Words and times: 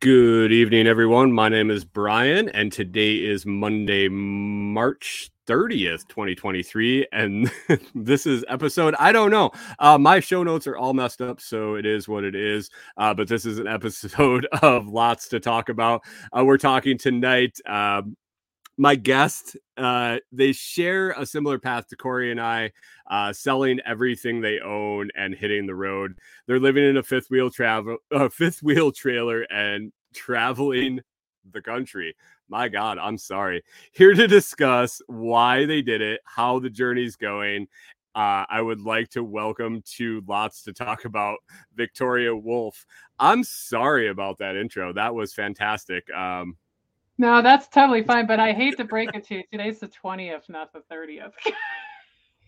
Good 0.00 0.50
evening, 0.50 0.86
everyone. 0.86 1.30
My 1.30 1.50
name 1.50 1.70
is 1.70 1.84
Brian, 1.84 2.48
and 2.48 2.72
today 2.72 3.16
is 3.16 3.44
Monday, 3.44 4.08
March 4.08 5.28
30th, 5.46 6.08
2023. 6.08 7.06
And 7.12 7.52
this 7.94 8.24
is 8.24 8.42
episode, 8.48 8.94
I 8.98 9.12
don't 9.12 9.30
know. 9.30 9.50
Uh, 9.78 9.98
my 9.98 10.20
show 10.20 10.42
notes 10.42 10.66
are 10.66 10.78
all 10.78 10.94
messed 10.94 11.20
up, 11.20 11.38
so 11.38 11.74
it 11.74 11.84
is 11.84 12.08
what 12.08 12.24
it 12.24 12.34
is. 12.34 12.70
Uh, 12.96 13.12
but 13.12 13.28
this 13.28 13.44
is 13.44 13.58
an 13.58 13.66
episode 13.66 14.46
of 14.62 14.88
lots 14.88 15.28
to 15.28 15.38
talk 15.38 15.68
about. 15.68 16.00
Uh, 16.34 16.46
we're 16.46 16.56
talking 16.56 16.96
tonight. 16.96 17.58
Um, 17.66 18.16
my 18.80 18.94
guest, 18.94 19.58
uh, 19.76 20.16
they 20.32 20.52
share 20.52 21.10
a 21.10 21.26
similar 21.26 21.58
path 21.58 21.86
to 21.86 21.96
Kori 21.96 22.30
and 22.30 22.40
I, 22.40 22.72
uh, 23.10 23.30
selling 23.30 23.78
everything 23.84 24.40
they 24.40 24.58
own 24.58 25.10
and 25.14 25.34
hitting 25.34 25.66
the 25.66 25.74
road. 25.74 26.16
They're 26.46 26.58
living 26.58 26.84
in 26.84 26.96
a 26.96 27.02
fifth 27.02 27.28
wheel 27.28 27.50
travel, 27.50 27.98
a 28.10 28.30
fifth 28.30 28.62
wheel 28.62 28.90
trailer, 28.90 29.42
and 29.42 29.92
traveling 30.14 31.00
the 31.52 31.60
country. 31.60 32.16
My 32.48 32.68
God, 32.68 32.96
I'm 32.96 33.18
sorry. 33.18 33.62
Here 33.92 34.14
to 34.14 34.26
discuss 34.26 35.02
why 35.08 35.66
they 35.66 35.82
did 35.82 36.00
it, 36.00 36.22
how 36.24 36.58
the 36.58 36.70
journey's 36.70 37.16
going. 37.16 37.66
Uh, 38.14 38.48
I 38.48 38.62
would 38.62 38.80
like 38.80 39.10
to 39.10 39.22
welcome 39.22 39.82
to 39.96 40.22
lots 40.26 40.62
to 40.62 40.72
talk 40.72 41.04
about 41.04 41.36
Victoria 41.74 42.34
Wolf. 42.34 42.86
I'm 43.18 43.44
sorry 43.44 44.08
about 44.08 44.38
that 44.38 44.56
intro. 44.56 44.94
That 44.94 45.14
was 45.14 45.34
fantastic. 45.34 46.10
Um, 46.14 46.56
No, 47.20 47.42
that's 47.42 47.68
totally 47.68 48.02
fine, 48.02 48.26
but 48.26 48.40
I 48.40 48.54
hate 48.54 48.78
to 48.78 48.84
break 48.84 49.14
it 49.14 49.26
to 49.26 49.34
you. 49.34 49.42
Today's 49.52 49.78
the 49.78 49.88
20th, 49.88 50.48
not 50.48 50.72
the 50.72 50.80
30th. 50.90 51.32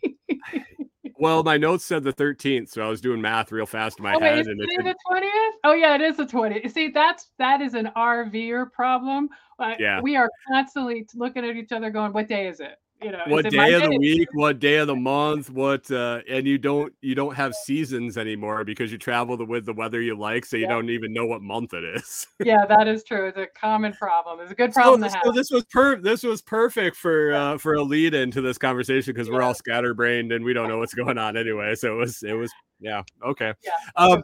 well, 1.19 1.43
my 1.43 1.59
notes 1.59 1.85
said 1.85 2.03
the 2.03 2.13
13th, 2.15 2.71
so 2.71 2.81
I 2.81 2.89
was 2.89 3.03
doing 3.03 3.21
math 3.21 3.53
real 3.53 3.67
fast 3.67 3.99
in 3.99 4.05
my 4.05 4.15
oh, 4.15 4.19
wait, 4.19 4.29
head, 4.31 4.39
is 4.39 4.47
and 4.47 4.59
it 4.59 4.63
today 4.63 4.77
didn't- 4.77 4.97
the 5.11 5.15
20th? 5.21 5.51
Oh, 5.65 5.75
yeah, 5.75 5.95
it 5.95 6.01
is 6.01 6.17
the 6.17 6.25
20th. 6.25 6.73
See, 6.73 6.89
that's 6.89 7.29
that 7.37 7.61
is 7.61 7.75
an 7.75 7.91
RVer 7.95 8.73
problem. 8.73 9.29
Uh, 9.59 9.75
Yeah. 9.79 10.01
We 10.01 10.17
are 10.17 10.31
constantly 10.51 11.07
looking 11.15 11.45
at 11.45 11.55
each 11.55 11.73
other 11.73 11.91
going, 11.91 12.15
what 12.15 12.27
day 12.27 12.49
is 12.49 12.61
it? 12.61 12.79
You 13.03 13.13
know, 13.13 13.19
what 13.27 13.49
day 13.51 13.75
of 13.75 13.83
the 13.83 13.99
week 13.99 14.29
what 14.33 14.59
day 14.61 14.77
of 14.77 14.87
the 14.87 14.97
month 14.97 15.51
what 15.51 15.91
uh 15.91 16.21
and 16.29 16.47
you 16.47 16.59
don't 16.59 16.93
you 17.01 17.15
don't 17.15 17.35
have 17.35 17.55
seasons 17.55 18.17
anymore 18.17 18.65
because 18.65 18.93
you 18.93 18.99
travel 18.99 19.37
the, 19.37 19.45
with 19.45 19.67
the 19.67 19.73
weather 19.73 20.01
you 20.01 20.17
like 20.17 20.45
so 20.45 20.57
you 20.57 20.63
Yeah. 20.63 20.69
don't 20.69 20.91
even 20.91 21.13
know 21.13 21.27
what 21.27 21.43
month 21.43 21.75
it 21.75 21.85
is 21.85 22.27
Yeah, 22.45 22.65
that 22.67 22.89
is 22.89 23.05
true. 23.05 23.29
It's 23.29 23.39
a 23.39 23.47
common 23.47 23.93
problem. 23.93 24.41
It's 24.41 24.51
a 24.51 24.55
good 24.55 24.75
so, 24.75 24.81
problem 24.81 25.03
to 25.03 25.11
so 25.11 25.17
have. 25.27 25.35
this 25.35 25.51
was 25.51 25.65
per 25.65 26.01
this 26.01 26.23
was 26.23 26.43
perfect 26.43 26.97
for 26.97 27.33
uh 27.35 27.59
for 27.59 27.75
a 27.75 27.83
lead 27.83 28.15
into 28.15 28.41
this 28.41 28.59
conversation 28.59 29.15
because 29.15 29.31
we're 29.31 29.43
all 29.43 29.55
scatterbrained 29.55 30.33
and 30.33 30.45
we 30.45 30.53
don't 30.53 30.69
know 30.69 30.79
what's 30.81 30.95
going 30.95 31.19
on 31.19 31.37
anyway 31.37 31.75
so 31.75 31.95
it 31.95 31.99
was 31.99 32.23
it 32.23 32.35
was 32.35 32.53
yeah 32.81 33.03
okay 33.25 33.53
Yeah, 33.65 33.73
um 33.97 34.23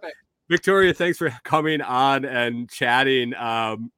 victoria 0.49 0.93
thanks 0.95 1.19
for 1.19 1.31
coming 1.45 1.81
on 1.81 2.25
and 2.25 2.69
chatting 2.71 3.35
um 3.35 3.93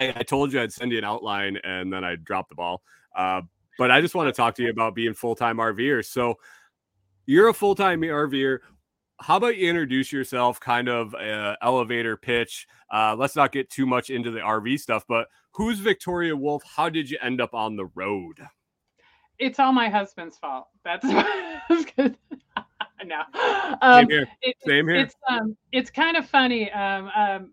I, 0.00 0.14
I 0.16 0.22
told 0.22 0.52
you 0.52 0.60
I'd 0.60 0.72
send 0.72 0.92
you 0.92 0.98
an 0.98 1.04
outline 1.04 1.58
and 1.64 1.92
then 1.92 2.04
I 2.04 2.16
dropped 2.16 2.50
the 2.50 2.54
ball. 2.54 2.82
Uh, 3.14 3.42
but 3.78 3.90
I 3.90 4.00
just 4.00 4.14
want 4.14 4.28
to 4.28 4.32
talk 4.32 4.54
to 4.56 4.62
you 4.62 4.70
about 4.70 4.94
being 4.94 5.14
full 5.14 5.34
time 5.34 5.56
RVer. 5.58 6.04
So 6.04 6.34
you're 7.26 7.48
a 7.48 7.54
full 7.54 7.74
time 7.74 8.00
RVer. 8.02 8.58
How 9.20 9.36
about 9.38 9.56
you 9.56 9.68
introduce 9.68 10.12
yourself, 10.12 10.60
kind 10.60 10.88
of 10.88 11.14
uh, 11.14 11.56
elevator 11.62 12.16
pitch? 12.16 12.66
Uh, 12.92 13.16
let's 13.18 13.34
not 13.34 13.50
get 13.50 13.70
too 13.70 13.86
much 13.86 14.10
into 14.10 14.30
the 14.30 14.40
RV 14.40 14.78
stuff, 14.78 15.04
but 15.08 15.28
who's 15.52 15.78
Victoria 15.78 16.36
Wolf? 16.36 16.62
How 16.64 16.88
did 16.90 17.08
you 17.10 17.16
end 17.22 17.40
up 17.40 17.54
on 17.54 17.76
the 17.76 17.86
road? 17.94 18.36
It's 19.38 19.58
all 19.58 19.72
my 19.72 19.88
husband's 19.88 20.36
fault. 20.38 20.68
That's, 20.84 21.04
good. 21.96 22.16
no. 23.04 23.22
Same 23.34 23.76
Um, 23.82 24.08
here. 24.10 24.28
it- 24.42 24.56
Same 24.66 24.86
here. 24.88 24.96
It's 24.96 25.14
um, 25.28 25.56
it's 25.72 25.90
kind 25.90 26.16
of 26.18 26.28
funny. 26.28 26.70
Um, 26.72 27.10
um, 27.16 27.52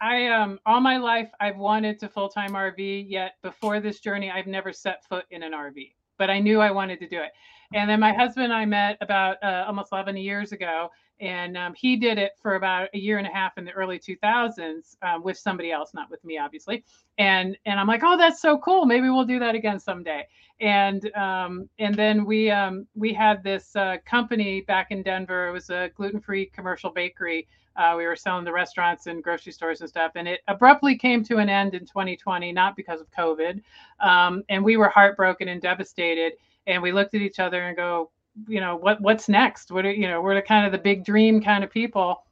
I 0.00 0.28
um, 0.28 0.58
all 0.66 0.80
my 0.80 0.96
life 0.96 1.30
I've 1.40 1.56
wanted 1.56 1.98
to 2.00 2.08
full 2.08 2.28
time 2.28 2.52
RV. 2.52 3.06
Yet 3.08 3.32
before 3.42 3.80
this 3.80 4.00
journey, 4.00 4.30
I've 4.30 4.46
never 4.46 4.72
set 4.72 5.04
foot 5.04 5.24
in 5.30 5.42
an 5.42 5.52
RV. 5.52 5.92
But 6.18 6.30
I 6.30 6.38
knew 6.38 6.60
I 6.60 6.70
wanted 6.70 7.00
to 7.00 7.08
do 7.08 7.20
it. 7.20 7.32
And 7.72 7.90
then 7.90 7.98
my 7.98 8.12
husband 8.12 8.44
and 8.44 8.52
I 8.52 8.64
met 8.64 8.98
about 9.00 9.42
uh, 9.42 9.64
almost 9.66 9.90
11 9.90 10.16
years 10.16 10.52
ago, 10.52 10.90
and 11.20 11.56
um, 11.56 11.74
he 11.74 11.96
did 11.96 12.18
it 12.18 12.32
for 12.40 12.54
about 12.54 12.88
a 12.94 12.98
year 12.98 13.18
and 13.18 13.26
a 13.26 13.30
half 13.30 13.56
in 13.56 13.64
the 13.64 13.72
early 13.72 13.98
2000s 13.98 14.96
um, 15.02 15.22
with 15.22 15.38
somebody 15.38 15.72
else, 15.72 15.94
not 15.94 16.10
with 16.10 16.22
me, 16.24 16.38
obviously. 16.38 16.84
And 17.18 17.56
and 17.66 17.78
I'm 17.78 17.86
like, 17.86 18.02
oh, 18.04 18.16
that's 18.16 18.40
so 18.40 18.58
cool. 18.58 18.84
Maybe 18.84 19.08
we'll 19.08 19.24
do 19.24 19.38
that 19.38 19.54
again 19.54 19.78
someday. 19.78 20.26
And 20.60 21.12
um, 21.16 21.68
and 21.78 21.94
then 21.94 22.24
we 22.24 22.50
um, 22.50 22.86
we 22.94 23.12
had 23.12 23.42
this 23.42 23.74
uh, 23.76 23.96
company 24.04 24.60
back 24.62 24.90
in 24.90 25.02
Denver. 25.02 25.48
It 25.48 25.52
was 25.52 25.70
a 25.70 25.90
gluten 25.96 26.20
free 26.20 26.46
commercial 26.46 26.90
bakery. 26.90 27.48
Uh, 27.76 27.94
we 27.96 28.06
were 28.06 28.16
selling 28.16 28.44
the 28.44 28.52
restaurants 28.52 29.06
and 29.06 29.22
grocery 29.22 29.52
stores 29.52 29.80
and 29.80 29.88
stuff, 29.88 30.12
and 30.14 30.28
it 30.28 30.40
abruptly 30.48 30.96
came 30.96 31.24
to 31.24 31.38
an 31.38 31.48
end 31.48 31.74
in 31.74 31.80
2020, 31.86 32.52
not 32.52 32.76
because 32.76 33.00
of 33.00 33.10
COVID. 33.10 33.60
Um, 34.00 34.44
and 34.48 34.64
we 34.64 34.76
were 34.76 34.88
heartbroken 34.88 35.48
and 35.48 35.60
devastated. 35.60 36.34
And 36.66 36.82
we 36.82 36.92
looked 36.92 37.14
at 37.14 37.20
each 37.20 37.40
other 37.40 37.62
and 37.62 37.76
go, 37.76 38.10
you 38.48 38.60
know, 38.60 38.76
what 38.76 39.00
what's 39.00 39.28
next? 39.28 39.70
What 39.70 39.84
are 39.84 39.92
you 39.92 40.08
know? 40.08 40.20
We're 40.20 40.34
the 40.34 40.42
kind 40.42 40.66
of 40.66 40.72
the 40.72 40.78
big 40.78 41.04
dream 41.04 41.42
kind 41.42 41.62
of 41.62 41.70
people. 41.70 42.24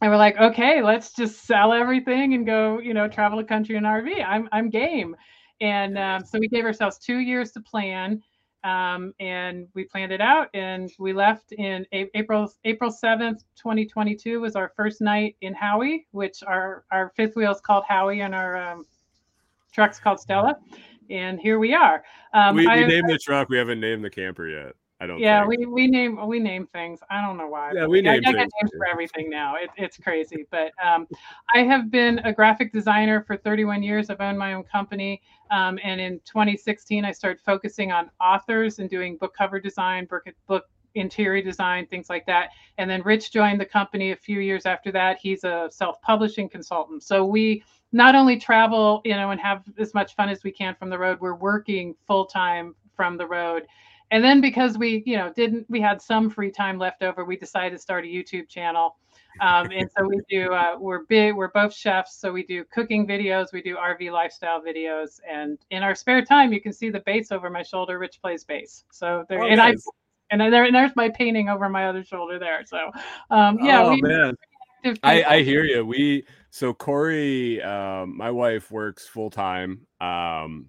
And 0.00 0.10
we're 0.10 0.18
like, 0.18 0.36
okay, 0.38 0.82
let's 0.82 1.14
just 1.14 1.46
sell 1.46 1.72
everything 1.72 2.34
and 2.34 2.44
go, 2.44 2.80
you 2.80 2.94
know, 2.94 3.08
travel 3.08 3.38
the 3.38 3.44
country 3.44 3.76
in 3.76 3.84
RV. 3.84 4.24
I'm 4.24 4.48
I'm 4.52 4.70
game. 4.70 5.16
And 5.60 5.96
um, 5.96 6.24
so 6.24 6.38
we 6.38 6.48
gave 6.48 6.64
ourselves 6.64 6.98
two 6.98 7.18
years 7.18 7.50
to 7.52 7.60
plan 7.60 8.22
um, 8.66 9.14
and 9.20 9.68
we 9.74 9.84
planned 9.84 10.12
it 10.12 10.20
out 10.20 10.48
and 10.52 10.90
we 10.98 11.12
left 11.12 11.52
in 11.52 11.86
A- 11.92 12.10
april 12.14 12.52
april 12.64 12.90
7th 12.90 13.44
2022 13.56 14.40
was 14.40 14.56
our 14.56 14.72
first 14.76 15.00
night 15.00 15.36
in 15.40 15.54
howie 15.54 16.06
which 16.10 16.42
our 16.42 16.84
our 16.90 17.12
fifth 17.16 17.36
wheel 17.36 17.52
is 17.52 17.60
called 17.60 17.84
howie 17.88 18.20
and 18.22 18.34
our 18.34 18.56
um, 18.56 18.84
truck's 19.72 20.00
called 20.00 20.18
stella 20.18 20.56
and 21.10 21.38
here 21.38 21.58
we 21.58 21.74
are 21.74 22.02
um, 22.32 22.56
we, 22.56 22.66
we 22.66 22.72
I- 22.72 22.86
named 22.86 23.08
the 23.08 23.18
truck. 23.18 23.48
We 23.48 23.56
haven't 23.56 23.80
named 23.80 24.04
the 24.04 24.10
camper 24.10 24.46
yet. 24.48 24.74
I 24.98 25.06
don't. 25.06 25.20
Know. 25.20 25.26
Yeah, 25.26 25.46
think. 25.46 25.60
we, 25.60 25.66
we 25.66 25.86
name 25.86 26.26
we 26.26 26.38
name 26.38 26.66
things. 26.66 27.00
I 27.10 27.20
don't 27.20 27.36
know 27.36 27.48
why. 27.48 27.72
Yeah, 27.74 27.86
we 27.86 28.00
name 28.00 28.20
I, 28.24 28.32
got 28.32 28.34
things, 28.34 28.52
names 28.62 28.70
for 28.76 28.86
everything 28.86 29.28
now. 29.28 29.56
It, 29.56 29.68
it's 29.76 29.98
crazy. 29.98 30.46
But 30.50 30.72
um, 30.82 31.06
I 31.54 31.64
have 31.64 31.90
been 31.90 32.18
a 32.20 32.32
graphic 32.32 32.72
designer 32.72 33.22
for 33.22 33.36
31 33.36 33.82
years. 33.82 34.08
I've 34.08 34.20
owned 34.20 34.38
my 34.38 34.54
own 34.54 34.64
company. 34.64 35.20
Um, 35.50 35.78
and 35.84 36.00
in 36.00 36.20
2016, 36.24 37.04
I 37.04 37.12
started 37.12 37.40
focusing 37.44 37.92
on 37.92 38.10
authors 38.20 38.78
and 38.78 38.88
doing 38.88 39.18
book 39.18 39.34
cover 39.36 39.60
design, 39.60 40.06
book, 40.06 40.24
book 40.46 40.64
interior 40.94 41.42
design, 41.42 41.86
things 41.86 42.08
like 42.08 42.26
that. 42.26 42.50
And 42.78 42.88
then 42.90 43.02
Rich 43.02 43.32
joined 43.32 43.60
the 43.60 43.66
company 43.66 44.12
a 44.12 44.16
few 44.16 44.40
years 44.40 44.66
after 44.66 44.90
that. 44.92 45.18
He's 45.20 45.44
a 45.44 45.68
self-publishing 45.70 46.48
consultant. 46.48 47.02
So 47.02 47.24
we 47.24 47.62
not 47.92 48.14
only 48.14 48.38
travel, 48.38 49.02
you 49.04 49.14
know, 49.14 49.30
and 49.30 49.40
have 49.40 49.62
as 49.78 49.94
much 49.94 50.14
fun 50.16 50.28
as 50.28 50.42
we 50.42 50.50
can 50.50 50.74
from 50.74 50.90
the 50.90 50.98
road, 50.98 51.18
we're 51.20 51.34
working 51.34 51.94
full 52.06 52.24
time 52.26 52.74
from 52.96 53.16
the 53.16 53.26
road. 53.26 53.64
And 54.10 54.22
then 54.22 54.40
because 54.40 54.78
we, 54.78 55.02
you 55.04 55.16
know, 55.16 55.32
didn't 55.34 55.66
we 55.68 55.80
had 55.80 56.00
some 56.00 56.30
free 56.30 56.50
time 56.50 56.78
left 56.78 57.02
over, 57.02 57.24
we 57.24 57.36
decided 57.36 57.76
to 57.76 57.78
start 57.78 58.04
a 58.04 58.08
YouTube 58.08 58.48
channel. 58.48 58.96
Um, 59.40 59.68
and 59.70 59.90
so 59.96 60.06
we 60.06 60.20
do. 60.30 60.52
Uh, 60.52 60.76
we're 60.78 61.04
big. 61.04 61.34
We're 61.34 61.50
both 61.50 61.74
chefs, 61.74 62.18
so 62.18 62.32
we 62.32 62.42
do 62.44 62.64
cooking 62.72 63.06
videos. 63.06 63.52
We 63.52 63.60
do 63.60 63.76
RV 63.76 64.10
lifestyle 64.10 64.62
videos, 64.62 65.20
and 65.30 65.58
in 65.70 65.82
our 65.82 65.94
spare 65.94 66.24
time, 66.24 66.52
you 66.52 66.60
can 66.60 66.72
see 66.72 66.88
the 66.88 67.00
bass 67.00 67.30
over 67.30 67.50
my 67.50 67.62
shoulder. 67.62 67.98
Rich 67.98 68.20
plays 68.22 68.44
bass. 68.44 68.84
So 68.90 69.24
there, 69.28 69.42
Oh, 69.42 69.46
and 69.46 69.60
I, 69.60 69.74
and 70.30 70.40
then 70.40 70.50
there, 70.50 70.64
and 70.64 70.74
there's 70.74 70.96
my 70.96 71.10
painting 71.10 71.50
over 71.50 71.68
my 71.68 71.86
other 71.86 72.02
shoulder 72.02 72.38
there. 72.38 72.64
So, 72.64 72.90
um, 73.30 73.58
yeah, 73.60 73.84
oh 73.84 73.90
we, 73.90 74.02
man. 74.02 74.34
I. 75.02 75.24
I 75.24 75.42
hear 75.42 75.64
you. 75.64 75.84
We 75.84 76.24
so 76.50 76.72
Kori, 76.72 77.60
um, 77.62 78.16
my 78.16 78.30
wife 78.30 78.70
works 78.70 79.06
full 79.06 79.30
time. 79.30 79.86
Um, 80.00 80.68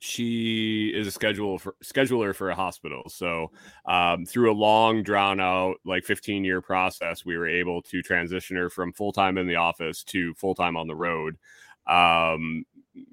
she 0.00 0.90
is 0.94 1.06
a 1.06 1.10
schedule 1.10 1.58
for 1.58 1.74
scheduler 1.84 2.34
for 2.34 2.48
a 2.50 2.54
hospital. 2.54 3.02
So 3.08 3.50
um, 3.84 4.24
through 4.24 4.50
a 4.50 4.54
long, 4.56 5.02
drawn 5.02 5.40
out, 5.40 5.76
like 5.84 6.04
15 6.04 6.42
year 6.42 6.62
process, 6.62 7.24
we 7.24 7.36
were 7.36 7.46
able 7.46 7.82
to 7.82 8.02
transition 8.02 8.56
her 8.56 8.70
from 8.70 8.94
full 8.94 9.12
time 9.12 9.36
in 9.36 9.46
the 9.46 9.56
office 9.56 10.02
to 10.04 10.34
full 10.34 10.54
time 10.54 10.76
on 10.76 10.88
the 10.88 10.96
road. 10.96 11.36
Um, 11.86 12.64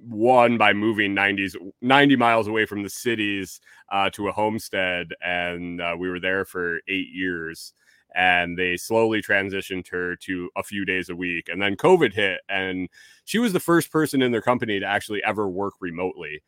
one 0.01 0.57
by 0.57 0.73
moving 0.73 1.13
90s 1.13 1.55
90 1.81 2.15
miles 2.15 2.47
away 2.47 2.65
from 2.65 2.83
the 2.83 2.89
cities 2.89 3.59
uh, 3.91 4.09
to 4.11 4.27
a 4.27 4.31
homestead 4.31 5.07
and 5.21 5.79
uh, 5.81 5.95
we 5.97 6.09
were 6.09 6.19
there 6.19 6.45
for 6.45 6.79
eight 6.87 7.09
years 7.13 7.73
and 8.15 8.57
they 8.57 8.75
slowly 8.75 9.21
transitioned 9.21 9.87
her 9.87 10.15
to 10.15 10.49
a 10.57 10.63
few 10.63 10.83
days 10.83 11.09
a 11.09 11.15
week 11.15 11.47
and 11.47 11.61
then 11.61 11.75
covid 11.75 12.11
hit 12.11 12.41
and 12.49 12.89
she 13.27 13.39
was 13.39 13.51
the 13.51 13.59
first 13.59 13.91
person 13.91 14.21
in 14.21 14.31
their 14.31 14.41
company 14.41 14.79
to 14.79 14.85
actually 14.85 15.21
ever 15.21 15.49
work 15.49 15.73
remotely. 15.81 16.41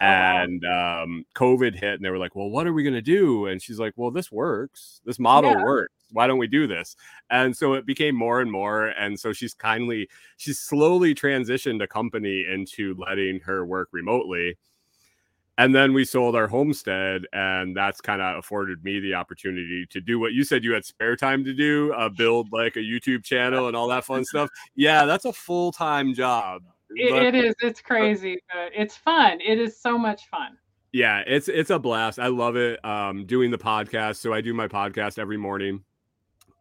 And 0.00 0.64
um, 0.64 1.24
COVID 1.34 1.74
hit, 1.74 1.94
and 1.94 2.04
they 2.04 2.10
were 2.10 2.18
like, 2.18 2.36
"Well, 2.36 2.50
what 2.50 2.66
are 2.66 2.72
we 2.72 2.82
gonna 2.84 3.00
do?" 3.02 3.46
And 3.46 3.62
she's 3.62 3.78
like, 3.78 3.94
"Well, 3.96 4.10
this 4.10 4.30
works. 4.30 5.00
This 5.04 5.18
model 5.18 5.52
Yeah. 5.52 5.64
works. 5.64 5.94
Why 6.12 6.26
don't 6.26 6.38
we 6.38 6.46
do 6.48 6.66
this?" 6.66 6.96
And 7.30 7.56
so 7.56 7.72
it 7.74 7.86
became 7.86 8.14
more 8.14 8.40
and 8.40 8.50
more. 8.52 8.88
And 8.88 9.18
so 9.18 9.32
she's 9.32 9.54
kindly, 9.54 10.08
she's 10.36 10.58
slowly 10.58 11.14
transitioned 11.14 11.82
a 11.82 11.86
company 11.86 12.44
into 12.50 12.94
letting 12.98 13.40
her 13.40 13.64
work 13.66 13.88
remotely. 13.92 14.56
And 15.58 15.74
then 15.74 15.94
we 15.94 16.04
sold 16.04 16.36
our 16.36 16.48
homestead, 16.48 17.22
and 17.32 17.74
that's 17.74 18.02
kind 18.02 18.20
of 18.20 18.36
afforded 18.36 18.84
me 18.84 19.00
the 19.00 19.14
opportunity 19.14 19.86
to 19.88 20.02
do 20.02 20.18
what 20.18 20.34
you 20.34 20.44
said 20.44 20.62
you 20.62 20.72
had 20.74 20.84
spare 20.84 21.16
time 21.16 21.44
to 21.44 21.54
do, 21.54 21.94
uh, 21.94 22.10
build 22.10 22.52
like 22.52 22.76
a 22.76 22.80
YouTube 22.80 23.24
channel 23.24 23.66
and 23.66 23.74
all 23.74 23.88
that 23.88 24.04
fun 24.04 24.22
stuff. 24.26 24.50
Yeah, 24.74 25.06
that's 25.06 25.24
a 25.24 25.32
full 25.32 25.72
time 25.72 26.12
job. 26.12 26.62
It, 26.96 27.34
is. 27.34 27.54
It's 27.60 27.80
crazy, 27.80 28.38
but 28.52 28.72
it's 28.74 28.96
fun. 28.96 29.40
It 29.40 29.58
is 29.58 29.78
so 29.80 29.96
much 29.98 30.28
fun. 30.28 30.56
yeah 30.92 31.22
it's 31.26 31.48
it's 31.48 31.68
a 31.70 31.78
blast 31.78 32.18
i 32.18 32.28
love 32.28 32.56
it 32.56 32.82
um 32.84 33.26
doing 33.26 33.50
the 33.50 33.58
podcast 33.58 34.16
so 34.16 34.32
i 34.32 34.40
do 34.40 34.54
my 34.54 34.66
podcast 34.66 35.18
every 35.18 35.36
morning 35.36 35.84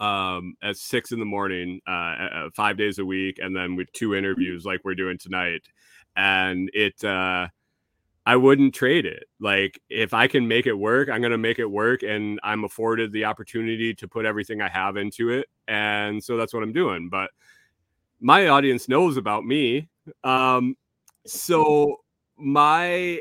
um 0.02 0.56
at 0.62 0.76
six 0.76 1.14
in 1.14 1.20
the 1.20 1.26
morning 1.26 1.80
uh, 1.88 1.92
uh 1.92 2.50
five 2.54 2.76
days 2.76 3.00
a 3.00 3.06
week 3.06 3.40
and 3.42 3.56
then 3.56 3.78
with 3.78 3.90
two 3.94 4.14
interviews 4.14 4.66
like 4.66 4.82
we're 4.84 4.96
doing 4.96 5.18
tonight 5.18 5.62
and 6.18 6.70
it 6.74 7.02
uh 7.06 7.48
i 8.26 8.36
wouldn't 8.36 8.74
trade 8.74 9.06
it 9.06 9.24
like 9.40 9.80
if 9.90 10.14
i 10.14 10.28
can 10.28 10.46
make 10.46 10.66
it 10.68 10.74
work 10.74 11.08
i'm 11.10 11.22
gonna 11.22 11.38
make 11.38 11.60
it 11.60 11.66
work 11.72 12.04
and 12.04 12.38
i'm 12.44 12.66
afforded 12.66 13.14
the 13.14 13.24
opportunity 13.24 13.94
to 13.94 14.06
put 14.06 14.26
everything 14.26 14.62
i 14.62 14.68
have 14.68 14.98
into 14.98 15.30
it 15.30 15.48
and 15.70 16.22
so 16.22 16.36
that's 16.36 16.54
what 16.54 16.62
i'm 16.62 16.74
doing 16.74 17.08
but 17.08 17.30
my 18.20 18.48
audience 18.48 18.90
knows 18.90 19.16
about 19.16 19.46
me 19.46 19.88
um 20.24 20.75
so 21.25 21.98
my 22.38 23.19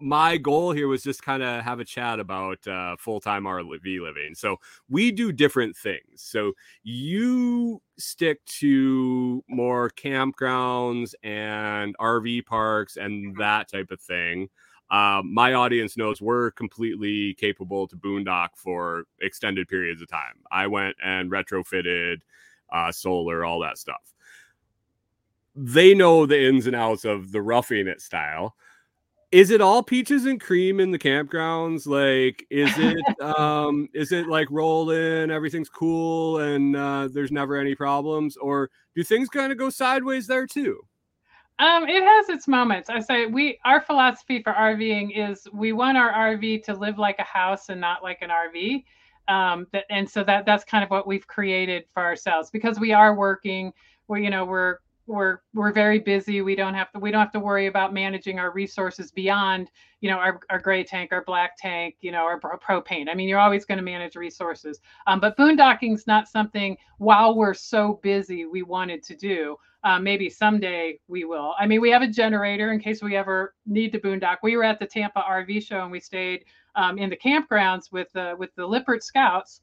my 0.00 0.36
goal 0.36 0.72
here 0.72 0.88
was 0.88 1.02
just 1.02 1.22
kind 1.22 1.42
of 1.42 1.64
have 1.64 1.80
a 1.80 1.84
chat 1.84 2.20
about 2.20 2.66
uh, 2.66 2.96
full-time 2.98 3.44
RV 3.44 4.00
living. 4.00 4.34
So 4.34 4.56
we 4.90 5.10
do 5.10 5.32
different 5.32 5.76
things. 5.76 6.02
So 6.16 6.52
you 6.82 7.80
stick 7.98 8.44
to 8.60 9.42
more 9.48 9.90
campgrounds 9.90 11.14
and 11.22 11.96
RV 11.98 12.44
parks 12.46 12.96
and 12.96 13.36
that 13.38 13.70
type 13.70 13.90
of 13.90 14.00
thing. 14.00 14.48
Um, 14.90 15.32
my 15.32 15.54
audience 15.54 15.96
knows 15.96 16.20
we're 16.20 16.50
completely 16.52 17.34
capable 17.34 17.88
to 17.88 17.96
boondock 17.96 18.50
for 18.54 19.04
extended 19.20 19.66
periods 19.66 20.02
of 20.02 20.08
time. 20.08 20.44
I 20.50 20.66
went 20.66 20.96
and 21.02 21.30
retrofitted 21.30 22.18
uh, 22.72 22.92
solar, 22.92 23.44
all 23.44 23.60
that 23.60 23.78
stuff. 23.78 24.14
They 25.56 25.94
know 25.94 26.26
the 26.26 26.40
ins 26.40 26.66
and 26.66 26.76
outs 26.76 27.04
of 27.04 27.32
the 27.32 27.42
roughing 27.42 27.86
it 27.86 28.00
style 28.00 28.54
is 29.32 29.50
it 29.50 29.60
all 29.60 29.82
peaches 29.82 30.24
and 30.24 30.40
cream 30.40 30.78
in 30.78 30.90
the 30.92 30.98
campgrounds 30.98 31.86
like 31.86 32.46
is 32.50 32.70
it 32.78 33.20
um 33.38 33.88
is 33.92 34.12
it 34.12 34.28
like 34.28 34.48
rolling 34.50 35.30
everything's 35.30 35.68
cool 35.68 36.38
and 36.38 36.76
uh 36.76 37.08
there's 37.12 37.32
never 37.32 37.56
any 37.56 37.74
problems 37.74 38.36
or 38.36 38.70
do 38.94 39.02
things 39.02 39.28
kind 39.28 39.50
of 39.50 39.58
go 39.58 39.68
sideways 39.68 40.26
there 40.26 40.46
too 40.46 40.80
Um, 41.58 41.88
it 41.88 42.02
has 42.02 42.28
its 42.28 42.46
moments. 42.46 42.90
I 42.90 43.00
say 43.00 43.26
we 43.26 43.58
our 43.64 43.80
philosophy 43.80 44.42
for 44.42 44.52
RVing 44.52 45.12
is 45.16 45.48
we 45.52 45.72
want 45.72 45.96
our 45.96 46.12
RV 46.12 46.62
to 46.64 46.74
live 46.74 46.98
like 46.98 47.18
a 47.18 47.24
house 47.24 47.70
and 47.70 47.80
not 47.80 48.02
like 48.02 48.20
an 48.20 48.28
RV. 48.30 48.84
Um, 49.28 49.66
that, 49.72 49.86
and 49.88 50.08
so 50.08 50.22
that 50.24 50.44
that's 50.44 50.64
kind 50.64 50.84
of 50.84 50.90
what 50.90 51.06
we've 51.06 51.26
created 51.26 51.84
for 51.92 52.02
ourselves 52.02 52.50
because 52.50 52.78
we 52.78 52.92
are 52.92 53.14
working. 53.14 53.72
We 54.08 54.22
you 54.24 54.30
know 54.30 54.44
we're 54.44 54.78
we're 55.06 55.38
we're 55.54 55.72
very 55.72 55.98
busy. 55.98 56.42
We 56.42 56.54
don't 56.54 56.74
have 56.74 56.90
to 56.92 56.98
we 56.98 57.10
don't 57.10 57.20
have 57.20 57.32
to 57.32 57.40
worry 57.40 57.66
about 57.66 57.94
managing 57.94 58.38
our 58.38 58.50
resources 58.50 59.10
beyond 59.10 59.70
you 60.00 60.10
know 60.10 60.18
our, 60.18 60.40
our 60.50 60.58
gray 60.58 60.84
tank, 60.84 61.12
our 61.12 61.24
black 61.24 61.56
tank, 61.56 61.96
you 62.00 62.12
know 62.12 62.24
our 62.24 62.40
pro- 62.40 62.58
propane. 62.58 63.08
I 63.08 63.14
mean 63.14 63.28
you're 63.28 63.38
always 63.38 63.64
going 63.64 63.78
to 63.78 63.84
manage 63.84 64.16
resources. 64.16 64.80
Um, 65.06 65.20
but 65.20 65.36
boondocking's 65.36 66.06
not 66.06 66.28
something 66.28 66.76
while 66.98 67.36
we're 67.36 67.54
so 67.54 68.00
busy 68.02 68.46
we 68.46 68.62
wanted 68.62 69.02
to 69.04 69.16
do. 69.16 69.56
Uh, 69.84 70.00
maybe 70.00 70.28
someday 70.28 70.98
we 71.06 71.24
will. 71.24 71.54
I 71.60 71.66
mean, 71.66 71.80
we 71.80 71.90
have 71.90 72.02
a 72.02 72.08
generator 72.08 72.72
in 72.72 72.80
case 72.80 73.02
we 73.02 73.14
ever 73.14 73.54
need 73.66 73.92
to 73.92 74.00
boondock. 74.00 74.38
We 74.42 74.56
were 74.56 74.64
at 74.64 74.80
the 74.80 74.86
Tampa 74.86 75.20
RV 75.20 75.62
show 75.62 75.82
and 75.82 75.92
we 75.92 76.00
stayed 76.00 76.44
um, 76.74 76.98
in 76.98 77.08
the 77.08 77.16
campgrounds 77.16 77.92
with 77.92 78.10
the 78.12 78.34
with 78.36 78.52
the 78.56 78.66
Lippert 78.66 79.04
Scouts. 79.04 79.60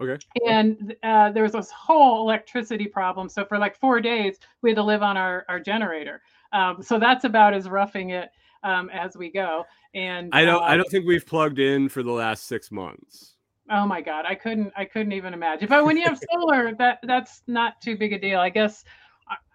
Okay. 0.00 0.18
And 0.46 0.94
uh, 1.02 1.30
there 1.30 1.44
was 1.44 1.52
this 1.52 1.70
whole 1.70 2.22
electricity 2.22 2.86
problem. 2.86 3.28
So 3.28 3.44
for 3.44 3.58
like 3.58 3.76
four 3.78 4.00
days, 4.00 4.38
we 4.62 4.70
had 4.70 4.76
to 4.76 4.82
live 4.82 5.02
on 5.02 5.16
our 5.16 5.44
our 5.48 5.60
generator. 5.60 6.22
Um, 6.52 6.82
so 6.82 6.98
that's 6.98 7.24
about 7.24 7.54
as 7.54 7.68
roughing 7.68 8.10
it 8.10 8.30
um, 8.64 8.90
as 8.90 9.16
we 9.16 9.30
go. 9.30 9.64
And 9.94 10.30
i 10.34 10.44
don't 10.44 10.62
uh, 10.62 10.66
i 10.66 10.76
don't 10.76 10.90
think 10.90 11.06
we've 11.06 11.26
plugged 11.26 11.60
in 11.60 11.88
for 11.88 12.02
the 12.02 12.10
last 12.10 12.46
six 12.46 12.72
months 12.72 13.34
Oh 13.70 13.86
my 13.86 14.02
God, 14.02 14.26
I 14.26 14.34
couldn't, 14.34 14.72
I 14.76 14.84
couldn't 14.84 15.12
even 15.12 15.32
imagine. 15.32 15.68
But 15.68 15.86
when 15.86 15.96
you 15.96 16.04
have 16.04 16.20
solar, 16.32 16.74
that 16.74 16.98
that's 17.02 17.42
not 17.46 17.80
too 17.80 17.96
big 17.96 18.12
a 18.12 18.18
deal. 18.18 18.38
I 18.38 18.50
guess 18.50 18.84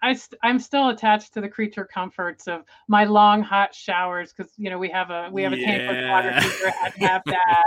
I, 0.02 0.16
I 0.42 0.48
am 0.50 0.58
still 0.58 0.88
attached 0.88 1.32
to 1.34 1.40
the 1.40 1.48
creature 1.48 1.84
comforts 1.84 2.48
of 2.48 2.64
my 2.88 3.04
long 3.04 3.42
hot 3.42 3.72
showers 3.74 4.32
because 4.32 4.52
you 4.56 4.68
know 4.68 4.78
we 4.78 4.88
have 4.88 5.10
a 5.10 5.28
we 5.30 5.42
have 5.44 5.52
a 5.52 5.56
tank 5.56 5.84
with 5.88 5.98
water 6.10 6.30
Yeah. 6.30 6.42
heater. 6.42 6.72
I 6.82 7.06
have 7.06 7.22
that, 7.26 7.64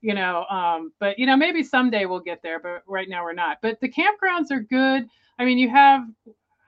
you 0.00 0.14
know. 0.14 0.44
Um, 0.46 0.92
but 1.00 1.18
you 1.18 1.26
know 1.26 1.36
maybe 1.36 1.62
someday 1.62 2.06
we'll 2.06 2.20
get 2.20 2.42
there, 2.42 2.60
but 2.60 2.82
right 2.86 3.08
now 3.08 3.24
we're 3.24 3.32
not. 3.32 3.58
But 3.62 3.80
the 3.80 3.88
campgrounds 3.90 4.50
are 4.50 4.60
good. 4.60 5.06
I 5.38 5.44
mean, 5.44 5.58
you 5.58 5.68
have. 5.70 6.02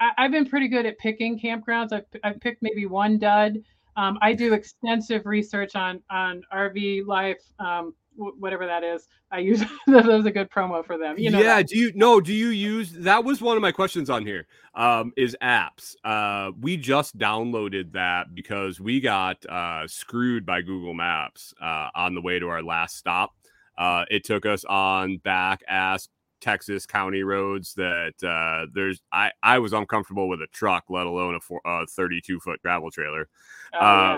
I, 0.00 0.10
I've 0.18 0.30
been 0.30 0.46
pretty 0.46 0.68
good 0.68 0.86
at 0.86 0.98
picking 0.98 1.38
campgrounds. 1.38 1.92
I've 1.92 2.04
I've 2.24 2.40
picked 2.40 2.62
maybe 2.62 2.86
one 2.86 3.18
dud. 3.18 3.58
Um, 3.96 4.16
I 4.22 4.32
do 4.32 4.52
extensive 4.54 5.26
research 5.26 5.74
on 5.74 6.00
on 6.10 6.42
RV 6.52 7.06
life, 7.06 7.42
um, 7.58 7.94
whatever 8.18 8.66
that 8.66 8.84
is. 8.84 9.06
I 9.30 9.38
use 9.38 9.60
that 9.86 10.04
was 10.04 10.26
a 10.26 10.30
good 10.30 10.50
promo 10.50 10.84
for 10.84 10.98
them. 10.98 11.18
You 11.18 11.30
know, 11.30 11.38
yeah 11.38 11.56
that. 11.56 11.68
do 11.68 11.78
you 11.78 11.92
no 11.94 12.20
do 12.20 12.32
you 12.32 12.48
use 12.48 12.92
that 12.92 13.24
was 13.24 13.40
one 13.40 13.56
of 13.56 13.62
my 13.62 13.72
questions 13.72 14.10
on 14.10 14.26
here 14.26 14.46
um 14.74 15.12
is 15.16 15.36
apps 15.42 15.94
uh 16.04 16.50
we 16.60 16.76
just 16.76 17.16
downloaded 17.18 17.92
that 17.92 18.34
because 18.34 18.80
we 18.80 19.00
got 19.00 19.44
uh 19.46 19.86
screwed 19.86 20.44
by 20.44 20.62
google 20.62 20.94
maps 20.94 21.54
uh 21.60 21.88
on 21.94 22.14
the 22.14 22.20
way 22.20 22.38
to 22.38 22.48
our 22.48 22.62
last 22.62 22.96
stop 22.96 23.34
uh 23.76 24.04
it 24.10 24.24
took 24.24 24.46
us 24.46 24.64
on 24.64 25.18
back 25.18 25.62
ass 25.68 26.08
texas 26.40 26.86
county 26.86 27.22
roads 27.22 27.74
that 27.74 28.12
uh 28.22 28.66
there's 28.74 29.00
i 29.12 29.30
i 29.42 29.58
was 29.58 29.72
uncomfortable 29.72 30.28
with 30.28 30.40
a 30.40 30.46
truck 30.48 30.84
let 30.88 31.06
alone 31.06 31.34
a, 31.34 31.40
four, 31.40 31.60
uh 31.66 31.84
32 31.88 32.40
foot 32.40 32.60
travel 32.62 32.90
trailer 32.90 33.28
Oh, 33.74 33.78
uh, 33.78 34.16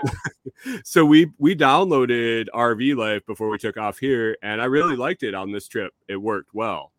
yeah. 0.65 0.77
so 0.83 1.05
we 1.05 1.31
we 1.37 1.55
downloaded 1.55 2.47
RV 2.53 2.95
Life 2.95 3.25
before 3.25 3.49
we 3.49 3.57
took 3.57 3.77
off 3.77 3.97
here, 3.97 4.37
and 4.41 4.61
I 4.61 4.65
really 4.65 4.95
liked 4.95 5.23
it 5.23 5.33
on 5.33 5.51
this 5.51 5.67
trip. 5.67 5.93
It 6.07 6.17
worked 6.17 6.53
well. 6.53 6.91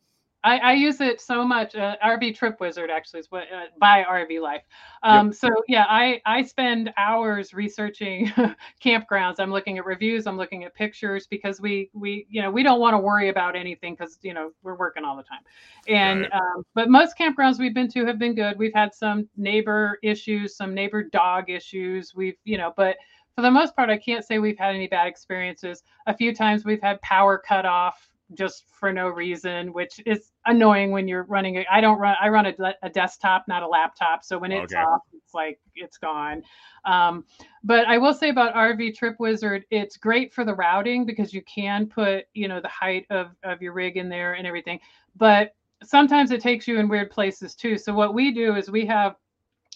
I, 0.45 0.59
I 0.59 0.73
use 0.73 1.01
it 1.01 1.21
so 1.21 1.45
much. 1.45 1.75
Uh, 1.77 1.97
RV 2.03 2.33
Trip 2.33 2.61
Wizard 2.61 2.91
actually 2.91 3.21
is 3.21 3.31
what 3.31 3.45
uh, 3.45 3.67
by 3.79 4.03
RV 4.03 4.41
Life. 4.41 4.63
Um, 5.03 5.33
So 5.33 5.49
yeah, 5.69 5.87
I 5.89 6.21
I 6.27 6.43
spend 6.43 6.93
hours 6.97 7.55
researching 7.55 8.27
campgrounds. 8.85 9.37
I'm 9.39 9.53
looking 9.53 9.79
at 9.79 9.87
reviews. 9.87 10.27
I'm 10.27 10.37
looking 10.37 10.65
at 10.65 10.75
pictures 10.75 11.27
because 11.29 11.61
we 11.61 11.91
we 11.95 12.27
you 12.29 12.43
know 12.43 12.51
we 12.51 12.63
don't 12.63 12.81
want 12.81 12.95
to 12.95 12.99
worry 12.99 13.29
about 13.29 13.55
anything 13.57 13.95
because 13.95 14.19
you 14.23 14.35
know 14.35 14.51
we're 14.63 14.77
working 14.77 15.05
all 15.05 15.17
the 15.17 15.23
time. 15.23 15.43
And 15.87 16.27
Right. 16.27 16.33
um, 16.33 16.65
but 16.75 16.91
most 16.91 17.17
campgrounds 17.19 17.59
we've 17.59 17.75
been 17.75 17.89
to 17.91 18.05
have 18.07 18.19
been 18.19 18.35
good. 18.35 18.59
We've 18.59 18.75
had 18.75 18.95
some 18.95 19.29
neighbor 19.37 19.99
issues, 20.03 20.57
some 20.57 20.75
neighbor 20.75 21.05
dog 21.05 21.51
issues. 21.51 22.15
We've 22.15 22.37
you 22.45 22.59
know, 22.59 22.73
but 22.77 22.97
for 23.35 23.43
the 23.43 23.51
most 23.51 23.75
part, 23.77 23.91
I 23.91 23.97
can't 23.99 24.25
say 24.25 24.39
we've 24.39 24.59
had 24.59 24.75
any 24.75 24.89
bad 24.89 25.07
experiences. 25.07 25.83
A 26.07 26.15
few 26.17 26.35
times 26.35 26.65
we've 26.65 26.83
had 26.83 27.01
power 27.01 27.39
cut 27.39 27.65
off 27.65 28.12
just 28.35 28.65
for 28.71 28.93
no 28.93 29.09
reason, 29.09 29.73
which 29.73 30.01
is 30.07 30.33
annoying 30.47 30.91
when 30.91 31.07
you're 31.09 31.25
running. 31.25 31.59
a- 31.59 31.67
I 31.71 31.81
don't 31.81 31.99
run. 31.99 32.17
I 32.21 32.29
run 32.29 32.47
a, 32.47 32.55
a 32.83 32.91
desktop, 32.91 33.45
not 33.49 33.63
a 33.63 33.69
laptop. 33.69 34.25
So 34.25 34.39
when 34.39 34.53
it's 34.53 34.73
Okay. 34.73 34.83
off, 34.83 35.03
it's 35.13 35.35
like 35.35 35.61
it's 35.75 35.99
gone. 35.99 36.43
Um, 36.85 37.25
but 37.65 37.87
I 37.87 37.99
will 37.99 38.15
say 38.15 38.29
about 38.29 38.55
RV 38.55 38.97
Trip 38.97 39.17
Wizard, 39.19 39.65
it's 39.71 39.97
great 39.97 40.33
for 40.33 40.45
the 40.45 40.55
routing 40.55 41.05
because 41.07 41.33
you 41.33 41.43
can 41.43 41.87
put 41.87 42.25
you 42.35 42.49
know 42.49 42.61
the 42.61 42.69
height 42.69 43.07
of 43.11 43.37
of 43.45 43.63
your 43.63 43.73
rig 43.73 43.97
in 43.97 44.09
there 44.09 44.35
and 44.35 44.47
everything. 44.47 44.81
But 45.17 45.55
sometimes 45.85 46.31
it 46.31 46.41
takes 46.41 46.67
you 46.69 46.79
in 46.79 46.89
weird 46.89 47.11
places 47.11 47.55
too. 47.55 47.77
So 47.77 47.93
what 47.93 48.15
we 48.15 48.33
do 48.33 48.57
is 48.57 48.71
we 48.71 48.87
have 48.87 49.17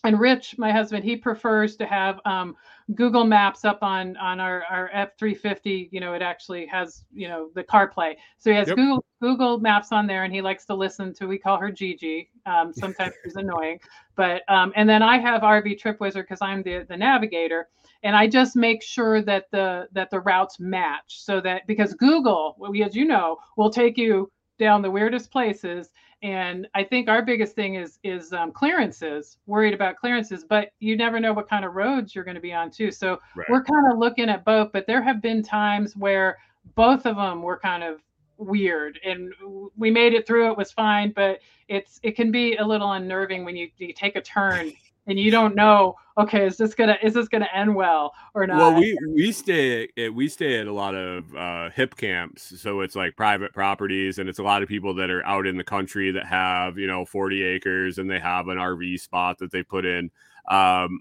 and 0.05 0.21
Rich, 0.21 0.57
my 0.59 0.71
husband, 0.71 1.05
he 1.05 1.17
prefers 1.17 1.77
to 1.77 1.87
have 1.87 2.21
um, 2.25 2.55
Google 2.95 3.25
Maps 3.25 3.65
up 3.65 3.79
on 3.83 4.17
on 4.19 4.41
our, 4.41 4.63
our 4.71 4.91
F350. 4.95 5.89
You 5.91 6.01
know, 6.01 6.13
it 6.13 6.23
actually 6.23 6.67
has 6.67 7.05
you 7.13 7.29
know 7.29 7.51
the 7.55 7.65
CarPlay, 7.65 8.15
so 8.39 8.51
he 8.51 8.57
has 8.57 8.69
Yep. 8.69 8.77
Google 8.77 9.05
Google 9.21 9.59
Maps 9.59 9.93
on 9.93 10.07
there, 10.07 10.25
and 10.25 10.33
he 10.33 10.43
likes 10.43 10.65
to 10.67 10.75
listen 10.75 11.15
to. 11.15 11.27
We 11.27 11.39
call 11.39 11.59
her 11.59 11.71
Gigi. 11.71 12.31
Um, 12.45 12.73
sometimes 12.75 13.15
she's 13.25 13.37
annoying, 13.37 13.81
but 14.17 14.43
um, 14.49 14.73
and 14.77 14.89
then 14.89 15.03
I 15.03 15.19
have 15.19 15.43
RV 15.43 15.79
Trip 15.79 15.99
Wizard 15.99 16.27
because 16.27 16.43
I'm 16.43 16.63
the 16.63 16.85
the 16.89 16.97
navigator, 16.97 17.69
and 18.03 18.15
I 18.15 18.29
just 18.29 18.55
make 18.55 18.83
sure 18.83 19.23
that 19.23 19.51
the 19.51 19.89
that 19.93 20.11
the 20.11 20.21
routes 20.21 20.61
match, 20.61 21.21
so 21.23 21.41
that 21.41 21.67
because 21.67 21.95
Google, 21.95 22.57
as 22.85 22.95
you 22.95 23.07
know, 23.07 23.39
will 23.57 23.71
take 23.71 23.97
you 23.97 24.31
down 24.59 24.83
the 24.83 24.91
weirdest 24.91 25.31
places 25.31 25.91
And 26.27 26.67
I 26.75 26.83
think 26.83 27.09
our 27.09 27.23
biggest 27.23 27.55
thing 27.55 27.77
is 27.77 28.01
is 28.03 28.33
um, 28.33 28.51
clearances, 28.51 29.39
worried 29.47 29.75
about 29.75 29.95
clearances, 29.95 30.43
but 30.43 30.73
you 30.81 30.97
never 30.97 31.21
know 31.21 31.33
what 31.33 31.49
kind 31.49 31.65
of 31.65 31.77
roads 31.77 32.17
you're 32.17 32.25
going 32.25 32.35
to 32.35 32.41
be 32.41 32.53
on 32.53 32.69
too. 32.69 32.91
So 32.91 33.21
Right. 33.37 33.47
we're 33.49 33.63
kind 33.63 33.93
of 33.93 33.99
looking 33.99 34.29
at 34.29 34.45
both, 34.45 34.73
but 34.73 34.89
there 34.89 35.01
have 35.01 35.23
been 35.23 35.41
times 35.41 35.97
where 35.97 36.39
both 36.75 37.07
of 37.07 37.15
them 37.15 37.43
were 37.43 37.57
kind 37.57 37.85
of 37.85 38.03
weird 38.39 38.99
and 39.05 39.33
we 39.77 39.91
made 39.91 40.13
it 40.13 40.27
through 40.27 40.51
it 40.51 40.59
was 40.59 40.71
fine 40.71 41.11
but 41.17 41.39
it's 41.69 41.99
it 42.03 42.15
can 42.15 42.31
be 42.31 42.57
a 42.57 42.63
little 42.63 42.93
unnerving 42.93 43.47
when 43.47 43.57
you, 43.57 43.71
you 43.79 43.95
take 43.95 44.15
a 44.15 44.21
turn 44.21 44.71
and 45.07 45.19
you 45.19 45.31
don't 45.31 45.55
know 45.55 45.95
okay 46.19 46.47
is 46.47 46.57
this 46.57 46.75
gonna 46.75 46.97
is 47.03 47.15
this 47.15 47.29
gonna 47.29 47.49
end 47.53 47.75
well 47.75 48.13
or 48.35 48.47
not 48.47 48.59
Well, 48.59 48.81
we 48.81 48.99
we 49.09 49.33
stay 49.33 49.89
at 49.97 50.13
we 50.15 50.29
stay 50.29 50.59
at 50.61 50.67
a 50.67 50.73
lot 50.73 50.95
of 50.95 51.25
uh, 51.35 51.71
Hipcamps, 51.77 52.59
so 52.59 52.81
it's 52.81 52.97
like 52.97 53.17
private 53.17 53.53
properties, 53.53 54.19
and 54.19 54.29
it's 54.29 54.39
a 54.39 54.43
lot 54.43 54.63
of 54.63 54.69
people 54.69 54.95
that 54.95 55.11
are 55.11 55.25
out 55.27 55.47
in 55.47 55.57
the 55.57 55.65
country 55.65 56.11
that 56.11 56.27
have 56.27 56.79
you 56.79 56.87
know 56.87 57.05
forty 57.05 57.43
acres 57.43 57.99
and 57.99 58.11
they 58.11 58.19
have 58.21 58.49
an 58.49 58.59
RV 58.59 59.01
spot 59.01 59.39
that 59.39 59.51
they 59.51 59.63
put 59.63 59.85
in. 59.85 60.11
Um, 60.49 61.01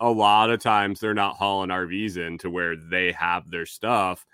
a 0.00 0.10
lot 0.10 0.50
of 0.50 0.60
times 0.60 1.00
they're 1.00 1.14
not 1.14 1.36
hauling 1.36 1.70
RVs 1.70 2.16
in 2.18 2.38
to 2.38 2.50
where 2.50 2.76
they 2.76 3.12
have 3.12 3.50
their 3.50 3.66
stuff, 3.66 4.26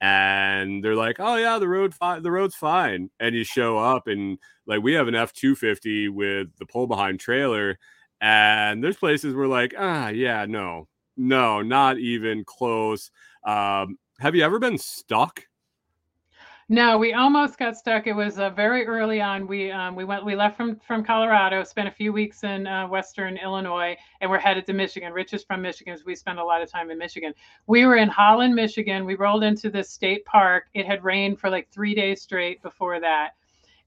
and 0.00 0.82
they're 0.82 0.96
like, 0.96 1.16
"Oh 1.18 1.36
yeah, 1.36 1.58
the 1.58 1.68
road 1.68 1.94
fi- 1.94 2.20
the 2.20 2.30
road's 2.30 2.54
fine," 2.54 3.10
and 3.20 3.34
you 3.34 3.44
show 3.44 3.78
up 3.78 4.06
and 4.06 4.38
like 4.66 4.82
we 4.82 4.94
have 4.94 5.08
an 5.08 5.14
F 5.14 5.32
two 5.32 5.54
fifty 5.54 6.08
with 6.08 6.48
the 6.58 6.66
pull 6.66 6.86
behind 6.86 7.20
trailer, 7.20 7.78
and 8.20 8.82
there's 8.82 8.96
places 8.96 9.34
where 9.34 9.46
like, 9.46 9.74
ah, 9.78 10.08
yeah, 10.08 10.46
no, 10.46 10.88
no, 11.16 11.62
not 11.62 11.98
even 11.98 12.44
close. 12.44 13.10
Um, 13.44 13.98
have 14.18 14.34
you 14.34 14.42
ever 14.42 14.58
been 14.58 14.78
stuck? 14.78 15.42
No, 16.72 16.98
we 16.98 17.14
almost 17.14 17.58
got 17.58 17.76
stuck. 17.76 18.06
It 18.06 18.12
was 18.12 18.38
uh, 18.38 18.50
very 18.50 18.86
early 18.86 19.20
on. 19.20 19.48
We 19.48 19.72
um, 19.72 19.96
we 19.96 20.04
went 20.04 20.24
we 20.24 20.36
left 20.36 20.56
from 20.56 20.76
from 20.86 21.04
Colorado, 21.04 21.64
spent 21.64 21.88
a 21.88 21.90
few 21.90 22.12
weeks 22.12 22.44
in 22.44 22.64
uh, 22.68 22.86
Western 22.86 23.36
Illinois, 23.38 23.96
and 24.20 24.30
we're 24.30 24.38
headed 24.38 24.66
to 24.66 24.72
Michigan. 24.72 25.12
Rich 25.12 25.34
is 25.34 25.42
from 25.42 25.62
Michigan, 25.62 25.98
so 25.98 26.04
we 26.06 26.14
spent 26.14 26.38
a 26.38 26.44
lot 26.44 26.62
of 26.62 26.70
time 26.70 26.92
in 26.92 26.96
Michigan. 26.96 27.34
We 27.66 27.86
were 27.86 27.96
in 27.96 28.08
Holland, 28.08 28.54
Michigan. 28.54 29.04
We 29.04 29.16
rolled 29.16 29.42
into 29.42 29.68
this 29.68 29.90
state 29.90 30.24
park. 30.26 30.66
It 30.72 30.86
had 30.86 31.02
rained 31.02 31.40
for 31.40 31.50
like 31.50 31.68
three 31.72 31.92
days 31.92 32.22
straight 32.22 32.62
before 32.62 33.00
that, 33.00 33.30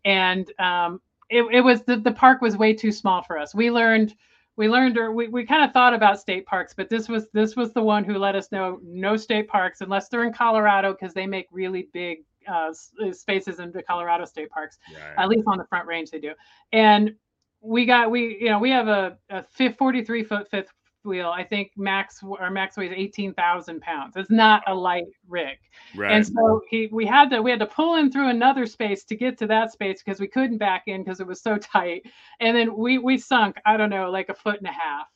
and 0.03 0.51
um, 0.59 0.99
it, 1.33 1.43
it 1.51 1.61
was 1.61 1.81
the, 1.83 1.97
the 1.97 2.11
park 2.11 2.41
was 2.41 2.55
way 2.57 2.73
too 2.73 2.91
small 2.91 3.23
for 3.23 3.37
us. 3.37 3.55
We 3.55 3.71
learned 3.71 4.15
we 4.55 4.69
learned 4.69 4.99
or 4.99 5.11
we, 5.11 5.27
we 5.29 5.45
kind 5.45 5.63
of 5.63 5.71
thought 5.71 5.95
about 5.95 6.19
state 6.19 6.45
parks, 6.45 6.73
but 6.75 6.87
this 6.89 7.09
was 7.09 7.27
this 7.33 7.55
was 7.55 7.73
the 7.73 7.81
one 7.81 8.03
who 8.03 8.17
let 8.17 8.35
us 8.35 8.51
know 8.51 8.79
no 8.83 9.17
state 9.17 9.47
parks 9.47 9.81
unless 9.81 10.09
they're 10.09 10.25
in 10.25 10.33
Colorado 10.33 10.93
because 10.93 11.13
they 11.13 11.25
make 11.25 11.47
really 11.51 11.89
big 11.91 12.19
uh, 12.47 12.71
spaces 13.11 13.59
in 13.59 13.71
the 13.71 13.81
Colorado 13.81 14.25
state 14.25 14.49
parks. 14.51 14.77
At 15.17 15.29
least 15.29 15.47
on 15.47 15.57
the 15.57 15.65
front 15.65 15.87
range 15.87 16.11
they 16.11 16.19
do. 16.19 16.33
And 16.71 17.15
we 17.61 17.85
got 17.85 18.11
we 18.11 18.37
you 18.39 18.49
know 18.49 18.59
we 18.59 18.69
have 18.69 18.87
a, 18.87 19.17
a 19.29 19.43
43 19.71 20.23
foot 20.23 20.49
fifth 20.51 20.71
wheel. 21.05 21.29
I 21.29 21.43
think 21.43 21.71
max 21.75 22.21
our 22.39 22.49
max 22.49 22.77
weighs 22.77 22.91
18,000 22.95 23.81
pounds. 23.81 24.15
It's 24.15 24.29
not 24.29 24.63
a 24.67 24.73
light 24.73 25.05
rig. 25.27 25.57
Right. 25.95 26.11
And 26.11 26.25
so 26.25 26.61
he, 26.69 26.89
we 26.91 27.05
had 27.05 27.29
to 27.31 27.41
we 27.41 27.51
had 27.51 27.59
to 27.59 27.65
pull 27.65 27.95
in 27.95 28.11
through 28.11 28.29
another 28.29 28.65
space 28.65 29.03
to 29.05 29.15
get 29.15 29.37
to 29.39 29.47
that 29.47 29.71
space 29.71 30.01
because 30.03 30.19
we 30.19 30.27
couldn't 30.27 30.57
back 30.57 30.83
in 30.87 31.03
because 31.03 31.19
it 31.19 31.27
was 31.27 31.41
so 31.41 31.57
tight. 31.73 32.03
And 32.39 32.55
then 32.55 32.75
we 32.75 32.97
we 32.97 33.17
sunk 33.17 33.57
I 33.65 33.77
don't 33.77 33.89
know 33.89 34.09
like 34.09 34.29
a 34.29 34.33
foot 34.33 34.57
and 34.57 34.67
a 34.67 34.71
half, 34.71 35.07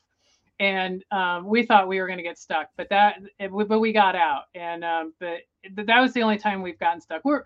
and 0.59 1.03
um, 1.11 1.47
we 1.47 1.65
thought 1.65 1.87
we 1.87 1.99
were 1.99 2.07
going 2.07 2.17
to 2.17 2.23
get 2.23 2.37
stuck, 2.37 2.69
but 2.77 2.89
that 2.89 3.21
but 3.39 3.79
we 3.79 3.93
got 3.93 4.15
out. 4.15 4.43
And 4.55 4.83
um, 4.83 5.13
but 5.19 5.39
that 5.75 5.99
was 5.99 6.13
the 6.13 6.23
only 6.23 6.37
time 6.37 6.61
we've 6.61 6.79
gotten 6.79 7.01
stuck. 7.01 7.23
We're 7.23 7.43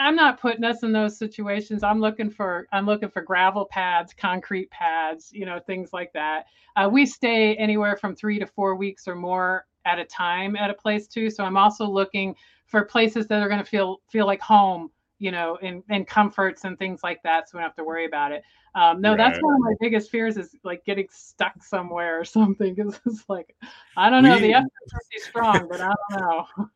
I'm 0.00 0.14
not 0.14 0.40
putting 0.40 0.64
us 0.64 0.82
in 0.82 0.92
those 0.92 1.18
situations. 1.18 1.82
I'm 1.82 2.00
looking 2.00 2.30
for 2.30 2.68
I'm 2.72 2.86
looking 2.86 3.08
for 3.08 3.22
gravel 3.22 3.66
pads, 3.66 4.12
concrete 4.12 4.70
pads, 4.70 5.30
you 5.32 5.44
know, 5.44 5.58
things 5.58 5.92
like 5.92 6.12
that. 6.12 6.46
Uh, 6.76 6.88
we 6.90 7.04
stay 7.04 7.56
anywhere 7.56 7.96
from 7.96 8.14
three 8.14 8.38
to 8.38 8.46
four 8.46 8.76
weeks 8.76 9.08
or 9.08 9.16
more 9.16 9.66
at 9.84 9.98
a 9.98 10.04
time 10.04 10.54
at 10.54 10.70
a 10.70 10.74
place 10.74 11.08
too. 11.08 11.30
So 11.30 11.42
I'm 11.44 11.56
also 11.56 11.86
looking 11.86 12.36
for 12.66 12.84
places 12.84 13.26
that 13.26 13.42
are 13.42 13.48
going 13.48 13.62
to 13.62 13.68
feel 13.68 14.00
feel 14.08 14.26
like 14.26 14.40
home, 14.40 14.90
you 15.18 15.30
know, 15.30 15.58
and 15.62 15.82
and 15.88 16.06
comforts 16.06 16.64
and 16.64 16.78
things 16.78 17.00
like 17.02 17.22
that, 17.22 17.48
so 17.48 17.58
we 17.58 17.60
don't 17.60 17.68
have 17.68 17.76
to 17.76 17.84
worry 17.84 18.06
about 18.06 18.32
it. 18.32 18.42
Um, 18.74 19.00
no, 19.00 19.16
that's 19.16 19.38
one 19.40 19.54
of 19.54 19.60
my 19.60 19.74
biggest 19.80 20.10
fears 20.10 20.36
is 20.36 20.54
like 20.62 20.84
getting 20.84 21.08
stuck 21.10 21.62
somewhere 21.62 22.20
or 22.20 22.24
something. 22.24 22.74
Because 22.74 23.00
it's 23.06 23.24
like 23.28 23.56
I 23.96 24.10
don't 24.10 24.22
know, 24.22 24.36
We- 24.36 24.48
the 24.48 24.54
effort 24.54 24.70
is 25.12 25.24
strong, 25.24 25.68
but 25.68 25.80
I 25.80 25.92
don't 26.10 26.20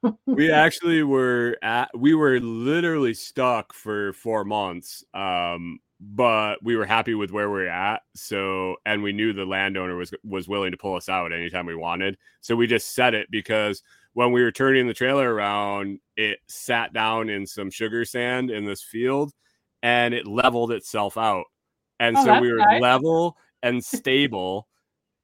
know. 0.03 0.19
we 0.27 0.51
actually 0.51 1.03
were 1.03 1.57
at 1.63 1.91
we 1.97 2.15
were 2.15 2.41
literally 2.41 3.15
stuck 3.15 3.73
for 3.73 4.13
four 4.15 4.45
months 4.45 5.05
um 5.15 5.79
but 6.01 6.57
we 6.65 6.75
were 6.75 6.85
happy 6.85 7.15
with 7.15 7.31
where 7.31 7.49
we 7.51 7.63
are 7.63 7.69
at 7.69 8.03
so 8.15 8.77
and 8.85 9.03
we 9.03 9.13
knew 9.13 9.33
the 9.33 9.45
landowner 9.45 9.95
was 9.95 10.13
was 10.25 10.49
willing 10.49 10.73
to 10.73 10.77
pull 10.77 10.97
us 10.97 11.09
out 11.09 11.33
anytime 11.33 11.67
we 11.67 11.77
wanted 11.77 12.17
so 12.41 12.57
we 12.57 12.67
just 12.67 12.95
said 12.95 13.15
it 13.15 13.31
because 13.31 13.83
when 14.15 14.33
we 14.33 14.43
were 14.43 14.53
turning 14.53 14.87
the 14.87 14.95
trailer 14.95 15.33
around 15.33 15.99
it 16.17 16.39
sat 16.49 16.93
down 16.93 17.29
in 17.29 17.47
some 17.47 17.71
sugar 17.71 18.05
sand 18.05 18.51
in 18.51 18.65
this 18.65 18.83
field 18.83 19.33
and 19.83 20.15
it 20.15 20.27
leveled 20.27 20.71
itself 20.73 21.17
out. 21.17 21.45
And 21.99 22.17
Oh, 22.19 22.25
so 22.25 22.41
we 22.41 22.53
were 22.53 22.59
nice. 22.59 22.81
level 22.81 23.37
and 23.63 23.85
stable 23.85 24.69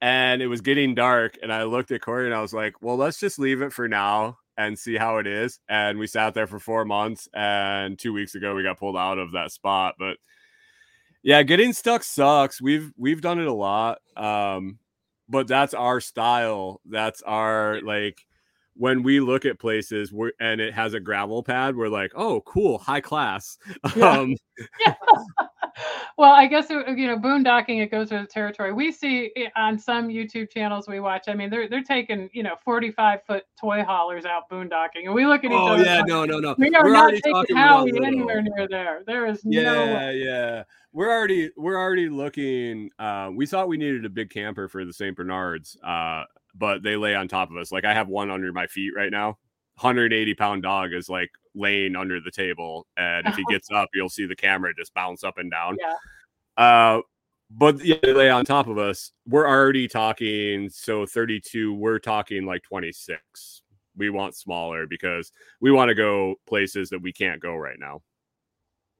and 0.01 0.41
it 0.41 0.47
was 0.47 0.61
getting 0.61 0.95
dark 0.95 1.37
and 1.43 1.51
i 1.51 1.63
looked 1.63 1.91
at 1.91 1.99
kori 2.01 2.25
and 2.25 2.33
i 2.33 2.39
was 2.41 2.53
like 2.53 2.81
well 2.81 2.95
let's 2.95 3.19
just 3.19 3.37
leave 3.37 3.61
it 3.61 3.73
for 3.73 3.85
now 3.89 4.37
and 4.59 4.77
see 4.77 4.97
how 4.97 5.17
it 5.19 5.25
is. 5.25 5.57
And 5.69 5.97
we 5.97 6.05
sat 6.05 6.33
there 6.33 6.45
for 6.45 6.59
four 6.59 6.83
months 6.83 7.29
and 7.33 7.97
two 7.97 8.11
weeks 8.11 8.35
ago 8.35 8.53
we 8.55 8.61
got 8.63 8.77
pulled 8.77 8.97
out 8.97 9.17
of 9.17 9.31
that 9.31 9.51
spot. 9.53 9.95
But 9.97 10.17
yeah 11.23 11.43
getting 11.43 11.73
stuck 11.73 12.03
sucks. 12.03 12.61
We've 12.61 12.91
we've 12.97 13.21
done 13.21 13.39
it 13.39 13.47
a 13.47 13.53
lot 13.53 13.99
um 14.17 14.79
but 15.29 15.47
that's 15.47 15.73
our 15.73 16.01
style. 16.01 16.81
That's 16.85 17.21
our 17.21 17.81
like 17.81 18.25
when 18.79 19.03
we 19.03 19.19
look 19.19 19.45
at 19.45 19.59
places 19.59 20.11
we're, 20.11 20.31
and 20.39 20.59
it 20.61 20.73
has 20.73 20.93
a 20.95 20.99
gravel 20.99 21.43
pad 21.43 21.75
we're 21.75 21.89
like 21.89 22.11
oh 22.15 22.41
cool 22.47 22.79
high 22.79 23.01
class 23.01 23.57
Yeah. 23.95 24.11
um 24.19 24.35
well, 26.17 26.33
I 26.33 26.47
guess 26.47 26.69
you 26.69 27.07
know, 27.07 27.17
boondocking 27.17 27.81
it 27.81 27.91
goes 27.91 28.11
with 28.11 28.21
the 28.21 28.27
territory. 28.27 28.73
We 28.73 28.91
see 28.91 29.31
on 29.55 29.77
some 29.77 30.07
YouTube 30.07 30.51
channels 30.51 30.87
we 30.87 30.99
watch. 30.99 31.25
I 31.27 31.33
mean, 31.33 31.49
they're 31.49 31.67
they're 31.67 31.83
taking 31.83 32.29
you 32.33 32.43
know 32.43 32.55
forty 32.63 32.91
five 32.91 33.23
foot 33.25 33.43
toy 33.59 33.83
haulers 33.83 34.25
out 34.25 34.49
boondocking, 34.51 35.05
and 35.05 35.13
we 35.13 35.25
look 35.25 35.43
at 35.43 35.51
each 35.51 35.57
oh 35.57 35.67
other. 35.73 35.83
yeah 35.83 35.97
like, 35.97 36.07
no 36.07 36.25
no 36.25 36.39
no 36.39 36.55
we 36.57 36.73
are 36.75 36.83
We're 36.83 36.93
not 36.93 37.13
taking 37.13 37.55
Howie 37.55 37.91
anywhere 38.05 38.41
near 38.41 38.67
there. 38.67 39.03
There 39.05 39.25
is 39.27 39.43
no 39.45 39.61
yeah 39.61 40.11
yeah 40.11 40.63
we're 40.91 41.11
already 41.11 41.51
we're 41.55 41.77
already 41.77 42.09
looking 42.09 42.89
uh 42.99 43.29
we 43.33 43.45
thought 43.45 43.67
we 43.67 43.77
needed 43.77 44.05
a 44.05 44.09
big 44.09 44.29
camper 44.29 44.67
for 44.67 44.85
the 44.85 44.93
st 44.93 45.15
bernards 45.15 45.77
uh 45.83 46.23
but 46.55 46.81
they 46.83 46.95
lay 46.95 47.15
on 47.15 47.27
top 47.27 47.51
of 47.51 47.57
us 47.57 47.71
like 47.71 47.85
i 47.85 47.93
have 47.93 48.07
one 48.07 48.31
under 48.31 48.51
my 48.51 48.67
feet 48.67 48.91
right 48.95 49.11
now 49.11 49.37
180 49.81 50.33
pound 50.35 50.63
dog 50.63 50.93
is 50.93 51.07
like 51.07 51.29
laying 51.59 51.95
under 51.95 52.19
the 52.19 52.31
table 52.31 52.87
and 52.97 53.27
if 53.27 53.35
he 53.35 53.43
gets 53.49 53.69
up 53.71 53.89
you'll 53.93 54.09
see 54.09 54.25
the 54.25 54.35
camera 54.35 54.73
just 54.77 54.93
bounce 54.93 55.23
up 55.23 55.37
and 55.37 55.51
down. 55.51 55.77
Yeah. 55.79 56.63
uh 56.63 57.01
but 57.51 57.83
yeah 57.83 57.97
they 58.03 58.13
lay 58.13 58.29
on 58.29 58.45
top 58.45 58.67
of 58.67 58.77
us. 58.77 59.11
We're 59.27 59.47
already 59.47 59.87
talking 59.87 60.69
so 60.69 61.05
32 61.05 61.73
we're 61.73 61.99
talking 61.99 62.45
like 62.45 62.63
26 62.63 63.61
we 63.97 64.09
want 64.09 64.35
smaller 64.35 64.87
because 64.87 65.31
we 65.61 65.71
want 65.71 65.89
to 65.89 65.95
go 65.95 66.35
places 66.47 66.89
that 66.89 67.01
we 67.01 67.11
can't 67.11 67.41
go 67.41 67.55
right 67.55 67.77
now 67.79 68.01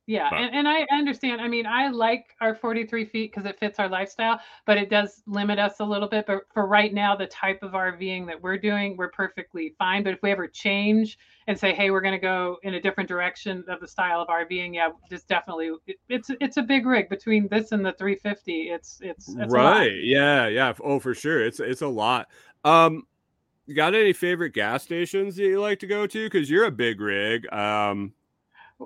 Yeah, 0.09 0.27
But- 0.31 0.39
and, 0.39 0.55
and 0.55 0.67
I 0.67 0.87
understand. 0.91 1.39
I 1.39 1.47
mean, 1.47 1.67
I 1.67 1.89
like 1.89 2.35
our 2.41 2.55
43 2.55 3.05
feet 3.05 3.31
because 3.31 3.47
it 3.47 3.59
fits 3.59 3.77
our 3.77 3.87
lifestyle, 3.87 4.39
but 4.65 4.75
it 4.75 4.89
does 4.89 5.21
limit 5.27 5.59
us 5.59 5.81
a 5.81 5.85
little 5.85 6.07
bit. 6.07 6.25
But 6.25 6.51
for 6.51 6.65
right 6.65 6.91
now, 6.91 7.15
the 7.15 7.27
type 7.27 7.61
of 7.61 7.73
RVing 7.73 8.25
that 8.25 8.41
we're 8.41 8.57
doing, 8.57 8.97
we're 8.97 9.11
perfectly 9.11 9.75
fine. 9.77 10.01
But 10.01 10.13
if 10.15 10.19
we 10.23 10.31
ever 10.31 10.47
change 10.47 11.19
and 11.45 11.55
say, 11.55 11.75
hey, 11.75 11.91
we're 11.91 12.01
going 12.01 12.15
to 12.15 12.19
go 12.19 12.57
in 12.63 12.73
a 12.73 12.81
different 12.81 13.07
direction 13.07 13.63
of 13.67 13.79
the 13.81 13.87
style 13.87 14.19
of 14.19 14.29
RVing, 14.29 14.73
yeah, 14.73 14.89
this 15.11 15.25
definitely 15.25 15.73
it, 15.85 15.97
it's 16.09 16.31
it's 16.41 16.57
a 16.57 16.63
big 16.63 16.87
rig 16.87 17.07
between 17.07 17.47
this 17.47 17.71
and 17.71 17.85
the 17.85 17.93
350. 17.93 18.71
It's 18.71 18.97
it's, 19.03 19.35
it's 19.37 19.53
right 19.53 19.93
yeah 20.01 20.47
yeah 20.47 20.73
oh 20.83 20.99
for 20.99 21.13
sure 21.13 21.45
it's 21.45 21.59
it's 21.59 21.81
a 21.81 21.87
lot 21.87 22.27
um 22.63 23.03
you 23.67 23.75
got 23.75 23.93
any 23.93 24.13
favorite 24.13 24.53
gas 24.53 24.83
stations 24.83 25.35
that 25.35 25.43
you 25.43 25.61
like 25.61 25.77
to 25.79 25.87
go 25.87 26.07
to 26.07 26.25
because 26.25 26.49
you're 26.49 26.65
a 26.65 26.71
big 26.71 26.99
rig 26.99 27.51
um 27.53 28.13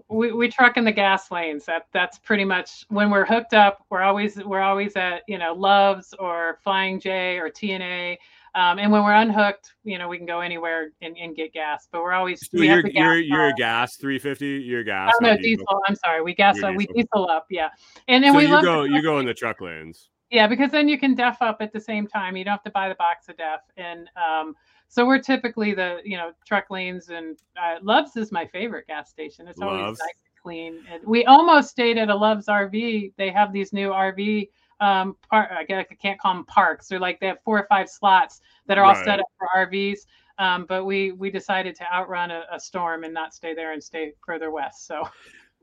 we, 0.09 0.31
we 0.31 0.49
truck 0.49 0.77
in 0.77 0.83
the 0.83 0.91
gas 0.91 1.31
lanes. 1.31 1.65
That 1.65 1.87
that's 1.91 2.17
pretty 2.19 2.45
much 2.45 2.85
when 2.89 3.09
we're 3.09 3.25
hooked 3.25 3.53
up. 3.53 3.85
We're 3.89 4.01
always 4.01 4.35
we're 4.37 4.61
always 4.61 4.95
at 4.95 5.23
you 5.27 5.37
know 5.37 5.53
Loves 5.53 6.13
or 6.19 6.59
Flying 6.63 6.99
J 6.99 7.37
or 7.37 7.49
TNA. 7.49 8.17
Um, 8.55 8.77
and 8.77 8.91
when 8.91 9.03
we're 9.03 9.15
unhooked, 9.15 9.73
you 9.83 9.97
know 9.97 10.07
we 10.07 10.17
can 10.17 10.25
go 10.25 10.41
anywhere 10.41 10.89
and, 11.01 11.17
and 11.17 11.35
get 11.35 11.53
gas. 11.53 11.87
But 11.91 12.01
we're 12.01 12.13
always 12.13 12.41
so 12.41 12.59
we 12.59 12.67
have 12.67 12.83
you're 12.83 12.91
gas 12.91 12.93
you're 12.93 13.17
you're 13.17 13.47
a 13.47 13.53
gas 13.53 13.95
350 13.97 14.45
you're 14.45 14.83
gas 14.83 15.11
Oh 15.15 15.23
no, 15.23 15.31
not 15.31 15.39
diesel. 15.39 15.65
I'm 15.87 15.95
sorry, 15.95 16.21
we 16.21 16.33
gas 16.33 16.61
up. 16.63 16.75
We 16.75 16.85
diesel. 16.87 16.93
diesel 16.95 17.29
up. 17.29 17.47
Yeah, 17.49 17.69
and 18.07 18.23
and 18.25 18.33
so 18.33 18.37
we 18.37 18.47
you 18.47 18.61
go 18.61 18.83
you 18.83 19.01
go 19.01 19.19
in 19.19 19.25
the 19.25 19.33
truck 19.33 19.61
lanes 19.61 20.09
Yeah, 20.31 20.47
because 20.47 20.71
then 20.71 20.87
you 20.87 20.97
can 20.99 21.15
DEF 21.15 21.37
up 21.41 21.57
at 21.61 21.71
the 21.73 21.79
same 21.79 22.07
time. 22.07 22.35
You 22.35 22.43
don't 22.43 22.53
have 22.53 22.63
to 22.63 22.71
buy 22.71 22.89
the 22.89 22.95
box 22.95 23.29
of 23.29 23.37
DEF. 23.37 23.61
And 23.77 24.09
um, 24.17 24.55
so 24.93 25.07
we're 25.07 25.17
typically 25.17 25.73
the, 25.73 26.01
you 26.05 26.17
know, 26.17 26.33
truck 26.45 26.69
lanes 26.69 27.09
and 27.09 27.35
uh, 27.59 27.77
Love's 27.81 28.15
is 28.15 28.31
my 28.31 28.45
favorite 28.45 28.85
gas 28.85 29.09
station. 29.09 29.47
It's 29.47 29.59
always 29.59 29.81
Love's? 29.81 29.99
nice 29.99 30.21
to 30.23 30.41
clean. 30.43 30.83
And 30.87 31.01
we 31.03 31.25
almost 31.25 31.71
stayed 31.71 31.97
at 31.97 32.11
a 32.11 32.15
Love's 32.15 32.45
RV. 32.45 33.13
They 33.17 33.31
have 33.31 33.51
these 33.51 33.73
new 33.73 33.89
RV 33.89 34.49
um 34.81 35.15
par- 35.31 35.49
I 35.51 35.63
guess 35.63 35.87
I 35.89 35.95
can't 35.95 36.19
call 36.19 36.35
them 36.35 36.45
parks. 36.45 36.89
They're 36.89 36.99
like 36.99 37.19
they 37.19 37.25
have 37.25 37.39
four 37.43 37.57
or 37.57 37.65
five 37.69 37.89
slots 37.89 38.41
that 38.67 38.77
are 38.77 38.83
all 38.85 38.93
Right. 38.93 39.03
set 39.03 39.19
up 39.19 39.25
for 39.39 39.47
RVs. 39.55 40.01
Um, 40.37 40.67
but 40.67 40.85
we 40.85 41.11
we 41.11 41.31
decided 41.31 41.75
to 41.77 41.91
outrun 41.91 42.29
a, 42.29 42.43
a 42.51 42.59
storm 42.59 43.03
and 43.03 43.15
not 43.15 43.33
stay 43.33 43.55
there 43.55 43.73
and 43.73 43.83
stay 43.83 44.11
further 44.23 44.51
west. 44.51 44.85
So 44.85 45.09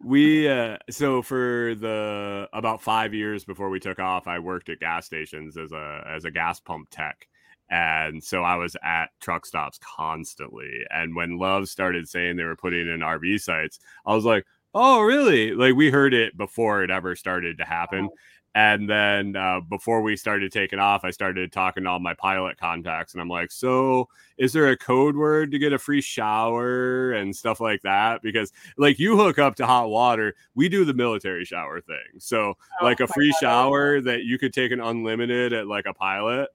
we 0.03 0.49
uh 0.49 0.77
so 0.91 1.23
for 1.23 1.77
the 1.77 2.49
about 2.53 2.83
five 2.83 3.15
years 3.15 3.45
before 3.45 3.69
we 3.69 3.79
took 3.79 3.99
off 3.99 4.27
i 4.27 4.39
worked 4.39 4.71
at 4.71 4.81
gas 4.81 5.05
stations 5.05 5.59
as 5.59 5.73
a 5.73 6.03
as 6.09 6.25
a 6.25 6.31
gas 6.31 6.59
pump 6.59 6.89
tech 6.91 7.27
and 7.71 8.23
so 8.23 8.43
i 8.43 8.57
was 8.57 8.77
at 8.83 9.11
truck 9.21 9.47
stops 9.47 9.79
constantly. 9.79 10.85
And 10.91 11.15
when 11.15 11.39
love 11.39 11.69
started 11.69 12.09
saying 12.09 12.37
they 12.37 12.45
were 12.45 12.57
putting 12.57 12.89
in 12.89 13.01
rv 13.01 13.41
sites 13.41 13.79
i 14.07 14.15
was 14.15 14.25
like 14.25 14.45
oh 14.75 15.01
really? 15.03 15.53
Like 15.53 15.75
we 15.75 15.91
heard 15.91 16.15
it 16.15 16.37
before 16.37 16.83
it 16.83 16.91
ever 16.91 17.17
started 17.17 17.59
to 17.59 17.65
happen. 17.65 18.09
And 18.53 18.91
then 18.91 19.37
uh, 19.37 19.61
before 19.61 20.03
we 20.03 20.17
started 20.17 20.51
taking 20.51 20.81
off 20.81 21.05
i 21.05 21.11
started 21.11 21.53
talking 21.53 21.85
to 21.85 21.91
all 21.91 22.01
my 22.01 22.15
pilot 22.15 22.59
contacts 22.59 23.13
and 23.13 23.21
i'm 23.21 23.29
like 23.29 23.53
so 23.53 24.09
is 24.39 24.53
there 24.53 24.71
a 24.71 24.77
code 24.77 25.15
word 25.15 25.53
to 25.53 25.59
get 25.59 25.73
a 25.73 25.79
free 25.79 26.01
shower 26.01 27.13
and 27.13 27.37
stuff 27.37 27.61
like 27.61 27.83
that? 27.83 28.23
Because 28.23 28.51
like 28.77 28.99
you 28.99 29.17
hook 29.17 29.39
up 29.39 29.55
to 29.57 29.67
hot 29.67 29.89
water 29.89 30.35
we 30.57 30.69
do 30.69 30.85
the 30.85 30.95
military 30.95 31.45
shower 31.45 31.81
thing. 31.81 32.19
So 32.19 32.55
Oh 32.81 32.85
like 32.85 32.99
a 32.99 33.07
free 33.07 33.31
God. 33.31 33.41
shower 33.41 34.01
that 34.01 34.25
you 34.25 34.37
could 34.37 34.53
take 34.53 34.73
an 34.73 34.81
unlimited 34.81 35.53
at 35.53 35.69
like 35.69 35.87
a 35.87 35.95
pilot 35.95 36.49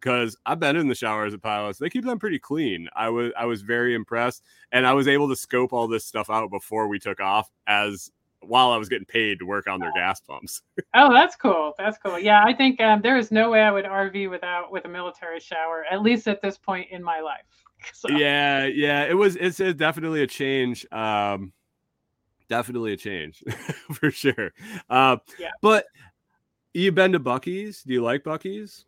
because 0.00 0.36
i've 0.46 0.60
been 0.60 0.76
in 0.76 0.88
the 0.88 0.94
showers 0.94 1.32
at 1.34 1.42
pilots 1.42 1.78
they 1.78 1.88
keep 1.90 2.04
them 2.04 2.18
pretty 2.18 2.38
clean 2.38 2.88
i 2.94 3.08
was 3.08 3.32
i 3.38 3.44
was 3.44 3.62
very 3.62 3.94
impressed 3.94 4.42
and 4.72 4.86
i 4.86 4.92
was 4.92 5.08
able 5.08 5.28
to 5.28 5.36
scope 5.36 5.72
all 5.72 5.88
this 5.88 6.04
stuff 6.04 6.28
out 6.30 6.50
before 6.50 6.88
we 6.88 6.98
took 6.98 7.20
off 7.20 7.50
as 7.66 8.10
while 8.40 8.70
i 8.70 8.76
was 8.76 8.88
getting 8.88 9.06
paid 9.06 9.38
to 9.38 9.46
work 9.46 9.66
on 9.66 9.80
their 9.80 9.92
gas 9.94 10.20
pumps 10.20 10.62
Oh, 10.94 11.12
that's 11.12 11.36
cool. 11.36 11.74
That's 11.76 11.98
cool. 11.98 12.18
Yeah, 12.18 12.42
I 12.42 12.54
think 12.54 12.80
um, 12.80 13.02
there 13.02 13.18
is 13.18 13.30
no 13.30 13.50
way 13.50 13.60
I 13.62 13.70
would 13.70 13.84
RV 13.84 14.30
without 14.30 14.72
with 14.72 14.86
a 14.86 14.88
military 14.88 15.40
shower, 15.40 15.84
at 15.90 16.00
least 16.00 16.26
at 16.26 16.40
this 16.40 16.56
point 16.56 16.88
in 16.90 17.02
my 17.02 17.20
life. 17.20 17.42
So, 17.92 18.08
yeah 18.08 18.64
yeah 18.64 19.04
it 19.04 19.12
was 19.14 19.36
it's, 19.36 19.60
it's 19.60 19.78
definitely 19.78 20.22
a 20.22 20.26
change 20.26 20.86
um 20.92 21.52
definitely 22.48 22.94
a 22.94 22.96
change 22.96 23.44
for 23.92 24.10
sure 24.10 24.52
uh 24.88 25.18
Yeah. 25.38 25.50
but 25.60 25.84
you've 26.72 26.94
been 26.94 27.12
to 27.12 27.20
buc-ee's 27.20 27.82
do 27.82 27.92
you 27.92 28.02
like 28.02 28.24
buc-ee's 28.24 28.86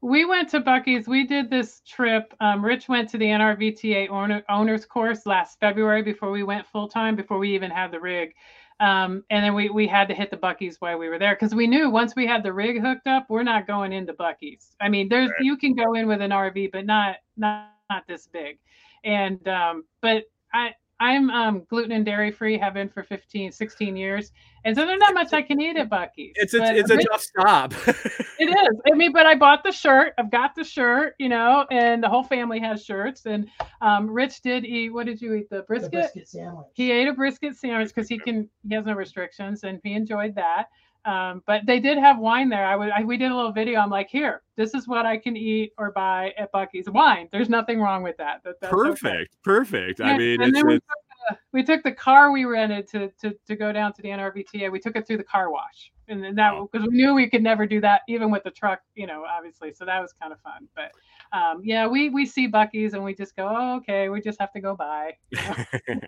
We 0.00 0.24
went 0.24 0.48
to 0.50 0.60
Buc-ee's. 0.60 1.08
We 1.08 1.26
did 1.26 1.50
this 1.50 1.82
trip. 1.86 2.32
Um, 2.40 2.64
Rich 2.64 2.88
went 2.88 3.08
to 3.10 3.18
the 3.18 3.26
NRVTA 3.26 4.08
owner, 4.10 4.44
owners 4.48 4.86
course 4.86 5.26
last 5.26 5.58
February 5.58 6.02
before 6.02 6.30
we 6.30 6.44
went 6.44 6.66
full 6.66 6.88
time, 6.88 7.16
before 7.16 7.38
we 7.38 7.52
even 7.54 7.70
had 7.70 7.90
the 7.90 7.98
rig. 7.98 8.34
Um, 8.80 9.24
and 9.30 9.44
then 9.44 9.54
we, 9.54 9.70
we 9.70 9.88
had 9.88 10.06
to 10.06 10.14
hit 10.14 10.30
the 10.30 10.36
Buc-ee's 10.36 10.80
while 10.80 10.98
we 10.98 11.08
were 11.08 11.18
there 11.18 11.34
because 11.34 11.52
we 11.52 11.66
knew 11.66 11.90
once 11.90 12.14
we 12.14 12.26
had 12.28 12.44
the 12.44 12.52
rig 12.52 12.80
hooked 12.80 13.08
up, 13.08 13.26
we're 13.28 13.42
not 13.42 13.66
going 13.66 13.92
into 13.92 14.12
Buc-ee's. 14.12 14.76
I 14.80 14.88
mean, 14.88 15.08
there's 15.08 15.30
Right. 15.30 15.40
you 15.40 15.56
can 15.56 15.74
go 15.74 15.94
in 15.94 16.06
with 16.06 16.20
an 16.22 16.30
RV, 16.30 16.70
but 16.70 16.86
not 16.86 17.16
not 17.36 17.72
not 17.90 18.06
this 18.06 18.28
big. 18.28 18.58
And 19.02 19.46
um, 19.48 19.84
but 20.00 20.24
I 20.52 20.74
I'm 21.00 21.30
um, 21.30 21.64
gluten 21.70 21.92
and 21.92 22.04
dairy 22.04 22.30
free, 22.30 22.58
have 22.58 22.74
been 22.74 22.88
for 22.88 23.02
15, 23.02 23.52
16 23.52 23.96
years, 23.96 24.32
and 24.64 24.74
so 24.76 24.84
there's 24.84 24.98
not 24.98 25.14
much 25.14 25.32
I 25.32 25.42
can 25.42 25.60
eat 25.60 25.76
at 25.76 25.88
Buc-ee's. 25.88 26.32
it's 26.34 26.54
a 26.54 26.74
it's 26.76 26.90
a 26.90 26.96
Rich- 26.96 27.06
tough 27.10 27.22
stop 27.22 27.72
it 27.86 28.48
is. 28.48 28.80
I 28.90 28.94
mean, 28.96 29.12
but 29.12 29.24
I 29.26 29.34
bought 29.36 29.62
the 29.62 29.70
shirt. 29.72 30.14
I've 30.18 30.30
got 30.30 30.54
the 30.56 30.64
shirt, 30.64 31.14
you 31.18 31.28
know, 31.28 31.64
and 31.70 32.02
the 32.02 32.08
whole 32.08 32.24
family 32.24 32.58
has 32.60 32.84
shirts. 32.84 33.26
And 33.26 33.48
um, 33.80 34.10
Rich 34.10 34.42
did 34.42 34.64
eat. 34.64 34.90
What 34.90 35.06
did 35.06 35.20
you 35.20 35.34
eat? 35.34 35.48
The 35.50 35.58
The 35.58 35.62
brisket. 35.62 35.92
brisket 35.92 36.28
sandwich. 36.28 36.66
He 36.74 36.90
ate 36.90 37.06
a 37.08 37.12
brisket 37.12 37.56
sandwich 37.56 37.88
because 37.94 38.08
he 38.08 38.18
can. 38.18 38.48
He 38.68 38.74
has 38.74 38.84
no 38.84 38.94
restrictions, 38.94 39.62
and 39.64 39.80
he 39.84 39.92
enjoyed 39.94 40.34
that. 40.34 40.66
Um, 41.04 41.42
but 41.46 41.62
they 41.64 41.80
did 41.80 41.96
have 41.96 42.18
wine 42.18 42.48
there. 42.48 42.66
I 42.66 42.76
would. 42.76 42.90
I, 42.90 43.02
we 43.02 43.16
did 43.16 43.30
a 43.30 43.36
little 43.36 43.52
video. 43.52 43.80
I'm 43.80 43.88
like, 43.90 44.08
here, 44.10 44.42
this 44.56 44.74
is 44.74 44.86
what 44.86 45.06
I 45.06 45.16
can 45.16 45.36
eat 45.36 45.72
or 45.78 45.90
buy 45.92 46.32
at 46.36 46.52
Buc-ee's. 46.52 46.90
Wine. 46.90 47.28
There's 47.32 47.48
nothing 47.48 47.80
wrong 47.80 48.02
with 48.02 48.16
that. 48.18 48.42
that 48.44 48.60
that's 48.60 48.72
okay. 48.72 48.90
perfect 48.90 49.36
perfect 49.42 50.00
i 50.00 50.16
mean 50.16 50.42
and 50.42 50.54
then 50.54 50.66
we 50.66 50.74
took, 50.74 50.82
the, 51.30 51.36
we 51.52 51.62
took 51.62 51.82
the 51.82 51.92
car 51.92 52.30
we 52.32 52.44
rented 52.44 52.88
to, 52.88 53.08
to 53.20 53.34
to 53.46 53.56
go 53.56 53.72
down 53.72 53.92
to 53.94 54.02
the 54.02 54.08
NRVTA. 54.08 54.70
We 54.70 54.80
took 54.80 54.96
it 54.96 55.06
through 55.06 55.18
the 55.18 55.24
car 55.24 55.50
wash, 55.50 55.92
and 56.08 56.22
then 56.22 56.34
that 56.36 56.54
Oh. 56.54 56.68
because 56.70 56.88
we 56.88 56.96
knew 56.96 57.14
we 57.14 57.28
could 57.28 57.42
never 57.42 57.66
do 57.66 57.80
that 57.80 58.02
even 58.08 58.30
with 58.30 58.42
the 58.44 58.50
truck, 58.50 58.80
you 58.94 59.06
know, 59.06 59.24
obviously. 59.28 59.72
So 59.72 59.84
that 59.84 60.00
was 60.00 60.12
kind 60.20 60.32
of 60.32 60.40
fun. 60.40 60.68
But 60.74 60.92
um, 61.32 61.60
yeah, 61.62 61.86
we 61.86 62.08
we 62.08 62.24
see 62.24 62.48
Buc-ee's 62.48 62.94
and 62.94 63.04
we 63.04 63.14
just 63.14 63.36
go, 63.36 63.48
oh, 63.50 63.76
okay, 63.76 64.08
we 64.08 64.20
just 64.20 64.40
have 64.40 64.52
to 64.52 64.60
go 64.60 64.74
by. 64.74 65.16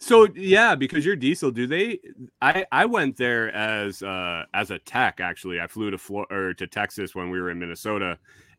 so 0.00 0.26
yeah 0.34 0.74
because 0.74 1.04
you're 1.04 1.16
diesel 1.16 1.50
do 1.50 1.66
they 1.66 1.98
i 2.42 2.64
i 2.72 2.84
went 2.84 3.16
there 3.16 3.54
as 3.54 4.02
uh 4.02 4.44
as 4.54 4.70
a 4.70 4.78
tech 4.80 5.20
actually. 5.20 5.60
I 5.60 5.66
flew 5.66 5.90
to 5.90 5.98
Flor- 5.98 6.26
or 6.30 6.54
to 6.54 6.66
texas 6.66 7.14
when 7.14 7.30
we 7.30 7.40
were 7.40 7.50
in 7.50 7.58
minnesota 7.58 8.18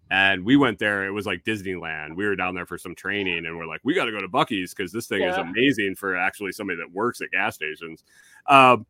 and 0.10 0.45
we 0.45 0.56
went 0.56 0.80
there 0.80 1.06
it 1.06 1.12
was 1.12 1.25
like 1.25 1.43
disneyland. 1.43 2.15
We 2.15 2.25
were 2.25 2.36
down 2.36 2.56
there 2.56 2.65
for 2.65 2.77
some 2.77 2.95
training 2.95 3.45
and 3.45 3.58
we're 3.58 3.67
like 3.67 3.82
we 3.84 3.93
got 3.93 4.06
to 4.06 4.12
go 4.12 4.21
to 4.21 4.27
buc-ee's 4.27 4.73
because 4.73 4.91
this 4.91 5.08
thing 5.08 5.21
is 5.21 5.38
amazing 5.38 5.95
for 5.95 6.15
actually 6.15 6.51
somebody 6.51 6.77
that 6.77 6.91
works 6.91 7.21
at 7.21 7.32
gas 7.32 7.56
stations. 7.56 8.03
Um 8.47 8.86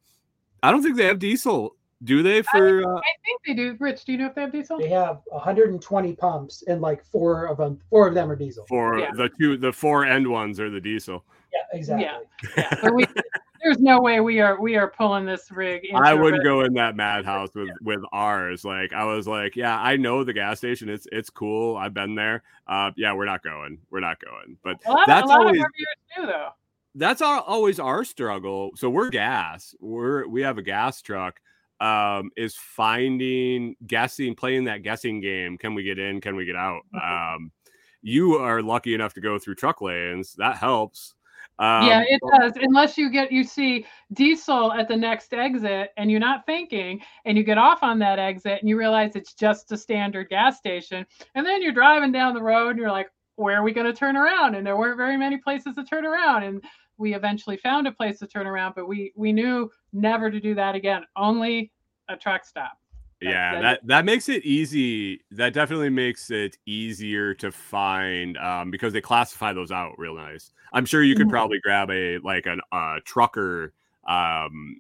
i 0.63 0.71
don't 0.71 0.81
think 0.81 0.97
they 0.97 1.05
have 1.05 1.19
diesel 1.19 1.75
do 2.03 2.21
they 2.23 2.41
for 2.43 2.83
uh, 2.83 2.97
I 2.97 3.01
think 3.25 3.41
they 3.45 3.53
do. 3.53 3.75
Rich, 3.79 4.05
do 4.05 4.11
you 4.11 4.17
know 4.19 4.27
if 4.27 4.35
they 4.35 4.41
have 4.41 4.51
diesel? 4.51 4.77
They 4.79 4.89
have 4.89 5.21
120 5.27 6.13
pumps, 6.15 6.63
and 6.67 6.81
like 6.81 7.03
four 7.05 7.45
of 7.45 7.57
them, 7.57 7.79
four 7.89 8.07
of 8.07 8.13
them 8.13 8.29
are 8.31 8.35
diesel. 8.35 8.65
for 8.67 8.99
Yeah. 8.99 9.11
the 9.15 9.29
two 9.39 9.57
the 9.57 9.71
four 9.73 10.05
end 10.05 10.27
ones 10.27 10.59
are 10.59 10.69
the 10.69 10.79
diesel 10.81 11.25
Yeah, 11.53 11.77
exactly. 11.79 12.07
Yeah, 12.57 12.77
but 12.81 12.93
we. 12.93 13.05
There's 13.63 13.79
no 13.79 13.99
way 13.99 14.19
we 14.19 14.39
are 14.39 14.61
we 14.61 14.75
are 14.77 14.87
pulling 14.87 15.25
this 15.25 15.49
rig. 15.51 15.83
Into 15.85 15.97
I 15.97 16.11
a 16.11 16.15
wouldn't 16.17 16.43
go 16.43 16.61
in 16.61 16.73
that 16.75 16.95
madhouse 16.95 17.49
with 17.55 17.69
with 17.81 18.01
ours. 18.11 18.63
Like 18.63 18.93
I 18.93 19.03
was 19.03 19.27
like, 19.27 19.55
yeah, 19.55 19.79
I 19.79 19.97
know 19.97 20.23
the 20.23 20.31
gas 20.31 20.59
station. 20.59 20.89
It's 20.89 21.07
it's 21.11 21.31
cool. 21.31 21.75
I've 21.75 21.93
been 21.93 22.13
there. 22.13 22.43
Uh, 22.67 22.91
yeah, 22.95 23.13
we're 23.13 23.25
not 23.25 23.41
going. 23.43 23.79
We're 23.89 23.99
not 23.99 24.19
going. 24.23 24.57
But 24.63 24.77
A 24.85 24.91
lot, 24.91 25.07
that's 25.07 25.23
a 25.23 25.27
lot 25.29 25.39
always 25.39 25.59
of 25.59 25.65
RVers 25.65 26.21
do 26.21 26.25
though. 26.27 26.49
that's 26.93 27.21
our 27.23 27.41
always 27.41 27.79
our 27.79 28.03
struggle. 28.03 28.71
So 28.75 28.91
we're 28.91 29.09
gas. 29.09 29.73
We're 29.81 30.27
we 30.27 30.43
have 30.43 30.59
a 30.59 30.63
gas 30.63 31.01
truck. 31.01 31.39
Um, 31.79 32.31
is 32.35 32.55
finding 32.55 33.75
guessing, 33.85 34.33
playing 34.33 34.63
that 34.63 34.81
guessing 34.81 35.21
game. 35.21 35.57
Can 35.59 35.75
we 35.75 35.83
get 35.83 35.99
in? 35.99 36.21
Can 36.21 36.35
we 36.35 36.45
get 36.45 36.55
out? 36.55 36.81
Mm-hmm. 36.95 37.35
Um, 37.35 37.51
you 38.01 38.35
are 38.35 38.61
lucky 38.61 38.93
enough 38.93 39.13
to 39.13 39.21
go 39.21 39.37
through 39.37 39.55
truck 39.55 39.81
lanes. 39.81 40.33
That 40.37 40.57
helps. 40.57 41.13
Um, 41.59 41.87
yeah, 41.87 42.03
it 42.07 42.21
does. 42.31 42.53
Unless 42.55 42.97
you 42.97 43.09
get 43.09 43.31
you 43.31 43.43
see 43.43 43.85
diesel 44.13 44.71
at 44.73 44.87
the 44.87 44.95
next 44.95 45.33
exit 45.33 45.91
and 45.97 46.11
you're 46.11 46.19
not 46.19 46.45
thinking 46.45 47.01
and 47.25 47.37
you 47.37 47.43
get 47.43 47.57
off 47.57 47.81
on 47.81 47.97
that 47.99 48.19
exit 48.19 48.59
and 48.59 48.69
you 48.69 48.77
realize 48.77 49.15
it's 49.15 49.33
just 49.33 49.71
a 49.71 49.77
standard 49.77 50.29
gas 50.29 50.57
station. 50.57 51.05
And 51.33 51.45
then 51.45 51.63
you're 51.63 51.71
driving 51.71 52.11
down 52.11 52.35
the 52.35 52.43
road 52.43 52.71
and 52.71 52.79
you're 52.79 52.91
like, 52.91 53.09
where 53.37 53.57
are 53.57 53.63
we 53.63 53.71
going 53.71 53.87
to 53.87 53.93
turn 53.93 54.15
around? 54.15 54.55
And 54.55 54.65
there 54.65 54.77
weren't 54.77 54.97
very 54.97 55.17
many 55.17 55.37
places 55.37 55.75
to 55.75 55.83
turn 55.83 56.05
around. 56.05 56.43
And 56.43 56.63
we 56.97 57.13
eventually 57.13 57.57
found 57.57 57.87
a 57.87 57.91
place 57.91 58.19
to 58.19 58.27
turn 58.27 58.47
around, 58.47 58.73
but 58.75 58.87
we 58.87 59.13
we 59.15 59.31
knew 59.31 59.69
never 59.93 60.29
to 60.31 60.39
do 60.39 60.55
that 60.55 60.75
again. 60.75 61.03
Only 61.15 61.71
a 62.09 62.15
truck 62.17 62.45
stop. 62.45 62.73
That- 63.21 63.29
yeah 63.29 63.51
that 63.53 63.61
that 63.61 63.87
that 63.87 64.05
makes 64.05 64.29
it 64.29 64.45
easy 64.45 65.21
that 65.31 65.51
definitely 65.51 65.89
makes 65.89 66.29
it 66.29 66.55
easier 66.67 67.33
to 67.33 67.51
find 67.51 68.37
um 68.37 68.69
because 68.69 68.93
they 68.93 69.01
classify 69.01 69.53
those 69.53 69.71
out 69.71 69.93
real 69.97 70.15
nice 70.15 70.51
i'm 70.71 70.85
sure 70.85 71.01
you 71.01 71.15
could 71.15 71.25
Mhm. 71.25 71.31
probably 71.31 71.59
grab 71.63 71.89
a 71.89 72.19
like 72.19 72.45
an 72.45 72.61
uh 72.71 72.97
trucker 73.05 73.73
um 74.07 74.79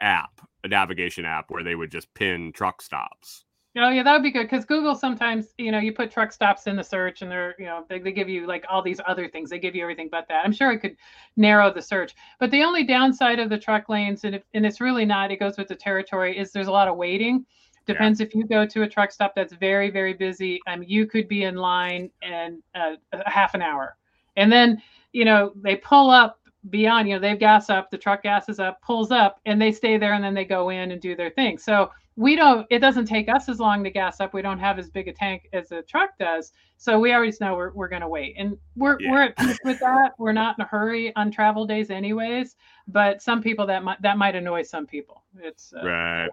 app 0.00 0.40
a 0.64 0.68
navigation 0.68 1.26
app 1.26 1.50
where 1.50 1.62
they 1.62 1.74
would 1.74 1.90
just 1.90 2.12
pin 2.14 2.52
truck 2.52 2.80
stops 2.80 3.44
Oh 3.76 3.90
yeah, 3.90 4.02
that 4.02 4.12
would 4.12 4.22
be 4.22 4.30
good 4.30 4.44
because 4.44 4.64
Google 4.64 4.94
sometimes, 4.94 5.54
you 5.58 5.70
know, 5.70 5.78
you 5.78 5.92
put 5.92 6.10
truck 6.10 6.32
stops 6.32 6.66
in 6.66 6.74
the 6.74 6.82
search 6.82 7.22
and 7.22 7.30
they're, 7.30 7.54
you 7.58 7.66
know, 7.66 7.84
they, 7.88 7.98
they 7.98 8.12
give 8.12 8.28
you 8.28 8.46
like 8.46 8.64
all 8.68 8.82
these 8.82 9.00
other 9.06 9.28
things. 9.28 9.50
They 9.50 9.58
give 9.58 9.74
you 9.74 9.82
everything 9.82 10.08
but 10.10 10.26
that. 10.28 10.44
I'm 10.44 10.52
sure 10.52 10.72
it 10.72 10.78
could 10.78 10.96
narrow 11.36 11.72
the 11.72 11.82
search. 11.82 12.14
But 12.40 12.50
the 12.50 12.62
only 12.62 12.82
downside 12.82 13.38
of 13.38 13.50
the 13.50 13.58
truck 13.58 13.88
lanes, 13.88 14.24
and, 14.24 14.34
if, 14.36 14.42
and 14.54 14.64
it's 14.64 14.80
really 14.80 15.04
not, 15.04 15.30
it 15.30 15.38
goes 15.38 15.58
with 15.58 15.68
the 15.68 15.76
territory, 15.76 16.36
is 16.36 16.50
there's 16.50 16.66
a 16.66 16.72
lot 16.72 16.88
of 16.88 16.96
waiting. 16.96 17.44
Depends 17.86 18.20
if 18.20 18.34
you 18.34 18.46
go 18.46 18.66
to 18.66 18.82
a 18.82 18.88
truck 18.88 19.12
stop 19.12 19.34
that's 19.34 19.54
very, 19.54 19.90
very 19.90 20.12
busy. 20.12 20.60
Um, 20.66 20.82
you 20.82 21.06
could 21.06 21.28
be 21.28 21.44
in 21.44 21.54
line 21.54 22.10
in 22.22 22.62
uh, 22.74 22.96
a 23.12 23.30
half 23.30 23.54
an 23.54 23.62
hour. 23.62 23.96
And 24.36 24.50
then, 24.50 24.82
you 25.12 25.24
know, 25.24 25.52
they 25.56 25.76
pull 25.76 26.10
up 26.10 26.40
beyond, 26.70 27.08
you 27.08 27.14
know, 27.14 27.20
they've 27.20 27.38
gas 27.38 27.70
up, 27.70 27.90
the 27.90 27.98
truck 27.98 28.22
gasses 28.24 28.60
up, 28.60 28.80
pulls 28.82 29.10
up, 29.10 29.40
and 29.46 29.60
they 29.60 29.72
stay 29.72 29.98
there 29.98 30.14
and 30.14 30.24
then 30.24 30.34
they 30.34 30.44
go 30.44 30.70
in 30.70 30.90
and 30.90 31.00
do 31.00 31.16
their 31.16 31.30
thing. 31.30 31.58
So 31.58 31.90
we 32.18 32.34
don't 32.34 32.66
it 32.68 32.80
doesn't 32.80 33.04
take 33.06 33.28
us 33.28 33.48
as 33.48 33.60
long 33.60 33.84
to 33.84 33.90
gas 33.90 34.18
up. 34.18 34.34
We 34.34 34.42
don't 34.42 34.58
have 34.58 34.76
as 34.78 34.90
big 34.90 35.06
a 35.06 35.12
tank 35.12 35.48
as 35.52 35.70
a 35.70 35.82
truck 35.82 36.10
does. 36.18 36.52
So 36.76 36.98
we 36.98 37.12
always 37.12 37.40
know 37.40 37.54
we're, 37.54 37.72
we're 37.72 37.88
going 37.88 38.02
to 38.02 38.08
wait. 38.08 38.34
And 38.36 38.56
we're, 38.74 38.98
Yeah. 39.00 39.12
we're 39.12 39.22
at 39.22 39.36
peace 39.36 39.58
with 39.64 39.78
that. 39.80 40.12
We're 40.18 40.32
not 40.32 40.58
in 40.58 40.64
a 40.64 40.68
hurry 40.68 41.14
on 41.14 41.30
travel 41.30 41.64
days 41.64 41.90
anyways 41.90 42.56
but 42.88 43.22
some 43.22 43.42
people 43.42 43.66
that 43.66 43.84
might 43.84 44.00
that 44.02 44.18
might 44.18 44.34
annoy 44.34 44.62
some 44.62 44.86
people. 44.86 45.22
It's 45.38 45.72
uh, 45.72 45.86
right. 45.86 46.28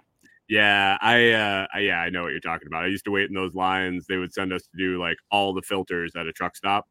Yeah 0.47 0.97
i 1.01 1.31
uh 1.31 1.67
yeah 1.79 1.97
i 1.99 2.09
know 2.09 2.23
what 2.23 2.31
you're 2.31 2.39
talking 2.39 2.67
about. 2.67 2.83
I 2.83 2.87
used 2.87 3.05
to 3.05 3.11
wait 3.11 3.27
in 3.29 3.35
those 3.35 3.53
lines. 3.53 4.05
They 4.07 4.17
would 4.17 4.33
send 4.33 4.53
us 4.53 4.63
to 4.63 4.77
do 4.77 4.99
like 4.99 5.17
all 5.31 5.53
the 5.53 5.61
filters 5.61 6.13
at 6.15 6.25
a 6.27 6.33
truck 6.33 6.55
stop 6.55 6.87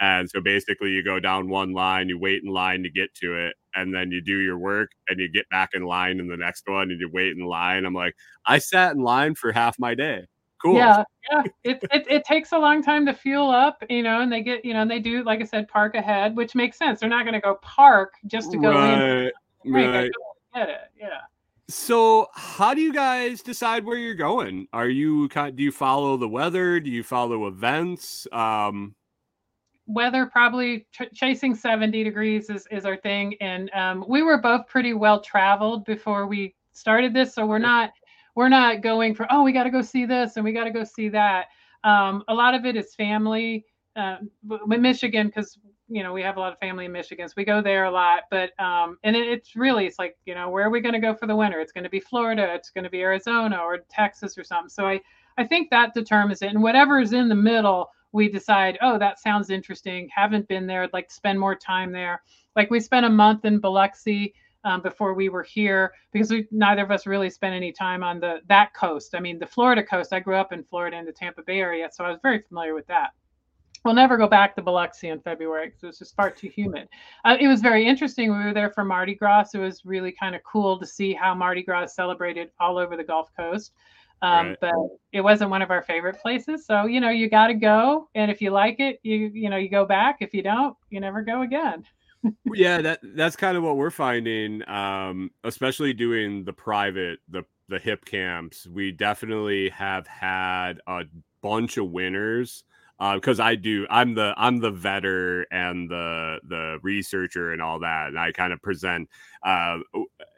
And 0.00 0.30
so 0.30 0.40
basically, 0.40 0.90
you 0.90 1.02
go 1.02 1.18
down 1.18 1.48
one 1.48 1.72
line, 1.72 2.08
you 2.08 2.18
wait 2.18 2.42
in 2.44 2.50
line 2.52 2.82
to 2.84 2.90
get 2.90 3.14
to 3.16 3.34
it, 3.34 3.54
and 3.74 3.94
then 3.94 4.10
you 4.10 4.20
do 4.20 4.38
your 4.38 4.58
work 4.58 4.90
and 5.08 5.18
you 5.18 5.30
get 5.30 5.48
back 5.50 5.70
in 5.74 5.84
line 5.84 6.20
in 6.20 6.28
the 6.28 6.36
next 6.36 6.64
one 6.66 6.90
and 6.90 7.00
you 7.00 7.10
wait 7.12 7.36
in 7.36 7.44
line. 7.44 7.84
I'm 7.84 7.94
like, 7.94 8.14
I 8.46 8.58
sat 8.58 8.94
in 8.94 9.02
line 9.02 9.34
for 9.34 9.52
half 9.52 9.78
my 9.78 9.94
day. 9.94 10.26
Cool. 10.62 10.76
Yeah, 10.76 11.04
yeah. 11.30 11.42
It, 11.62 11.84
it 11.92 12.06
it 12.10 12.24
takes 12.24 12.50
a 12.50 12.58
long 12.58 12.82
time 12.82 13.06
to 13.06 13.14
fuel 13.14 13.50
up, 13.50 13.82
you 13.88 14.02
know, 14.02 14.22
and 14.22 14.32
they 14.32 14.42
get, 14.42 14.64
you 14.64 14.74
know, 14.74 14.82
and 14.82 14.90
they 14.90 14.98
do, 14.98 15.22
like 15.22 15.40
I 15.40 15.44
said, 15.44 15.68
park 15.68 15.94
ahead, 15.94 16.36
which 16.36 16.56
makes 16.56 16.76
sense. 16.76 17.00
They're 17.00 17.08
not 17.08 17.24
going 17.24 17.34
to 17.34 17.40
go 17.40 17.56
park 17.62 18.14
just 18.26 18.50
to 18.52 18.58
go 18.58 18.70
in. 18.70 18.98
Right, 18.98 19.32
Right, 19.64 19.86
right. 19.88 20.10
Get 20.54 20.68
it? 20.68 20.80
Yeah. 20.98 21.20
So, 21.68 22.28
how 22.34 22.72
do 22.72 22.80
you 22.80 22.92
guys 22.94 23.42
decide 23.42 23.84
where 23.84 23.98
you're 23.98 24.14
going? 24.14 24.68
Are 24.72 24.88
you 24.88 25.28
kind? 25.28 25.54
Do 25.54 25.62
you 25.62 25.70
follow 25.70 26.16
the 26.16 26.28
weather? 26.28 26.80
Do 26.80 26.90
you 26.90 27.02
follow 27.02 27.46
events? 27.46 28.26
Um, 28.32 28.94
weather 29.88 30.26
probably 30.26 30.86
ch- 30.92 31.12
chasing 31.14 31.54
70 31.54 32.04
degrees 32.04 32.50
is, 32.50 32.68
is 32.70 32.84
our 32.84 32.96
thing. 32.96 33.34
And 33.40 33.70
um, 33.74 34.04
we 34.06 34.22
were 34.22 34.38
both 34.38 34.66
pretty 34.68 34.92
well 34.92 35.20
traveled 35.20 35.84
before 35.84 36.26
we 36.26 36.54
started 36.72 37.12
this 37.12 37.34
so 37.34 37.44
we're 37.44 37.58
not 37.58 37.90
we're 38.36 38.48
not 38.48 38.82
going 38.82 39.12
for 39.14 39.26
oh 39.30 39.42
we 39.42 39.52
got 39.52 39.64
to 39.64 39.70
go 39.70 39.82
see 39.82 40.06
this 40.06 40.36
and 40.36 40.44
we 40.44 40.52
got 40.52 40.64
to 40.64 40.70
go 40.70 40.84
see 40.84 41.08
that. 41.08 41.46
Um, 41.84 42.22
a 42.28 42.34
lot 42.34 42.54
of 42.54 42.64
it 42.64 42.76
is 42.76 42.94
family 42.94 43.64
uh, 43.96 44.18
michigan 44.66 45.26
because 45.26 45.58
you 45.88 46.04
know 46.04 46.12
we 46.12 46.22
have 46.22 46.36
a 46.36 46.40
lot 46.40 46.52
of 46.52 46.58
family 46.60 46.84
in 46.84 46.92
michigan 46.92 47.26
so 47.26 47.34
we 47.36 47.44
go 47.44 47.60
there 47.60 47.84
a 47.84 47.90
lot 47.90 48.24
but 48.30 48.50
um, 48.60 48.96
and 49.02 49.16
it, 49.16 49.26
it's 49.26 49.56
really 49.56 49.86
it's 49.86 49.98
like 49.98 50.16
you 50.24 50.34
know 50.34 50.50
where 50.50 50.64
are 50.64 50.70
we 50.70 50.80
going 50.80 50.94
to 50.94 51.00
go 51.00 51.14
for 51.14 51.26
the 51.26 51.34
winter? 51.34 51.60
It's 51.60 51.72
going 51.72 51.84
to 51.84 51.90
be 51.90 52.00
florida 52.00 52.52
it's 52.54 52.70
going 52.70 52.84
to 52.84 52.90
be 52.90 53.00
arizona 53.00 53.56
or 53.56 53.78
texas 53.90 54.38
or 54.38 54.44
something. 54.44 54.68
So 54.68 54.86
i 54.86 55.00
i 55.36 55.44
think 55.44 55.70
that 55.70 55.94
determines 55.94 56.42
it 56.42 56.50
and 56.50 56.62
whatever 56.62 57.00
is 57.00 57.12
in 57.12 57.28
the 57.28 57.34
middle 57.34 57.90
we 58.12 58.28
decide, 58.28 58.78
oh, 58.80 58.98
that 58.98 59.20
sounds 59.20 59.50
interesting. 59.50 60.08
Haven't 60.14 60.48
been 60.48 60.66
there. 60.66 60.82
I'd 60.82 60.92
like 60.92 61.08
to 61.08 61.14
spend 61.14 61.38
more 61.38 61.54
time 61.54 61.92
there. 61.92 62.22
Like 62.56 62.70
we 62.70 62.80
spent 62.80 63.06
a 63.06 63.10
month 63.10 63.44
in 63.44 63.60
Biloxi 63.60 64.34
um, 64.64 64.82
before 64.82 65.14
we 65.14 65.28
were 65.28 65.42
here 65.42 65.92
because 66.12 66.30
we 66.30 66.46
neither 66.50 66.82
of 66.82 66.90
us 66.90 67.06
really 67.06 67.30
spent 67.30 67.54
any 67.54 67.72
time 67.72 68.02
on 68.02 68.20
the 68.20 68.40
that 68.48 68.74
coast. 68.74 69.14
I 69.14 69.20
mean, 69.20 69.38
the 69.38 69.46
Florida 69.46 69.82
coast. 69.82 70.12
I 70.12 70.20
grew 70.20 70.36
up 70.36 70.52
in 70.52 70.64
Florida 70.64 70.96
in 70.96 71.04
the 71.04 71.12
Tampa 71.12 71.42
Bay 71.42 71.60
area, 71.60 71.88
so 71.92 72.04
I 72.04 72.10
was 72.10 72.18
very 72.22 72.40
familiar 72.40 72.74
with 72.74 72.86
that. 72.88 73.10
We'll 73.84 73.94
never 73.94 74.16
go 74.16 74.26
back 74.26 74.56
to 74.56 74.62
Biloxi 74.62 75.08
in 75.08 75.20
February 75.20 75.68
because 75.68 75.82
it 75.82 75.86
was 75.86 75.98
just 75.98 76.16
far 76.16 76.30
too 76.30 76.48
humid. 76.48 76.88
Uh, 77.24 77.36
it 77.38 77.46
was 77.46 77.60
very 77.60 77.86
interesting. 77.86 78.30
We 78.30 78.44
were 78.44 78.52
there 78.52 78.70
for 78.70 78.84
Mardi 78.84 79.14
Gras. 79.14 79.50
It 79.54 79.58
was 79.58 79.84
really 79.84 80.12
kind 80.12 80.34
of 80.34 80.42
cool 80.42 80.78
to 80.80 80.86
see 80.86 81.14
how 81.14 81.34
Mardi 81.34 81.62
Gras 81.62 81.84
is 81.84 81.94
celebrated 81.94 82.50
all 82.58 82.76
over 82.76 82.96
the 82.96 83.04
Gulf 83.04 83.30
Coast. 83.36 83.72
Um, 84.22 84.48
Right. 84.48 84.56
but 84.60 84.74
it 85.12 85.20
wasn't 85.20 85.50
one 85.50 85.62
of 85.62 85.70
our 85.70 85.82
favorite 85.82 86.20
places. 86.20 86.66
So, 86.66 86.86
you 86.86 87.00
know, 87.00 87.10
you 87.10 87.28
got 87.30 87.48
to 87.48 87.54
go. 87.54 88.08
And 88.14 88.30
if 88.30 88.40
you 88.42 88.50
like 88.50 88.80
it, 88.80 88.98
you, 89.02 89.30
you 89.32 89.48
know, 89.48 89.56
you 89.56 89.68
go 89.68 89.84
back. 89.84 90.18
If 90.20 90.34
you 90.34 90.42
don't, 90.42 90.76
you 90.90 91.00
never 91.00 91.22
go 91.22 91.42
again. 91.42 91.84
yeah, 92.52 92.80
that 92.82 93.00
that's 93.14 93.36
kind 93.36 93.56
of 93.56 93.62
what 93.62 93.76
we're 93.76 93.90
finding. 93.90 94.68
Um, 94.68 95.30
especially 95.44 95.92
doing 95.92 96.44
the 96.44 96.52
private, 96.52 97.20
the 97.28 97.44
the 97.68 97.78
Hipcamps. 97.78 98.66
We 98.66 98.90
definitely 98.90 99.68
have 99.70 100.06
had 100.08 100.80
a 100.88 101.04
bunch 101.42 101.76
of 101.76 101.90
winners. 101.90 102.64
Because 102.98 103.38
I 103.38 103.54
do, 103.54 103.86
I'm 103.90 104.14
the 104.14 104.34
I'm 104.36 104.58
the 104.58 104.72
vetter 104.72 105.44
and 105.52 105.88
the 105.88 106.40
the 106.42 106.78
researcher 106.82 107.52
and 107.52 107.62
all 107.62 107.78
that, 107.78 108.08
and 108.08 108.18
I 108.18 108.32
kind 108.32 108.52
of 108.52 108.60
present. 108.60 109.08
Uh, 109.44 109.78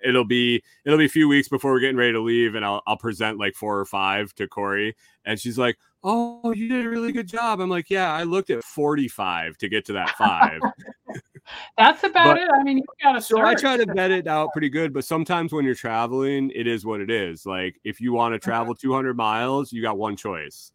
it'll 0.05 0.27
be 0.27 0.63
it'll 0.85 0.99
be 0.99 1.07
a 1.07 1.09
few 1.09 1.27
weeks 1.27 1.49
before 1.49 1.73
we're 1.73 1.81
getting 1.81 1.97
ready 1.97 2.13
to 2.13 2.21
leave, 2.21 2.55
and 2.57 2.65
I'll 2.65 2.83
I'll 2.87 2.99
present 2.99 3.39
like 3.39 3.55
four 3.55 3.79
or 3.79 3.87
five 3.87 4.35
to 4.35 4.47
Kori, 4.47 4.95
and 5.25 5.41
she's 5.41 5.57
like, 5.57 5.79
"Oh, 6.05 6.53
you 6.53 6.69
did 6.69 6.85
a 6.85 6.89
really 6.91 7.13
good 7.13 7.27
job." 7.27 7.61
I'm 7.61 7.71
like, 7.71 7.89
"Yeah, 7.89 8.13
I 8.13 8.25
looked 8.25 8.51
at 8.51 8.63
45 8.63 9.57
to 9.57 9.69
get 9.71 9.87
to 9.87 9.95
that 9.95 10.11
five. 10.19 10.61
That's 11.79 12.05
about 12.05 12.37
But- 12.37 12.43
it. 12.43 12.49
I 12.55 12.63
mean, 12.63 12.77
you 12.79 12.85
got 13.03 13.13
to 13.13 13.23
So 13.23 13.41
I 13.41 13.55
try 13.55 13.79
to 13.79 13.87
vet 13.95 14.11
it 14.11 14.27
out 14.27 14.51
pretty 14.53 14.69
good, 14.69 14.93
but 14.93 15.05
sometimes 15.07 15.53
when 15.53 15.65
you're 15.65 15.75
traveling, 15.75 16.53
it 16.55 16.67
is 16.67 16.85
what 16.85 17.01
it 17.01 17.11
is. 17.11 17.47
Like 17.47 17.81
if 17.85 18.01
you 18.03 18.13
want 18.13 18.35
to 18.35 18.39
travel 18.39 18.75
200 18.75 19.17
miles, 19.17 19.73
you 19.73 19.81
got 19.81 19.97
one 19.97 20.15
choice. 20.15 20.73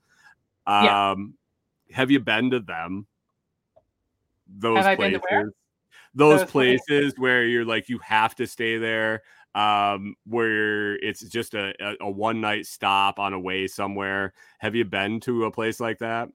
Yeah. 0.67 1.13
Have 1.95 2.11
you 2.11 2.19
been 2.19 2.51
to 2.51 2.59
them? 2.59 3.07
Those 4.47 4.83
Have 4.83 4.97
places, 4.97 5.21
those, 5.31 5.51
Those 6.13 6.43
places. 6.43 6.85
places 6.87 7.13
where 7.17 7.45
you're 7.45 7.63
like 7.63 7.87
you 7.87 7.99
have 7.99 8.35
to 8.35 8.45
stay 8.47 8.77
there. 8.77 9.23
Um, 9.55 10.15
where 10.25 10.95
it's 10.95 11.21
just 11.21 11.53
a, 11.53 11.73
a, 11.79 11.95
a 12.01 12.11
one 12.11 12.41
night 12.41 12.65
stop 12.65 13.17
on 13.17 13.31
a 13.31 13.39
way 13.39 13.67
somewhere. 13.67 14.33
Have 14.59 14.75
you 14.75 14.83
been 14.83 15.21
to 15.21 15.45
a 15.45 15.51
place 15.51 15.79
like 15.79 15.99
that? 15.99 16.27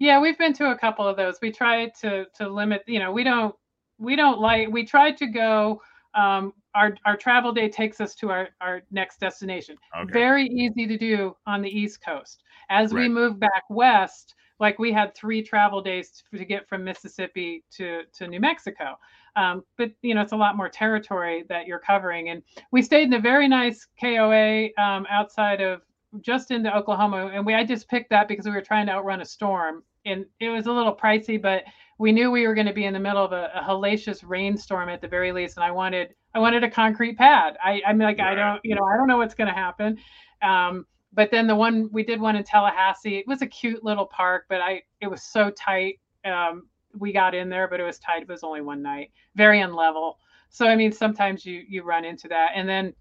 Yeah, 0.00 0.18
we've 0.18 0.36
been 0.36 0.52
to 0.54 0.72
a 0.72 0.76
couple 0.76 1.06
of 1.06 1.16
those. 1.16 1.38
We 1.40 1.52
try 1.52 1.86
to 2.00 2.26
to 2.34 2.48
limit, 2.48 2.82
you 2.88 2.98
know, 2.98 3.12
we 3.12 3.22
don't 3.22 3.54
we 3.98 4.16
don't 4.16 4.40
like 4.40 4.68
we 4.70 4.84
try 4.84 5.12
to 5.12 5.26
go 5.28 5.80
um 6.14 6.52
our 6.74 6.96
our 7.06 7.16
travel 7.16 7.52
day 7.52 7.68
takes 7.68 8.00
us 8.00 8.16
to 8.16 8.30
our 8.32 8.48
our 8.60 8.82
next 8.90 9.20
destination. 9.20 9.76
Okay. 9.96 10.12
Very 10.12 10.48
easy 10.48 10.88
to 10.88 10.98
do 10.98 11.36
on 11.46 11.62
the 11.62 11.70
East 11.70 12.04
Coast. 12.04 12.42
As 12.70 12.92
we 12.92 13.08
move 13.08 13.38
back 13.38 13.62
west, 13.70 14.34
like 14.60 14.78
we 14.78 14.92
had 14.92 15.14
three 15.14 15.42
travel 15.42 15.80
days 15.80 16.22
to, 16.30 16.38
to 16.38 16.44
get 16.44 16.68
from 16.68 16.84
Mississippi 16.84 17.64
to 17.72 18.02
to 18.14 18.28
New 18.28 18.40
Mexico. 18.40 18.98
Um, 19.36 19.64
but 19.76 19.90
you 20.02 20.14
know, 20.14 20.22
it's 20.22 20.32
a 20.32 20.36
lot 20.36 20.56
more 20.56 20.68
territory 20.68 21.44
that 21.48 21.66
you're 21.66 21.80
covering. 21.80 22.28
And 22.28 22.42
we 22.70 22.82
stayed 22.82 23.04
in 23.04 23.14
a 23.14 23.20
very 23.20 23.48
nice 23.48 23.86
KOA 24.00 24.68
um, 24.78 25.06
outside 25.10 25.60
of 25.60 25.82
just 26.20 26.50
into 26.52 26.74
Oklahoma, 26.74 27.30
and 27.34 27.44
we 27.44 27.54
I 27.54 27.64
just 27.64 27.88
picked 27.88 28.10
that 28.10 28.28
because 28.28 28.46
we 28.46 28.52
were 28.52 28.62
trying 28.62 28.86
to 28.86 28.92
outrun 28.92 29.20
a 29.20 29.24
storm, 29.24 29.82
and 30.04 30.24
it 30.40 30.48
was 30.48 30.66
a 30.66 30.72
little 30.72 30.94
pricey, 30.94 31.40
but 31.40 31.64
we 31.98 32.12
knew 32.12 32.30
we 32.30 32.46
were 32.46 32.54
going 32.54 32.66
to 32.66 32.72
be 32.72 32.84
in 32.84 32.92
the 32.92 33.00
middle 33.00 33.24
of 33.24 33.32
a, 33.32 33.50
a 33.54 33.62
hellacious 33.62 34.22
rainstorm 34.24 34.88
at 34.88 35.00
the 35.00 35.08
very 35.08 35.32
least, 35.32 35.56
and 35.56 35.64
I 35.64 35.70
wanted 35.70 36.14
I 36.34 36.38
wanted 36.38 36.64
a 36.64 36.70
concrete 36.70 37.16
pad. 37.16 37.56
I 37.62 37.82
I'm 37.86 37.98
like 37.98 38.20
I 38.20 38.34
don't 38.34 38.60
you 38.64 38.74
know 38.74 38.84
I 38.84 38.96
don't 38.96 39.08
know 39.08 39.18
what's 39.18 39.34
going 39.34 39.48
to 39.48 39.54
happen. 39.54 39.98
Um, 40.42 40.86
but 41.14 41.30
then 41.30 41.46
the 41.46 41.54
one 41.54 41.88
we 41.92 42.02
did 42.02 42.20
one 42.20 42.36
in 42.36 42.44
Tallahassee, 42.44 43.16
it 43.16 43.26
was 43.26 43.42
a 43.42 43.46
cute 43.46 43.84
little 43.84 44.06
park, 44.06 44.46
but 44.48 44.60
I 44.60 44.82
it 45.00 45.06
was 45.06 45.22
so 45.22 45.50
tight. 45.50 46.00
Um, 46.24 46.68
we 46.98 47.12
got 47.12 47.34
in 47.34 47.48
there, 47.48 47.68
but 47.68 47.80
it 47.80 47.84
was 47.84 47.98
tight. 47.98 48.22
It 48.22 48.28
was 48.28 48.42
only 48.44 48.60
one 48.60 48.82
night, 48.82 49.10
very 49.34 49.60
unlevel. 49.60 50.14
So 50.50 50.66
I 50.66 50.76
mean, 50.76 50.92
sometimes 50.92 51.46
you 51.46 51.62
you 51.68 51.82
run 51.82 52.04
into 52.04 52.28
that, 52.28 52.50
and 52.54 52.68
then 52.68 52.94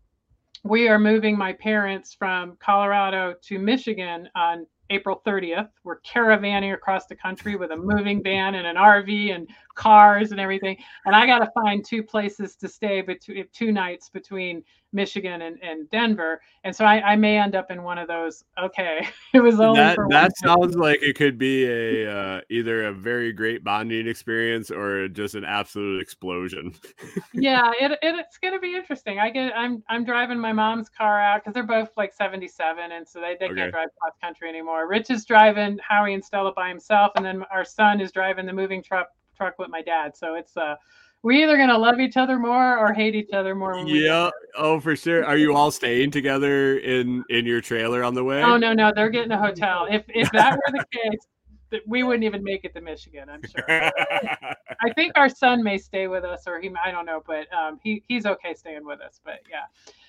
we 0.63 0.87
are 0.87 0.99
moving 0.99 1.37
my 1.37 1.53
parents 1.53 2.13
from 2.13 2.55
Colorado 2.59 3.35
to 3.43 3.59
Michigan 3.59 4.29
on 4.35 4.65
April 4.89 5.21
30th. 5.25 5.69
We're 5.83 5.99
caravanning 6.01 6.73
across 6.73 7.05
the 7.07 7.15
country 7.15 7.55
with 7.55 7.71
a 7.71 7.77
moving 7.77 8.21
van 8.23 8.55
and 8.55 8.67
an 8.67 8.75
RV 8.75 9.35
and 9.35 9.49
cars 9.75 10.31
and 10.31 10.39
everything. 10.39 10.77
And 11.05 11.15
I 11.15 11.25
got 11.25 11.39
to 11.39 11.49
find 11.53 11.83
two 11.83 12.03
places 12.03 12.55
to 12.57 12.67
stay 12.67 13.01
between 13.01 13.45
two 13.53 13.71
nights 13.71 14.09
between 14.09 14.63
Michigan 14.93 15.41
and, 15.41 15.57
and 15.61 15.89
Denver. 15.89 16.41
And 16.63 16.75
so 16.75 16.85
I, 16.85 17.13
I 17.13 17.15
may 17.15 17.37
end 17.37 17.55
up 17.55 17.71
in 17.71 17.83
one 17.83 17.97
of 17.97 18.07
those. 18.07 18.43
Okay, 18.61 19.07
it 19.33 19.41
was 19.41 19.59
only 19.59 19.79
that 19.81 19.97
that 20.09 20.37
sounds 20.37 20.75
like 20.75 21.01
it 21.01 21.15
could 21.15 21.37
be 21.37 21.65
a 21.65 22.11
uh, 22.11 22.41
either 22.49 22.85
a 22.85 22.93
very 22.93 23.33
great 23.33 23.63
bonding 23.63 24.07
experience 24.07 24.71
or 24.71 25.07
just 25.07 25.35
an 25.35 25.45
absolute 25.45 26.01
explosion. 26.01 26.73
yeah 27.33 27.71
it, 27.79 27.91
it, 27.91 27.99
it's 28.01 28.37
going 28.37 28.53
to 28.53 28.59
be 28.59 28.75
interesting 28.75 29.19
i 29.19 29.29
get 29.29 29.51
i'm 29.57 29.83
i'm 29.89 30.03
driving 30.05 30.39
my 30.39 30.53
mom's 30.53 30.89
car 30.89 31.19
out 31.19 31.41
because 31.41 31.53
they're 31.53 31.63
both 31.63 31.89
like 31.97 32.13
77 32.13 32.91
and 32.91 33.07
so 33.07 33.19
they, 33.19 33.35
they 33.39 33.45
Okay. 33.45 33.55
can't 33.55 33.71
drive 33.71 33.89
cross 33.99 34.13
country 34.21 34.49
anymore 34.49 34.87
rich 34.87 35.09
is 35.09 35.25
driving 35.25 35.77
howie 35.87 36.13
and 36.13 36.23
stella 36.23 36.53
by 36.53 36.69
himself 36.69 37.11
and 37.15 37.25
then 37.25 37.43
our 37.51 37.65
son 37.65 37.99
is 37.99 38.11
driving 38.11 38.45
the 38.45 38.53
moving 38.53 38.83
truck 38.83 39.09
truck 39.35 39.57
with 39.57 39.69
my 39.69 39.81
dad 39.81 40.15
so 40.15 40.35
it's 40.35 40.55
uh 40.57 40.75
we're 41.23 41.43
either 41.43 41.57
going 41.57 41.69
to 41.69 41.77
love 41.77 41.99
each 41.99 42.17
other 42.17 42.37
more 42.37 42.77
or 42.77 42.93
hate 42.93 43.15
each 43.15 43.31
other 43.31 43.55
more 43.55 43.83
we 43.83 44.05
yeah, 44.05 44.29
oh 44.57 44.79
for 44.79 44.95
sure. 44.95 45.25
Are 45.25 45.37
you 45.37 45.55
all 45.55 45.71
staying 45.71 46.11
together 46.11 46.77
in 46.77 47.23
in 47.29 47.45
your 47.45 47.61
trailer 47.61 48.03
on 48.03 48.13
the 48.13 48.23
way? 48.23 48.43
oh 48.43 48.57
no 48.57 48.73
no 48.73 48.91
they're 48.93 49.09
getting 49.09 49.31
a 49.31 49.39
hotel 49.39 49.87
if 49.89 50.03
if 50.09 50.31
that 50.31 50.53
were 50.53 50.71
the 50.71 50.85
case 50.91 51.81
we 51.87 52.03
wouldn't 52.03 52.23
even 52.23 52.43
make 52.43 52.63
it 52.65 52.71
to 52.75 52.81
michigan 52.81 53.27
i'm 53.31 53.41
sure 53.41 53.91
I 54.83 54.91
think 54.93 55.13
our 55.15 55.29
son 55.29 55.63
may 55.63 55.77
stay 55.77 56.07
with 56.07 56.23
us, 56.23 56.43
or 56.45 56.59
he 56.59 56.69
I 56.83 56.91
don't 56.91 57.05
know, 57.05 57.23
but 57.25 57.51
um, 57.53 57.79
he 57.81 58.03
he's 58.07 58.25
okay 58.25 58.53
staying 58.53 58.85
with 58.85 58.99
us. 59.01 59.21
But 59.23 59.39
yeah, 59.49 59.63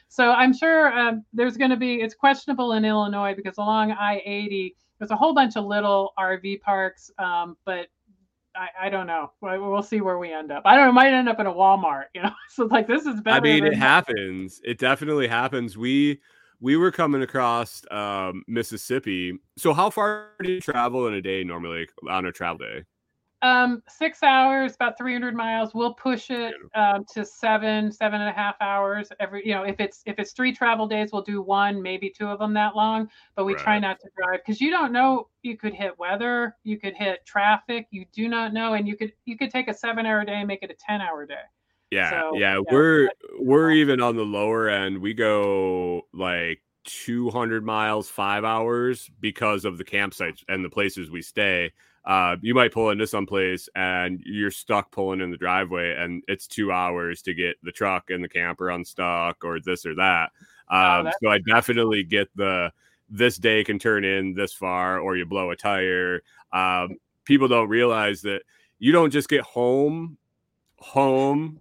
so 0.09 0.31
I'm 0.31 0.53
sure 0.53 0.92
um, 0.92 1.24
there's 1.33 1.57
going 1.57 1.70
to 1.70 1.77
be 1.77 2.00
it's 2.00 2.14
questionable 2.14 2.72
in 2.72 2.85
Illinois 2.85 3.35
because 3.35 3.59
along 3.59 3.92
I-80 3.92 4.74
there's 4.98 5.11
a 5.11 5.16
whole 5.16 5.35
bunch 5.35 5.57
of 5.57 5.64
little 5.64 6.12
RV 6.18 6.61
parks, 6.61 7.11
um, 7.18 7.57
but 7.64 7.87
I, 8.56 8.86
I 8.86 8.88
don't 8.88 9.06
know. 9.06 9.32
We'll 9.40 9.70
we'll 9.70 9.82
see 9.82 10.00
where 10.00 10.18
we 10.18 10.32
end 10.32 10.52
up. 10.52 10.62
I 10.64 10.76
don't 10.76 10.86
know. 10.86 10.92
Might 10.92 11.12
end 11.12 11.28
up 11.28 11.40
in 11.40 11.46
a 11.46 11.52
Walmart, 11.52 12.04
you 12.14 12.22
know. 12.22 12.32
So 12.50 12.66
like 12.66 12.86
this 12.86 13.04
is 13.04 13.20
better. 13.20 13.36
I 13.36 13.40
mean, 13.40 13.64
it 13.64 13.74
happens. 13.74 14.60
It 14.64 14.78
definitely 14.78 15.26
happens. 15.26 15.76
We 15.76 16.20
we 16.60 16.76
were 16.76 16.92
coming 16.92 17.22
across 17.22 17.82
um, 17.90 18.44
Mississippi. 18.46 19.38
So 19.56 19.74
how 19.74 19.90
far 19.90 20.30
do 20.42 20.52
you 20.52 20.60
travel 20.60 21.06
in 21.08 21.14
a 21.14 21.20
day 21.20 21.42
normally 21.42 21.88
on 22.08 22.26
a 22.26 22.32
travel 22.32 22.58
day? 22.58 22.84
Um, 23.44 23.83
six 23.87 24.22
hours, 24.22 24.74
about 24.74 24.96
300 24.96 25.35
miles. 25.35 25.74
We'll 25.74 25.92
push 25.92 26.30
it 26.30 26.54
um, 26.74 27.04
to 27.12 27.26
seven, 27.26 27.92
seven 27.92 28.22
and 28.22 28.30
a 28.30 28.33
half 28.33 28.54
hours 28.62 29.11
every. 29.20 29.46
You 29.46 29.52
know, 29.52 29.64
if 29.64 29.80
it's 29.80 30.02
if 30.07 30.18
it's 30.18 30.33
three 30.33 30.50
travel 30.50 30.87
days, 30.87 31.11
we'll 31.12 31.20
do 31.20 31.42
one, 31.42 31.83
maybe 31.83 32.09
two 32.09 32.26
of 32.26 32.38
them 32.38 32.54
that 32.54 32.74
long. 32.74 33.11
But 33.37 33.44
we 33.44 33.54
try 33.54 33.78
not 33.78 34.00
to 34.00 34.09
drive 34.16 34.40
because 34.44 34.62
you 34.62 34.70
don't 34.70 34.92
know. 34.92 35.28
You 35.42 35.59
could 35.59 35.74
hit 35.74 35.98
weather, 35.98 36.57
you 36.64 36.78
could 36.78 36.94
hit 36.96 37.26
traffic. 37.26 37.87
You 37.90 38.07
do 38.14 38.28
not 38.28 38.54
know, 38.54 38.72
and 38.72 38.88
you 38.88 38.96
could 38.96 39.12
you 39.26 39.37
could 39.37 39.50
take 39.50 39.68
a 39.68 39.74
seven-hour 39.74 40.24
day 40.24 40.37
and 40.37 40.48
make 40.48 40.62
it 40.62 40.70
a 40.70 40.92
10-hour 40.92 41.26
day. 41.26 41.35
Yeah, 41.90 42.11
So, 42.11 42.30
yeah, 42.38 42.54
yeah, 42.54 42.61
we're 42.72 43.11
we're 43.38 43.72
even 43.72 44.00
on 44.00 44.16
the 44.16 44.24
lower 44.24 44.70
end. 44.70 45.02
We 45.02 45.12
go 45.12 46.07
like 46.14 46.62
200 46.85 47.62
miles, 47.62 48.09
five 48.09 48.44
hours 48.44 49.11
because 49.20 49.66
of 49.66 49.76
the 49.76 49.85
campsites 49.85 50.42
and 50.48 50.64
the 50.64 50.70
places 50.70 51.11
we 51.11 51.20
stay. 51.20 51.72
Uh, 52.04 52.36
you 52.42 52.54
might 52.54 52.72
pull 52.72 52.90
into 52.90 53.06
some 53.06 53.24
place 53.24 53.68
and 53.74 54.20
you're 54.26 54.50
stuck 54.50 54.90
pulling 54.90 55.20
in 55.20 55.30
the 55.30 55.36
driveway, 55.36 55.94
and 55.96 56.22
it's 56.28 56.46
two 56.46 56.70
hours 56.70 57.22
to 57.22 57.32
get 57.34 57.56
the 57.62 57.72
truck 57.72 58.10
and 58.10 58.22
the 58.22 58.28
camper 58.28 58.70
unstuck 58.70 59.42
or 59.42 59.58
this 59.60 59.86
or 59.86 59.94
that. 59.94 60.30
Oh, 60.70 60.76
Um, 60.76 61.04
that's 61.04 61.16
so 61.22 61.30
I 61.30 61.38
definitely 61.38 62.04
get 62.04 62.28
the 62.36 62.72
this 63.08 63.36
day 63.36 63.64
can 63.64 63.78
turn 63.78 64.04
in 64.04 64.34
this 64.34 64.52
far, 64.52 64.98
or 64.98 65.16
you 65.16 65.24
blow 65.24 65.50
a 65.50 65.56
tire. 65.56 66.22
Um, 66.52 66.96
people 67.24 67.48
don't 67.48 67.68
realize 67.68 68.22
that 68.22 68.42
you 68.78 68.92
don't 68.92 69.10
just 69.10 69.28
get 69.28 69.42
home, 69.42 70.16
home, 70.78 71.60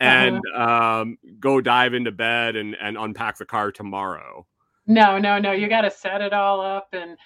and 0.00 0.40
um, 0.54 1.18
go 1.40 1.60
dive 1.60 1.94
into 1.94 2.12
bed 2.12 2.56
and, 2.56 2.76
and 2.80 2.96
unpack 2.96 3.38
the 3.38 3.46
car 3.46 3.72
tomorrow. 3.72 4.46
No, 4.86 5.18
no, 5.18 5.38
no. 5.38 5.52
You 5.52 5.68
got 5.68 5.80
to 5.82 5.90
set 5.90 6.20
it 6.20 6.32
all 6.32 6.60
up 6.60 6.88
and 6.92 7.16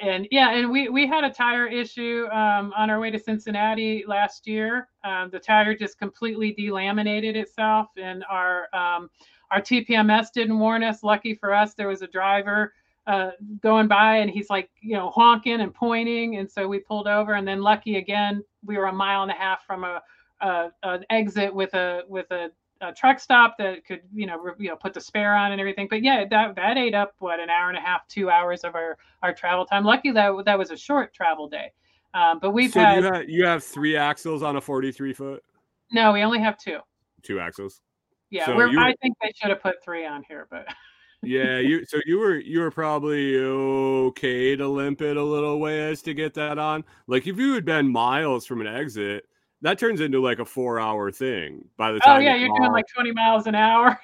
and 0.00 0.28
yeah, 0.30 0.52
and 0.52 0.70
we 0.70 0.88
we 0.88 1.06
had 1.06 1.24
a 1.24 1.30
tire 1.30 1.66
issue 1.66 2.26
um, 2.30 2.72
on 2.76 2.90
our 2.90 3.00
way 3.00 3.10
to 3.10 3.18
Cincinnati 3.18 4.04
last 4.06 4.46
year. 4.46 4.88
Um, 5.04 5.30
the 5.30 5.38
tire 5.38 5.74
just 5.74 5.98
completely 5.98 6.54
delaminated 6.54 7.34
itself, 7.34 7.88
and 7.96 8.24
our 8.30 8.68
um, 8.72 9.10
our 9.50 9.60
TPMS 9.60 10.32
didn't 10.32 10.58
warn 10.58 10.82
us. 10.82 11.02
Lucky 11.02 11.34
for 11.34 11.52
us, 11.52 11.74
there 11.74 11.88
was 11.88 12.02
a 12.02 12.06
driver 12.06 12.72
uh, 13.06 13.30
going 13.62 13.88
by, 13.88 14.16
and 14.16 14.30
he's 14.30 14.50
like, 14.50 14.70
you 14.80 14.94
know, 14.94 15.10
honking 15.10 15.60
and 15.60 15.74
pointing, 15.74 16.36
and 16.36 16.50
so 16.50 16.68
we 16.68 16.78
pulled 16.78 17.08
over. 17.08 17.34
And 17.34 17.48
then 17.48 17.62
lucky 17.62 17.96
again, 17.96 18.44
we 18.64 18.76
were 18.76 18.86
a 18.86 18.92
mile 18.92 19.22
and 19.22 19.30
a 19.30 19.34
half 19.34 19.64
from 19.66 19.84
a, 19.84 20.02
a 20.40 20.70
an 20.82 21.04
exit 21.10 21.52
with 21.52 21.74
a 21.74 22.02
with 22.08 22.30
a 22.30 22.50
a 22.80 22.92
truck 22.92 23.18
stop 23.18 23.56
that 23.58 23.84
could 23.84 24.00
you 24.14 24.26
know 24.26 24.38
re- 24.38 24.52
you 24.58 24.68
know 24.68 24.76
put 24.76 24.94
the 24.94 25.00
spare 25.00 25.34
on 25.34 25.52
and 25.52 25.60
everything. 25.60 25.86
But 25.90 26.02
yeah 26.02 26.24
that 26.30 26.54
that 26.56 26.76
ate 26.78 26.94
up 26.94 27.14
what 27.18 27.40
an 27.40 27.50
hour 27.50 27.68
and 27.68 27.76
a 27.78 27.80
half 27.80 28.06
two 28.08 28.30
hours 28.30 28.62
of 28.64 28.74
our 28.74 28.96
our 29.22 29.32
travel 29.34 29.66
time. 29.66 29.84
Lucky 29.84 30.10
that 30.12 30.32
that 30.44 30.58
was 30.58 30.70
a 30.70 30.76
short 30.76 31.12
travel 31.12 31.48
day. 31.48 31.72
Um, 32.14 32.38
but 32.40 32.52
we've 32.52 32.72
so 32.72 32.80
had 32.80 32.96
you 32.98 33.12
have 33.12 33.28
you 33.28 33.44
have 33.44 33.64
three 33.64 33.96
axles 33.96 34.42
on 34.42 34.56
a 34.56 34.60
43 34.60 35.12
foot, 35.12 35.44
no 35.92 36.12
we 36.12 36.22
only 36.22 36.38
have 36.40 36.56
two. 36.56 36.78
Two 37.22 37.38
axles. 37.40 37.82
yeah 38.30 38.46
So 38.46 38.56
we're, 38.56 38.68
you- 38.68 38.80
i 38.80 38.94
think 39.02 39.14
they 39.20 39.32
should 39.36 39.50
have 39.50 39.60
put 39.60 39.82
three 39.84 40.06
on 40.06 40.22
here 40.28 40.46
but 40.50 40.66
Yeah, 41.20 41.58
you 41.58 41.84
so 41.84 41.98
you 42.06 42.20
were 42.20 42.36
you 42.36 42.60
were 42.60 42.70
probably 42.70 43.36
okay 43.38 44.54
to 44.54 44.68
limp 44.68 45.02
it 45.02 45.16
a 45.16 45.22
little 45.22 45.58
ways 45.58 46.00
to 46.02 46.14
get 46.14 46.32
that 46.34 46.58
on. 46.58 46.84
Like 47.08 47.26
if 47.26 47.38
you 47.38 47.54
had 47.54 47.64
been 47.64 47.88
miles 47.88 48.46
from 48.46 48.60
an 48.60 48.68
exit, 48.68 49.24
that 49.62 49.78
turns 49.78 50.00
into 50.00 50.20
like 50.20 50.38
a 50.38 50.44
four 50.44 50.78
hour 50.78 51.10
thing 51.10 51.64
by 51.76 51.92
the 51.92 52.00
time. 52.00 52.10
oh 52.10 52.14
time. 52.14 52.22
yeah 52.22 52.36
you're 52.36 52.56
doing 52.56 52.72
like 52.72 52.86
20 52.94 53.12
miles 53.12 53.46
an 53.46 53.54
hour 53.54 53.98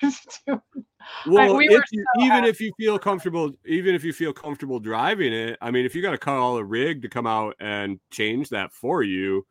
well, 1.27 1.57
we 1.57 1.69
if 1.69 1.83
you, 1.93 2.05
so 2.17 2.25
even 2.25 2.45
if 2.45 2.61
you 2.61 2.73
feel 2.79 2.99
comfortable, 2.99 3.53
even 3.67 3.95
if 3.95 4.05
you 4.05 4.13
feel 4.13 4.33
comfortable 4.33 4.81
driving 4.81 5.33
it, 5.33 5.59
I 5.61 5.71
mean, 5.71 5.85
if 5.85 5.95
you 5.95 6.03
got 6.03 6.13
to 6.13 6.19
call 6.19 6.57
a 6.57 6.65
rig 6.65 7.03
to 7.03 7.09
come 7.09 7.27
out 7.27 7.55
and 7.61 8.01
change 8.11 8.49
that 8.51 8.73
for 8.73 9.03
you, 9.03 9.47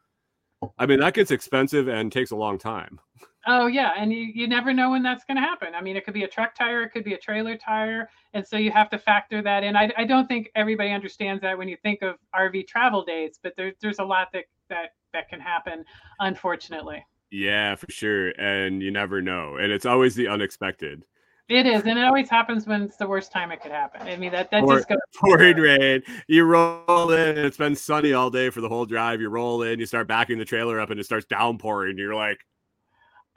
I 0.78 0.86
mean, 0.86 1.00
that 1.00 1.14
gets 1.14 1.32
expensive 1.32 1.88
and 1.88 2.12
takes 2.12 2.32
a 2.32 2.36
long 2.36 2.58
time. 2.58 3.00
Oh 3.46 3.68
yeah, 3.68 3.92
and 3.98 4.12
you, 4.14 4.32
you 4.34 4.48
never 4.48 4.74
know 4.74 4.92
when 4.92 5.04
that's 5.04 5.26
going 5.26 5.36
to 5.36 5.42
happen. 5.42 5.76
I 5.76 5.82
mean, 5.82 5.98
it 5.98 6.06
could 6.06 6.14
be 6.14 6.24
a 6.24 6.28
truck 6.28 6.56
tire, 6.56 6.84
it 6.84 6.92
could 6.92 7.04
be 7.04 7.14
a 7.14 7.18
trailer 7.18 7.58
tire, 7.58 8.10
and 8.34 8.48
so 8.48 8.56
you 8.56 8.72
have 8.72 8.90
to 8.92 8.98
factor 8.98 9.42
that 9.42 9.66
in. 9.66 9.76
I, 9.76 9.92
I 9.98 10.06
don't 10.06 10.28
think 10.28 10.50
everybody 10.56 10.92
understands 10.92 11.42
that 11.42 11.58
when 11.58 11.68
you 11.68 11.76
think 11.84 12.02
of 12.02 12.16
RV 12.34 12.68
travel 12.68 13.04
days, 13.04 13.40
but 13.44 13.54
there, 13.58 13.74
there's 13.82 14.00
a 14.00 14.04
lot 14.04 14.30
that 14.32 14.46
that 14.70 14.92
that 15.14 15.30
can 15.30 15.40
happen, 15.40 15.86
unfortunately. 16.20 17.06
Yeah, 17.32 17.76
for 17.76 17.90
sure. 17.90 18.30
And 18.40 18.82
you 18.82 18.92
never 18.92 19.22
know. 19.22 19.58
And 19.58 19.72
it's 19.72 19.86
always 19.86 20.16
the 20.16 20.28
unexpected. 20.28 21.04
It 21.50 21.66
is, 21.66 21.84
and 21.84 22.00
it 22.00 22.06
always 22.06 22.30
happens 22.30 22.66
when 22.66 22.84
it's 22.84 22.96
the 22.96 23.08
worst 23.08 23.32
time 23.32 23.52
it 23.52 23.62
could 23.62 23.72
happen. 23.72 24.08
I 24.08 24.16
mean, 24.16 24.32
that 24.32 24.50
that 24.52 24.64
Or- 24.64 24.76
just 24.78 24.88
goes. 24.88 24.98
pouring 25.20 25.58
rain. 25.58 26.02
You 26.28 26.46
roll 26.46 27.12
in, 27.12 27.30
and 27.30 27.40
it's 27.40 27.58
been 27.58 27.76
sunny 27.76 28.14
all 28.14 28.30
day 28.30 28.50
for 28.50 28.62
the 28.62 28.70
whole 28.70 28.86
drive. 28.86 29.20
You 29.20 29.30
roll 29.30 29.62
in, 29.62 29.78
you 29.80 29.86
start 29.86 30.08
backing 30.08 30.38
the 30.38 30.46
trailer 30.46 30.80
up, 30.80 30.90
and 30.90 31.00
it 31.00 31.04
starts 31.04 31.26
downpouring. 31.26 31.98
You're 31.98 32.16
like, 32.16 32.40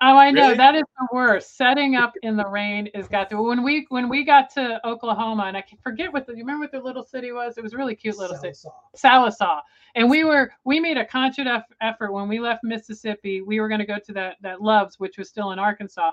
Oh, 0.03 0.15
I 0.17 0.31
know 0.31 0.43
Really? 0.49 0.57
that 0.59 0.75
is 0.75 0.83
the 0.99 1.09
worst. 1.11 1.57
Setting 1.57 1.97
up 1.97 2.13
in 2.23 2.37
the 2.37 2.47
rain 2.47 2.87
is 2.89 3.09
got 3.09 3.31
to. 3.31 3.43
When 3.43 3.63
we 3.63 3.87
when 3.89 4.11
we 4.11 4.25
got 4.25 4.51
to 4.51 4.87
Oklahoma, 4.87 5.45
and 5.45 5.57
I 5.57 5.63
can 5.63 5.79
forget 5.79 6.13
what 6.13 6.27
the 6.27 6.33
you 6.33 6.41
remember 6.41 6.65
what 6.65 6.73
the 6.73 6.81
little 6.81 7.03
city 7.05 7.33
was. 7.33 7.57
It 7.57 7.63
was 7.63 7.73
a 7.73 7.79
really 7.79 7.95
cute 7.95 8.19
little 8.19 8.37
city. 8.37 8.55
Sallisaw. 8.95 9.61
And 9.95 10.11
we 10.11 10.25
were 10.25 10.53
we 10.65 10.81
made 10.81 10.99
a 10.99 11.05
conscious 11.07 11.47
eff- 11.47 11.65
effort 11.81 12.13
when 12.13 12.29
we 12.29 12.39
left 12.41 12.63
Mississippi. 12.63 13.41
We 13.41 13.59
were 13.59 13.69
going 13.69 13.81
to 13.81 13.87
go 13.87 13.99
to 13.99 14.13
that 14.13 14.37
that 14.43 14.61
Loves, 14.61 15.01
which 15.01 15.17
was 15.17 15.31
still 15.31 15.53
in 15.53 15.59
Arkansas. 15.59 16.11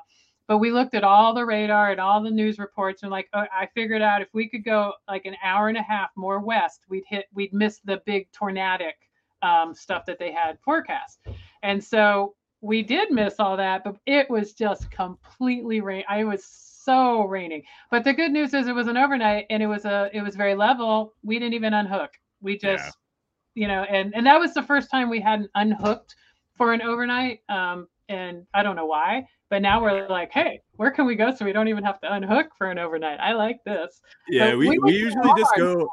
But 0.47 0.59
we 0.59 0.71
looked 0.71 0.93
at 0.93 1.03
all 1.03 1.33
the 1.33 1.45
radar 1.45 1.91
and 1.91 1.99
all 1.99 2.21
the 2.23 2.31
news 2.31 2.59
reports, 2.59 3.03
and 3.03 3.11
like 3.11 3.27
uh, 3.33 3.45
I 3.51 3.67
figured 3.73 4.01
out 4.01 4.21
if 4.21 4.29
we 4.33 4.47
could 4.47 4.63
go 4.63 4.93
like 5.09 5.25
an 5.25 5.35
hour 5.43 5.67
and 5.67 5.77
a 5.77 5.81
half 5.83 6.09
more 6.15 6.39
west, 6.39 6.85
we'd 6.87 7.03
hit 7.05 7.25
we'd 7.33 7.53
miss 7.53 7.79
the 7.83 8.01
big 8.05 8.31
tornadic 8.31 8.95
um, 9.41 9.73
stuff 9.73 10.05
that 10.05 10.19
they 10.19 10.31
had 10.31 10.57
forecast. 10.63 11.19
And 11.63 11.83
so 11.83 12.35
we 12.63 12.81
did 12.81 13.11
miss 13.11 13.35
all 13.39 13.57
that, 13.57 13.83
but 13.83 13.97
it 14.05 14.29
was 14.29 14.53
just 14.53 14.89
completely 14.89 15.81
rain. 15.81 16.05
I 16.07 16.23
was 16.23 16.45
so 16.45 17.25
raining. 17.25 17.61
But 17.91 18.05
the 18.05 18.13
good 18.13 18.31
news 18.31 18.53
is 18.53 18.67
it 18.67 18.73
was 18.73 18.87
an 18.87 18.95
overnight 18.95 19.47
and 19.49 19.61
it 19.61 19.67
was 19.67 19.83
a 19.83 20.09
it 20.13 20.21
was 20.21 20.37
very 20.37 20.55
level. 20.55 21.13
We 21.23 21.39
didn't 21.39 21.55
even 21.55 21.73
unhook. 21.73 22.11
We 22.41 22.57
Yeah. 22.63 22.77
just 22.77 22.97
you 23.53 23.67
know, 23.67 23.83
and 23.83 24.15
and 24.15 24.25
that 24.25 24.39
was 24.39 24.53
the 24.53 24.63
first 24.63 24.89
time 24.89 25.09
we 25.09 25.19
hadn't 25.19 25.51
unhooked 25.55 26.15
for 26.55 26.71
an 26.71 26.81
overnight. 26.81 27.41
Um, 27.49 27.87
and 28.07 28.45
I 28.53 28.63
don't 28.63 28.77
know 28.77 28.85
why, 28.85 29.27
but 29.49 29.61
now 29.61 29.81
we're 29.81 30.07
like, 30.07 30.31
hey, 30.31 30.61
where 30.77 30.89
can 30.91 31.05
we 31.05 31.15
go 31.15 31.35
so 31.35 31.43
we 31.43 31.51
don't 31.53 31.67
even 31.67 31.83
have 31.83 31.99
to 32.01 32.13
unhook 32.13 32.47
for 32.57 32.71
an 32.71 32.79
overnight? 32.79 33.19
I 33.19 33.33
like 33.33 33.59
this. 33.65 34.01
yeah, 34.29 34.51
But 34.51 34.57
we, 34.59 34.69
we 34.69 34.79
we, 34.79 34.93
usually 34.93 35.33
just 35.37 35.53
go. 35.57 35.89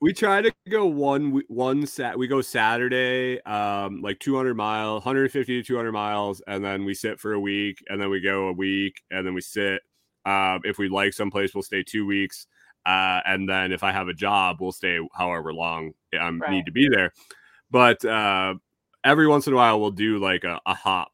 We 0.00 0.12
try 0.12 0.42
to 0.42 0.52
go 0.68 0.86
one 0.86 1.42
one 1.48 1.86
sat. 1.86 2.18
We 2.18 2.28
go 2.28 2.40
Saturday, 2.40 3.40
um, 3.42 4.00
like 4.02 4.18
200 4.20 4.54
miles, 4.54 5.04
150 5.04 5.62
to 5.62 5.66
200 5.66 5.92
miles, 5.92 6.40
and 6.46 6.64
then 6.64 6.84
we 6.84 6.94
sit 6.94 7.18
for 7.18 7.32
a 7.32 7.40
week, 7.40 7.78
and 7.88 8.00
then 8.00 8.10
we 8.10 8.20
go 8.20 8.48
a 8.48 8.52
week, 8.52 9.02
and 9.10 9.26
then 9.26 9.34
we 9.34 9.40
sit. 9.40 9.82
Um, 10.24 10.60
if 10.64 10.78
we 10.78 10.88
like 10.88 11.12
someplace, 11.14 11.54
we'll 11.54 11.62
stay 11.62 11.82
two 11.82 12.06
weeks, 12.06 12.46
uh, 12.84 13.20
and 13.26 13.48
then 13.48 13.72
if 13.72 13.82
I 13.82 13.92
have 13.92 14.08
a 14.08 14.14
job, 14.14 14.56
we'll 14.60 14.72
stay 14.72 14.98
however 15.14 15.52
long 15.52 15.92
I 16.12 16.28
Right. 16.30 16.50
need 16.50 16.66
to 16.66 16.72
be 16.72 16.88
there. 16.88 17.12
But 17.70 18.04
uh, 18.04 18.54
every 19.04 19.26
once 19.28 19.46
in 19.46 19.52
a 19.52 19.56
while, 19.56 19.80
we'll 19.80 19.90
do 19.92 20.18
like 20.18 20.44
a, 20.44 20.60
a 20.66 20.74
hop 20.74 21.12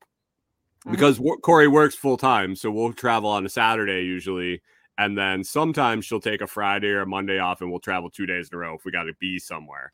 Mhm. 0.87 0.93
because 0.93 1.21
wo- 1.21 1.37
Kori 1.39 1.69
works 1.69 1.95
full 1.95 2.17
time, 2.17 2.57
so 2.57 2.71
we'll 2.71 2.93
travel 2.93 3.31
on 3.31 3.47
a 3.47 3.49
Saturday 3.49 4.03
usually, 4.05 4.61
and 4.99 5.17
then 5.17 5.43
sometimes 5.45 6.05
she'll 6.05 6.21
take 6.21 6.41
a 6.41 6.47
Friday 6.47 6.89
or 6.89 7.03
a 7.03 7.07
Monday 7.07 7.39
off, 7.39 7.61
and 7.61 7.71
we'll 7.71 7.81
travel 7.81 8.11
two 8.11 8.27
days 8.27 8.49
in 8.51 8.57
a 8.57 8.59
row 8.59 8.75
if 8.75 8.85
we 8.85 8.93
got 8.93 9.05
to 9.05 9.15
be 9.19 9.39
somewhere. 9.39 9.93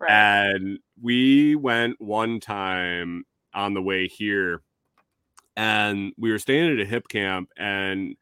Right. 0.00 0.10
And 0.10 0.78
we 1.00 1.54
went 1.54 2.00
one 2.00 2.40
time 2.40 3.24
on 3.54 3.74
the 3.74 3.82
way 3.82 4.08
here, 4.08 4.62
and 5.56 6.12
we 6.18 6.30
were 6.30 6.38
staying 6.38 6.78
at 6.78 6.86
a 6.86 6.90
Hipcamp, 6.90 7.46
and 7.56 8.16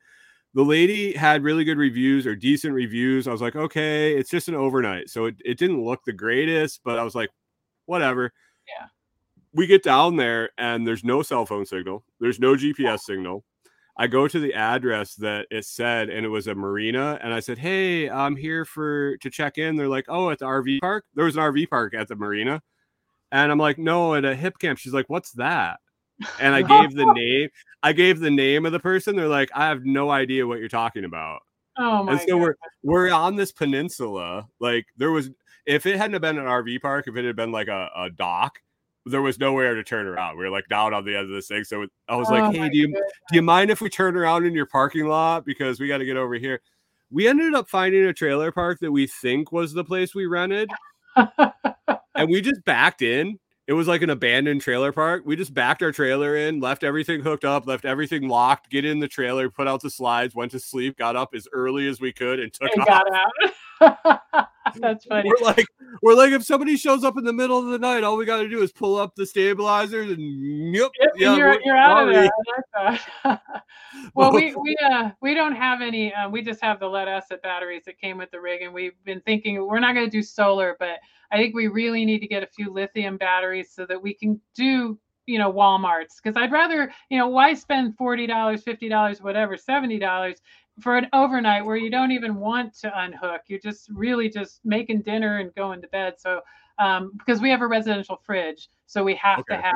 the 0.55 0.65
lady 0.65 1.13
had 1.13 1.45
really 1.45 1.65
good 1.65 1.79
reviews 1.79 2.27
or 2.27 2.35
decent 2.35 2.75
reviews. 2.75 3.29
I 3.29 3.33
was 3.33 3.41
like, 3.41 3.57
okay, 3.57 4.15
it's 4.17 4.31
just 4.31 4.49
an 4.49 4.55
overnight, 4.55 5.09
so 5.09 5.27
it, 5.27 5.37
it 5.45 5.59
didn't 5.59 5.85
look 5.85 6.05
the 6.05 6.13
greatest, 6.13 6.81
but 6.85 6.99
I 6.99 7.05
was 7.05 7.15
like, 7.15 7.31
whatever. 7.87 8.33
Yeah. 8.67 8.87
We 9.53 9.67
get 9.67 9.83
down 9.83 10.17
there 10.17 10.51
and 10.59 10.87
there's 10.87 11.03
no 11.03 11.23
cell 11.23 11.45
phone 11.45 11.67
signal. 11.67 12.05
There's 12.21 12.39
no 12.39 12.55
GPS 12.55 13.01
signal. 13.01 13.45
I 14.01 14.07
go 14.07 14.27
to 14.27 14.41
the 14.41 14.55
address 14.55 15.15
that 15.17 15.47
it 15.51 15.67
said, 15.67 16.09
and 16.09 16.25
it 16.25 16.31
was 16.31 16.47
a 16.47 16.55
marina. 16.55 17.19
And 17.23 17.35
I 17.35 17.41
said, 17.41 17.59
"Hey, 17.59 18.09
I'm 18.09 18.35
here 18.35 18.65
for 18.65 19.19
to 19.19 19.29
check 19.29 19.59
in." 19.59 19.77
They're 19.77 19.89
like, 19.89 20.07
"Oh, 20.09 20.31
at 20.31 20.39
the 20.39 20.47
RV 20.47 20.81
park." 20.81 21.05
There 21.15 21.27
was 21.27 21.37
an 21.37 21.43
RV 21.43 21.69
park 21.69 21.93
at 21.93 22.09
the 22.09 22.17
marina, 22.17 22.63
and 23.31 23.53
I'm 23.53 23.59
like, 23.59 23.77
"No, 23.77 24.15
at 24.15 24.25
a 24.25 24.35
Hipcamp." 24.35 24.79
She's 24.79 24.95
like, 24.95 25.11
"What's 25.11 25.33
that?" 25.33 25.81
And 26.41 26.55
I 26.55 26.63
gave 26.63 26.95
the 26.95 27.13
name. 27.13 27.51
I 27.83 27.93
gave 27.93 28.21
the 28.21 28.31
name 28.31 28.65
of 28.65 28.73
the 28.73 28.81
person. 28.81 29.17
They're 29.17 29.29
like, 29.29 29.51
"I 29.55 29.69
have 29.69 29.85
no 29.85 30.11
idea 30.11 30.47
what 30.47 30.61
you're 30.61 30.69
talking 30.69 31.05
about." 31.05 31.43
oh 31.77 32.03
my 32.03 32.13
god. 32.13 32.21
and 32.21 32.21
so 32.23 32.39
God. 32.39 32.43
we're 32.43 32.55
we're 32.83 33.13
on 33.13 33.37
this 33.37 33.53
peninsula. 33.53 34.49
Like 34.61 34.87
there 34.97 35.11
was, 35.11 35.29
if 35.67 35.85
it 35.85 35.99
hadn't 35.99 36.23
been 36.23 36.39
an 36.39 36.47
RV 36.47 36.81
park, 36.81 37.07
if 37.07 37.17
it 37.17 37.27
had 37.27 37.37
been 37.37 37.53
like 37.53 37.69
a, 37.69 37.91
a 37.95 38.09
dock, 38.09 38.61
there 39.07 39.23
was 39.23 39.39
nowhere 39.39 39.75
to 39.75 39.83
turn 39.83 40.07
around. 40.07 40.37
We 40.37 40.45
were 40.45 40.51
like 40.51 40.69
down 40.69 40.93
on 40.95 41.05
the 41.05 41.17
end 41.17 41.27
of 41.27 41.35
this 41.35 41.49
thing. 41.49 41.65
So 41.65 41.87
I 42.09 42.17
was 42.17 42.29
Oh 42.29 42.33
like, 42.33 42.55
"Hey, 42.55 42.69
do 42.69 42.77
you 42.77 42.87
goodness. 42.89 43.13
do 43.31 43.37
you 43.37 43.43
mind 43.43 43.71
if 43.71 43.81
we 43.81 43.89
turn 43.89 44.17
around 44.17 44.47
in 44.47 44.53
your 44.55 44.67
parking 44.67 45.07
lot 45.07 45.45
because 45.45 45.81
we 45.81 45.89
got 45.89 45.99
to 45.99 46.05
get 46.05 46.17
over 46.17 46.35
here?" 46.35 46.61
We 47.11 47.27
ended 47.27 47.55
up 47.55 47.69
finding 47.69 48.05
a 48.05 48.13
trailer 48.13 48.53
park 48.53 48.79
that 48.81 48.93
we 48.93 49.07
think 49.07 49.51
was 49.51 49.73
the 49.73 49.85
place 49.85 50.15
we 50.15 50.27
rented, 50.27 50.71
and 51.17 52.29
we 52.29 52.41
just 52.41 52.65
backed 52.65 53.03
in. 53.03 53.39
It 53.71 53.75
was 53.75 53.87
like 53.87 54.03
an 54.03 54.11
abandoned 54.11 54.61
trailer 54.61 54.91
park. 54.91 55.23
We 55.25 55.37
just 55.37 55.55
backed 55.55 55.81
our 55.81 55.93
trailer 55.93 56.35
in, 56.35 56.59
left 56.59 56.83
everything 56.83 57.21
hooked 57.21 57.45
up, 57.45 57.69
left 57.69 57.85
everything 57.85 58.27
locked, 58.27 58.69
get 58.69 58.85
in 58.85 58.99
the 58.99 59.07
trailer, 59.07 59.49
put 59.49 59.69
out 59.69 59.81
the 59.81 59.91
slides, 59.91 60.35
went 60.35 60.51
to 60.51 60.59
sleep, 60.59 60.99
got 60.99 61.15
up 61.15 61.37
as 61.37 61.47
early 61.53 61.87
as 61.87 62.01
we 62.01 62.13
could, 62.13 62.41
and 62.41 62.53
took 62.53 62.69
And 62.73 62.83
off. 62.83 62.89
got 62.89 63.05
out. 63.15 64.49
That's 64.81 65.05
funny. 65.05 65.31
We're 65.31 65.47
like, 65.47 65.67
we're 66.03 66.17
like, 66.17 66.33
if 66.33 66.43
somebody 66.43 66.77
shows 66.77 67.05
up 67.05 67.17
in 67.17 67.23
the 67.23 67.33
middle 67.33 67.61
of 67.61 67.67
the 67.67 67.79
night, 67.79 68.03
all 68.03 68.17
we 68.17 68.25
got 68.25 68.39
to 68.39 68.49
do 68.49 68.61
is 68.61 68.73
pull 68.73 68.97
up 68.97 69.15
the 69.15 69.25
stabilizers 69.25 70.11
and 70.11 70.75
yep, 70.75 70.91
Yep, 71.01 71.11
yeah, 71.17 71.37
you're, 71.37 71.61
you're 71.65 71.77
out 71.77 72.09
of 72.09 72.13
there. 72.13 72.29
I 72.75 73.39
well, 74.15 74.33
we 74.33 74.53
we 74.61 74.77
uh 74.85 75.11
we 75.23 75.33
don't 75.33 75.55
have 75.55 75.81
any. 75.81 76.13
Uh, 76.13 76.29
we 76.29 76.43
just 76.43 76.61
have 76.61 76.81
the 76.81 76.89
lead 76.89 77.07
acid 77.07 77.41
batteries 77.43 77.85
that 77.87 78.01
came 78.01 78.19
with 78.19 78.33
the 78.33 78.41
rig, 78.41 78.63
and 78.63 78.75
we've 78.75 78.95
been 79.05 79.21
thinking 79.21 79.65
we're 79.65 79.79
not 79.79 79.95
going 79.95 80.07
to 80.07 80.11
do 80.11 80.25
solar, 80.25 80.77
but 80.81 80.99
I 81.33 81.37
think 81.37 81.55
we 81.55 81.69
really 81.69 82.05
need 82.05 82.21
to 82.21 82.29
get 82.29 82.43
a 82.43 82.47
few 82.47 82.73
lithium 82.73 83.17
batteries 83.17 83.71
so 83.73 83.87
that 83.87 84.01
we 84.03 84.15
can 84.15 84.41
do 84.55 84.99
you 85.27 85.39
know 85.39 85.53
Walmart's 85.53 86.21
because 86.21 86.37
I'd 86.37 86.51
rather 86.53 86.93
you 87.09 87.19
know 87.19 87.29
why 87.29 87.55
spend 87.55 87.97
forty 87.97 88.27
dollars, 88.27 88.63
fifty 88.63 88.89
dollars, 88.89 89.23
whatever, 89.23 89.57
seventy 89.57 89.99
dollars 89.99 90.39
for 90.81 90.97
an 90.97 91.09
overnight 91.13 91.65
where 91.65 91.77
you 91.77 91.91
don't 91.91 92.11
even 92.11 92.37
want 92.37 92.75
to 92.79 93.01
unhook. 93.01 93.43
You're 93.47 93.61
just 93.61 93.89
really 93.91 94.29
just 94.29 94.61
making 94.65 95.03
dinner 95.03 95.39
and 95.39 95.55
going 95.55 95.83
to 95.83 95.89
bed. 95.89 96.15
So 96.19 96.41
um, 96.79 97.13
because 97.19 97.41
we 97.41 97.51
have 97.51 97.61
a 97.61 97.67
residential 97.67 98.17
fridge, 98.25 98.69
so 98.87 99.05
we 99.05 99.15
have 99.17 99.41
Okay. 99.41 99.57
to 99.57 99.63
have 99.63 99.75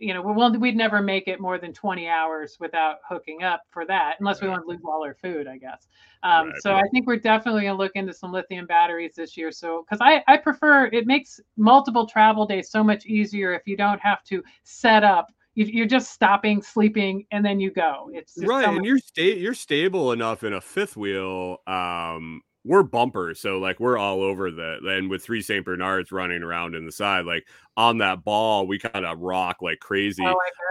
you 0.00 0.14
know, 0.14 0.22
well, 0.22 0.52
we'd 0.58 0.76
never 0.76 1.02
make 1.02 1.28
it 1.28 1.40
more 1.40 1.58
than 1.58 1.72
20 1.72 2.08
hours 2.08 2.56
without 2.58 2.96
hooking 3.08 3.42
up 3.42 3.62
for 3.70 3.84
that, 3.86 4.16
unless 4.18 4.40
we 4.40 4.48
Right. 4.48 4.54
want 4.54 4.64
to 4.64 4.68
lose 4.68 4.80
all 4.84 5.04
our 5.04 5.14
food, 5.14 5.46
I 5.46 5.58
guess. 5.58 5.88
Um, 6.22 6.46
Right. 6.46 6.62
So 6.62 6.74
I 6.74 6.82
think 6.90 7.06
we're 7.06 7.16
definitely 7.16 7.62
going 7.62 7.74
to 7.74 7.78
look 7.82 7.92
into 7.94 8.12
some 8.14 8.32
lithium 8.32 8.66
batteries 8.66 9.14
this 9.16 9.36
year. 9.36 9.52
So, 9.52 9.84
because 9.84 10.00
I, 10.00 10.22
I 10.26 10.36
prefer 10.38 10.86
it 10.86 11.06
makes 11.06 11.38
multiple 11.56 12.06
travel 12.06 12.46
days 12.46 12.70
so 12.70 12.82
much 12.82 13.06
easier 13.06 13.52
if 13.52 13.62
you 13.66 13.76
don't 13.76 14.00
have 14.00 14.24
to 14.24 14.42
set 14.64 15.04
up. 15.04 15.28
You, 15.54 15.66
you're 15.66 15.86
just 15.86 16.12
stopping, 16.12 16.62
sleeping, 16.62 17.26
and 17.32 17.44
then 17.44 17.60
you 17.60 17.70
go. 17.70 18.10
It's 18.14 18.36
right 18.40 18.64
so 18.64 18.76
and 18.76 18.84
you're 18.84 18.98
sta- 18.98 19.38
you're 19.38 19.54
stable 19.54 20.12
enough 20.12 20.44
in 20.44 20.52
a 20.52 20.60
fifth 20.60 20.96
wheel 20.96 21.58
um 21.66 22.40
we're 22.64 22.82
bumpers 22.82 23.40
so 23.40 23.58
like 23.58 23.80
we're 23.80 23.96
all 23.96 24.20
over 24.22 24.50
the 24.50 24.78
and 24.84 25.08
with 25.08 25.22
three 25.22 25.40
saint 25.40 25.64
bernards 25.64 26.12
running 26.12 26.42
around 26.42 26.74
in 26.74 26.84
the 26.84 26.92
side 26.92 27.24
like 27.24 27.46
on 27.76 27.98
that 27.98 28.22
ball 28.22 28.66
we 28.66 28.78
kind 28.78 29.06
of 29.06 29.18
rock 29.18 29.56
like 29.62 29.80
crazy 29.80 30.22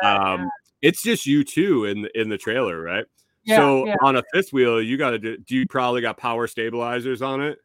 that, 0.01 0.21
um 0.21 0.47
it's 0.81 1.01
just 1.01 1.25
you 1.25 1.43
two 1.43 1.85
in 1.85 2.03
the- 2.03 2.19
in 2.21 2.29
the 2.29 2.37
trailer 2.37 2.79
right 2.79 3.05
yeah. 3.43 3.55
so 3.55 3.85
yeah, 3.87 3.95
on 4.03 4.15
a 4.17 4.23
fifth 4.33 4.53
wheel 4.53 4.79
you 4.81 4.97
got 4.97 5.11
to 5.11 5.19
do, 5.19 5.37
do 5.37 5.55
you 5.55 5.65
probably 5.67 6.01
got 6.01 6.17
power 6.17 6.45
stabilizers 6.45 7.21
on 7.21 7.41
it 7.41 7.57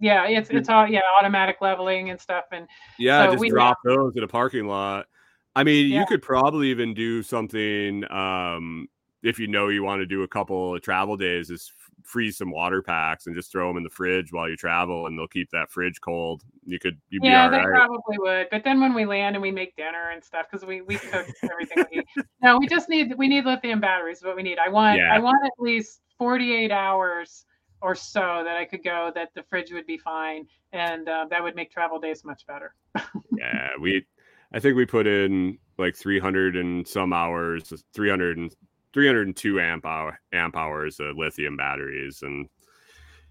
yeah, 0.00 0.26
it's 0.26 0.48
it's 0.48 0.70
all 0.70 0.88
yeah, 0.88 1.00
automatic 1.20 1.58
leveling 1.60 2.08
and 2.08 2.18
stuff, 2.18 2.46
and 2.52 2.66
Yeah, 2.98 3.26
So 3.26 3.32
just 3.32 3.40
we 3.40 3.50
drop 3.50 3.76
those 3.84 4.14
in 4.16 4.22
a 4.22 4.28
parking 4.28 4.66
lot. 4.66 5.06
I 5.54 5.62
mean, 5.62 5.92
Yeah. 5.92 6.00
you 6.00 6.06
could 6.06 6.22
probably 6.22 6.70
even 6.70 6.94
do 6.94 7.22
something 7.22 8.10
um, 8.10 8.88
if 9.22 9.38
you 9.38 9.46
know 9.46 9.68
you 9.68 9.82
want 9.82 10.00
to 10.00 10.06
do 10.06 10.22
a 10.22 10.28
couple 10.28 10.74
of 10.74 10.80
travel 10.80 11.18
days, 11.18 11.50
is 11.50 11.70
freeze 12.04 12.36
some 12.38 12.50
water 12.50 12.82
packs 12.82 13.26
and 13.26 13.34
just 13.34 13.52
throw 13.52 13.68
them 13.68 13.76
in 13.76 13.82
the 13.82 13.90
fridge 13.90 14.32
while 14.32 14.48
you 14.48 14.56
travel, 14.56 15.06
and 15.06 15.18
they'll 15.18 15.28
keep 15.28 15.50
that 15.50 15.70
fridge 15.70 16.00
cold. 16.00 16.42
You 16.64 16.78
could 16.78 17.00
you'd 17.10 17.24
yeah, 17.24 17.48
be 17.48 17.56
they 17.56 17.62
all 17.62 17.68
right. 17.68 17.86
probably 17.86 18.18
would. 18.18 18.48
But 18.50 18.64
then 18.64 18.80
when 18.80 18.94
we 18.94 19.04
land 19.04 19.36
and 19.36 19.42
we 19.42 19.50
make 19.50 19.76
dinner 19.76 20.10
and 20.10 20.22
stuff, 20.22 20.46
because 20.50 20.66
we 20.66 20.82
we 20.82 20.96
cook 20.96 21.26
everything 21.50 21.84
we 21.90 21.96
need. 21.98 22.06
No, 22.42 22.58
we 22.58 22.66
just 22.66 22.88
need 22.88 23.14
we 23.16 23.28
need 23.28 23.44
lithium 23.44 23.80
batteries. 23.80 24.18
Is 24.18 24.24
what 24.24 24.36
we 24.36 24.42
need. 24.42 24.58
I 24.58 24.68
want 24.68 24.98
Yeah. 24.98 25.14
I 25.14 25.18
want 25.18 25.44
at 25.44 25.52
least 25.58 26.00
48 26.18 26.70
hours 26.70 27.44
or 27.82 27.94
so 27.94 28.42
that 28.44 28.56
I 28.56 28.64
could 28.64 28.84
go 28.84 29.10
that 29.14 29.30
the 29.34 29.42
fridge 29.42 29.72
would 29.72 29.86
be 29.86 29.98
fine, 29.98 30.46
and 30.72 31.08
uh, 31.08 31.26
that 31.30 31.42
would 31.42 31.56
make 31.56 31.70
travel 31.70 31.98
days 31.98 32.24
much 32.24 32.46
better. 32.46 32.74
yeah, 33.36 33.68
we 33.80 34.04
I 34.52 34.60
think 34.60 34.76
we 34.76 34.86
put 34.86 35.06
in 35.06 35.58
like 35.78 35.96
300 35.96 36.56
and 36.56 36.86
some 36.86 37.12
hours, 37.12 37.72
300 37.94 38.38
and 38.38 38.54
302 38.92 39.60
amp 39.60 39.84
hour 39.86 40.18
amp 40.32 40.56
hours 40.56 41.00
of 41.00 41.16
lithium 41.16 41.56
batteries 41.56 42.22
and 42.22 42.48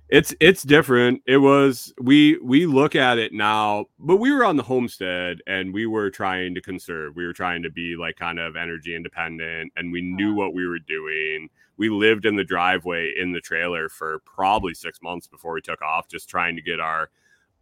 it's 0.09 0.33
it's 0.39 0.63
different. 0.63 1.21
It 1.27 1.37
was 1.37 1.93
we 2.01 2.37
we 2.39 2.65
look 2.65 2.95
at 2.95 3.19
it 3.19 3.31
now, 3.31 3.85
but 3.99 4.17
we 4.17 4.31
were 4.33 4.43
on 4.43 4.57
the 4.57 4.63
homestead 4.63 5.37
and 5.45 5.71
we 5.71 5.85
were 5.85 6.09
trying 6.09 6.55
to 6.55 6.61
conserve. 6.61 7.15
We 7.15 7.25
were 7.25 7.33
trying 7.33 7.61
to 7.63 7.69
be 7.69 7.95
like 7.95 8.15
kind 8.15 8.39
of 8.39 8.55
energy 8.55 8.95
independent 8.95 9.71
and 9.75 9.91
we 9.91 10.01
knew 10.01 10.33
what 10.33 10.55
we 10.55 10.67
were 10.67 10.79
doing. 10.79 11.49
We 11.77 11.89
lived 11.89 12.25
in 12.25 12.35
the 12.35 12.43
driveway 12.43 13.13
in 13.19 13.31
the 13.31 13.39
trailer 13.39 13.87
for 13.87 14.19
probably 14.25 14.73
6 14.73 14.99
months 15.01 15.27
before 15.27 15.53
we 15.53 15.61
took 15.61 15.81
off 15.81 16.07
just 16.07 16.27
trying 16.27 16.55
to 16.55 16.61
get 16.61 16.79
our 16.79 17.09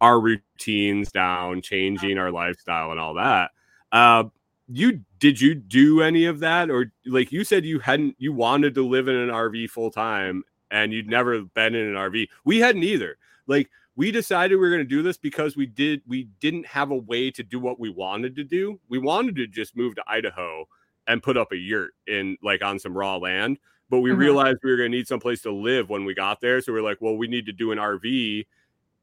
our 0.00 0.18
routines 0.18 1.12
down, 1.12 1.60
changing 1.60 2.16
our 2.18 2.30
lifestyle 2.30 2.92
and 2.92 3.00
all 3.00 3.14
that. 3.14 3.50
Uh 3.92 4.24
you 4.70 5.00
did 5.18 5.40
you 5.40 5.54
do 5.54 6.02
any 6.02 6.26
of 6.26 6.40
that 6.40 6.70
or 6.70 6.92
like 7.06 7.32
you 7.32 7.42
said 7.42 7.64
you 7.64 7.78
hadn't 7.78 8.14
you 8.18 8.32
wanted 8.32 8.74
to 8.74 8.86
live 8.86 9.08
in 9.08 9.16
an 9.16 9.30
RV 9.30 9.70
full 9.70 9.90
time 9.90 10.44
and 10.70 10.92
you'd 10.92 11.08
never 11.08 11.40
been 11.40 11.74
in 11.74 11.86
an 11.86 11.94
RV. 11.94 12.28
We 12.44 12.58
hadn't 12.58 12.82
either. 12.82 13.16
Like 13.46 13.70
we 13.96 14.10
decided 14.10 14.54
we 14.56 14.60
were 14.60 14.68
going 14.68 14.80
to 14.80 14.84
do 14.84 15.02
this 15.02 15.16
because 15.16 15.56
we 15.56 15.66
did 15.66 16.02
we 16.06 16.24
didn't 16.40 16.66
have 16.66 16.90
a 16.90 16.96
way 16.96 17.30
to 17.30 17.42
do 17.42 17.58
what 17.58 17.80
we 17.80 17.88
wanted 17.88 18.36
to 18.36 18.44
do. 18.44 18.78
We 18.88 18.98
wanted 18.98 19.36
to 19.36 19.46
just 19.46 19.76
move 19.76 19.94
to 19.96 20.04
Idaho 20.06 20.68
and 21.06 21.22
put 21.22 21.38
up 21.38 21.52
a 21.52 21.56
yurt 21.56 21.94
in 22.06 22.36
like 22.42 22.62
on 22.62 22.78
some 22.78 22.96
raw 22.96 23.16
land, 23.16 23.58
but 23.88 24.00
we 24.00 24.10
Mhm. 24.10 24.18
realized 24.18 24.58
we 24.62 24.70
were 24.70 24.76
going 24.76 24.92
to 24.92 24.96
need 24.98 25.08
some 25.08 25.20
place 25.20 25.40
to 25.42 25.50
live 25.50 25.88
when 25.88 26.04
we 26.04 26.12
got 26.12 26.42
there. 26.42 26.60
So 26.60 26.72
we 26.72 26.80
are 26.80 26.82
like, 26.82 26.98
well, 27.00 27.16
we 27.16 27.26
need 27.26 27.46
to 27.46 27.52
do 27.52 27.72
an 27.72 27.78
RV. 27.78 28.46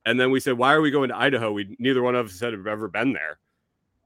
And 0.06 0.19
then 0.19 0.30
we 0.30 0.39
said, 0.39 0.54
why 0.54 0.71
are 0.73 0.82
we 0.82 0.91
going 0.91 1.10
to 1.10 1.17
Idaho? 1.17 1.51
We 1.51 1.75
neither 1.80 2.04
one 2.04 2.13
of 2.13 2.28
us 2.28 2.39
had 2.39 2.54
ever 2.54 2.88
been 2.88 3.13
there. 3.13 3.39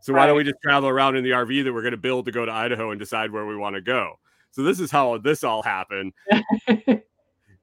So 0.02 0.14
why 0.14 0.28
don't 0.28 0.38
we 0.38 0.44
just 0.44 0.62
travel 0.64 0.88
around 0.88 1.18
in 1.18 1.24
the 1.24 1.32
RV 1.32 1.64
that 1.64 1.74
we're 1.74 1.82
going 1.82 1.92
to 1.92 1.98
build 1.98 2.26
to 2.26 2.32
go 2.32 2.46
to 2.46 2.52
Idaho 2.52 2.92
and 2.92 3.00
decide 3.00 3.32
where 3.32 3.46
we 3.46 3.56
want 3.56 3.76
to 3.76 3.82
go? 3.82 4.16
So 4.52 4.64
this 4.64 4.80
is 4.80 4.90
how 4.90 5.18
this 5.18 5.44
all 5.44 5.62
happened 5.62 6.14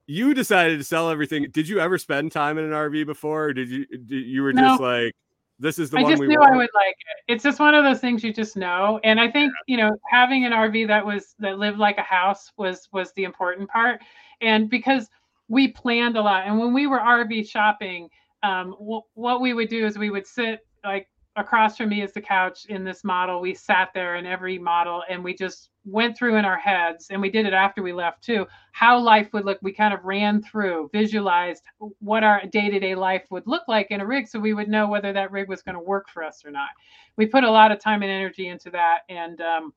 you 0.07 0.35
decided 0.35 0.79
to 0.79 0.85
sell 0.85 1.11
everything. 1.11 1.49
Did 1.51 1.69
you 1.69 1.81
ever 1.81 1.99
spend 1.99 2.33
time 2.33 2.59
in 2.59 2.65
an 2.65 2.71
RV 2.71 3.07
before? 3.07 3.47
Or 3.47 3.53
did 3.53 3.69
you? 3.69 3.87
Did, 3.87 4.27
you 4.27 4.43
were 4.43 4.53
No. 4.53 4.69
just 4.69 4.81
like, 4.81 5.15
this 5.59 5.79
is 5.79 5.91
the 5.91 5.99
I 5.99 6.03
one 6.03 6.13
just 6.13 6.21
we 6.21 6.29
knew 6.29 6.39
want. 6.39 6.53
I 6.53 6.57
would 6.57 6.71
like 6.75 6.97
it. 6.99 7.33
It's 7.33 7.43
just 7.43 7.59
one 7.59 7.75
of 7.75 7.85
those 7.85 8.01
things 8.01 8.23
you 8.23 8.33
just 8.33 8.57
know. 8.57 9.01
And 9.05 9.19
I 9.19 9.31
think, 9.31 9.53
you 9.67 9.77
know, 9.77 9.97
having 10.09 10.45
an 10.45 10.53
RV 10.53 10.87
that 10.89 11.05
was 11.05 11.35
that 11.39 11.59
lived 11.59 11.79
like 11.79 11.99
a 11.99 12.03
house 12.03 12.53
was 12.57 12.89
was 12.93 13.13
the 13.15 13.25
important 13.25 13.69
part. 13.69 14.01
And 14.41 14.71
because 14.71 15.09
we 15.49 15.69
planned 15.69 16.17
a 16.17 16.21
lot 16.21 16.47
and 16.47 16.59
when 16.59 16.73
we 16.75 16.87
were 16.87 16.99
RV 16.99 17.49
shopping, 17.49 18.09
um 18.43 18.73
wh- 18.73 19.17
what 19.17 19.41
we 19.41 19.55
would 19.55 19.69
do 19.69 19.87
is 19.87 19.97
we 19.99 20.11
would 20.11 20.27
sit 20.27 20.61
like 20.85 21.09
across 21.37 21.77
from 21.77 21.91
me 21.91 22.03
is 22.03 22.13
the 22.13 22.21
couch 22.21 22.67
in 22.67 22.83
this 22.83 23.05
model. 23.05 23.41
We 23.41 23.55
sat 23.55 23.91
there 23.95 24.17
in 24.17 24.27
every 24.27 24.59
model 24.59 25.03
and 25.09 25.23
we 25.23 25.35
just 25.35 25.71
went 25.85 26.17
through 26.17 26.37
in 26.37 26.45
our 26.45 26.59
heads 26.59 27.09
and 27.11 27.21
we 27.21 27.31
did 27.31 27.47
it 27.47 27.53
after 27.53 27.83
we 27.83 27.93
left 27.93 28.25
too 28.25 28.47
how 28.73 28.99
life 28.99 29.33
would 29.33 29.45
look. 29.45 29.59
We 29.63 29.73
kind 29.73 29.95
of 29.95 30.05
ran 30.05 30.43
through 30.43 30.91
visualized 30.93 31.63
what 32.01 32.25
our 32.25 32.45
day-to-day 32.47 32.95
life 32.95 33.25
would 33.31 33.47
look 33.47 33.63
like 33.69 33.91
in 33.91 34.01
a 34.01 34.07
rig 34.07 34.27
so 34.27 34.41
we 34.41 34.55
would 34.55 34.69
know 34.69 34.89
whether 34.89 35.13
that 35.13 35.31
rig 35.31 35.49
was 35.49 35.63
going 35.63 35.77
to 35.77 35.81
work 35.81 36.09
for 36.09 36.25
us 36.25 36.43
or 36.45 36.51
not. 36.51 36.71
We 37.17 37.27
put 37.27 37.45
a 37.45 37.51
lot 37.51 37.71
of 37.71 37.79
time 37.81 38.03
and 38.03 38.11
energy 38.11 38.49
into 38.49 38.71
that 38.71 39.01
and 39.09 39.41
um 39.41 39.73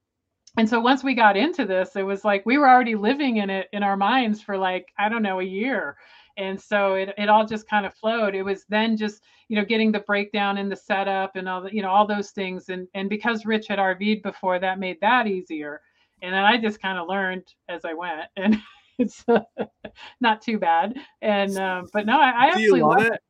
and 0.57 0.67
so 0.67 0.79
once 0.79 1.03
we 1.03 1.13
got 1.13 1.37
into 1.37 1.65
this 1.65 1.95
it 1.95 2.03
was 2.03 2.25
like 2.25 2.45
we 2.45 2.57
were 2.57 2.69
already 2.69 2.95
living 2.95 3.37
in 3.37 3.49
it 3.49 3.67
in 3.71 3.83
our 3.83 3.95
minds 3.95 4.41
for 4.41 4.57
like 4.57 4.87
i 4.97 5.07
don't 5.07 5.21
know 5.21 5.39
a 5.39 5.43
year 5.43 5.95
and 6.37 6.59
so 6.59 6.93
it, 6.93 7.13
it 7.17 7.29
all 7.29 7.45
just 7.45 7.69
kind 7.69 7.85
of 7.85 7.93
flowed 7.93 8.35
it 8.35 8.43
was 8.43 8.65
then 8.69 8.95
just 8.97 9.21
you 9.47 9.55
know 9.55 9.65
getting 9.65 9.91
the 9.91 9.99
breakdown 10.01 10.57
and 10.57 10.71
the 10.71 10.75
setup 10.75 11.35
and 11.35 11.47
all 11.47 11.61
the 11.61 11.73
you 11.73 11.81
know 11.81 11.89
all 11.89 12.07
those 12.07 12.31
things 12.31 12.69
and 12.69 12.87
and 12.93 13.09
because 13.09 13.45
rich 13.45 13.67
had 13.67 13.79
rv'd 13.79 14.21
before 14.21 14.59
that 14.59 14.79
made 14.79 14.99
that 15.01 15.27
easier 15.27 15.81
and 16.21 16.33
then 16.33 16.43
i 16.43 16.57
just 16.57 16.81
kind 16.81 16.97
of 16.97 17.07
learned 17.07 17.43
as 17.67 17.85
i 17.85 17.93
went 17.93 18.21
and 18.37 18.57
it's 18.97 19.25
not 20.21 20.41
too 20.41 20.57
bad 20.57 20.95
and 21.21 21.57
um 21.57 21.87
but 21.93 22.05
no 22.05 22.19
i, 22.19 22.29
I 22.29 22.47
absolutely 22.49 22.81
love 22.81 22.97
love 22.97 23.05
it? 23.07 23.13
it 23.13 23.21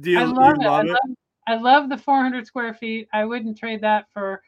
Do 0.00 0.10
you, 0.10 0.18
I 0.18 0.24
you 0.24 0.32
love 0.34 0.56
it. 0.60 0.66
I 0.66 0.82
love 0.82 0.86
love, 0.86 1.16
I 1.46 1.56
love 1.56 1.88
the 1.88 1.96
400 1.96 2.46
square 2.46 2.74
feet. 2.74 3.08
I 3.12 3.24
wouldn't 3.24 3.56
trade 3.58 3.80
that 3.82 4.06
for 4.12 4.42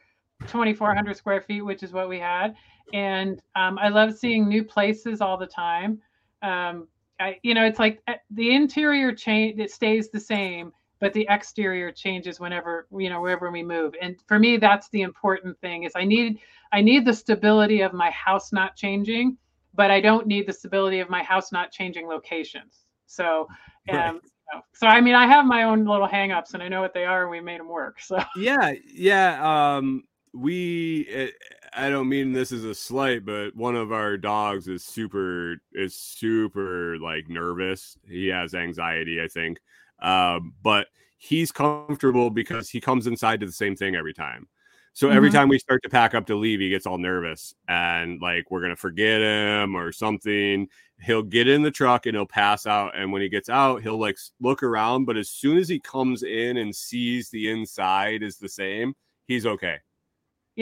2,400 0.47 1.15
square 1.15 1.41
feet, 1.41 1.61
which 1.61 1.83
is 1.83 1.93
what 1.93 2.09
we 2.09 2.19
had. 2.19 2.55
And 2.93 3.41
um, 3.55 3.77
I 3.77 3.89
love 3.89 4.17
seeing 4.17 4.47
new 4.47 4.63
places 4.63 5.21
all 5.21 5.37
the 5.37 5.47
time. 5.47 6.01
Um, 6.41 6.87
I, 7.19 7.39
you 7.43 7.53
know, 7.53 7.65
it's 7.65 7.79
like 7.79 8.01
uh, 8.07 8.13
the 8.31 8.53
interior 8.53 9.13
change; 9.13 9.59
it 9.59 9.71
stays 9.71 10.09
the 10.09 10.19
same, 10.19 10.71
but 10.99 11.13
the 11.13 11.27
exterior 11.29 11.91
changes 11.91 12.39
whenever 12.39 12.87
you 12.97 13.09
know 13.09 13.21
wherever 13.21 13.51
we 13.51 13.63
move. 13.63 13.93
And 14.01 14.15
for 14.27 14.39
me, 14.39 14.57
that's 14.57 14.89
the 14.89 15.01
important 15.01 15.59
thing: 15.59 15.83
is 15.83 15.93
I 15.95 16.05
need 16.05 16.39
I 16.71 16.81
need 16.81 17.05
the 17.05 17.13
stability 17.13 17.81
of 17.81 17.93
my 17.93 18.09
house 18.11 18.51
not 18.53 18.75
changing, 18.75 19.37
but 19.75 19.91
I 19.91 20.01
don't 20.01 20.27
need 20.27 20.47
the 20.47 20.53
stability 20.53 20.99
of 20.99 21.09
my 21.09 21.23
house 21.23 21.51
not 21.51 21.71
changing 21.71 22.07
locations. 22.07 22.85
So. 23.07 23.47
Right. 23.91 24.09
Um, 24.09 24.21
know. 24.53 24.61
So 24.73 24.87
I 24.87 25.01
mean, 25.01 25.15
I 25.15 25.27
have 25.27 25.45
my 25.45 25.63
own 25.63 25.85
little 25.85 26.07
hangups, 26.07 26.53
and 26.53 26.63
I 26.63 26.67
know 26.67 26.81
what 26.81 26.93
they 26.93 27.05
are, 27.05 27.23
and 27.23 27.31
we 27.31 27.39
made 27.41 27.59
them 27.59 27.67
work. 27.67 27.99
So 28.01 28.19
Yeah, 28.37 28.73
yeah. 28.93 29.75
Um, 29.77 30.03
we. 30.33 31.07
eh, 31.09 31.29
I 31.73 31.89
don't 31.89 32.09
mean 32.09 32.31
this 32.33 32.51
as 32.51 32.63
a 32.63 32.73
slight, 32.75 33.25
but 33.25 33.55
one 33.55 33.75
of 33.75 33.91
our 33.91 34.17
dogs 34.17 34.67
is 34.67 34.83
super 34.85 35.57
is 35.73 35.95
super 35.95 36.97
like 36.99 37.27
nervous. 37.29 37.97
He 38.07 38.27
has 38.27 38.53
anxiety, 38.53 39.21
I 39.21 39.27
think. 39.27 39.59
Um, 40.01 40.55
but 40.61 40.87
he's 41.17 41.51
comfortable 41.51 42.29
because 42.29 42.69
he 42.69 42.79
comes 42.81 43.07
inside 43.07 43.39
to 43.41 43.45
the 43.45 43.51
same 43.51 43.75
thing 43.75 43.95
every 43.95 44.13
time. 44.13 44.47
So 44.93 45.09
every 45.09 45.29
Mhm. 45.29 45.31
time 45.31 45.49
we 45.49 45.59
start 45.59 45.83
to 45.83 45.89
pack 45.89 46.13
up 46.15 46.25
to 46.27 46.35
leave, 46.35 46.59
he 46.59 46.69
gets 46.69 46.85
all 46.85 46.97
nervous 46.97 47.53
and 47.67 48.21
like 48.21 48.49
we're 48.51 48.61
gonna 48.61 48.75
forget 48.75 49.21
him 49.21 49.75
or 49.75 49.91
something. 49.91 50.67
He'll 51.01 51.23
get 51.23 51.47
in 51.47 51.61
the 51.61 51.71
truck 51.71 52.05
and 52.05 52.15
he'll 52.15 52.25
pass 52.25 52.65
out. 52.65 52.97
And 52.97 53.11
when 53.11 53.21
he 53.21 53.29
gets 53.29 53.49
out, 53.49 53.81
he'll 53.83 53.99
like 53.99 54.17
look 54.39 54.63
around. 54.63 55.05
But 55.05 55.17
as 55.17 55.29
soon 55.29 55.57
as 55.57 55.69
he 55.69 55.79
comes 55.79 56.23
in 56.23 56.57
and 56.57 56.75
sees 56.75 57.29
the 57.29 57.49
inside 57.49 58.23
is 58.23 58.37
the 58.37 58.49
same, 58.49 58.93
he's 59.27 59.45
okay. 59.45 59.79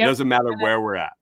It 0.06 0.08
doesn't 0.10 0.28
matter 0.28 0.54
where 0.58 0.82
we're 0.82 0.96
at. 0.96 1.14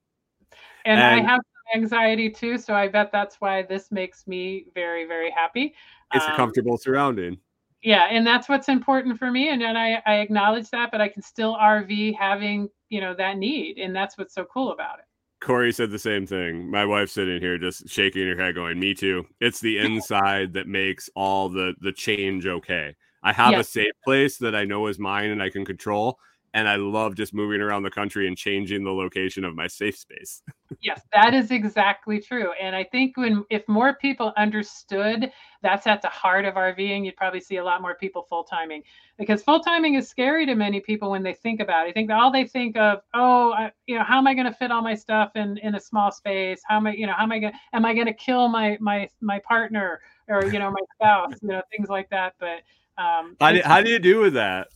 and, 0.85 0.99
and- 0.99 1.19
I 1.27 1.31
have 1.31 1.39
some 1.41 1.81
anxiety 1.81 2.29
too, 2.29 2.57
so 2.57 2.73
I 2.73 2.87
bet 2.87 3.11
that's 3.11 3.37
why 3.41 3.63
this 3.63 3.91
makes 3.91 4.27
me 4.27 4.65
very, 4.75 5.05
very 5.05 5.31
happy. 5.31 5.73
It's 6.13 6.25
a 6.25 6.31
Um, 6.31 6.35
comfortable 6.37 6.77
surrounding. 6.77 7.37
yeah 7.81 8.07
and 8.09 8.25
that's 8.25 8.47
what's 8.49 8.69
important 8.69 9.19
for 9.19 9.29
me 9.29 9.49
and 9.49 9.61
then 9.61 9.75
I, 9.77 10.01
I 10.05 10.15
acknowledge 10.15 10.69
that 10.71 10.89
but 10.91 11.01
i 11.01 11.07
can 11.09 11.21
still 11.21 11.55
rv 11.57 12.15
having 12.17 12.69
you 12.89 12.99
know 13.01 13.13
that 13.15 13.37
need 13.37 13.77
and 13.77 13.95
that's 13.95 14.17
what's 14.17 14.33
so 14.33 14.45
cool 14.45 14.71
about 14.71 14.99
it 14.99 15.05
Kori 15.41 15.71
said 15.71 15.91
the 15.91 15.99
same 15.99 16.25
thing. 16.25 16.71
My 16.71 16.85
wife's 16.85 17.11
sitting 17.11 17.39
here 17.41 17.59
just 17.59 17.87
shaking 17.89 18.25
her 18.27 18.41
head, 18.41 18.55
going, 18.55 18.79
"Me 18.79 18.95
too." 18.95 19.25
It's 19.41 19.59
the 19.59 19.77
inside 19.85 20.53
that 20.53 20.67
makes 20.67 21.09
all 21.15 21.49
the 21.49 21.75
the 21.81 21.91
change 21.91 22.47
okay. 22.47 22.95
I 23.21 23.31
have 23.33 23.53
a 23.59 23.63
safe 23.63 23.91
place 24.03 24.37
that 24.37 24.55
I 24.55 24.63
know 24.65 24.87
is 24.87 24.97
mine 24.97 25.29
and 25.29 25.43
I 25.43 25.49
can 25.51 25.63
control, 25.65 26.17
and 26.55 26.69
I 26.69 26.77
love 26.77 27.15
just 27.15 27.33
moving 27.33 27.59
around 27.59 27.83
the 27.83 27.91
country 27.91 28.27
and 28.27 28.37
changing 28.37 28.85
the 28.85 28.91
location 28.91 29.43
of 29.43 29.53
my 29.55 29.67
safe 29.67 29.97
space. 29.97 30.41
yes 30.81 31.01
that 31.13 31.33
is 31.33 31.51
exactly 31.51 32.19
true 32.19 32.51
and 32.59 32.75
i 32.75 32.83
think 32.83 33.15
when 33.17 33.45
if 33.51 33.67
more 33.67 33.95
people 33.95 34.33
understood 34.35 35.31
that's 35.61 35.85
at 35.85 36.01
the 36.01 36.07
heart 36.07 36.43
of 36.43 36.55
rving 36.55 37.05
you'd 37.05 37.15
probably 37.15 37.39
see 37.39 37.57
a 37.57 37.63
lot 37.63 37.81
more 37.81 37.95
people 37.95 38.25
full 38.27 38.43
timing 38.43 38.81
because 39.17 39.43
full 39.43 39.59
timing 39.59 39.93
is 39.93 40.09
scary 40.09 40.45
to 40.45 40.55
many 40.55 40.79
people 40.79 41.11
when 41.11 41.21
they 41.21 41.33
think 41.33 41.59
about 41.59 41.85
it 41.85 41.89
i 41.89 41.93
think 41.93 42.09
all 42.09 42.31
they 42.31 42.45
think 42.45 42.75
of 42.77 42.99
oh 43.13 43.53
I, 43.53 43.71
you 43.85 43.95
know 43.95 44.03
how 44.03 44.17
am 44.17 44.27
i 44.27 44.33
going 44.33 44.47
to 44.47 44.53
fit 44.53 44.71
all 44.71 44.81
my 44.81 44.95
stuff 44.95 45.31
in 45.35 45.57
in 45.59 45.75
a 45.75 45.79
small 45.79 46.11
space 46.11 46.61
how 46.67 46.77
am 46.77 46.87
i 46.87 46.93
you 46.93 47.05
know 47.05 47.13
how 47.13 47.23
am 47.23 47.31
i 47.31 47.39
going 47.39 47.53
to 47.53 47.59
am 47.73 47.85
i 47.85 47.93
going 47.93 48.07
to 48.07 48.13
kill 48.13 48.47
my 48.47 48.77
my 48.81 49.07
my 49.21 49.39
partner 49.39 50.01
or 50.27 50.45
you 50.45 50.59
know 50.59 50.71
my 50.71 50.81
spouse 50.95 51.33
you 51.41 51.49
know 51.49 51.61
things 51.71 51.89
like 51.89 52.09
that 52.09 52.33
but 52.39 52.63
um 52.97 53.35
How 53.39 53.51
do, 53.51 53.61
how 53.63 53.81
do 53.81 53.89
you 53.89 53.99
do 53.99 54.19
with 54.19 54.33
that? 54.35 54.69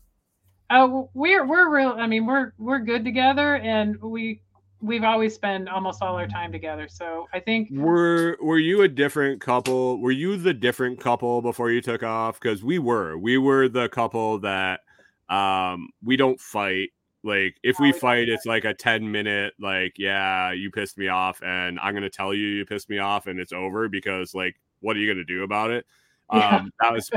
Oh, 0.70 1.10
we're 1.14 1.46
we're 1.46 1.70
real. 1.76 1.90
I 1.98 2.08
mean, 2.08 2.26
we're 2.26 2.54
we're 2.58 2.80
good 2.80 3.04
together, 3.04 3.56
and 3.58 4.00
we 4.02 4.42
we've 4.82 5.04
always 5.04 5.34
spent 5.36 5.68
almost 5.70 6.02
all 6.02 6.16
our 6.16 6.28
time 6.28 6.52
together. 6.52 6.88
So 6.88 7.28
I 7.34 7.40
think 7.40 7.72
Were 7.72 8.38
were 8.42 8.58
you 8.58 8.82
a 8.82 8.88
different 8.88 9.42
couple? 9.42 10.00
Were 10.00 10.12
you 10.12 10.38
the 10.38 10.54
different 10.54 11.00
couple 11.00 11.42
before 11.42 11.70
you 11.72 11.82
took 11.82 12.02
off? 12.04 12.40
Because 12.40 12.64
we 12.64 12.80
were. 12.80 13.18
We 13.18 13.38
were 13.38 13.68
the 13.70 13.90
couple 13.90 14.40
that 14.40 14.82
um 15.30 15.90
we 16.04 16.18
don't 16.18 16.40
fight. 16.40 16.90
Like 17.24 17.58
if 17.64 17.80
we 17.80 17.90
Oh, 17.90 17.94
fight, 17.94 18.30
it's 18.30 18.46
like 18.46 18.64
a 18.66 18.74
10 18.74 19.12
minute, 19.12 19.54
like, 19.60 19.94
yeah, 19.98 20.52
you 20.54 20.72
pissed 20.72 20.98
me 20.98 21.10
off, 21.10 21.42
and 21.44 21.80
I'm 21.80 21.94
gonna 21.94 22.10
tell 22.10 22.34
you 22.34 22.48
you 22.48 22.66
pissed 22.66 22.90
me 22.90 22.98
off, 23.00 23.28
and 23.28 23.40
it's 23.40 23.54
over 23.54 23.88
because 23.90 24.34
like 24.34 24.56
what 24.82 24.96
are 24.96 25.00
you 25.00 25.12
gonna 25.12 25.26
do 25.26 25.44
about 25.44 25.72
it? 25.72 25.86
Yeah. 26.32 26.58
Um 26.58 26.72
that 26.82 26.94
was 26.94 27.10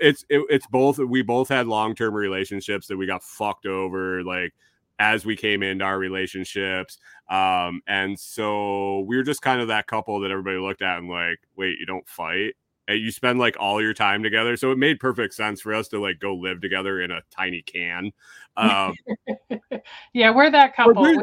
it's 0.00 0.24
it, 0.28 0.44
it's 0.50 0.66
both 0.66 0.98
we 0.98 1.22
both 1.22 1.48
had 1.48 1.66
long-term 1.66 2.14
relationships 2.14 2.86
that 2.86 2.96
we 2.96 3.06
got 3.06 3.22
fucked 3.22 3.66
over 3.66 4.22
like 4.24 4.52
as 4.98 5.24
we 5.24 5.36
came 5.36 5.62
into 5.62 5.84
our 5.84 5.98
relationships 5.98 6.98
um 7.30 7.80
and 7.86 8.18
so 8.18 9.00
we 9.00 9.16
were 9.16 9.22
just 9.22 9.42
kind 9.42 9.60
of 9.60 9.68
that 9.68 9.86
couple 9.86 10.18
that 10.20 10.30
everybody 10.30 10.58
looked 10.58 10.82
at 10.82 10.98
and 10.98 11.08
like 11.08 11.38
wait 11.56 11.78
you 11.78 11.86
don't 11.86 12.08
fight 12.08 12.54
and 12.88 12.98
you 13.00 13.10
spend 13.10 13.38
like 13.38 13.56
all 13.60 13.80
your 13.80 13.94
time 13.94 14.22
together 14.22 14.56
so 14.56 14.72
it 14.72 14.78
made 14.78 14.98
perfect 14.98 15.34
sense 15.34 15.60
for 15.60 15.72
us 15.74 15.88
to 15.88 16.00
like 16.00 16.18
go 16.18 16.34
live 16.34 16.60
together 16.60 17.00
in 17.02 17.10
a 17.10 17.20
tiny 17.30 17.62
can 17.62 18.10
um 18.56 18.92
yeah, 20.12 20.30
we're 20.30 20.50
that 20.50 20.74
couple. 20.74 21.02
we're- 21.02 21.16
We, 21.16 21.22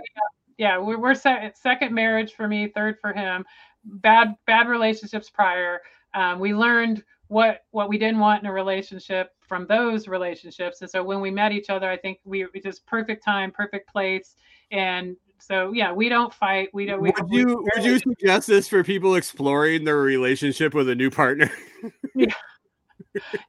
yeah, 0.58 0.78
we're, 0.78 0.98
we're 0.98 1.16
se- 1.16 1.52
second 1.56 1.94
marriage 1.94 2.34
for 2.34 2.48
me, 2.48 2.68
third 2.70 2.98
for 3.02 3.12
him. 3.12 3.44
Bad 3.84 4.36
bad 4.48 4.68
relationships 4.68 5.30
prior. 5.30 5.82
Um, 6.14 6.40
we 6.40 6.54
learned 6.54 7.04
what 7.28 7.62
what 7.72 7.90
we 7.90 7.98
didn't 7.98 8.20
want 8.20 8.44
in 8.44 8.50
a 8.50 8.54
relationship 8.54 9.32
from 9.40 9.66
those 9.68 10.08
relationships, 10.08 10.82
and 10.82 10.90
so 10.90 11.04
when 11.04 11.22
we 11.22 11.32
met 11.32 11.52
each 11.52 11.70
other, 11.70 11.90
I 11.90 11.98
think 11.98 12.20
we 12.24 12.44
it 12.44 12.64
just 12.64 12.86
perfect 12.86 13.24
time, 13.24 13.52
perfect 13.52 13.90
place, 13.92 14.36
and 14.72 15.16
so 15.40 15.72
yeah, 15.74 15.92
we 15.92 16.10
don't 16.10 16.34
fight. 16.34 16.70
We 16.74 16.86
don't. 16.86 17.02
We, 17.02 17.12
would 17.12 17.32
you 17.32 17.68
would 17.76 17.86
you 17.86 18.00
suggest 18.00 18.48
this 18.48 18.68
for 18.68 18.84
people 18.84 19.16
exploring 19.16 19.84
their 19.84 19.98
relationship 19.98 20.74
with 20.74 20.90
a 20.90 20.96
new 20.96 21.10
partner 21.12 21.52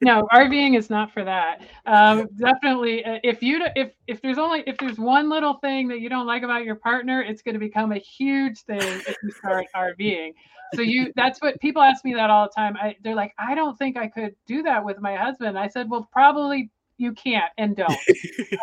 no 0.00 0.26
rving 0.32 0.76
is 0.76 0.90
not 0.90 1.12
for 1.12 1.24
that. 1.24 1.62
Um, 1.86 2.28
definitely 2.38 3.04
uh, 3.04 3.18
if 3.22 3.42
you 3.42 3.64
if 3.74 3.92
if 4.06 4.20
there's 4.22 4.38
only 4.38 4.62
if 4.66 4.76
there's 4.78 4.98
one 4.98 5.28
little 5.28 5.54
thing 5.54 5.88
that 5.88 6.00
you 6.00 6.08
don't 6.08 6.26
like 6.26 6.42
about 6.42 6.64
your 6.64 6.76
partner 6.76 7.22
it's 7.22 7.42
going 7.42 7.54
to 7.54 7.60
become 7.60 7.92
a 7.92 7.98
huge 7.98 8.60
thing 8.60 8.80
if 8.80 9.16
you 9.22 9.30
start 9.30 9.66
rving. 9.76 10.32
So 10.74 10.82
you 10.82 11.12
that's 11.16 11.40
what 11.40 11.60
people 11.60 11.82
ask 11.82 12.04
me 12.04 12.14
that 12.14 12.30
all 12.30 12.46
the 12.46 12.52
time. 12.56 12.76
I, 12.76 12.96
they're 13.02 13.14
like 13.14 13.32
i 13.38 13.54
don't 13.54 13.78
think 13.78 13.96
i 13.96 14.08
could 14.08 14.34
do 14.46 14.62
that 14.62 14.84
with 14.84 15.00
my 15.00 15.16
husband. 15.16 15.58
I 15.58 15.68
said 15.68 15.88
well 15.90 16.08
probably 16.12 16.70
you 16.98 17.12
can't 17.12 17.50
and 17.58 17.76
don't. 17.76 17.98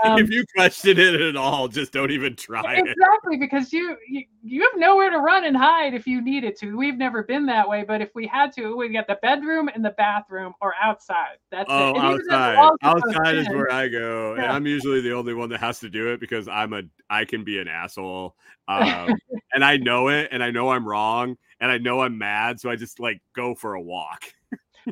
Um, 0.05 0.17
if 0.17 0.29
you 0.29 0.43
question 0.55 0.97
it 0.99 1.21
at 1.21 1.35
all 1.37 1.67
just 1.67 1.93
don't 1.93 2.11
even 2.11 2.35
try 2.35 2.75
it. 2.75 2.79
Exactly 2.79 3.37
because 3.37 3.71
you, 3.71 3.95
you 4.07 4.23
you 4.43 4.61
have 4.61 4.79
nowhere 4.79 5.09
to 5.09 5.19
run 5.19 5.45
and 5.45 5.55
hide 5.55 5.93
if 5.93 6.05
you 6.05 6.21
needed 6.21 6.57
to. 6.57 6.75
We've 6.75 6.97
never 6.97 7.23
been 7.23 7.45
that 7.45 7.67
way 7.69 7.85
but 7.87 8.01
if 8.01 8.09
we 8.13 8.27
had 8.27 8.51
to 8.53 8.75
we 8.75 8.89
got 8.89 9.07
the 9.07 9.17
bedroom 9.21 9.69
and 9.73 9.83
the 9.83 9.91
bathroom 9.91 10.53
or 10.61 10.73
outside. 10.81 11.37
That's 11.51 11.69
Oh, 11.69 11.89
it 11.89 11.97
And 11.97 12.05
even 12.05 12.19
if 12.19 12.27
the 12.27 12.35
outside. 12.35 12.79
Outside 12.81 13.35
is 13.35 13.47
in, 13.47 13.55
where 13.55 13.71
I 13.71 13.87
go, 13.87 14.35
and 14.35 14.45
I'm 14.45 14.67
usually 14.67 15.01
the 15.01 15.13
only 15.13 15.33
one 15.33 15.49
that 15.49 15.59
has 15.59 15.79
to 15.79 15.89
do 15.89 16.11
it 16.11 16.19
because 16.19 16.47
I'm 16.47 16.73
a 16.73 16.83
I 17.09 17.25
can 17.25 17.43
be 17.43 17.59
an 17.59 17.67
asshole, 17.67 18.35
um, 18.67 19.17
and 19.53 19.63
I 19.63 19.77
know 19.77 20.09
it, 20.09 20.29
and 20.31 20.43
I 20.43 20.51
know 20.51 20.69
I'm 20.69 20.87
wrong, 20.87 21.37
and 21.59 21.71
I 21.71 21.77
know 21.77 22.01
I'm 22.01 22.17
mad, 22.17 22.59
so 22.59 22.69
I 22.69 22.75
just 22.75 22.99
like 22.99 23.21
go 23.35 23.55
for 23.55 23.75
a 23.75 23.81
walk. 23.81 24.25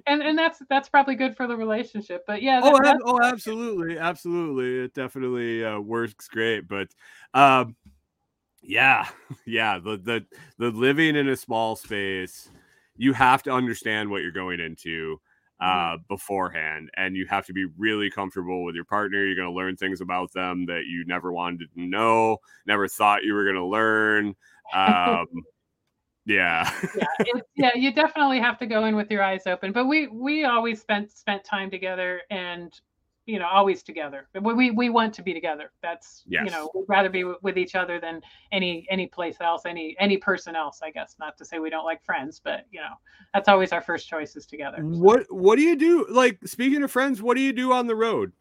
And 0.07 0.21
and 0.21 0.37
that's 0.37 0.61
that's 0.69 0.89
probably 0.89 1.15
good 1.15 1.35
for 1.35 1.47
the 1.47 1.55
relationship 1.55 2.23
but 2.25 2.41
yeah 2.41 2.61
Oh, 2.63 2.77
that, 2.81 2.95
ab- 2.95 3.01
oh, 3.05 3.19
absolutely, 3.21 3.97
absolutely, 3.97 4.85
it 4.85 4.93
definitely 4.93 5.63
uh, 5.63 5.79
works 5.79 6.27
great, 6.27 6.67
but 6.67 6.89
um, 7.33 7.75
yeah, 8.61 9.07
yeah, 9.45 9.79
the 9.79 9.97
the 9.97 10.25
the 10.57 10.69
living 10.71 11.15
in 11.15 11.27
a 11.29 11.35
small 11.35 11.75
space, 11.75 12.49
you 12.97 13.13
have 13.13 13.43
to 13.43 13.51
understand 13.51 14.09
what 14.09 14.21
you're 14.21 14.31
going 14.31 14.59
into 14.59 15.19
uh, 15.59 15.97
beforehand, 16.07 16.89
and 16.97 17.15
you 17.15 17.25
have 17.27 17.45
to 17.47 17.53
be 17.53 17.65
really 17.77 18.09
comfortable 18.09 18.63
with 18.63 18.75
your 18.75 18.85
partner. 18.85 19.25
You're 19.25 19.35
going 19.35 19.47
to 19.47 19.55
learn 19.55 19.75
things 19.75 20.01
about 20.01 20.31
them 20.33 20.65
that 20.67 20.83
you 20.87 21.05
never 21.05 21.31
wanted 21.31 21.71
to 21.73 21.81
know, 21.81 22.37
never 22.65 22.87
thought 22.87 23.23
you 23.23 23.33
were 23.33 23.43
going 23.43 23.55
to 23.55 23.65
learn. 23.65 24.35
Um, 24.73 25.27
yeah, 26.31 26.71
yeah, 26.95 27.05
it, 27.19 27.43
yeah 27.55 27.71
you 27.75 27.93
definitely 27.93 28.39
have 28.39 28.57
to 28.59 28.65
go 28.65 28.85
in 28.85 28.95
with 28.95 29.09
your 29.11 29.23
eyes 29.23 29.43
open 29.47 29.71
but 29.71 29.85
we 29.85 30.07
we 30.07 30.45
always 30.45 30.79
spent 30.79 31.11
spent 31.11 31.43
time 31.43 31.69
together 31.69 32.21
and 32.29 32.79
you 33.25 33.37
know 33.37 33.47
always 33.47 33.83
together 33.83 34.27
we 34.41 34.53
we, 34.53 34.71
we 34.71 34.89
want 34.89 35.13
to 35.13 35.21
be 35.21 35.33
together 35.33 35.71
that's 35.83 36.23
you 36.45 36.51
know 36.51 36.69
we'd 36.73 36.85
rather 36.87 37.09
be 37.09 37.21
w- 37.21 37.37
with 37.43 37.57
each 37.57 37.75
other 37.75 37.99
than 37.99 38.19
any 38.51 38.85
any 38.89 39.05
place 39.05 39.37
else 39.41 39.61
any 39.65 39.95
any 39.99 40.17
person 40.17 40.55
else 40.55 40.79
i 40.83 40.89
guess 40.89 41.15
not 41.19 41.37
to 41.37 41.45
say 41.45 41.59
we 41.59 41.69
don't 41.69 41.85
like 41.85 42.03
friends 42.03 42.41
but 42.43 42.65
you 42.71 42.79
know 42.79 42.95
that's 43.33 43.47
always 43.47 43.71
our 43.71 43.81
first 43.81 44.09
choice 44.09 44.35
is 44.35 44.47
together 44.47 44.77
so. 44.79 44.99
what 44.99 45.25
what 45.29 45.57
do 45.57 45.63
you 45.63 45.75
do? 45.75 46.05
Like 46.09 46.39
speaking 46.45 46.83
of 46.83 46.91
friends, 46.91 47.21
what 47.21 47.35
do 47.35 47.41
you 47.41 47.53
do 47.53 47.73
on 47.73 47.87
the 47.87 47.95
road? 47.95 48.31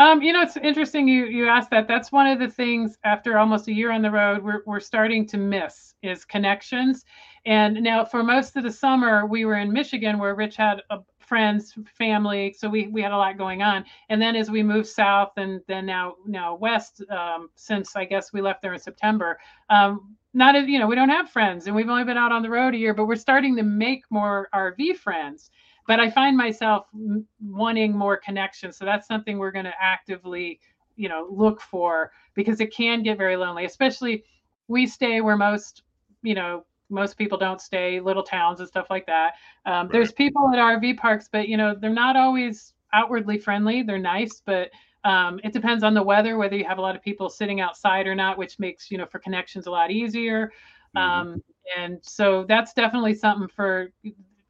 Um, 0.00 0.22
you 0.22 0.32
know, 0.32 0.40
it's 0.40 0.56
interesting 0.56 1.06
you 1.06 1.26
you 1.26 1.46
asked 1.46 1.68
that. 1.72 1.86
That's 1.86 2.10
one 2.10 2.26
of 2.26 2.38
the 2.38 2.48
things 2.48 2.96
after 3.04 3.36
almost 3.36 3.68
a 3.68 3.72
year 3.74 3.92
on 3.92 4.00
the 4.00 4.10
road 4.10 4.42
we're 4.42 4.62
we're 4.64 4.80
starting 4.80 5.26
to 5.26 5.36
miss 5.36 5.94
is 6.02 6.24
connections. 6.24 7.04
And 7.44 7.82
now 7.82 8.06
for 8.06 8.22
most 8.22 8.56
of 8.56 8.62
the 8.62 8.72
summer 8.72 9.26
we 9.26 9.44
were 9.44 9.56
in 9.56 9.70
Michigan 9.70 10.18
where 10.18 10.34
Rich 10.34 10.56
had 10.56 10.80
a 10.88 11.00
friends, 11.18 11.74
family, 11.98 12.54
so 12.58 12.66
we 12.70 12.86
we 12.86 13.02
had 13.02 13.12
a 13.12 13.16
lot 13.18 13.36
going 13.36 13.60
on. 13.60 13.84
And 14.08 14.22
then 14.22 14.36
as 14.36 14.50
we 14.50 14.62
moved 14.62 14.88
south 14.88 15.32
and 15.36 15.60
then 15.68 15.84
now 15.84 16.14
now 16.24 16.54
west, 16.54 17.02
um, 17.10 17.50
since 17.54 17.94
I 17.94 18.06
guess 18.06 18.32
we 18.32 18.40
left 18.40 18.62
there 18.62 18.72
in 18.72 18.80
September, 18.80 19.38
um, 19.68 20.16
not 20.32 20.56
as 20.56 20.66
you 20.66 20.78
know 20.78 20.86
we 20.86 20.94
don't 20.94 21.10
have 21.10 21.28
friends 21.28 21.66
and 21.66 21.76
we've 21.76 21.90
only 21.90 22.04
been 22.04 22.16
out 22.16 22.32
on 22.32 22.40
the 22.40 22.48
road 22.48 22.74
a 22.74 22.78
year, 22.78 22.94
but 22.94 23.04
we're 23.04 23.16
starting 23.16 23.54
to 23.56 23.62
make 23.62 24.04
more 24.08 24.48
RV 24.54 24.96
friends 24.96 25.50
but 25.86 26.00
I 26.00 26.10
find 26.10 26.36
myself 26.36 26.86
m- 26.94 27.26
wanting 27.40 27.96
more 27.96 28.16
connection. 28.16 28.72
So 28.72 28.84
that's 28.84 29.06
something 29.06 29.38
we're 29.38 29.50
going 29.50 29.64
to 29.64 29.74
actively, 29.80 30.60
you 30.96 31.08
know, 31.08 31.26
look 31.30 31.60
for 31.60 32.12
because 32.34 32.60
it 32.60 32.72
can 32.74 33.02
get 33.02 33.18
very 33.18 33.36
lonely, 33.36 33.64
especially 33.64 34.24
we 34.68 34.86
stay 34.86 35.20
where 35.20 35.36
most, 35.36 35.82
you 36.22 36.34
know, 36.34 36.64
most 36.90 37.16
people 37.16 37.38
don't 37.38 37.60
stay, 37.60 38.00
little 38.00 38.22
towns 38.22 38.60
and 38.60 38.68
stuff 38.68 38.86
like 38.90 39.06
that. 39.06 39.34
Um, 39.64 39.88
There's 39.92 40.12
people 40.12 40.50
at 40.52 40.58
RV 40.58 40.94
parks, 40.94 41.28
but 41.30 41.48
you 41.48 41.56
know, 41.56 41.74
they're 41.78 41.90
not 41.90 42.16
always 42.16 42.74
outwardly 42.92 43.38
friendly. 43.38 43.82
They're 43.82 43.98
nice, 43.98 44.42
but 44.44 44.70
um, 45.04 45.40
it 45.44 45.52
depends 45.52 45.82
on 45.82 45.94
the 45.94 46.02
weather, 46.02 46.36
whether 46.36 46.56
you 46.56 46.64
have 46.64 46.78
a 46.78 46.82
lot 46.82 46.96
of 46.96 47.02
people 47.02 47.30
sitting 47.30 47.60
outside 47.60 48.06
or 48.06 48.14
not, 48.14 48.36
which 48.36 48.58
makes, 48.58 48.90
you 48.90 48.98
know, 48.98 49.06
for 49.06 49.18
connections 49.18 49.66
a 49.66 49.70
lot 49.70 49.90
easier. 49.90 50.52
Mhm. 50.94 51.00
Um, 51.00 51.42
and 51.78 51.98
so 52.02 52.44
that's 52.48 52.74
definitely 52.74 53.14
something 53.14 53.48
for 53.48 53.90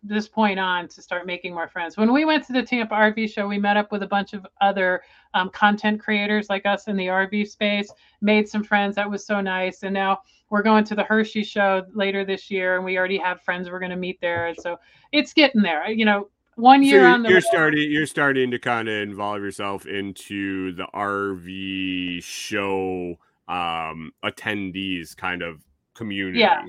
this 0.03 0.28
point 0.28 0.59
on 0.59 0.88
to 0.88 1.03
start 1.03 1.26
making 1.26 1.55
more 1.55 1.68
friends. 1.68 1.96
When 1.96 2.12
we 2.12 2.24
went 2.24 2.46
to 2.46 2.53
the 2.53 2.62
Tampa 2.62 2.94
RV 2.94 3.32
show, 3.32 3.46
we 3.46 3.59
met 3.59 3.76
up 3.76 3.92
with 3.92 4.03
a 4.03 4.07
bunch 4.07 4.32
of 4.32 4.46
other 4.61 5.03
um, 5.34 5.51
content 5.51 6.01
creators 6.01 6.48
like 6.48 6.64
us 6.66 6.88
in 6.88 6.96
the 6.96 7.07
RV 7.07 7.48
space, 7.48 7.90
made 8.20 8.48
some 8.48 8.64
friends. 8.64 8.96
That 8.96 9.11
was 9.11 9.26
so 9.26 9.40
nice. 9.40 9.82
And 9.82 9.92
now 9.92 10.20
we're 10.48 10.62
going 10.62 10.84
to 10.84 10.94
the 10.94 11.05
Hershey 11.05 11.44
show 11.44 11.84
later 11.92 12.24
this 12.24 12.51
year, 12.51 12.76
and 12.76 12.84
we 12.84 12.98
already 12.98 13.18
have 13.18 13.42
friends 13.42 13.70
we're 13.70 13.78
going 13.78 13.90
to 13.90 13.96
meet 13.96 14.20
there. 14.20 14.46
And 14.46 14.57
so 14.59 14.78
it's 15.12 15.32
getting 15.32 15.62
there. 15.62 15.90
You 15.90 16.05
know, 16.05 16.28
one 16.57 16.82
year 16.82 16.92
so 16.92 16.96
you're, 17.03 17.09
on 17.09 17.22
the 17.22 17.28
you're 17.28 17.36
road- 17.36 17.44
starting 17.44 17.90
you're 17.90 18.07
starting 18.07 18.51
to 18.51 18.59
kind 18.59 18.88
of 18.88 18.94
involve 18.94 19.42
yourself 19.42 19.86
into 19.86 20.72
the 20.72 20.86
RV 20.94 22.22
show 22.22 23.16
um 23.48 24.12
attendees 24.24 25.16
kind 25.16 25.42
of 25.42 25.62
community. 25.94 26.40
Yeah. 26.40 26.64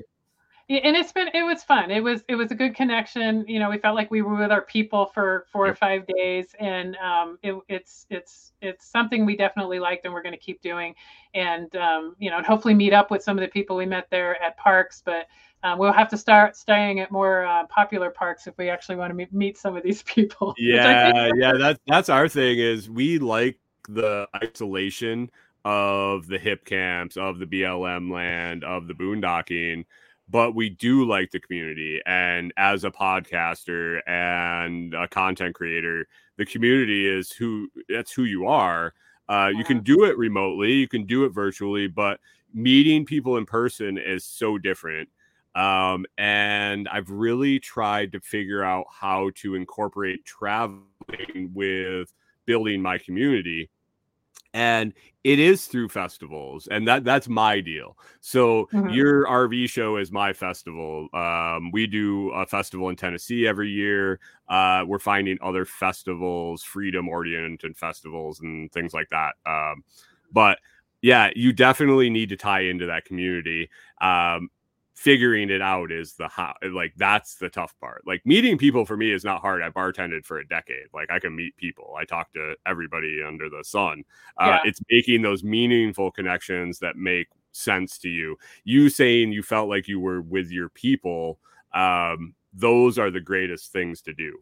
Yeah, 0.68 0.80
and 0.84 0.96
it's 0.96 1.12
been 1.12 1.28
it 1.34 1.42
was 1.42 1.62
fun. 1.62 1.90
It 1.90 2.02
was 2.02 2.22
it 2.28 2.36
was 2.36 2.50
a 2.50 2.54
good 2.54 2.74
connection. 2.74 3.44
You 3.48 3.58
know, 3.58 3.70
we 3.70 3.78
felt 3.78 3.94
like 3.94 4.10
we 4.10 4.22
were 4.22 4.36
with 4.36 4.52
our 4.52 4.62
people 4.62 5.06
for 5.06 5.46
four 5.52 5.66
or 5.66 5.74
five 5.74 6.06
days, 6.06 6.54
and 6.58 6.96
um, 6.96 7.38
it, 7.42 7.54
it's 7.68 8.06
it's 8.10 8.52
it's 8.60 8.86
something 8.86 9.26
we 9.26 9.36
definitely 9.36 9.78
liked, 9.78 10.04
and 10.04 10.14
we're 10.14 10.22
going 10.22 10.34
to 10.34 10.40
keep 10.40 10.62
doing. 10.62 10.94
And 11.34 11.74
um, 11.76 12.16
you 12.18 12.30
know, 12.30 12.38
and 12.38 12.46
hopefully 12.46 12.74
meet 12.74 12.92
up 12.92 13.10
with 13.10 13.22
some 13.22 13.36
of 13.36 13.42
the 13.42 13.48
people 13.48 13.76
we 13.76 13.86
met 13.86 14.06
there 14.10 14.40
at 14.42 14.56
parks. 14.56 15.02
But 15.04 15.26
um, 15.64 15.78
we'll 15.78 15.92
have 15.92 16.08
to 16.10 16.16
start 16.16 16.56
staying 16.56 17.00
at 17.00 17.10
more 17.10 17.44
uh, 17.44 17.66
popular 17.66 18.10
parks 18.10 18.46
if 18.46 18.56
we 18.58 18.68
actually 18.68 18.96
want 18.96 19.10
to 19.10 19.14
meet, 19.14 19.32
meet 19.32 19.58
some 19.58 19.76
of 19.76 19.82
these 19.82 20.02
people. 20.06 20.54
Yeah, 20.58 21.30
yeah, 21.34 21.52
that's 21.58 21.80
that's 21.86 22.08
our 22.08 22.28
thing 22.28 22.58
is 22.58 22.88
we 22.88 23.18
like 23.18 23.58
the 23.88 24.28
isolation 24.36 25.30
of 25.64 26.26
the 26.26 26.38
Hipcamps, 26.38 27.16
of 27.16 27.38
the 27.38 27.46
BLM 27.46 28.10
land, 28.10 28.64
of 28.64 28.88
the 28.88 28.94
boondocking, 28.94 29.84
but 30.28 30.54
we 30.54 30.70
do 30.70 31.04
like 31.04 31.30
the 31.30 31.40
community. 31.40 32.00
And 32.06 32.52
as 32.56 32.84
a 32.84 32.90
podcaster 32.90 34.00
and 34.06 34.94
a 34.94 35.08
content 35.08 35.54
creator, 35.54 36.06
the 36.38 36.46
community 36.46 37.06
is 37.08 37.32
who 37.32 37.68
that's 37.88 38.12
who 38.12 38.24
you 38.24 38.46
are. 38.46 38.94
Uh, 39.28 39.50
you 39.54 39.64
can 39.64 39.80
do 39.80 40.04
it 40.04 40.18
remotely, 40.18 40.72
you 40.72 40.88
can 40.88 41.06
do 41.06 41.24
it 41.24 41.30
virtually, 41.30 41.86
but 41.86 42.20
meeting 42.52 43.04
people 43.04 43.36
in 43.36 43.46
person 43.46 43.96
is 43.96 44.24
so 44.24 44.58
different. 44.58 45.08
Um, 45.54 46.06
and 46.18 46.88
I've 46.88 47.10
really 47.10 47.58
tried 47.58 48.12
to 48.12 48.20
figure 48.20 48.64
out 48.64 48.86
how 48.90 49.30
to 49.36 49.54
incorporate 49.54 50.24
traveling 50.24 51.50
with 51.52 52.12
building 52.46 52.80
my 52.82 52.98
community. 52.98 53.70
And 54.54 54.92
it 55.24 55.38
is 55.38 55.66
through 55.66 55.88
festivals, 55.88 56.66
and 56.66 56.86
that 56.88 57.04
that's 57.04 57.28
my 57.28 57.60
deal. 57.60 57.96
So 58.20 58.68
Mhm. 58.72 59.02
your 59.02 59.26
RV 59.26 59.66
show 59.66 59.96
is 59.96 60.12
my 60.12 60.32
festival. 60.32 61.08
Um, 61.14 61.70
we 61.70 61.86
do 61.86 62.30
a 62.32 62.44
festival 62.44 62.88
in 62.90 62.96
Tennessee 62.96 63.46
every 63.46 63.70
year. 63.70 64.20
Uh, 64.48 64.84
we're 64.86 64.98
finding 64.98 65.38
other 65.40 65.64
festivals, 65.64 66.62
freedom 66.62 67.08
oriented 67.08 67.76
festivals, 67.78 68.40
and 68.40 68.70
things 68.72 68.92
like 68.92 69.08
that. 69.10 69.34
Um, 69.46 69.84
but 70.32 70.58
yeah, 71.00 71.30
you 71.34 71.52
definitely 71.52 72.10
need 72.10 72.28
to 72.28 72.36
tie 72.36 72.60
into 72.60 72.86
that 72.86 73.04
community. 73.04 73.70
Um, 74.00 74.50
figuring 74.94 75.50
it 75.50 75.62
out 75.62 75.90
is 75.90 76.14
the 76.14 76.28
how 76.28 76.54
like 76.72 76.92
that's 76.96 77.36
the 77.36 77.48
tough 77.48 77.74
part. 77.80 78.02
Like 78.06 78.24
meeting 78.26 78.58
people 78.58 78.84
for 78.84 78.96
me 78.96 79.10
is 79.12 79.24
not 79.24 79.40
hard. 79.40 79.62
I 79.62 79.70
bartended 79.70 80.24
for 80.24 80.38
a 80.38 80.46
decade. 80.46 80.86
Like 80.94 81.10
i 81.10 81.18
can 81.18 81.34
meet 81.34 81.56
people. 81.56 81.94
I 81.98 82.04
talk 82.04 82.32
to 82.34 82.54
everybody 82.66 83.20
under 83.26 83.48
the 83.48 83.64
sun. 83.64 84.04
Uh, 84.38 84.46
Yeah. 84.46 84.60
it's 84.64 84.80
making 84.90 85.22
those 85.22 85.42
meaningful 85.44 86.10
connections 86.10 86.78
that 86.80 86.96
make 86.96 87.28
sense 87.52 87.98
to 87.98 88.08
you. 88.08 88.36
You 88.64 88.88
saying 88.88 89.32
you 89.32 89.42
felt 89.42 89.68
like 89.68 89.88
you 89.88 90.00
were 90.00 90.20
with 90.22 90.50
your 90.50 90.68
people 90.70 91.38
um 91.74 92.34
those 92.52 92.98
are 92.98 93.10
the 93.10 93.20
greatest 93.20 93.72
things 93.72 94.02
to 94.02 94.12
do 94.12 94.38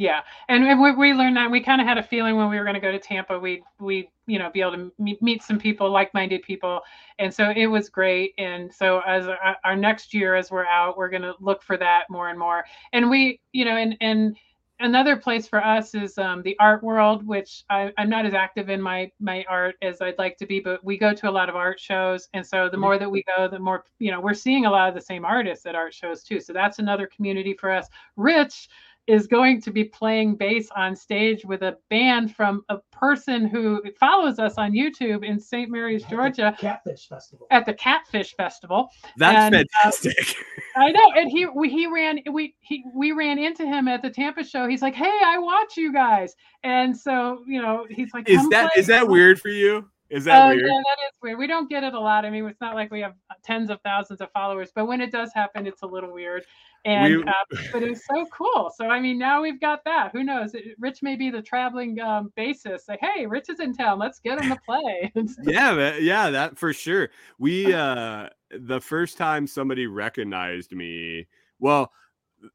Yeah, 0.00 0.22
and, 0.48 0.80
we, 0.80 0.92
we 0.92 1.12
learned 1.12 1.36
that 1.36 1.50
we 1.50 1.60
kind 1.60 1.78
of 1.78 1.86
had 1.86 1.98
a 1.98 2.02
feeling 2.02 2.34
when 2.34 2.48
we 2.48 2.56
were 2.56 2.64
going 2.64 2.72
to 2.72 2.80
go 2.80 2.90
to 2.90 2.98
Tampa, 2.98 3.38
we 3.38 3.62
we 3.78 4.08
you 4.26 4.38
know 4.38 4.48
be 4.50 4.62
able 4.62 4.72
to 4.72 4.90
meet, 4.98 5.20
meet 5.20 5.42
some 5.42 5.58
people, 5.58 5.90
like-minded 5.90 6.40
people, 6.40 6.80
and 7.18 7.32
so 7.34 7.50
it 7.54 7.66
was 7.66 7.90
great. 7.90 8.32
And 8.38 8.72
so 8.72 9.00
as 9.06 9.28
our, 9.28 9.56
our 9.62 9.76
next 9.76 10.14
year, 10.14 10.36
as 10.36 10.50
we're 10.50 10.64
out, 10.64 10.96
we're 10.96 11.10
going 11.10 11.20
to 11.20 11.34
look 11.38 11.62
for 11.62 11.76
that 11.76 12.04
more 12.08 12.30
and 12.30 12.38
more. 12.38 12.64
And 12.94 13.10
we, 13.10 13.40
you 13.52 13.66
know, 13.66 13.76
and 13.76 13.94
and 14.00 14.38
another 14.80 15.16
place 15.16 15.46
for 15.46 15.62
us 15.62 15.94
is 15.94 16.16
um, 16.16 16.40
the 16.44 16.56
art 16.58 16.82
world, 16.82 17.26
which 17.26 17.64
I, 17.68 17.92
I'm 17.98 18.08
not 18.08 18.24
as 18.24 18.32
active 18.32 18.70
in 18.70 18.80
my 18.80 19.12
my 19.20 19.44
art 19.50 19.76
as 19.82 20.00
I'd 20.00 20.18
like 20.18 20.38
to 20.38 20.46
be, 20.46 20.60
but 20.60 20.82
we 20.82 20.96
go 20.96 21.12
to 21.12 21.28
a 21.28 21.30
lot 21.30 21.50
of 21.50 21.56
art 21.56 21.78
shows, 21.78 22.26
and 22.32 22.46
so 22.46 22.70
the 22.70 22.78
more 22.78 22.98
that 22.98 23.10
we 23.10 23.22
go, 23.36 23.48
the 23.48 23.58
more 23.58 23.84
you 23.98 24.10
know 24.10 24.20
we're 24.22 24.32
seeing 24.32 24.64
a 24.64 24.70
lot 24.70 24.88
of 24.88 24.94
the 24.94 25.00
same 25.02 25.26
artists 25.26 25.66
at 25.66 25.74
art 25.74 25.92
shows 25.92 26.22
too. 26.22 26.40
So 26.40 26.54
that's 26.54 26.78
another 26.78 27.06
community 27.06 27.52
for 27.52 27.70
us. 27.70 27.86
Rich 28.16 28.70
is 29.10 29.26
going 29.26 29.60
to 29.60 29.70
be 29.72 29.84
playing 29.84 30.36
bass 30.36 30.68
on 30.76 30.94
stage 30.94 31.44
with 31.44 31.62
a 31.62 31.76
band 31.88 32.34
from 32.34 32.62
a 32.68 32.78
person 32.92 33.46
who 33.46 33.82
follows 33.98 34.38
us 34.38 34.54
on 34.56 34.72
YouTube 34.72 35.24
in 35.24 35.40
St. 35.40 35.68
Mary's, 35.68 36.04
At 36.04 36.10
Georgia, 36.10 36.54
Catfish 36.58 37.08
Festival. 37.08 37.46
at 37.50 37.66
the 37.66 37.74
Catfish 37.74 38.36
Festival. 38.36 38.88
that's 39.16 39.36
And, 39.36 39.54
uh, 39.54 39.58
fantastic 39.58 40.36
I 40.76 40.92
know, 40.92 41.12
and 41.16 41.30
he 41.30 41.46
we, 41.46 41.68
he 41.68 41.86
ran 41.86 42.20
we 42.30 42.54
he 42.60 42.84
we 42.94 43.12
ran 43.12 43.38
into 43.38 43.66
him 43.66 43.88
at 43.88 44.02
the 44.02 44.10
Tampa 44.10 44.44
show. 44.44 44.68
He's 44.68 44.82
like, 44.82 44.94
"Hey, 44.94 45.20
I 45.24 45.38
watch 45.38 45.76
you 45.76 45.92
guys," 45.92 46.36
and 46.62 46.96
so 46.96 47.42
you 47.46 47.60
know 47.60 47.86
he's 47.90 48.14
like, 48.14 48.28
is 48.28 48.36
"Come 48.36 48.50
that 48.50 48.72
play." 48.72 48.80
is 48.80 48.86
that 48.86 49.08
weird 49.08 49.40
for 49.40 49.48
you 49.48 49.88
is 50.10 50.24
that 50.24 50.44
Oh 50.44 50.48
weird 50.48 50.60
yeah, 50.60 50.66
that 50.68 51.06
is 51.08 51.12
weird. 51.22 51.38
We 51.38 51.46
don't 51.46 51.68
get 51.70 51.84
it 51.84 51.94
a 51.94 52.00
lot. 52.00 52.24
I 52.24 52.30
mean, 52.30 52.44
it's 52.46 52.60
not 52.60 52.74
like 52.74 52.90
we 52.90 53.00
have 53.00 53.14
tens 53.44 53.70
of 53.70 53.80
thousands 53.82 54.20
of 54.20 54.30
followers, 54.32 54.70
but 54.74 54.86
when 54.86 55.00
it 55.00 55.10
does 55.12 55.30
happen, 55.34 55.66
it's 55.66 55.82
a 55.82 55.86
little 55.86 56.12
weird. 56.12 56.44
And 56.84 57.18
We- 57.18 57.24
uh, 57.24 57.32
but 57.72 57.82
it's 57.82 58.06
so 58.06 58.26
cool. 58.32 58.72
So 58.74 58.86
I 58.86 59.00
mean, 59.00 59.18
now 59.18 59.42
we've 59.42 59.60
got 59.60 59.84
that. 59.84 60.10
Who 60.12 60.24
knows? 60.24 60.54
Rich 60.78 61.02
may 61.02 61.14
be 61.16 61.30
the 61.30 61.42
traveling 61.42 62.00
um, 62.00 62.32
bassist. 62.38 62.88
Like, 62.88 63.00
hey, 63.00 63.26
Rich 63.26 63.50
is 63.50 63.60
in 63.60 63.74
town. 63.74 63.98
Let's 63.98 64.18
get 64.18 64.40
him 64.40 64.50
to 64.50 64.58
play. 64.66 65.12
yeah 65.42 65.96
yeah 65.96 66.30
that 66.30 66.58
for 66.58 66.72
sure 66.72 67.10
we 67.38 67.72
uh 67.72 68.28
the 68.50 68.80
first 68.80 69.16
time 69.16 69.46
somebody 69.46 69.86
recognized 69.86 70.72
me 70.72 71.26
well 71.58 71.92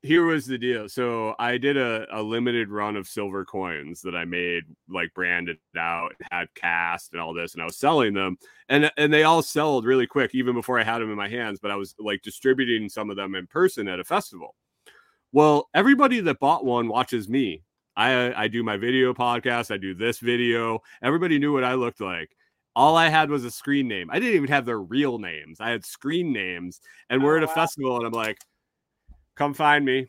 here 0.02 0.26
was 0.26 0.46
the 0.46 0.58
deal 0.58 0.90
so 0.90 1.36
i 1.40 1.58
did 1.58 1.78
a, 1.78 2.06
a 2.12 2.22
limited 2.22 2.70
run 2.70 2.96
of 2.96 3.08
silver 3.08 3.46
coins 3.46 4.02
that 4.02 4.16
i 4.16 4.26
made 4.26 4.64
like 4.90 5.14
branded 5.14 5.58
out 5.78 6.14
had 6.32 6.48
cast 6.56 7.14
and 7.14 7.22
all 7.22 7.34
this 7.34 7.54
and 7.54 7.62
i 7.62 7.66
was 7.66 7.78
selling 7.78 8.14
them 8.14 8.38
and 8.70 8.92
and 8.98 9.14
they 9.14 9.24
all 9.24 9.42
sold 9.42 9.86
really 9.86 10.08
quick 10.08 10.34
even 10.34 10.54
before 10.54 10.80
i 10.80 10.84
had 10.84 11.00
them 11.00 11.12
in 11.12 11.18
my 11.18 11.30
hands 11.30 11.60
but 11.62 11.72
i 11.72 11.76
was 11.76 11.94
like 12.00 12.22
distributing 12.22 12.90
some 12.90 13.10
of 13.10 13.16
them 13.16 13.36
in 13.36 13.46
person 13.48 13.88
at 13.88 14.00
a 14.00 14.04
festival 14.04 14.56
well 15.32 15.70
everybody 15.74 16.20
that 16.20 16.40
bought 16.40 16.66
one 16.66 16.88
watches 16.88 17.30
me 17.30 17.62
i 17.96 18.34
i 18.44 18.48
do 18.48 18.64
my 18.64 18.78
video 18.78 19.14
podcast 19.14 19.72
i 19.72 19.78
do 19.78 19.94
this 19.94 20.20
video 20.20 20.80
everybody 21.04 21.38
knew 21.38 21.54
what 21.54 21.64
i 21.64 21.74
looked 21.74 22.02
like 22.02 22.36
all 22.78 22.98
I 22.98 23.08
had 23.08 23.30
was 23.30 23.46
a 23.46 23.52
screen 23.52 23.88
name. 23.88 24.10
I 24.12 24.20
didn't 24.20 24.36
even 24.36 24.50
have 24.50 24.66
their 24.66 24.82
real 24.82 25.18
names. 25.18 25.62
I 25.62 25.70
had 25.70 25.86
screen 25.86 26.34
names, 26.34 26.82
and 27.10 27.24
we're 27.24 27.36
Oh, 27.36 27.38
at 27.38 27.44
a 27.44 27.48
wow. 27.48 27.54
festival, 27.54 27.96
and 27.96 28.06
I'm 28.06 28.12
like, 28.12 28.38
"Come 29.36 29.54
find 29.54 29.86
me, 29.86 30.08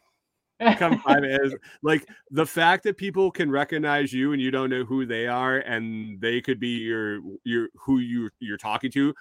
come 0.76 0.98
find 1.06 1.22
me." 1.22 1.36
Like 1.82 2.06
the 2.30 2.46
fact 2.46 2.84
that 2.84 2.96
people 2.96 3.30
can 3.30 3.50
recognize 3.50 4.12
you 4.12 4.32
and 4.32 4.40
you 4.40 4.50
don't 4.50 4.70
know 4.70 4.84
who 4.84 5.06
they 5.06 5.26
are, 5.26 5.58
and 5.58 6.20
they 6.20 6.40
could 6.40 6.60
be 6.60 6.78
your 6.78 7.20
your 7.44 7.68
who 7.74 7.98
you 7.98 8.30
you're 8.40 8.56
talking 8.56 8.90
to. 8.92 9.14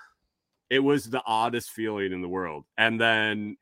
It 0.70 0.80
was 0.80 1.10
the 1.10 1.22
oddest 1.26 1.72
feeling 1.72 2.12
in 2.12 2.22
the 2.22 2.28
world, 2.28 2.66
and 2.78 3.00
then 3.00 3.58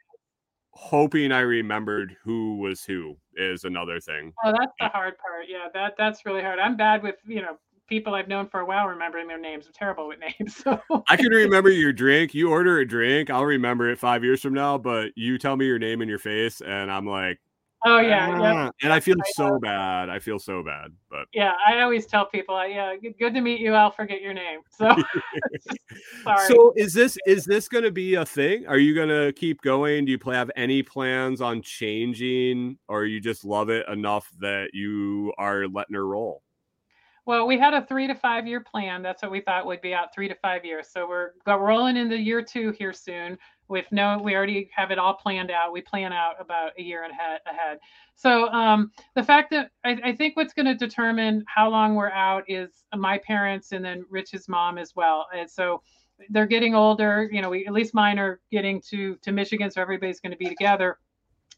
hoping 0.72 1.32
I 1.32 1.42
remembered 1.42 2.16
who 2.24 2.58
was 2.58 2.84
who 2.84 3.16
is 3.36 3.64
another 3.64 4.00
thing. 4.00 4.34
Oh, 4.44 4.52
that's 4.52 4.74
the 4.80 4.88
hard 4.88 5.18
part. 5.18 5.46
Yeah, 5.48 5.68
that 5.74 5.96
that's 5.98 6.26
really 6.26 6.42
hard. 6.42 6.60
I'm 6.60 6.76
bad 6.76 7.04
with 7.04 7.16
you 7.26 7.42
know 7.42 7.58
people 7.94 8.16
I've 8.16 8.28
known 8.28 8.48
for 8.48 8.62
a 8.62 8.66
while 8.66 8.88
remembering 8.88 9.28
their 9.28 9.40
names. 9.40 9.68
I'm 9.68 9.74
terrible 9.74 10.08
with 10.08 10.18
names. 10.20 10.56
So 10.64 11.04
I 11.10 11.16
can 11.16 11.32
remember 11.32 11.70
your 11.70 11.94
drink. 11.94 12.34
You 12.34 12.50
order 12.50 12.80
a 12.80 12.88
drink, 12.88 13.30
I'll 13.30 13.46
remember 13.46 13.90
it 13.90 14.00
five 14.00 14.24
years 14.24 14.42
from 14.42 14.54
now. 14.54 14.78
But 14.78 15.12
you 15.16 15.38
tell 15.38 15.56
me 15.56 15.66
your 15.66 15.78
name 15.78 16.02
and 16.02 16.10
your 16.10 16.20
face, 16.20 16.62
and 16.62 16.90
I'm 16.92 17.06
like, 17.06 17.40
oh 17.86 18.00
yeah, 18.00 18.30
yeah. 18.40 18.54
"Ah," 18.54 18.72
and 18.82 18.94
I 18.94 19.00
feel 19.00 19.18
I 19.20 19.32
so 19.36 19.60
bad. 19.60 20.10
I 20.10 20.20
feel 20.20 20.40
so 20.40 20.64
bad. 20.64 20.92
But 21.10 21.26
Yeah, 21.34 21.54
I 21.68 21.82
always 21.82 22.08
tell 22.08 22.26
people, 22.26 22.56
uh, 22.56 22.64
yeah, 22.64 22.96
good, 22.96 23.14
good 23.20 23.34
to 23.34 23.42
meet 23.42 23.60
you. 23.60 23.74
I'll 23.74 23.92
forget 23.92 24.22
your 24.22 24.34
name. 24.34 24.62
So 24.72 24.90
sorry. 26.24 26.48
so 26.48 26.74
is 26.76 26.94
this 26.94 27.18
is 27.28 27.46
this 27.46 27.68
going 27.68 27.84
to 27.84 27.92
be 27.92 28.16
a 28.16 28.26
thing? 28.26 28.66
Are 28.68 28.80
you 28.80 28.96
going 28.96 29.10
to 29.10 29.34
keep 29.34 29.62
going? 29.62 30.06
Do 30.06 30.12
you 30.12 30.20
have 30.32 30.50
any 30.56 30.82
plans 30.82 31.42
on 31.42 31.62
changing, 31.62 32.78
or 32.88 33.06
you 33.06 33.20
just 33.20 33.46
love 33.46 33.70
it 33.70 33.88
enough 33.88 34.32
that 34.40 34.70
you 34.74 35.34
are 35.38 35.68
letting 35.68 35.96
her 35.96 36.08
roll? 36.08 36.42
Well, 37.26 37.48
we 37.48 37.58
had 37.58 37.74
a 37.74 37.86
three 37.86 38.08
to 38.08 38.16
five 38.16 38.48
year 38.48 38.60
plan. 38.60 39.02
That's 39.02 39.22
what 39.22 39.32
we 39.32 39.40
thought 39.40 39.66
would 39.66 39.82
be 39.82 39.94
out 39.94 40.14
three 40.14 40.28
to 40.28 40.36
five 40.36 40.66
years. 40.66 40.90
So 40.92 41.08
we're 41.08 41.32
rolling 41.46 41.96
into 41.96 42.18
year 42.18 42.42
two 42.42 42.72
here 42.78 42.94
soon. 42.94 43.38
With 43.70 43.86
no, 43.92 44.20
we 44.22 44.36
already 44.36 44.70
have 44.76 44.92
it 44.92 45.00
all 45.00 45.14
planned 45.14 45.50
out. 45.50 45.72
We 45.72 45.82
plan 45.82 46.12
out 46.12 46.36
about 46.40 46.72
a 46.78 46.82
year 46.84 47.06
ahead. 47.06 47.40
ahead. 47.50 47.80
So 48.14 48.50
um, 48.50 48.92
the 49.16 49.24
fact 49.24 49.52
that 49.52 49.72
I, 49.86 49.98
I 50.04 50.16
think 50.16 50.36
what's 50.36 50.54
going 50.54 50.66
to 50.66 50.76
determine 50.76 51.46
how 51.48 51.70
long 51.70 51.96
we're 51.96 52.12
out 52.12 52.44
is 52.50 52.84
my 52.96 53.20
parents 53.20 53.72
and 53.72 53.84
then 53.84 54.04
Rich's 54.10 54.50
mom 54.50 54.78
as 54.78 54.94
well. 54.96 55.28
And 55.34 55.50
so 55.50 55.82
they're 56.30 56.46
getting 56.46 56.76
older. 56.76 57.30
You 57.32 57.42
know, 57.42 57.50
we 57.50 57.66
at 57.66 57.74
least 57.74 57.94
mine 57.94 58.20
are 58.20 58.42
getting 58.52 58.82
to 58.90 59.16
to 59.22 59.32
Michigan, 59.32 59.72
so 59.72 59.82
everybody's 59.82 60.20
going 60.20 60.32
to 60.34 60.38
be 60.38 60.50
together. 60.50 60.98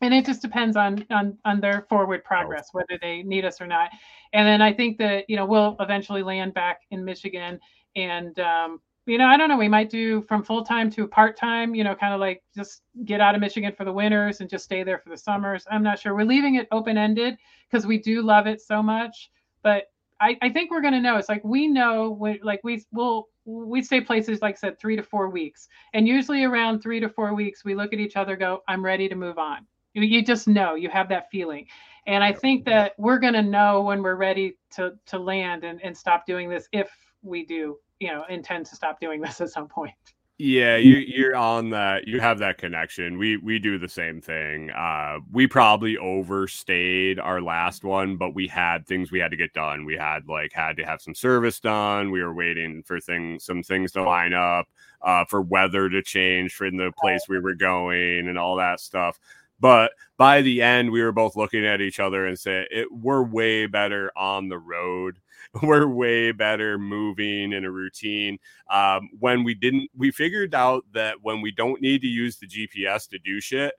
And 0.01 0.13
it 0.13 0.25
just 0.25 0.41
depends 0.41 0.75
on 0.75 1.05
on 1.09 1.37
on 1.45 1.59
their 1.59 1.85
forward 1.89 2.23
progress 2.23 2.69
whether 2.73 2.97
they 3.01 3.23
need 3.23 3.45
us 3.45 3.61
or 3.61 3.67
not. 3.67 3.89
And 4.33 4.47
then 4.47 4.61
i 4.61 4.73
think 4.73 4.97
that 4.97 5.29
you 5.29 5.35
know 5.35 5.45
we'll 5.45 5.75
eventually 5.79 6.23
land 6.23 6.53
back 6.53 6.81
in 6.91 7.03
michigan 7.03 7.59
and 7.95 8.37
um, 8.39 8.81
you 9.05 9.17
know 9.17 9.27
i 9.27 9.37
don't 9.37 9.49
know 9.49 9.57
we 9.57 9.69
might 9.69 9.89
do 9.89 10.21
from 10.23 10.43
full-time 10.43 10.89
to 10.91 11.07
part-time 11.07 11.73
you 11.75 11.83
know 11.83 11.95
kind 11.95 12.13
of 12.13 12.19
like 12.19 12.43
just 12.55 12.81
get 13.05 13.21
out 13.21 13.35
of 13.35 13.41
michigan 13.41 13.73
for 13.75 13.85
the 13.85 13.91
winters 13.91 14.41
and 14.41 14.49
just 14.49 14.65
stay 14.65 14.83
there 14.83 14.99
for 14.99 15.09
the 15.09 15.17
summers. 15.17 15.65
I'm 15.71 15.83
not 15.83 15.99
sure. 15.99 16.15
We're 16.15 16.25
leaving 16.25 16.55
it 16.55 16.67
open-ended 16.71 17.37
because 17.69 17.85
we 17.85 17.97
do 17.97 18.21
love 18.21 18.47
it 18.47 18.61
so 18.61 18.83
much 18.83 19.29
but 19.63 19.85
i, 20.21 20.37
I 20.41 20.49
think 20.49 20.71
we're 20.71 20.81
going 20.81 20.93
to 20.93 21.01
know. 21.01 21.17
It's 21.17 21.29
like 21.29 21.43
we 21.43 21.67
know 21.67 22.11
when 22.11 22.39
like 22.43 22.61
we 22.63 22.83
will 22.91 23.27
we 23.45 23.81
stay 23.83 24.01
places 24.01 24.41
like 24.41 24.55
I 24.55 24.57
said 24.57 24.79
three 24.79 24.95
to 24.95 25.03
four 25.03 25.29
weeks. 25.29 25.67
And 25.93 26.07
usually 26.07 26.43
around 26.43 26.81
three 26.81 26.99
to 26.99 27.09
four 27.09 27.35
weeks 27.35 27.63
we 27.63 27.75
look 27.75 27.93
at 27.93 27.99
each 27.99 28.15
other 28.15 28.35
go 28.35 28.63
i'm 28.67 28.83
ready 28.83 29.07
to 29.07 29.15
move 29.15 29.37
on 29.37 29.65
you 30.03 30.21
just 30.23 30.47
know 30.47 30.75
you 30.75 30.89
have 30.89 31.09
that 31.09 31.29
feeling. 31.31 31.67
And 32.07 32.23
i 32.23 32.31
think 32.31 32.65
that 32.65 32.93
we're 32.97 33.17
going 33.17 33.33
to 33.33 33.41
know 33.41 33.81
when 33.81 34.03
we're 34.03 34.15
ready 34.15 34.57
to 34.71 34.93
to 35.07 35.17
land 35.17 35.63
and, 35.63 35.81
and 35.83 35.97
stop 35.97 36.25
doing 36.25 36.49
this 36.49 36.67
if 36.71 36.89
we 37.23 37.45
do 37.45 37.77
you 37.99 38.09
know 38.09 38.23
intend 38.29 38.65
to 38.67 38.75
stop 38.75 38.99
doing 38.99 39.21
this 39.21 39.41
at 39.41 39.49
some 39.49 39.67
point. 39.67 39.93
Yeah 40.37 40.75
you, 40.75 40.97
you're 40.97 41.35
on 41.35 41.69
that 41.69 42.07
you 42.09 42.19
have 42.19 42.39
that 42.39 42.57
connection. 42.57 43.17
We 43.17 43.37
we 43.37 43.57
do 43.57 43.79
the 43.79 43.87
same 43.87 44.19
thing. 44.21 44.69
Uh 44.69 45.19
we 45.31 45.47
probably 45.47 45.97
overstayed 45.97 47.19
our 47.19 47.41
last 47.41 47.83
one 47.83 48.17
but 48.17 48.35
we 48.35 48.47
had 48.47 48.85
things 48.85 49.11
we 49.11 49.19
had 49.19 49.31
to 49.31 49.37
get 49.37 49.53
done. 49.53 49.85
We 49.85 49.95
had 49.95 50.27
like 50.27 50.51
had 50.53 50.75
to 50.77 50.85
have 50.85 51.01
some 51.01 51.15
service 51.15 51.59
done. 51.59 52.11
We 52.11 52.21
were 52.21 52.33
waiting 52.33 52.83
for 52.83 52.99
things 52.99 53.45
some 53.45 53.63
things 53.63 53.93
to 53.93 54.03
line 54.03 54.33
up 54.33 54.67
uh 55.01 55.23
for 55.25 55.41
weather 55.41 55.89
to 55.89 56.03
change 56.03 56.53
for 56.53 56.67
in 56.67 56.77
the 56.77 56.91
place 56.99 57.21
we 57.29 57.39
were 57.39 57.55
going 57.55 58.27
and 58.27 58.37
all 58.37 58.57
that 58.57 58.79
stuff 58.79 59.17
but 59.59 59.91
by 60.17 60.41
the 60.41 60.61
end, 60.61 60.91
we 60.91 61.01
were 61.01 61.11
both 61.11 61.35
looking 61.35 61.65
at 61.65 61.81
each 61.81 61.99
other 61.99 62.25
and 62.25 62.37
said, 62.37 62.67
it, 62.71 62.87
"We're 62.91 63.23
way 63.23 63.65
better 63.67 64.11
on 64.15 64.49
the 64.49 64.57
road. 64.57 65.19
We're 65.61 65.87
way 65.87 66.31
better 66.31 66.77
moving 66.77 67.53
in 67.53 67.65
a 67.65 67.71
routine." 67.71 68.37
Um, 68.69 69.09
when 69.19 69.43
we 69.43 69.53
didn't, 69.53 69.89
we 69.95 70.11
figured 70.11 70.53
out 70.53 70.83
that 70.93 71.17
when 71.21 71.41
we 71.41 71.51
don't 71.51 71.81
need 71.81 72.01
to 72.01 72.07
use 72.07 72.37
the 72.37 72.47
GPS 72.47 73.07
to 73.09 73.19
do 73.19 73.39
shit, 73.39 73.73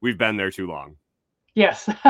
we've 0.00 0.18
been 0.18 0.36
there 0.36 0.50
too 0.50 0.66
long. 0.66 0.96
Yes, 1.54 1.88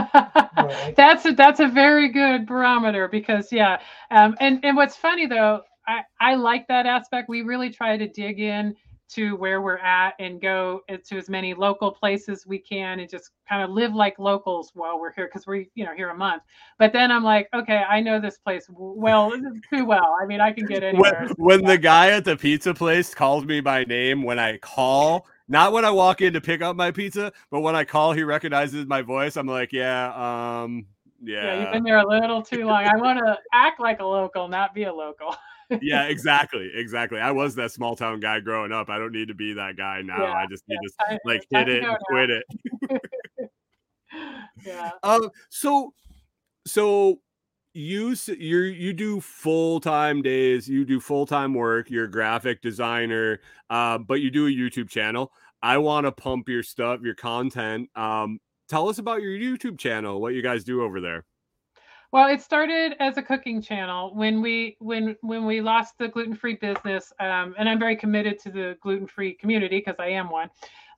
that's 0.96 1.24
a, 1.24 1.32
that's 1.32 1.61
a 1.61 1.68
very 1.68 2.11
good 2.11 2.46
barometer 2.46 3.07
because 3.07 3.52
yeah, 3.52 3.78
um, 4.11 4.36
and 4.40 4.59
and 4.64 4.76
what's 4.76 4.96
funny 4.96 5.26
though, 5.26 5.61
I 5.86 6.00
I 6.20 6.34
like 6.34 6.66
that 6.66 6.86
aspect. 6.86 7.28
We 7.28 7.42
really 7.42 7.70
try 7.70 7.96
to 7.96 8.09
dig 8.09 8.40
in 8.40 8.74
to 9.09 9.36
where 9.36 9.61
we're 9.61 9.78
at 9.78 10.14
and 10.18 10.40
go 10.40 10.82
to 10.88 11.16
as 11.16 11.28
many 11.28 11.54
local 11.54 11.92
places 11.92 12.46
we 12.46 12.59
can 12.59 13.00
and 13.00 13.09
just 13.09 13.30
kind 13.48 13.62
of 13.62 13.70
live 13.70 13.94
like 13.94 14.18
locals 14.18 14.72
while 14.74 14.98
we're 14.98 15.12
here 15.12 15.26
because 15.26 15.46
we're 15.46 15.64
you 15.74 15.84
know 15.84 15.94
here 15.94 16.11
a 16.11 16.16
month. 16.16 16.42
But 16.78 16.92
then 16.92 17.11
i'm 17.11 17.22
like 17.22 17.48
okay 17.54 17.82
i 17.88 18.00
know 18.00 18.20
this 18.20 18.38
place 18.38 18.66
well 18.68 19.32
too 19.70 19.84
well. 19.84 20.16
I 20.20 20.26
mean 20.26 20.40
i 20.40 20.52
can 20.52 20.66
get 20.66 20.82
anywhere. 20.82 21.28
when, 21.36 21.61
when 21.61 21.64
the 21.64 21.78
guy 21.78 22.11
at 22.11 22.24
the 22.24 22.36
pizza 22.36 22.74
place 22.74 23.14
calls 23.14 23.44
me 23.44 23.61
by 23.61 23.84
name 23.84 24.22
when 24.22 24.38
i 24.38 24.59
call 24.59 25.26
not 25.48 25.72
when 25.72 25.84
i 25.84 25.90
walk 25.90 26.20
in 26.20 26.32
to 26.32 26.40
pick 26.40 26.62
up 26.62 26.74
my 26.74 26.90
pizza 26.90 27.32
but 27.50 27.61
when 27.61 27.76
i 27.76 27.84
call 27.84 28.12
he 28.12 28.22
recognizes 28.22 28.86
my 28.86 29.02
voice. 29.02 29.36
I'm 29.36 29.46
like 29.46 29.72
yeah 29.72 30.62
um 30.62 30.86
yeah. 31.22 31.44
yeah. 31.44 31.61
you've 31.62 31.72
been 31.72 31.82
there 31.82 31.98
a 31.98 32.07
little 32.07 32.42
too 32.42 32.66
long. 32.66 32.84
I 32.84 32.96
want 32.96 33.18
to 33.18 33.38
act 33.52 33.80
like 33.80 34.00
a 34.00 34.04
local 34.04 34.48
not 34.48 34.74
be 34.74 34.84
a 34.84 34.92
local 34.92 35.34
yeah, 35.83 36.05
exactly, 36.05 36.71
exactly. 36.75 37.21
I 37.21 37.31
was 37.31 37.55
that 37.57 37.73
small 37.73 37.97
town 37.97 38.21
guy 38.21 38.41
growing 38.41 38.73
up. 38.73 38.89
I 38.89 38.99
don't 38.99 39.12
need 39.12 39.29
to 39.29 39.35
be 39.35 39.53
that 39.55 39.77
guy 39.77 40.03
now. 40.03 40.23
Yeah, 40.23 40.33
I 40.33 40.47
just 40.49 40.64
need 40.69 40.79
yeah, 40.83 41.17
to 41.17 41.21
like 41.25 41.47
hit 41.51 41.69
it 41.69 41.85
and 41.85 41.97
quit 42.09 42.31
it. 42.31 43.51
yeah. 44.64 44.91
Um. 45.03 45.31
So, 45.51 45.93
so 46.67 47.21
you 47.75 48.17
you 48.27 48.59
you 48.61 48.93
do 48.93 49.21
full 49.21 49.81
time 49.81 50.23
days. 50.23 50.69
You 50.69 50.85
do 50.85 51.01
full 51.01 51.27
time 51.27 51.55
work. 51.55 51.91
You're 51.91 52.05
a 52.05 52.11
graphic 52.11 52.62
designer. 52.62 53.41
Uh, 53.69 53.99
but 53.99 54.21
you 54.21 54.31
do 54.31 54.47
a 54.47 54.51
YouTube 54.51 54.89
channel. 54.89 55.33
I 55.62 55.79
want 55.79 56.07
to 56.07 56.12
pump 56.12 56.49
your 56.49 56.62
stuff, 56.62 57.01
your 57.03 57.14
content. 57.14 57.91
Um, 57.97 58.39
tell 58.69 58.89
us 58.89 58.99
about 58.99 59.23
your 59.23 59.33
YouTube 59.33 59.79
channel. 59.79 60.21
What 60.21 60.35
you 60.35 60.43
guys 60.43 60.64
do 60.64 60.83
over 60.83 61.01
there. 61.01 61.25
Well, 62.12 62.28
it 62.28 62.40
started 62.40 62.94
as 63.00 63.16
a 63.18 63.22
cooking 63.22 63.61
channel 63.61 64.14
when 64.14 64.40
we 64.40 64.76
when 64.78 65.16
when 65.22 65.44
we 65.44 65.61
lost 65.61 65.98
the 65.98 66.09
gluten 66.09 66.34
free 66.34 66.54
business, 66.54 67.12
um, 67.20 67.54
and 67.59 67.68
I'm 67.68 67.78
very 67.78 67.96
committed 67.96 68.38
to 68.40 68.50
the 68.50 68.76
gluten 68.80 69.07
free 69.07 69.34
community 69.34 69.78
because 69.78 69.96
I 69.98 70.09
am 70.09 70.30
one. 70.30 70.48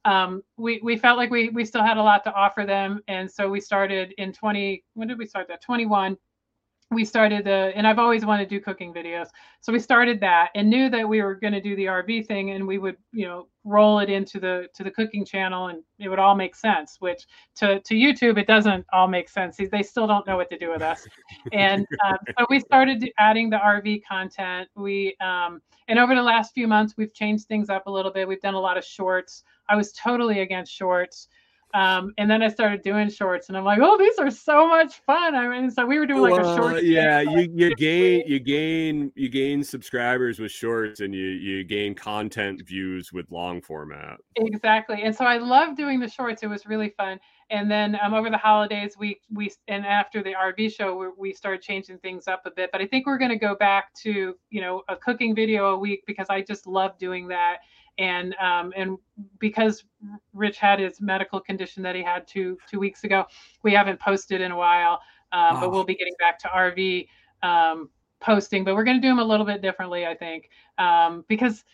Um, 0.04 0.42
we 0.56 0.80
we 0.82 0.96
felt 0.96 1.16
like 1.16 1.30
we 1.30 1.48
we 1.48 1.64
still 1.64 1.82
had 1.82 1.96
a 1.96 2.02
lot 2.02 2.24
to 2.24 2.32
offer 2.32 2.64
them, 2.64 3.00
and 3.08 3.30
so 3.30 3.48
we 3.48 3.60
started 3.60 4.12
in 4.18 4.32
20. 4.32 4.84
When 4.94 5.08
did 5.08 5.18
we 5.18 5.26
start 5.26 5.48
that? 5.48 5.62
21 5.62 6.16
we 6.90 7.04
started 7.04 7.44
the 7.44 7.72
and 7.74 7.86
i've 7.86 7.98
always 7.98 8.24
wanted 8.24 8.48
to 8.48 8.56
do 8.56 8.60
cooking 8.60 8.94
videos. 8.94 9.28
So 9.60 9.72
we 9.72 9.78
started 9.78 10.20
that 10.20 10.50
and 10.54 10.70
knew 10.70 10.88
that 10.88 11.06
we 11.06 11.20
were 11.20 11.34
going 11.34 11.52
to 11.52 11.60
do 11.60 11.76
the 11.76 11.84
rv 11.84 12.26
thing 12.26 12.50
and 12.52 12.66
we 12.66 12.78
would 12.78 12.96
you 13.12 13.26
know 13.26 13.48
roll 13.64 13.98
it 13.98 14.08
into 14.08 14.40
the 14.40 14.68
to 14.74 14.84
the 14.84 14.90
cooking 14.90 15.24
channel 15.24 15.68
and 15.68 15.82
it 15.98 16.08
would 16.08 16.18
all 16.18 16.34
make 16.34 16.54
sense 16.56 16.96
which 17.00 17.26
to 17.56 17.80
to 17.80 17.94
youtube 17.94 18.38
it 18.38 18.46
doesn't 18.46 18.86
all 18.92 19.08
make 19.08 19.28
sense. 19.28 19.58
They 19.58 19.82
still 19.82 20.06
don't 20.06 20.26
know 20.26 20.36
what 20.36 20.48
to 20.50 20.58
do 20.58 20.70
with 20.70 20.82
us. 20.82 21.06
And 21.52 21.86
um, 22.06 22.16
so 22.38 22.46
we 22.48 22.60
started 22.60 23.10
adding 23.18 23.50
the 23.50 23.58
rv 23.58 24.02
content. 24.08 24.68
We 24.74 25.16
um, 25.20 25.60
and 25.88 25.98
over 25.98 26.14
the 26.14 26.22
last 26.22 26.54
few 26.54 26.66
months 26.68 26.94
we've 26.96 27.12
changed 27.12 27.46
things 27.48 27.68
up 27.68 27.86
a 27.86 27.90
little 27.90 28.12
bit. 28.12 28.26
We've 28.26 28.40
done 28.40 28.54
a 28.54 28.60
lot 28.60 28.78
of 28.78 28.84
shorts. 28.84 29.42
I 29.68 29.76
was 29.76 29.92
totally 29.92 30.40
against 30.40 30.72
shorts 30.72 31.28
um, 31.74 32.14
and 32.16 32.30
then 32.30 32.42
I 32.42 32.48
started 32.48 32.82
doing 32.82 33.10
shorts, 33.10 33.48
and 33.48 33.56
I'm 33.56 33.64
like, 33.64 33.78
oh, 33.82 33.98
these 33.98 34.18
are 34.18 34.30
so 34.30 34.66
much 34.66 35.00
fun. 35.04 35.34
I 35.34 35.48
mean, 35.48 35.70
so 35.70 35.84
we 35.84 35.98
were 35.98 36.06
doing 36.06 36.22
like 36.22 36.40
well, 36.40 36.54
a 36.54 36.56
short. 36.56 36.82
Yeah, 36.82 37.20
you 37.20 37.48
you 37.54 37.74
gain 37.76 38.22
you 38.26 38.40
gain 38.40 39.12
you 39.14 39.28
gain 39.28 39.62
subscribers 39.62 40.38
with 40.38 40.50
shorts, 40.50 41.00
and 41.00 41.14
you 41.14 41.26
you 41.26 41.64
gain 41.64 41.94
content 41.94 42.66
views 42.66 43.12
with 43.12 43.30
long 43.30 43.60
format. 43.60 44.18
Exactly, 44.36 45.02
and 45.02 45.14
so 45.14 45.26
I 45.26 45.36
love 45.36 45.76
doing 45.76 46.00
the 46.00 46.08
shorts. 46.08 46.42
It 46.42 46.48
was 46.48 46.64
really 46.64 46.90
fun. 46.90 47.20
And 47.50 47.70
then 47.70 47.98
um, 48.02 48.12
over 48.12 48.28
the 48.28 48.38
holidays, 48.38 48.96
we 48.98 49.20
we 49.30 49.50
and 49.68 49.84
after 49.84 50.22
the 50.22 50.34
RV 50.34 50.74
show, 50.74 50.96
we, 50.96 51.06
we 51.18 51.32
started 51.32 51.62
changing 51.62 51.98
things 51.98 52.28
up 52.28 52.42
a 52.44 52.50
bit. 52.50 52.70
But 52.72 52.80
I 52.82 52.86
think 52.86 53.06
we're 53.06 53.18
going 53.18 53.30
to 53.30 53.38
go 53.38 53.54
back 53.54 53.92
to 54.02 54.34
you 54.50 54.60
know 54.60 54.82
a 54.88 54.96
cooking 54.96 55.34
video 55.34 55.74
a 55.74 55.78
week 55.78 56.04
because 56.06 56.26
I 56.30 56.42
just 56.42 56.66
love 56.66 56.98
doing 56.98 57.28
that 57.28 57.58
and 57.98 58.34
um, 58.36 58.72
and 58.76 58.96
because 59.38 59.84
Rich 60.32 60.58
had 60.58 60.78
his 60.78 61.00
medical 61.00 61.40
condition 61.40 61.82
that 61.82 61.94
he 61.94 62.02
had 62.02 62.26
two 62.26 62.58
two 62.70 62.78
weeks 62.78 63.04
ago, 63.04 63.24
we 63.62 63.72
haven't 63.72 64.00
posted 64.00 64.40
in 64.40 64.52
a 64.52 64.56
while. 64.56 65.00
Um, 65.32 65.56
oh. 65.56 65.60
But 65.60 65.72
we'll 65.72 65.84
be 65.84 65.94
getting 65.94 66.14
back 66.18 66.38
to 66.40 66.48
RV 66.48 67.06
um, 67.42 67.90
posting, 68.20 68.64
but 68.64 68.74
we're 68.74 68.84
going 68.84 68.96
to 68.96 69.02
do 69.02 69.08
them 69.08 69.18
a 69.18 69.24
little 69.24 69.44
bit 69.44 69.60
differently, 69.60 70.06
I 70.06 70.14
think, 70.14 70.48
um, 70.78 71.24
because 71.28 71.64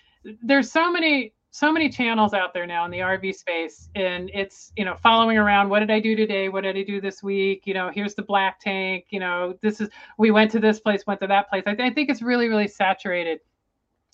there's 0.43 0.73
so 0.73 0.91
many 0.91 1.33
so 1.51 1.71
many 1.71 1.89
channels 1.89 2.35
out 2.35 2.53
there 2.53 2.67
now 2.67 2.85
in 2.85 2.91
the 2.91 2.99
RV 2.99 3.33
space, 3.37 3.89
and 3.95 4.29
it's 4.35 4.73
you 4.77 4.85
know 4.85 4.97
following 5.03 5.37
around. 5.37 5.69
What 5.69 5.81
did 5.81 5.91
I 5.91 6.01
do 6.01 6.17
today? 6.17 6.49
What 6.49 6.63
did 6.63 6.77
I 6.77 6.83
do 6.83 7.01
this 7.01 7.23
week? 7.23 7.63
You 7.65 7.75
know, 7.75 7.91
here's 7.95 8.15
the 8.15 8.23
black 8.23 8.59
tank. 8.59 9.07
You 9.11 9.21
know, 9.21 9.57
this 9.61 9.81
is 9.81 9.89
we 10.19 10.33
went 10.33 10.51
to 10.53 10.59
this 10.59 10.81
place, 10.81 11.07
went 11.07 11.21
to 11.21 11.27
that 11.29 11.49
place. 11.49 11.63
I, 11.67 11.75
th- 11.75 11.93
I 11.93 11.95
think 11.95 12.11
it's 12.11 12.23
really 12.23 12.49
really 12.49 12.67
saturated, 12.67 13.39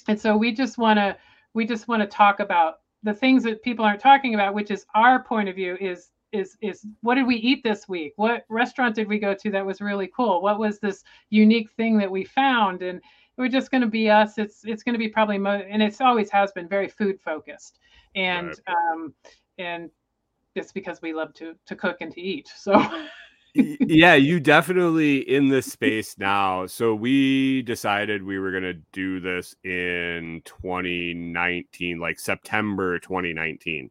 and 0.07 0.21
so 0.21 0.37
we 0.37 0.53
just 0.53 0.77
want 0.77 0.99
to 0.99 1.17
we 1.55 1.67
just 1.67 1.89
want 1.89 2.03
to 2.03 2.07
talk 2.07 2.41
about 2.41 2.77
the 3.03 3.15
things 3.15 3.43
that 3.45 3.63
people 3.63 3.85
aren't 3.85 4.01
talking 4.01 4.35
about, 4.35 4.55
which 4.55 4.71
is 4.71 4.85
our 4.95 5.23
point 5.23 5.49
of 5.49 5.57
view 5.57 5.77
is 5.81 6.11
is 6.33 6.57
is 6.61 6.87
what 7.01 7.17
did 7.17 7.27
we 7.27 7.37
eat 7.37 7.63
this 7.63 7.89
week? 7.89 8.13
What 8.17 8.45
restaurant 8.49 8.95
did 8.95 9.09
we 9.09 9.19
go 9.19 9.35
to 9.35 9.51
that 9.51 9.67
was 9.67 9.81
really 9.81 10.11
cool? 10.15 10.43
What 10.43 10.59
was 10.59 10.79
this 10.79 11.03
unique 11.31 11.71
thing 11.73 11.99
that 11.99 12.11
we 12.11 12.25
found? 12.25 12.83
And 12.83 13.01
we're 13.37 13.49
just 13.49 13.71
going 13.71 13.81
to 13.81 13.89
be 13.89 14.11
us. 14.11 14.39
It's 14.39 14.65
it's 14.65 14.83
going 14.83 14.93
to 14.93 14.99
be 14.99 15.09
probably 15.09 15.39
mo- 15.39 15.65
and 15.69 15.83
it's 15.83 16.01
always 16.01 16.31
has 16.31 16.53
been 16.53 16.69
very 16.69 16.89
food 16.89 17.21
focused, 17.21 17.79
and 18.15 18.49
right. 18.49 18.77
um 18.93 19.15
and 19.59 19.91
it's 20.55 20.73
because 20.73 21.01
we 21.03 21.13
love 21.13 21.33
to 21.35 21.55
to 21.67 21.75
cook 21.75 21.99
and 22.01 22.13
to 22.13 22.21
eat. 22.21 22.51
So. 22.55 22.75
yeah, 23.55 24.15
you 24.15 24.41
definitely 24.41 25.19
in 25.19 25.49
this 25.49 25.67
space 25.73 26.17
now. 26.19 26.67
So 26.67 26.95
we 26.95 27.63
decided 27.63 28.23
we 28.23 28.39
were 28.39 28.51
going 28.51 28.63
to 28.63 28.75
do 28.93 29.21
this 29.21 29.55
in 29.65 30.43
2019, 30.45 31.99
like 31.99 32.19
September 32.21 32.99
2019. 32.99 33.91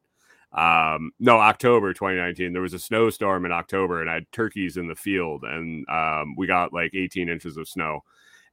Um, 0.54 1.12
no, 1.20 1.38
October 1.40 1.94
2019. 1.94 2.54
There 2.54 2.62
was 2.62 2.74
a 2.74 2.80
snowstorm 2.80 3.46
in 3.46 3.52
October, 3.52 4.02
and 4.02 4.10
I 4.10 4.16
had 4.16 4.32
turkeys 4.32 4.78
in 4.78 4.88
the 4.88 4.96
field, 4.96 5.44
and 5.44 5.86
um, 5.90 6.36
we 6.38 6.48
got 6.48 6.74
like 6.74 6.94
18 6.96 7.30
inches 7.30 7.58
of 7.58 7.68
snow. 7.68 8.02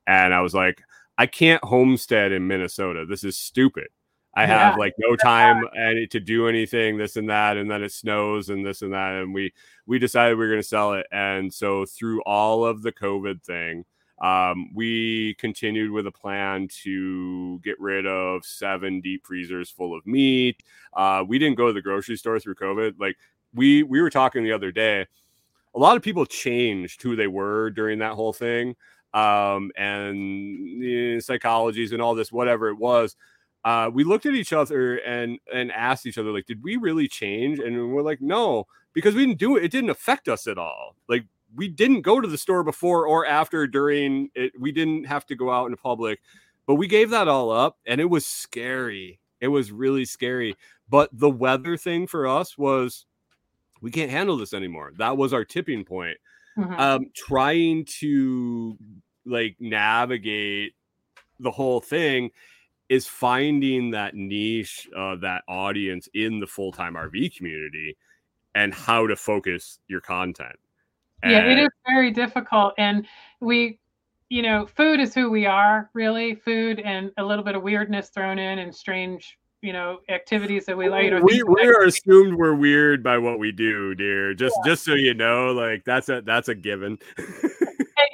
And 0.06 0.34
I 0.34 0.40
was 0.40 0.54
like, 0.54 0.82
I 1.18 1.26
can't 1.26 1.64
homestead 1.64 2.32
in 2.32 2.46
Minnesota. 2.46 3.06
This 3.08 3.24
is 3.24 3.36
stupid. 3.36 3.88
I 4.36 4.42
yeah. 4.42 4.68
have 4.68 4.78
like 4.78 4.92
no 4.98 5.16
time 5.16 5.62
to 5.74 6.20
do 6.20 6.46
anything, 6.46 6.98
this 6.98 7.16
and 7.16 7.30
that, 7.30 7.56
and 7.56 7.70
then 7.70 7.82
it 7.82 7.90
snows 7.90 8.50
and 8.50 8.64
this 8.64 8.82
and 8.82 8.92
that, 8.92 9.14
and 9.14 9.32
we 9.32 9.54
we 9.86 9.98
decided 9.98 10.36
we 10.36 10.44
are 10.44 10.50
going 10.50 10.60
to 10.60 10.68
sell 10.68 10.92
it, 10.92 11.06
and 11.10 11.52
so 11.52 11.86
through 11.86 12.20
all 12.22 12.62
of 12.66 12.82
the 12.82 12.92
COVID 12.92 13.42
thing, 13.42 13.86
um, 14.20 14.74
we 14.74 15.34
continued 15.34 15.90
with 15.90 16.06
a 16.06 16.12
plan 16.12 16.68
to 16.82 17.58
get 17.60 17.80
rid 17.80 18.06
of 18.06 18.44
seven 18.44 19.00
deep 19.00 19.26
freezers 19.26 19.70
full 19.70 19.96
of 19.96 20.06
meat. 20.06 20.62
Uh, 20.92 21.24
we 21.26 21.38
didn't 21.38 21.56
go 21.56 21.68
to 21.68 21.72
the 21.72 21.80
grocery 21.80 22.16
store 22.16 22.38
through 22.38 22.56
COVID. 22.56 23.00
Like 23.00 23.16
we 23.54 23.84
we 23.84 24.02
were 24.02 24.10
talking 24.10 24.44
the 24.44 24.52
other 24.52 24.70
day. 24.70 25.06
A 25.74 25.78
lot 25.78 25.96
of 25.96 26.02
people 26.02 26.26
changed 26.26 27.02
who 27.02 27.16
they 27.16 27.26
were 27.26 27.70
during 27.70 28.00
that 28.00 28.12
whole 28.12 28.34
thing, 28.34 28.76
um, 29.14 29.70
and 29.78 30.18
you 30.18 31.14
know, 31.14 31.18
psychologies 31.20 31.92
and 31.92 32.02
all 32.02 32.14
this, 32.14 32.30
whatever 32.30 32.68
it 32.68 32.76
was. 32.76 33.16
Uh, 33.66 33.90
we 33.92 34.04
looked 34.04 34.26
at 34.26 34.34
each 34.34 34.52
other 34.52 34.98
and 34.98 35.40
and 35.52 35.72
asked 35.72 36.06
each 36.06 36.18
other 36.18 36.30
like, 36.30 36.46
did 36.46 36.62
we 36.62 36.76
really 36.76 37.08
change? 37.08 37.58
And 37.58 37.92
we're 37.92 38.00
like, 38.00 38.20
no, 38.20 38.68
because 38.92 39.16
we 39.16 39.26
didn't 39.26 39.40
do 39.40 39.56
it. 39.56 39.64
It 39.64 39.72
didn't 39.72 39.90
affect 39.90 40.28
us 40.28 40.46
at 40.46 40.56
all. 40.56 40.94
Like 41.08 41.24
we 41.56 41.66
didn't 41.66 42.02
go 42.02 42.20
to 42.20 42.28
the 42.28 42.38
store 42.38 42.62
before 42.62 43.08
or 43.08 43.26
after 43.26 43.66
during 43.66 44.30
it. 44.36 44.52
We 44.56 44.70
didn't 44.70 45.06
have 45.06 45.26
to 45.26 45.34
go 45.34 45.50
out 45.50 45.68
in 45.68 45.76
public, 45.76 46.20
but 46.64 46.76
we 46.76 46.86
gave 46.86 47.10
that 47.10 47.26
all 47.26 47.50
up, 47.50 47.76
and 47.88 48.00
it 48.00 48.04
was 48.04 48.24
scary. 48.24 49.18
It 49.40 49.48
was 49.48 49.72
really 49.72 50.04
scary. 50.04 50.54
But 50.88 51.10
the 51.12 51.28
weather 51.30 51.76
thing 51.76 52.06
for 52.06 52.28
us 52.28 52.56
was 52.56 53.04
we 53.80 53.90
can't 53.90 54.12
handle 54.12 54.36
this 54.36 54.54
anymore. 54.54 54.92
That 54.96 55.16
was 55.16 55.32
our 55.32 55.44
tipping 55.44 55.84
point. 55.84 56.18
Mhm. 56.56 56.78
Um, 56.78 57.06
trying 57.16 57.84
to 57.98 58.78
like 59.24 59.56
navigate 59.58 60.74
the 61.40 61.50
whole 61.50 61.80
thing 61.80 62.30
is 62.88 63.06
finding 63.06 63.90
that 63.90 64.14
niche, 64.14 64.88
uh, 64.96 65.16
that 65.16 65.42
audience 65.48 66.08
in 66.14 66.40
the 66.40 66.46
full 66.46 66.72
time 66.72 66.94
RV 66.94 67.36
community 67.36 67.96
and 68.54 68.72
how 68.72 69.06
to 69.06 69.16
focus 69.16 69.78
your 69.88 70.00
content. 70.00 70.56
yeah 71.24 71.44
it 71.44 71.58
is 71.58 71.68
very 71.86 72.10
difficult 72.10 72.74
and 72.78 73.06
we 73.40 73.78
you 74.28 74.42
know 74.42 74.66
food 74.66 75.00
is 75.00 75.14
who 75.14 75.30
we 75.30 75.46
are 75.46 75.90
really 75.94 76.34
food 76.34 76.80
and 76.80 77.10
a 77.16 77.24
little 77.24 77.44
bit 77.44 77.54
of 77.54 77.62
weirdness 77.62 78.10
thrown 78.10 78.38
in 78.38 78.58
and 78.58 78.74
strange 78.74 79.38
you 79.62 79.72
know 79.72 79.98
activities 80.08 80.66
that 80.66 80.76
we 80.76 80.88
like 80.88 81.12
we, 81.22 81.42
we 81.42 81.62
are 81.62 81.82
assumed 81.84 82.34
we're 82.34 82.54
weird 82.54 83.02
by 83.02 83.18
what 83.18 83.38
we 83.38 83.50
do, 83.52 83.94
dear. 83.94 84.34
Just 84.34 84.54
just 84.64 84.84
so 84.84 84.94
you 84.94 85.14
know, 85.14 85.52
like 85.52 85.84
that's 85.84 86.08
a 86.08 86.22
that's 86.22 86.48
a 86.48 86.54
given. 86.54 86.98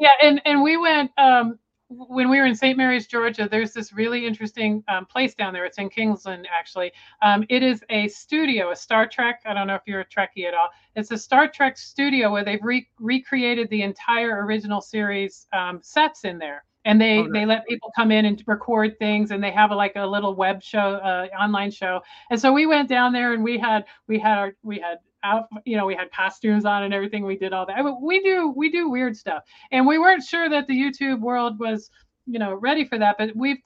Yeah 0.00 0.08
and 0.20 0.42
and 0.44 0.62
we 0.62 0.76
went 0.76 1.12
um 1.16 1.60
when 2.08 2.28
we 2.30 2.38
were 2.38 2.46
in 2.46 2.54
st 2.54 2.76
mary's 2.76 3.06
georgia 3.06 3.48
there's 3.50 3.72
this 3.72 3.92
really 3.92 4.26
interesting 4.26 4.82
um, 4.88 5.06
place 5.06 5.34
down 5.34 5.52
there. 5.52 5.64
It's 5.64 5.78
in 5.78 5.88
kingsland 5.88 6.48
actually. 6.52 6.92
Um, 7.22 7.44
it 7.48 7.62
is 7.62 7.82
a 7.90 8.08
studio 8.08 8.70
a 8.70 8.76
star 8.76 9.06
trek 9.06 9.40
i 9.46 9.54
don't 9.54 9.66
know 9.66 9.74
if 9.74 9.82
you're 9.86 10.00
a 10.00 10.06
trekkie 10.06 10.46
at 10.46 10.54
all. 10.54 10.68
It's 10.96 11.10
a 11.10 11.18
star 11.18 11.48
trek 11.48 11.76
studio 11.78 12.30
where 12.30 12.44
they've 12.44 12.62
re- 12.62 12.88
recreated 12.98 13.68
the 13.70 13.82
entire 13.82 14.44
original 14.44 14.80
series 14.80 15.46
um, 15.52 15.80
sets 15.82 16.24
in 16.24 16.38
there. 16.38 16.64
And 16.84 17.00
they 17.00 17.18
Oh, 17.18 17.26
nice. 17.26 17.42
they 17.42 17.46
let 17.46 17.66
people 17.68 17.92
come 17.94 18.10
in 18.10 18.24
and 18.26 18.42
record 18.46 18.98
things 18.98 19.30
and 19.30 19.42
they 19.42 19.52
have 19.52 19.70
a, 19.70 19.74
like 19.76 19.92
a 19.96 20.04
little 20.06 20.34
web 20.34 20.62
show 20.62 20.96
uh, 20.96 21.28
online 21.38 21.70
show. 21.70 22.00
And 22.30 22.40
so 22.40 22.52
we 22.52 22.66
went 22.66 22.88
down 22.88 23.12
there 23.12 23.32
and 23.34 23.42
we 23.44 23.56
had 23.58 23.84
we 24.08 24.18
had 24.18 24.36
our 24.38 24.52
we 24.62 24.78
had 24.80 24.98
out 25.24 25.48
you 25.64 25.76
know 25.76 25.86
we 25.86 25.94
had 25.94 26.10
costumes 26.12 26.64
on 26.64 26.82
and 26.84 26.92
everything. 26.94 27.24
We 27.24 27.36
did 27.36 27.52
all 27.52 27.66
that. 27.66 27.78
I 27.78 27.82
mean, 27.82 27.98
we 28.02 28.20
do 28.22 28.52
we 28.56 28.70
do 28.70 28.88
weird 28.90 29.16
stuff. 29.16 29.42
And 29.70 29.86
we 29.86 29.98
weren't 29.98 30.22
sure 30.24 30.48
that 30.48 30.66
the 30.66 30.74
youtube 30.74 31.20
world 31.20 31.58
was 31.58 31.90
you 32.26 32.38
know 32.38 32.54
ready 32.54 32.84
for 32.84 32.98
that 32.98 33.16
but 33.18 33.30
we've 33.34 33.58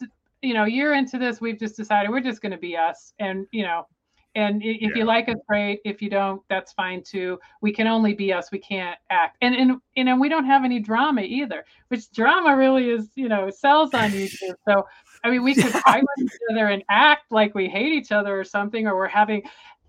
you 0.43 0.55
know 0.55 0.65
year 0.65 0.95
into 0.95 1.19
this 1.19 1.41
we've 1.41 1.59
just 1.59 1.77
decided 1.77 2.11
we're 2.11 2.21
just 2.21 2.41
going 2.43 2.53
to 2.53 2.59
be 2.59 2.77
us. 2.77 3.13
And 3.19 3.47
you 3.53 3.63
know 3.65 3.87
and 4.35 4.63
if 4.63 4.83
Yeah. 4.83 4.99
you 4.99 5.05
like 5.05 5.31
us 5.31 5.37
great. 5.49 5.81
If 5.87 6.03
you 6.03 6.11
don't 6.11 6.43
that's 6.51 6.73
fine 6.75 7.03
too. 7.03 7.39
We 7.63 7.73
can 7.73 7.87
only 7.87 8.13
be 8.13 8.33
us. 8.35 8.53
We 8.53 8.59
can't 8.59 8.99
act. 9.11 9.39
And 9.41 9.55
and 9.55 9.79
you 9.95 10.05
know 10.05 10.17
we 10.19 10.29
don't 10.29 10.45
have 10.45 10.65
any 10.65 10.79
drama 10.81 11.23
either 11.23 11.65
which 11.89 12.11
drama 12.13 12.55
really 12.57 12.91
is 12.91 13.11
you 13.15 13.29
know 13.29 13.49
sells 13.51 13.95
on 13.95 14.11
youtube. 14.13 14.55
So 14.69 14.85
i 15.25 15.31
mean 15.31 15.43
we 15.43 15.55
could 15.55 15.73
fight 15.87 16.03
with 16.03 16.27
each 16.27 16.41
other 16.53 16.67
and 16.69 16.83
act 16.91 17.23
like 17.31 17.55
we 17.55 17.67
hate 17.69 17.93
each 17.93 18.13
other 18.13 18.39
or 18.39 18.45
something 18.45 18.87
or 18.87 18.95
we're 18.97 19.09
having 19.09 19.43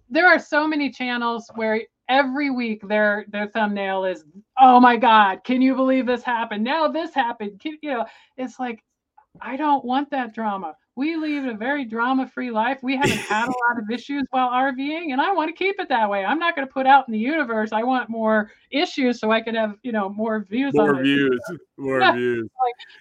there 0.10 0.28
are 0.28 0.40
so 0.40 0.68
many 0.68 0.90
channels 0.90 1.50
where 1.56 1.82
every 2.10 2.50
week 2.50 2.82
their 2.88 3.26
their 3.30 3.48
thumbnail 3.48 4.06
is 4.06 4.24
oh 4.60 4.80
my 4.80 4.96
god 4.96 5.44
can 5.44 5.62
you 5.62 5.76
believe 5.76 6.06
this 6.06 6.24
happened? 6.24 6.64
Now 6.64 6.88
this 6.88 7.14
happened. 7.14 7.60
Can, 7.60 7.78
you 7.82 7.92
know 7.92 8.06
it's 8.38 8.60
like 8.60 8.84
i 9.42 9.56
don't 9.56 9.84
want 9.86 10.10
that 10.12 10.34
drama. 10.34 10.76
We 10.96 11.16
lead 11.16 11.46
a 11.46 11.54
very 11.54 11.86
drama 11.86 12.28
free 12.28 12.50
life. 12.50 12.80
We 12.82 12.96
haven't 12.98 13.20
had 13.20 13.46
a 13.46 13.52
lot 13.52 13.78
of 13.78 13.92
issues 13.92 14.24
while 14.32 14.50
rving 14.50 15.12
and 15.12 15.22
i 15.22 15.32
want 15.32 15.50
to 15.50 15.54
keep 15.54 15.76
it 15.80 15.90
that 15.90 16.10
way. 16.10 16.24
I'm 16.26 16.40
not 16.40 16.56
going 16.56 16.68
to 16.68 16.74
put 16.74 16.88
out 16.88 17.08
in 17.08 17.12
the 17.12 17.20
universe. 17.20 17.72
I 17.74 17.84
want 17.84 18.10
more 18.10 18.50
issues 18.72 19.20
so 19.20 19.30
i 19.32 19.42
can 19.42 19.54
have 19.56 19.76
you 19.84 19.92
know 19.92 20.08
more 20.10 20.40
views 20.50 20.74
More 20.74 20.96
views, 21.04 21.40
more 21.78 22.00
Yeah. 22.00 22.14
views. 22.14 22.50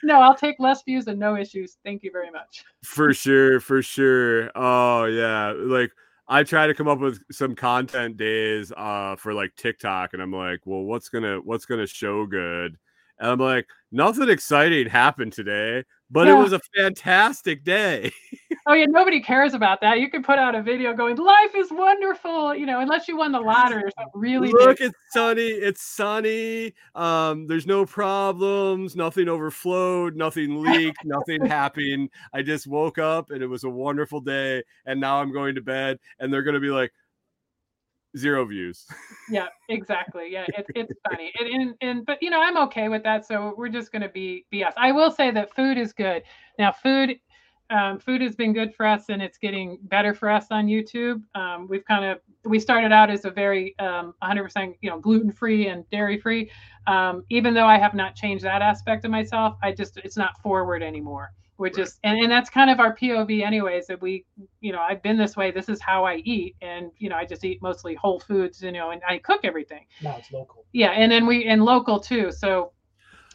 no 0.02 0.20
i'll 0.20 0.34
take 0.34 0.56
less 0.58 0.82
views 0.82 1.06
and 1.06 1.18
no 1.18 1.36
issues. 1.36 1.78
Thank 1.84 2.02
you 2.02 2.10
very 2.10 2.30
much. 2.30 2.64
For 2.84 3.14
sure 3.14 3.60
for 3.60 3.80
sure. 3.82 4.50
Oh 4.56 5.04
yeah. 5.04 5.52
Like 5.56 5.92
i 6.28 6.42
try 6.42 6.66
to 6.66 6.74
come 6.74 6.88
up 6.88 6.98
with 6.98 7.20
some 7.30 7.54
content 7.54 8.16
days 8.16 8.72
uh 8.76 9.16
for 9.16 9.32
like 9.32 9.54
tiktok 9.56 10.12
and 10.12 10.22
i'm 10.22 10.32
like 10.32 10.60
well 10.64 10.82
what's 10.82 11.08
gonna 11.08 11.38
what's 11.38 11.66
gonna 11.66 11.86
show 11.86 12.26
good? 12.26 12.76
And 13.18 13.30
i'm 13.30 13.38
like 13.38 13.66
nothing 13.92 14.28
exciting 14.28 14.88
happened 14.88 15.32
today 15.32 15.84
but 16.10 16.28
it 16.28 16.34
was 16.34 16.52
a 16.52 16.60
fantastic 16.76 17.64
day 17.64 18.12
Oh 18.68 18.72
yeah, 18.74 18.86
nobody 18.88 19.20
cares 19.20 19.54
about 19.54 19.80
that. 19.82 20.00
You 20.00 20.10
can 20.10 20.24
put 20.24 20.40
out 20.40 20.56
a 20.56 20.62
video 20.62 20.92
going, 20.92 21.16
"Life 21.16 21.54
is 21.54 21.70
wonderful," 21.70 22.52
you 22.52 22.66
know, 22.66 22.80
unless 22.80 23.06
you 23.06 23.16
won 23.16 23.30
the 23.30 23.38
lottery 23.38 23.84
or 23.84 23.90
something 23.96 24.20
really 24.20 24.50
look 24.50 24.78
big. 24.78 24.88
it's 24.88 24.98
sunny 25.10 25.46
it's 25.46 25.82
sunny 25.82 26.74
um 26.96 27.46
there's 27.46 27.66
no 27.66 27.86
problems 27.86 28.96
nothing 28.96 29.28
overflowed 29.28 30.16
nothing 30.16 30.60
leaked 30.62 30.98
nothing 31.04 31.44
happened 31.46 32.10
i 32.32 32.42
just 32.42 32.66
woke 32.66 32.98
up 32.98 33.30
and 33.30 33.42
it 33.42 33.46
was 33.46 33.64
a 33.64 33.70
wonderful 33.70 34.20
day 34.20 34.62
and 34.84 35.00
now 35.00 35.20
i'm 35.20 35.32
going 35.32 35.54
to 35.54 35.62
bed 35.62 35.98
and 36.18 36.32
they're 36.32 36.42
going 36.42 36.54
to 36.54 36.60
be 36.60 36.70
like 36.70 36.92
zero 38.16 38.44
views 38.44 38.86
Yeah, 39.30 39.48
exactly. 39.68 40.28
Yeah, 40.30 40.46
it's 40.48 40.68
it's 40.74 40.92
funny. 41.08 41.32
And, 41.38 41.48
and 41.48 41.74
and 41.80 42.06
but 42.06 42.22
you 42.22 42.30
know, 42.30 42.40
I'm 42.40 42.56
okay 42.68 42.88
with 42.88 43.02
that. 43.02 43.26
So 43.26 43.54
we're 43.56 43.68
just 43.68 43.92
gonna 43.92 44.08
be 44.08 44.46
be 44.50 44.64
us. 44.64 44.74
I 44.76 44.92
will 44.92 45.10
say 45.10 45.30
that 45.30 45.54
food 45.54 45.78
is 45.78 45.92
good. 45.92 46.22
Now, 46.58 46.72
food. 46.72 47.18
Um, 47.70 47.98
food 47.98 48.20
has 48.20 48.36
been 48.36 48.52
good 48.52 48.74
for 48.74 48.86
us 48.86 49.08
and 49.08 49.20
it's 49.20 49.38
getting 49.38 49.78
better 49.82 50.14
for 50.14 50.30
us 50.30 50.46
on 50.50 50.66
YouTube. 50.66 51.22
Um, 51.34 51.66
we've 51.68 51.84
kind 51.84 52.04
of 52.04 52.20
we 52.44 52.60
started 52.60 52.92
out 52.92 53.10
as 53.10 53.24
a 53.24 53.30
very 53.30 53.76
um, 53.78 54.14
100% 54.22 54.74
you 54.80 54.90
know 54.90 55.00
gluten 55.00 55.32
free 55.32 55.68
and 55.68 55.88
dairy 55.90 56.18
free. 56.18 56.50
Um, 56.86 57.24
even 57.30 57.54
though 57.54 57.66
I 57.66 57.78
have 57.78 57.94
not 57.94 58.14
changed 58.14 58.44
that 58.44 58.62
aspect 58.62 59.04
of 59.04 59.10
myself, 59.10 59.56
I 59.62 59.72
just 59.72 59.96
it's 59.98 60.16
not 60.16 60.40
forward 60.40 60.82
anymore. 60.82 61.32
We're 61.58 61.70
just 61.70 61.98
and, 62.04 62.18
and 62.20 62.30
that's 62.30 62.50
kind 62.50 62.70
of 62.70 62.80
our 62.80 62.94
POV 62.94 63.42
anyways 63.42 63.86
that 63.86 64.00
we 64.00 64.24
you 64.60 64.72
know 64.72 64.80
I've 64.80 65.02
been 65.02 65.16
this 65.16 65.36
way. 65.36 65.50
This 65.50 65.68
is 65.68 65.80
how 65.80 66.04
I 66.04 66.16
eat 66.16 66.54
and 66.60 66.90
you 66.98 67.08
know 67.08 67.16
I 67.16 67.24
just 67.24 67.44
eat 67.44 67.62
mostly 67.62 67.94
whole 67.94 68.20
foods 68.20 68.62
you 68.62 68.72
know 68.72 68.90
and 68.90 69.00
I 69.08 69.18
cook 69.18 69.40
everything. 69.42 69.86
Now 70.02 70.16
it's 70.18 70.30
local. 70.30 70.66
Yeah, 70.72 70.90
and 70.90 71.10
then 71.10 71.26
we 71.26 71.46
and 71.46 71.64
local 71.64 71.98
too. 71.98 72.30
So, 72.30 72.72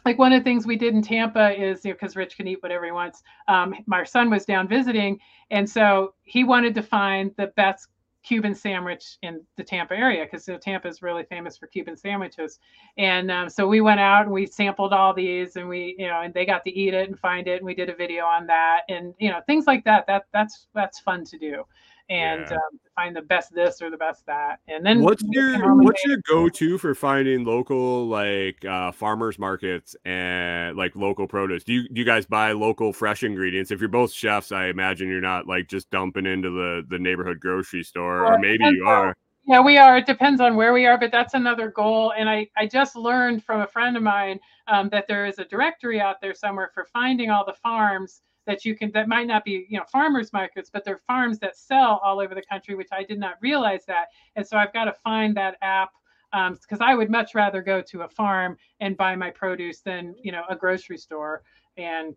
like 0.04 0.18
one 0.18 0.32
of 0.32 0.40
the 0.40 0.44
things 0.44 0.66
we 0.66 0.76
did 0.76 0.94
in 0.94 1.02
Tampa 1.02 1.50
is 1.50 1.84
you 1.84 1.90
know 1.90 1.94
because 1.94 2.16
Rich 2.16 2.36
can 2.36 2.48
eat 2.48 2.62
whatever 2.62 2.84
he 2.84 2.92
wants. 2.92 3.22
Um, 3.48 3.74
my 3.86 4.04
son 4.04 4.30
was 4.30 4.44
down 4.44 4.68
visiting, 4.68 5.18
and 5.50 5.68
so 5.68 6.14
he 6.22 6.44
wanted 6.44 6.74
to 6.74 6.82
find 6.82 7.32
the 7.36 7.48
best 7.56 7.88
Cuban 8.22 8.54
sandwich 8.54 9.18
in 9.22 9.40
the 9.56 9.64
Tampa 9.64 9.94
area 9.94 10.24
because 10.24 10.48
Tampa 10.60 10.86
is 10.86 11.02
really 11.02 11.24
famous 11.24 11.56
for 11.58 11.66
Cuban 11.66 11.96
sandwiches. 11.96 12.60
And 12.96 13.30
um, 13.30 13.48
so 13.48 13.66
we 13.66 13.80
went 13.80 13.98
out 13.98 14.22
and 14.22 14.32
we 14.32 14.46
sampled 14.46 14.92
all 14.92 15.12
these, 15.12 15.56
and 15.56 15.68
we 15.68 15.96
you 15.98 16.06
know 16.06 16.20
and 16.22 16.32
they 16.32 16.46
got 16.46 16.64
to 16.64 16.70
eat 16.70 16.94
it 16.94 17.08
and 17.08 17.18
find 17.18 17.48
it, 17.48 17.56
and 17.56 17.66
we 17.66 17.74
did 17.74 17.88
a 17.88 17.94
video 17.94 18.24
on 18.24 18.46
that, 18.46 18.82
and 18.88 19.14
you 19.18 19.30
know 19.30 19.40
things 19.46 19.66
like 19.66 19.84
that. 19.84 20.06
That 20.06 20.24
that's 20.32 20.66
that's 20.74 21.00
fun 21.00 21.24
to 21.26 21.38
do. 21.38 21.64
And 22.12 22.46
Yeah. 22.50 22.56
um, 22.56 22.80
find 22.94 23.16
the 23.16 23.22
best 23.22 23.54
this 23.54 23.80
or 23.80 23.90
the 23.90 23.96
best 23.96 24.26
that, 24.26 24.60
and 24.68 24.84
then 24.84 25.00
what's 25.00 25.22
your 25.30 25.82
what's 25.82 26.04
your 26.04 26.18
go-to 26.28 26.76
for 26.76 26.94
finding 26.94 27.44
local 27.44 28.06
like 28.06 28.62
uh 28.66 28.92
farmers 28.92 29.38
markets 29.38 29.96
and 30.04 30.76
like 30.76 30.94
local 30.94 31.26
produce 31.26 31.64
do 31.64 31.72
you 31.72 31.88
do 31.88 32.00
you 32.00 32.04
guys 32.04 32.26
buy 32.26 32.52
local 32.52 32.92
fresh 32.92 33.22
ingredients 33.22 33.70
if 33.70 33.80
you're 33.80 33.88
both 33.88 34.12
chefs 34.12 34.52
i 34.52 34.66
imagine 34.66 35.08
you're 35.08 35.20
not 35.22 35.46
like 35.46 35.68
just 35.68 35.88
dumping 35.90 36.26
into 36.26 36.50
the 36.50 36.82
the 36.90 36.98
neighborhood 36.98 37.40
grocery 37.40 37.82
store 37.82 38.26
or 38.26 38.38
maybe 38.38 38.64
you 38.64 38.84
on- 38.86 38.92
are 39.06 39.16
Yeah, 39.44 39.60
we 39.60 39.76
are. 39.78 39.96
It 39.96 40.06
depends 40.06 40.40
on 40.40 40.54
where 40.54 40.72
we 40.72 40.86
are, 40.86 40.96
but 40.98 41.10
that's 41.10 41.34
another 41.34 41.68
goal. 41.68 42.12
And 42.16 42.28
I, 42.30 42.48
I 42.56 42.66
just 42.66 42.94
learned 42.94 43.42
from 43.42 43.62
a 43.62 43.66
friend 43.66 43.96
of 43.96 44.02
mine 44.04 44.38
um, 44.68 44.88
that 44.90 45.08
there 45.08 45.26
is 45.26 45.40
a 45.40 45.44
directory 45.44 46.00
out 46.00 46.20
there 46.20 46.32
somewhere 46.34 46.70
for 46.72 46.84
finding 46.92 47.28
all 47.30 47.44
the 47.44 47.54
farms 47.54 48.22
that 48.46 48.64
you 48.64 48.74
can 48.76 48.90
that 48.92 49.08
might 49.08 49.26
not 49.26 49.44
be 49.44 49.66
you 49.68 49.78
know 49.78 49.84
farmers 49.90 50.32
markets 50.32 50.70
but 50.72 50.84
they're 50.84 51.00
farms 51.06 51.38
that 51.38 51.56
sell 51.56 52.00
all 52.04 52.20
over 52.20 52.34
the 52.34 52.42
country 52.42 52.74
which 52.74 52.88
i 52.92 53.02
did 53.02 53.18
not 53.18 53.34
realize 53.40 53.84
that. 53.86 54.06
And 54.36 54.46
so 54.46 54.56
i've 54.56 54.72
got 54.72 54.84
to 54.84 54.94
find 55.04 55.36
that 55.36 55.56
app 55.62 55.90
um, 56.32 56.54
because 56.54 56.80
i 56.80 56.94
would 56.94 57.10
much 57.10 57.34
rather 57.34 57.62
go 57.62 57.82
to 57.82 58.02
a 58.02 58.08
farm 58.08 58.56
and 58.80 58.96
buy 58.96 59.14
my 59.16 59.30
produce 59.30 59.80
than 59.80 60.14
you 60.22 60.32
know 60.32 60.42
a 60.48 60.56
grocery 60.56 60.98
store. 60.98 61.42
And 61.76 62.14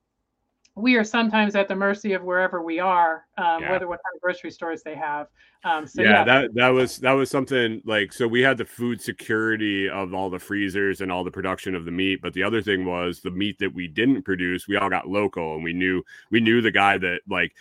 we 0.76 0.96
are 0.96 1.04
sometimes 1.06 1.56
at 1.56 1.68
the 1.70 1.76
mercy 1.76 2.14
of 2.14 2.24
wherever 2.24 2.62
we 2.62 2.80
are 2.80 3.26
um, 3.38 3.62
Yeah. 3.62 3.72
whether 3.72 3.88
what 3.88 4.00
kind 4.04 4.16
of 4.16 4.22
grocery 4.22 4.52
stores 4.52 4.84
they 4.84 4.96
have 4.96 5.28
um, 5.64 5.88
so 5.88 6.02
yeah, 6.02 6.20
yeah, 6.20 6.24
that 6.26 6.54
that 6.54 6.68
was 6.70 6.98
that 6.98 7.14
was 7.14 7.30
something 7.30 7.82
like 7.86 8.12
so 8.12 8.28
we 8.28 8.42
had 8.42 8.58
the 8.58 8.66
food 8.66 9.02
security 9.02 9.90
of 9.90 10.14
all 10.14 10.30
the 10.30 10.40
freezers 10.40 11.02
and 11.02 11.12
all 11.12 11.24
the 11.24 11.32
production 11.32 11.76
of 11.76 11.86
the 11.86 11.92
meat 11.92 12.20
but 12.22 12.34
the 12.34 12.44
other 12.44 12.62
thing 12.62 12.86
was 12.86 13.22
the 13.22 13.32
meat 13.32 13.58
that 13.60 13.74
we 13.74 13.88
didn't 13.88 14.24
produce 14.24 14.68
we 14.68 14.76
all 14.76 14.90
got 14.90 15.08
local 15.08 15.56
and 15.56 15.64
we 15.64 15.74
knew 15.74 16.04
we 16.30 16.40
knew 16.42 16.62
the 16.62 16.72
guy 16.72 16.98
that 16.98 17.22
like 17.30 17.54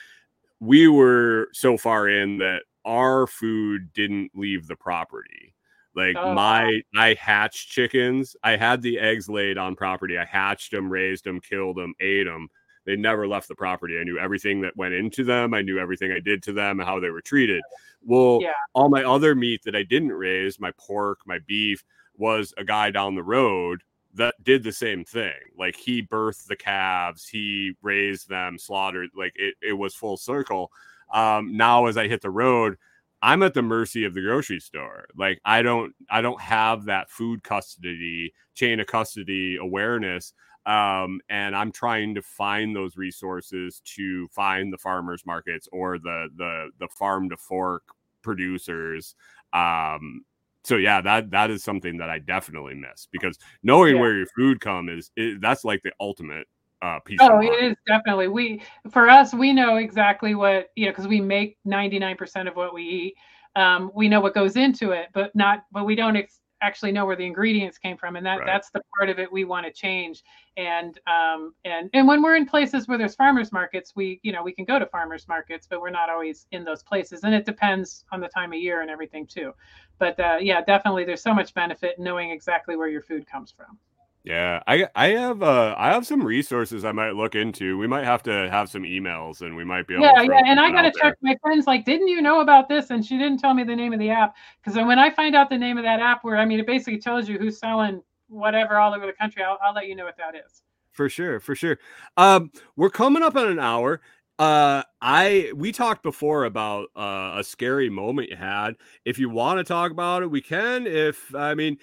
we 0.61 0.89
were 0.89 1.49
so 1.53 1.77
far 1.77 2.09
in 2.09 2.39
that 2.39 2.62
our 2.85 3.27
food 3.27 3.93
didn't 3.93 4.31
leave 4.35 4.67
the 4.67 4.77
property 4.77 5.55
Like 5.95 6.17
Oh, 6.17 6.27
wow. 6.29 6.35
my, 6.35 6.83
I 6.97 7.15
hatched 7.15 7.71
chickens. 7.71 8.35
I 8.43 8.57
had 8.57 8.83
the 8.83 8.99
eggs 8.99 9.29
laid 9.29 9.59
on 9.59 9.77
property. 9.77 10.19
I 10.19 10.25
hatched 10.25 10.73
them, 10.73 10.91
raised 10.91 11.25
them, 11.25 11.41
killed 11.41 11.77
them, 11.77 11.95
ate 12.01 12.27
them. 12.27 12.49
They 12.85 12.97
never 12.97 13.26
left 13.26 13.49
the 13.49 13.55
property. 13.55 13.99
I 13.99 14.05
knew 14.05 14.18
everything 14.18 14.61
that 14.62 14.76
went 14.76 14.95
into 14.95 15.24
them. 15.24 15.55
I 15.55 15.62
knew 15.62 15.78
everything 15.78 16.12
I 16.12 16.20
did 16.20 16.43
to 16.45 16.53
them 16.53 16.80
and 16.80 16.89
how 16.89 17.01
they 17.01 17.11
were 17.11 17.22
treated. 17.22 17.62
Well, 18.03 18.41
Yeah. 18.43 18.53
all 18.74 18.89
my 18.89 19.03
other 19.05 19.35
meat 19.35 19.62
that 19.64 19.74
I 19.74 19.82
didn't 19.82 20.12
raise, 20.12 20.61
my 20.61 20.72
pork, 20.72 21.20
my 21.26 21.39
beef, 21.41 21.82
was 22.16 22.53
a 22.59 22.64
guy 22.64 22.91
down 22.91 23.14
the 23.14 23.22
road 23.22 23.82
that 24.14 24.35
did 24.45 24.62
the 24.62 24.72
same 24.72 25.05
thing. 25.05 25.35
Like 25.57 25.74
he 25.76 26.03
birthed 26.03 26.47
the 26.47 26.57
calves, 26.57 27.26
he 27.26 27.72
raised 27.82 28.28
them, 28.28 28.59
slaughtered, 28.59 29.11
like 29.16 29.32
it, 29.37 29.55
it 29.61 29.72
was 29.72 29.95
full 29.95 30.16
circle. 30.16 30.70
Um, 31.12 31.57
now 31.57 31.87
as 31.87 31.97
I 31.97 32.07
hit 32.07 32.20
the 32.20 32.30
road, 32.30 32.76
I'm 33.22 33.43
at 33.43 33.55
the 33.55 33.62
mercy 33.62 34.05
of 34.05 34.12
the 34.14 34.20
grocery 34.20 34.61
store. 34.61 35.07
Like 35.16 35.41
I 35.45 35.62
don't 35.62 35.95
I 36.11 36.20
don't 36.20 36.41
have 36.41 36.85
that 36.85 37.11
food 37.11 37.43
custody, 37.43 38.35
chain 38.55 38.80
of 38.80 38.87
custody 38.87 39.57
awareness. 39.57 40.35
Um, 40.67 41.21
and 41.29 41.55
I'm 41.55 41.73
trying 41.73 42.15
to 42.15 42.23
find 42.23 42.75
those 42.75 42.97
resources 42.97 43.83
to 43.97 44.27
find 44.29 44.73
the 44.73 44.79
farmers 44.79 45.25
markets 45.27 45.69
or 45.73 45.99
the 45.99 46.29
the 46.37 46.71
the 46.79 46.89
farm 46.89 47.29
to 47.31 47.37
fork 47.37 47.83
producers. 48.23 49.15
Um, 49.53 50.25
so 50.65 50.77
yeah, 50.77 51.03
that 51.03 51.31
that 51.31 51.51
is 51.51 51.62
something 51.62 51.99
that 51.99 52.09
I 52.09 52.19
definitely 52.19 52.75
miss 52.75 53.07
because 53.12 53.39
knowing 53.62 53.95
Yeah. 53.95 54.01
where 54.01 54.17
your 54.17 54.27
food 54.35 54.61
come 54.61 54.89
is, 54.89 55.11
is 55.17 55.39
that's 55.41 55.65
like 55.65 55.83
the 55.83 55.93
ultimate 56.01 56.47
uh 56.81 57.01
piece. 57.01 57.21
Oh, 57.23 57.39
it 57.41 57.77
definitely. 57.87 58.29
We 58.29 58.62
for 58.91 59.09
us, 59.09 59.35
we 59.35 59.53
know 59.53 59.77
exactly 59.77 60.35
what 60.35 60.71
you 60.77 60.87
know 60.87 60.93
because 60.93 61.07
we 61.07 61.21
make 61.21 61.59
ninety 61.65 61.99
nine 61.99 62.17
percent 62.17 62.49
of 62.49 62.57
what 62.57 62.73
we 62.73 62.83
eat. 62.83 63.15
Um, 63.57 63.93
we 63.95 64.09
know 64.09 64.21
what 64.21 64.35
goes 64.35 64.57
into 64.57 64.91
it, 64.93 65.09
but 65.12 65.35
not, 65.37 65.65
but 65.71 65.85
we 65.85 65.95
don't 65.95 66.17
ex- 66.17 66.41
actually 66.65 66.93
know 66.93 67.05
where 67.05 67.17
the 67.17 67.27
ingredients 67.27 67.79
came 67.79 67.97
from, 67.97 68.17
and 68.17 68.25
that 68.27 68.39
Right. 68.39 68.47
that's 68.47 68.71
the 68.71 68.81
part 68.97 69.11
of 69.11 69.19
it 69.19 69.31
we 69.31 69.45
want 69.45 69.67
to 69.67 69.73
change. 69.73 70.23
And 70.57 70.99
um, 71.07 71.55
and 71.65 71.91
and 71.93 72.09
when 72.09 72.23
we're 72.23 72.37
in 72.37 72.47
places 72.47 72.89
where 72.89 72.97
there's 72.99 73.15
farmers 73.15 73.53
markets, 73.53 73.93
we 73.95 74.21
you 74.23 74.33
know 74.33 74.43
we 74.43 74.53
can 74.53 74.65
go 74.65 74.79
to 74.79 74.87
farmers 74.87 75.29
markets, 75.29 75.67
but 75.69 75.81
we're 75.81 75.91
not 75.91 76.09
always 76.11 76.47
in 76.53 76.65
those 76.65 76.83
places, 76.83 77.25
and 77.25 77.35
it 77.35 77.45
depends 77.45 78.05
on 78.12 78.21
the 78.21 78.29
time 78.29 78.53
of 78.53 78.59
year 78.59 78.81
and 78.81 78.91
everything 78.91 79.27
too. 79.27 79.53
But 79.99 80.19
uh, 80.19 80.39
yeah, 80.41 80.62
definitely, 80.62 81.05
there's 81.05 81.23
so 81.23 81.35
much 81.35 81.55
benefit 81.55 81.99
knowing 81.99 82.31
exactly 82.31 82.77
where 82.77 82.89
your 82.89 83.03
food 83.03 83.27
comes 83.27 83.53
from. 83.53 83.79
Yeah, 84.25 84.62
I 84.66 84.87
I 84.95 85.09
have 85.09 85.43
uh 85.43 85.75
I 85.77 85.93
have 85.93 86.07
some 86.07 86.25
resources 86.25 86.83
I 86.83 86.93
might 86.93 87.11
look 87.11 87.35
into. 87.35 87.77
We 87.77 87.87
might 87.87 88.05
have 88.05 88.22
to 88.22 88.49
have 88.51 88.70
some 88.70 88.85
emails 88.85 89.43
and 89.43 89.55
we 89.55 89.64
might 89.64 89.87
be 89.87 89.95
able 89.95 90.05
yeah 90.05 90.22
to 90.22 90.25
yeah 90.25 90.41
and 90.47 90.59
i 90.59 90.70
got 90.70 90.77
gotta 90.77 90.93
check 90.99 91.14
my 91.20 91.37
friends 91.43 91.66
like 91.66 91.85
didn't 91.85 92.09
you 92.09 92.22
know 92.22 92.41
about 92.41 92.66
this 92.66 92.89
and 92.89 93.05
she 93.05 93.18
didn't 93.18 93.39
tell 93.39 93.53
me 93.53 93.64
the 93.64 93.77
name 93.77 93.93
of 93.93 93.99
the 93.99 94.09
app 94.09 94.35
because 94.62 94.77
when 94.77 94.99
i 94.99 95.11
find 95.11 95.35
out 95.35 95.51
the 95.51 95.59
name 95.59 95.77
of 95.77 95.85
that 95.85 96.01
app 96.01 96.25
where 96.25 96.39
i 96.39 96.45
mean 96.47 96.59
it 96.59 96.66
basically 96.66 96.99
tells 96.99 97.29
you 97.29 97.39
who's 97.39 97.59
selling 97.59 98.03
whatever 98.29 98.79
all 98.79 98.95
over 98.95 99.05
the 99.05 99.12
country 99.12 99.43
i'll, 99.43 99.59
I'll 99.62 99.75
let 99.75 99.89
you 99.89 99.95
know 99.95 100.05
what 100.05 100.16
that 100.16 100.35
is 100.35 100.62
For 100.93 101.09
sure, 101.09 101.41
for 101.41 101.55
sure. 101.55 101.79
Um, 102.16 102.51
we're 102.77 102.89
coming 102.91 103.22
up 103.22 103.35
on 103.37 103.49
an 103.49 103.59
hour. 103.59 104.01
Uh, 104.39 104.83
I 105.03 105.53
we 105.55 105.72
talked 105.72 106.03
before 106.03 106.45
about 106.45 106.89
uh, 106.97 107.35
a 107.37 107.45
scary 107.45 107.91
moment 107.91 108.31
you 108.31 108.37
had. 108.37 108.77
If 109.05 109.18
you 109.18 109.29
want 109.29 109.59
to 109.59 109.64
talk 109.64 109.91
about 109.91 110.22
it, 110.22 110.31
we 110.31 110.41
can. 110.41 110.87
If 110.87 111.35
I 111.35 111.55
mean, 111.55 111.79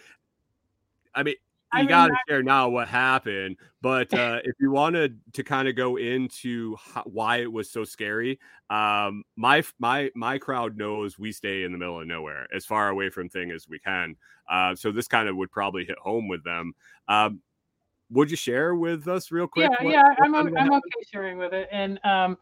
I 1.14 1.24
mean, 1.24 1.36
I 1.74 1.78
you 1.80 1.84
mean, 1.84 1.90
got 1.90 2.08
to 2.08 2.16
share 2.28 2.44
now 2.44 2.70
what 2.70 2.88
happened. 2.88 3.58
But 3.82 4.14
uh, 4.14 4.40
if 4.44 4.56
you 4.60 4.72
wanted 4.72 5.20
to 5.34 5.44
kind 5.44 5.68
of 5.68 5.76
go 5.76 5.98
into 5.98 6.76
ho- 6.76 7.04
why 7.06 7.38
it 7.38 7.52
was 7.52 7.70
so 7.70 7.84
scary, 7.84 8.40
um, 8.70 9.24
my 9.36 9.64
my 9.80 10.12
my 10.16 10.38
crowd 10.38 10.78
knows 10.78 11.18
we 11.18 11.32
stay 11.32 11.64
in 11.64 11.72
the 11.72 11.78
middle 11.78 12.00
of 12.00 12.08
nowhere, 12.08 12.48
as 12.54 12.66
far 12.66 12.90
away 12.90 13.10
from 13.10 13.30
thing 13.30 13.52
as 13.52 13.68
we 13.68 13.80
can. 13.80 14.16
Uh, 14.50 14.76
so 14.76 14.92
this 14.92 15.08
kind 15.08 15.30
of 15.30 15.36
would 15.38 15.52
probably 15.52 15.86
hit 15.86 15.98
home 15.98 16.28
with 16.28 16.44
them. 16.44 16.74
Um, 17.08 17.42
would 18.12 18.30
you 18.30 18.36
share 18.36 18.76
with 18.76 19.08
us 19.08 19.32
real 19.32 19.48
quick? 19.48 19.72
yeah 19.72 19.86
what- 19.86 19.94
yeah 19.94 20.04
what 20.04 20.26
i'm, 20.26 20.36
I'm 20.36 20.48
happened? 20.54 20.74
okay 20.74 21.06
sharing 21.10 21.38
with 21.38 21.54
it 21.54 21.70
and 21.72 21.98
um 22.04 22.38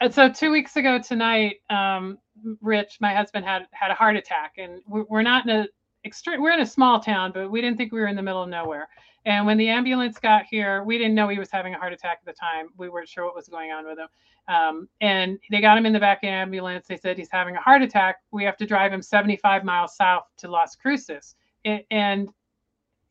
and 0.00 0.14
so 0.14 0.28
two 0.32 0.52
weeks 0.52 0.76
ago 0.76 1.00
tonight 1.00 1.56
um 1.68 2.16
rich 2.60 2.98
my 3.00 3.12
husband 3.12 3.44
had 3.44 3.66
had 3.72 3.90
a 3.90 3.94
heart 3.94 4.14
attack 4.16 4.52
and 4.56 4.80
we're 4.86 5.22
not 5.22 5.48
in 5.48 5.50
a 5.50 5.66
extreme 6.04 6.40
we're 6.40 6.52
in 6.52 6.60
a 6.60 6.66
small 6.66 7.00
town 7.00 7.32
but 7.32 7.50
we 7.50 7.60
didn't 7.60 7.76
think 7.76 7.92
we 7.92 8.00
were 8.00 8.06
in 8.06 8.16
the 8.16 8.22
middle 8.22 8.42
of 8.42 8.48
nowhere. 8.48 8.88
And 9.24 9.44
when 9.44 9.58
the 9.58 9.68
ambulance 9.68 10.18
got 10.18 10.44
here 10.50 10.82
we 10.84 10.98
didn't 10.98 11.14
know 11.14 11.28
he 11.28 11.38
was 11.38 11.50
having 11.50 11.74
a 11.74 11.78
heart 11.78 11.92
attack 11.92 12.18
at 12.20 12.26
the 12.26 12.32
time. 12.32 12.68
We 12.76 12.88
weren't 12.88 13.08
sure 13.08 13.24
what 13.24 13.34
was 13.34 13.48
going 13.48 13.72
on 13.72 13.86
with 13.86 13.98
him. 13.98 14.08
Um, 14.48 14.88
and 15.00 15.38
they 15.50 15.60
got 15.60 15.76
him 15.76 15.86
in 15.86 15.92
the 15.92 16.00
back 16.00 16.18
of 16.18 16.22
the 16.22 16.28
ambulance. 16.28 16.86
They 16.86 16.96
said 16.96 17.18
he's 17.18 17.28
having 17.30 17.56
a 17.56 17.60
heart 17.60 17.82
attack. 17.82 18.16
We 18.30 18.44
have 18.44 18.56
to 18.58 18.66
drive 18.66 18.92
him 18.92 19.02
75 19.02 19.64
miles 19.64 19.96
south 19.96 20.24
to 20.38 20.48
las 20.48 20.74
cruces. 20.74 21.34
A- 21.66 21.86
and 21.90 22.28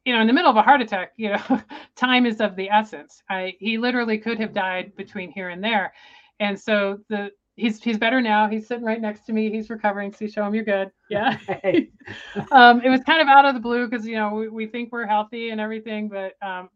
you 0.06 0.14
know 0.14 0.22
in 0.22 0.28
the 0.28 0.34
middle 0.34 0.50
of 0.50 0.56
a 0.56 0.62
heart 0.62 0.82
attack 0.82 1.12
you 1.18 1.30
know 1.30 1.62
time 1.96 2.26
is 2.26 2.40
of 2.42 2.56
the 2.56 2.70
essence. 2.70 3.22
I, 3.30 3.56
he 3.60 3.78
literally 3.78 4.18
could 4.18 4.40
have 4.40 4.54
died 4.54 4.96
between 4.96 5.32
here 5.32 5.50
and 5.50 5.64
there. 5.64 5.94
And 6.40 6.60
so 6.60 7.00
the 7.10 7.32
he's 7.58 7.84
he's 7.84 7.98
better 7.98 8.22
now. 8.22 8.48
He's 8.48 8.68
sitting 8.68 8.86
right 8.86 9.02
next 9.02 9.26
to 9.26 9.34
me. 9.34 9.52
He's 9.52 9.70
recovering. 9.70 10.14
So 10.14 10.28
show 10.28 10.46
him 10.46 10.56
you're 10.56 10.64
good. 10.64 10.92
Yeah. 11.10 11.38
Um, 12.52 12.82
it 12.82 12.90
was 12.90 13.02
kind 13.04 13.22
of 13.22 13.28
out 13.28 13.46
of 13.46 13.54
the 13.54 13.60
blue 13.60 13.88
because 13.88 14.08
you 14.08 14.16
know 14.16 14.34
we, 14.34 14.48
we 14.48 14.68
think 14.68 14.92
we're 14.94 15.06
healthy 15.06 15.50
and 15.50 15.60
everything, 15.60 16.08
but 16.08 16.34
um, 16.42 16.70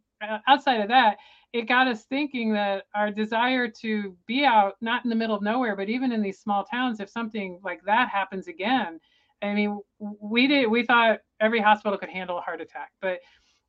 outside 0.47 0.81
of 0.81 0.89
that, 0.89 1.17
it 1.53 1.67
got 1.67 1.87
us 1.87 2.03
thinking 2.05 2.53
that 2.53 2.83
our 2.95 3.11
desire 3.11 3.67
to 3.81 4.15
be 4.27 4.43
out, 4.43 4.73
not 4.81 5.03
in 5.05 5.09
the 5.09 5.15
middle 5.15 5.35
of 5.35 5.41
nowhere, 5.41 5.75
but 5.75 5.89
even 5.89 6.11
in 6.11 6.21
these 6.21 6.39
small 6.39 6.63
towns, 6.65 6.99
if 6.99 7.09
something 7.09 7.59
like 7.63 7.81
that 7.85 8.09
happens 8.09 8.47
again, 8.47 8.99
I 9.41 9.53
mean, 9.53 9.79
we 9.99 10.47
did 10.47 10.67
we 10.67 10.83
thought 10.85 11.19
every 11.39 11.59
hospital 11.61 11.97
could 11.97 12.09
handle 12.09 12.37
a 12.37 12.41
heart 12.41 12.61
attack, 12.61 12.91
but 13.01 13.19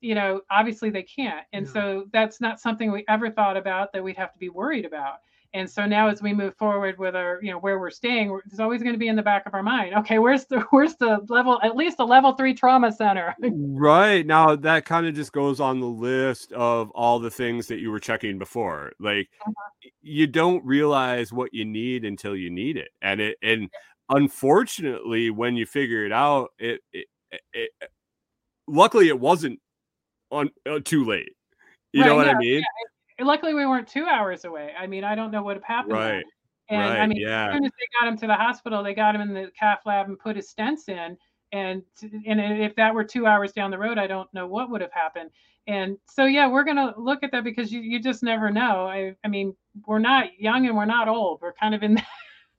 you 0.01 0.17
know, 0.17 0.41
obviously 0.51 0.91
they 0.91 1.05
can't, 1.05 1.47
and 1.53 1.67
No. 1.67 1.73
so 1.73 2.05
that's 2.13 2.41
not 2.41 2.59
something 2.61 2.91
we 2.91 3.05
ever 3.09 3.31
thought 3.31 3.57
about 3.57 3.93
that 3.93 4.03
we'd 4.03 4.17
have 4.17 4.33
to 4.33 4.39
be 4.39 4.49
worried 4.49 4.85
about. 4.85 5.19
And 5.55 5.69
so 5.69 5.85
now, 5.85 6.09
as 6.09 6.23
we 6.23 6.33
move 6.33 6.57
forward 6.57 6.99
with 6.99 7.15
our, 7.15 7.39
you 7.43 7.51
know, 7.51 7.59
where 7.59 7.79
we're 7.79 7.91
staying, 7.91 8.39
it's 8.47 8.59
always 8.59 8.83
going 8.83 8.95
to 8.95 8.99
be 8.99 9.09
in 9.09 9.17
the 9.17 9.23
back 9.23 9.45
of 9.47 9.53
our 9.53 9.63
mind. 9.63 9.95
Okay, 9.97 10.19
where's 10.19 10.47
the 10.47 10.61
where's 10.71 10.97
the 10.97 11.21
level, 11.29 11.61
at 11.63 11.77
least 11.77 11.97
a 11.99 12.05
level 12.05 12.33
three 12.33 12.55
trauma 12.55 12.91
center? 12.91 13.37
Right 13.75 14.25
now, 14.25 14.57
that 14.57 14.85
kind 14.85 15.07
of 15.07 15.15
just 15.15 15.33
goes 15.33 15.61
on 15.61 15.81
the 15.81 15.87
list 15.87 16.53
of 16.53 16.91
all 16.93 17.19
the 17.19 17.31
things 17.31 17.67
that 17.67 17.81
you 17.81 17.91
were 17.91 18.01
checking 18.01 18.39
before. 18.39 18.93
Like, 19.01 19.29
Uh-huh. 19.47 19.91
you 20.01 20.27
don't 20.27 20.65
realize 20.65 21.33
what 21.33 21.53
you 21.53 21.65
need 21.65 22.05
until 22.05 22.37
you 22.37 22.51
need 22.51 22.77
it, 22.77 22.91
and 23.03 23.21
it 23.21 23.37
and 23.43 23.69
unfortunately, 24.09 25.31
when 25.31 25.57
you 25.57 25.67
figure 25.67 26.07
it 26.07 26.13
out, 26.13 26.51
it, 26.59 26.81
it, 26.93 27.07
it, 27.53 27.71
luckily 28.69 29.09
it 29.09 29.19
wasn't 29.19 29.59
on 30.31 30.51
uh, 30.69 30.81
too 30.85 31.05
late. 31.05 31.33
You 31.93 32.05
know 32.05 32.17
Right, 32.17 32.17
what 32.17 32.29
I 32.29 32.33
yeah, 32.33 32.39
mean? 32.39 32.63
Luckily, 33.21 33.55
we 33.55 33.67
weren't 33.67 33.89
two 33.89 34.07
hours 34.07 34.45
away. 34.45 34.73
I 34.79 34.87
mean, 34.87 35.05
I 35.05 35.15
don't 35.15 35.31
know 35.31 35.43
what 35.43 35.57
would 35.57 35.57
have 35.57 35.65
happened. 35.65 35.97
then. 35.97 36.15
Right. 36.17 36.25
And 36.69 36.83
I 36.83 36.99
right. 37.01 37.09
mean, 37.09 37.21
yeah. 37.21 37.49
as 37.49 37.55
soon 37.55 37.65
as 37.65 37.71
they 37.73 38.01
got 38.01 38.09
him 38.09 38.17
to 38.19 38.27
the 38.27 38.35
hospital, 38.35 38.83
they 38.83 38.95
got 38.95 39.15
him 39.15 39.21
in 39.21 39.35
the 39.35 39.51
cath 39.59 39.81
lab 39.85 40.09
and 40.09 40.19
put 40.19 40.37
his 40.37 40.53
stents 40.53 40.89
in. 40.89 41.17
And 41.53 41.83
and 42.27 42.41
if 42.41 42.75
that 42.77 42.95
were 42.95 43.05
two 43.05 43.27
hours 43.27 43.53
down 43.53 43.71
the 43.71 43.79
road, 43.79 43.99
I 43.99 44.07
don't 44.07 44.33
know 44.33 44.47
what 44.47 44.71
would 44.71 44.81
have 44.81 44.93
happened. 44.93 45.31
And 45.67 45.99
so 46.09 46.25
yeah, 46.25 46.49
we're 46.49 46.65
gonna 46.65 46.95
look 46.97 47.23
at 47.23 47.31
that 47.33 47.45
because 47.45 47.71
you, 47.71 47.81
you 47.81 48.01
just 48.01 48.23
never 48.23 48.51
know. 48.51 48.87
I 48.87 49.15
I 49.23 49.29
mean, 49.29 49.55
we're 49.87 49.99
not 49.99 50.39
young 50.39 50.67
and 50.67 50.77
we're 50.77 50.87
not 50.87 51.09
old. 51.09 51.41
We're 51.43 51.53
kind 51.53 51.75
of 51.75 51.83
in 51.83 51.95
that, 51.97 52.07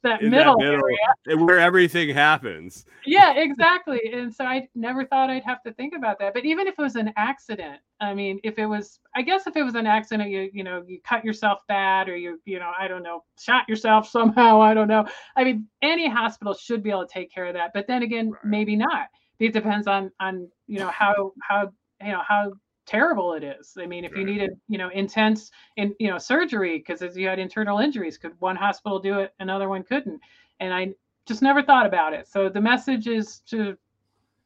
that 0.03 0.21
In 0.21 0.29
that 0.31 0.37
middle 0.37 0.57
middle, 0.57 0.81
area. 1.27 1.37
where 1.45 1.59
everything 1.59 2.09
happens. 2.09 2.85
Yeah, 3.05 3.33
exactly. 3.35 3.99
And 4.13 4.33
so 4.33 4.45
I 4.45 4.67
never 4.75 5.05
thought 5.05 5.29
I'd 5.29 5.43
have 5.43 5.61
to 5.63 5.73
think 5.73 5.93
about 5.95 6.19
that. 6.19 6.33
But 6.33 6.45
even 6.45 6.67
if 6.67 6.75
it 6.77 6.81
was 6.81 6.95
an 6.95 7.11
accident, 7.17 7.79
I 7.99 8.13
mean, 8.13 8.39
if 8.43 8.57
it 8.59 8.65
was, 8.65 8.99
I 9.15 9.21
guess 9.21 9.47
if 9.47 9.55
it 9.55 9.63
was 9.63 9.75
an 9.75 9.87
accident, 9.87 10.29
you 10.29 10.49
you 10.53 10.63
know, 10.63 10.83
you 10.87 10.99
cut 11.03 11.25
yourself 11.25 11.59
bad, 11.67 12.07
or 12.09 12.15
you 12.15 12.39
you 12.45 12.59
know, 12.59 12.71
I 12.79 12.87
don't 12.87 13.03
know, 13.03 13.23
shot 13.39 13.67
yourself 13.67 14.07
somehow. 14.17 14.61
I 14.61 14.73
don't 14.73 14.87
know. 14.87 15.05
I 15.35 15.43
mean, 15.43 15.67
any 15.81 16.07
hospital 16.09 16.53
should 16.53 16.83
be 16.83 16.89
able 16.91 17.05
to 17.07 17.13
take 17.13 17.33
care 17.33 17.45
of 17.45 17.53
that. 17.55 17.71
But 17.73 17.87
then 17.87 18.03
again, 18.03 18.31
Right. 18.31 18.45
maybe 18.45 18.75
not. 18.75 19.07
It 19.39 19.51
depends 19.53 19.87
on 19.87 20.11
on 20.19 20.47
you 20.67 20.79
know 20.79 20.89
how 20.89 21.33
how 21.41 21.71
you 22.01 22.11
know 22.11 22.21
how 22.27 22.53
terrible 22.85 23.33
it 23.33 23.43
is. 23.43 23.77
I 23.79 23.85
mean, 23.85 24.05
if 24.05 24.15
you 24.15 24.25
needed 24.25 24.51
you 24.67 24.77
know 24.77 24.89
intense 24.89 25.51
in 25.77 25.95
you 25.99 26.09
know 26.09 26.17
surgery 26.17 26.77
because 26.77 27.01
as 27.01 27.17
you 27.17 27.27
had 27.27 27.39
internal 27.39 27.79
injuries, 27.79 28.17
could 28.17 28.39
one 28.39 28.55
hospital 28.55 28.99
do 28.99 29.19
it, 29.19 29.33
another 29.39 29.69
one 29.69 29.83
couldn't? 29.83 30.19
And 30.59 30.73
I 30.73 30.93
just 31.25 31.41
never 31.41 31.63
thought 31.63 31.85
about 31.85 32.13
it. 32.13 32.27
So 32.27 32.49
the 32.49 32.61
message 32.61 33.07
is 33.07 33.39
to, 33.47 33.77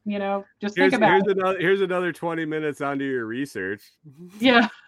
you 0.04 0.18
know, 0.18 0.44
just 0.60 0.76
Here's, 0.76 0.92
think 0.92 1.02
about 1.02 1.10
here's 1.10 1.26
it. 1.26 1.38
another 1.38 1.58
here's 1.58 1.80
another 1.80 2.12
20 2.12 2.44
minutes 2.44 2.80
onto 2.80 3.04
your 3.04 3.26
research. 3.26 3.82
Yeah. 4.38 4.68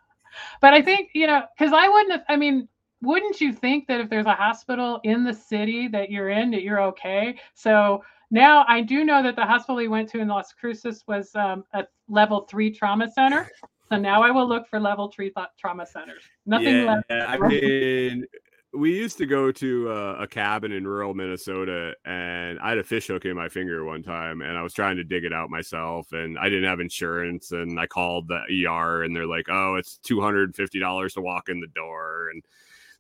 But 0.61 0.75
I 0.75 0.81
think, 0.81 1.11
you 1.13 1.27
know, 1.27 1.43
because 1.59 1.73
I 1.73 1.89
wouldn't 1.89 2.13
have, 2.13 2.25
I 2.29 2.37
mean, 2.37 2.69
wouldn't 3.03 3.41
you 3.41 3.53
think 3.53 3.87
that 3.89 4.01
if 4.01 4.11
there's 4.11 4.27
a 4.27 4.35
hospital 4.35 5.01
in 5.05 5.25
the 5.25 5.35
city 5.35 5.89
that 5.89 6.11
you're 6.11 6.31
in, 6.31 6.51
that 6.51 6.63
you're 6.63 6.83
okay? 6.83 7.39
So 7.55 8.03
now 8.31 8.65
I 8.69 8.83
do 8.83 9.05
know 9.05 9.23
that 9.23 9.37
the 9.37 9.45
hospital 9.45 9.77
we 9.77 9.89
went 9.89 10.09
to 10.11 10.21
in 10.21 10.29
Las 10.29 10.53
Cruces 10.53 11.05
was 11.07 11.35
um, 11.35 11.65
a 11.73 11.85
level 12.09 12.47
three 12.51 12.71
trauma 12.71 13.11
center. 13.11 13.51
So 13.91 13.99
now 13.99 14.23
I 14.23 14.31
will 14.31 14.49
look 14.49 14.69
for 14.69 14.79
level 14.79 15.11
three 15.11 15.31
th- 15.31 15.49
trauma 15.59 15.85
centers. 15.85 16.23
Nothing 16.47 16.85
yeah, 16.85 17.01
less. 17.11 17.29
I 17.29 17.39
mean, 17.39 18.25
we 18.73 18.95
used 18.95 19.19
to 19.19 19.27
go 19.27 19.51
to 19.51 19.91
uh, 19.91 20.17
a 20.21 20.29
cabin 20.29 20.71
in 20.71 20.87
rural 20.87 21.13
Minnesota, 21.13 21.95
and 22.05 22.61
I 22.61 22.69
had 22.69 22.79
a 22.79 22.85
fish 22.85 23.09
hook 23.09 23.25
in 23.25 23.35
my 23.35 23.49
finger 23.49 23.85
one 23.85 24.03
time, 24.05 24.43
and 24.43 24.57
I 24.57 24.63
was 24.63 24.73
trying 24.75 24.97
to 24.97 25.05
dig 25.05 25.25
it 25.25 25.33
out 25.33 25.51
myself, 25.51 26.13
and 26.13 26.39
I 26.39 26.49
didn't 26.49 26.69
have 26.69 26.79
insurance, 26.79 27.51
and 27.51 27.81
I 27.81 27.87
called 27.89 28.29
the 28.29 28.67
ER, 28.69 29.03
and 29.03 29.15
they're 29.15 29.27
like, 29.27 29.47
"Oh, 29.49 29.75
it's 29.75 29.99
two 29.99 30.21
hundred 30.21 30.45
and 30.45 30.55
fifty 30.55 30.79
dollars 30.79 31.15
to 31.15 31.21
walk 31.21 31.49
in 31.49 31.61
the 31.61 31.67
door," 31.69 32.29
and 32.33 32.45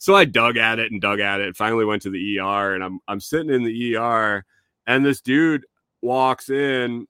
so 0.00 0.16
I 0.16 0.24
dug 0.24 0.56
at 0.56 0.80
it 0.80 0.90
and 0.90 1.00
dug 1.00 1.20
at 1.20 1.40
it, 1.40 1.46
and 1.46 1.56
finally 1.56 1.84
went 1.84 2.02
to 2.02 2.10
the 2.10 2.40
ER, 2.40 2.74
and 2.74 2.82
I'm 2.82 2.98
I'm 3.06 3.20
sitting 3.20 3.50
in 3.50 3.62
the 3.62 3.96
ER, 3.96 4.44
and 4.88 5.06
this 5.06 5.20
dude 5.20 5.64
walks 6.02 6.50
in, 6.50 7.06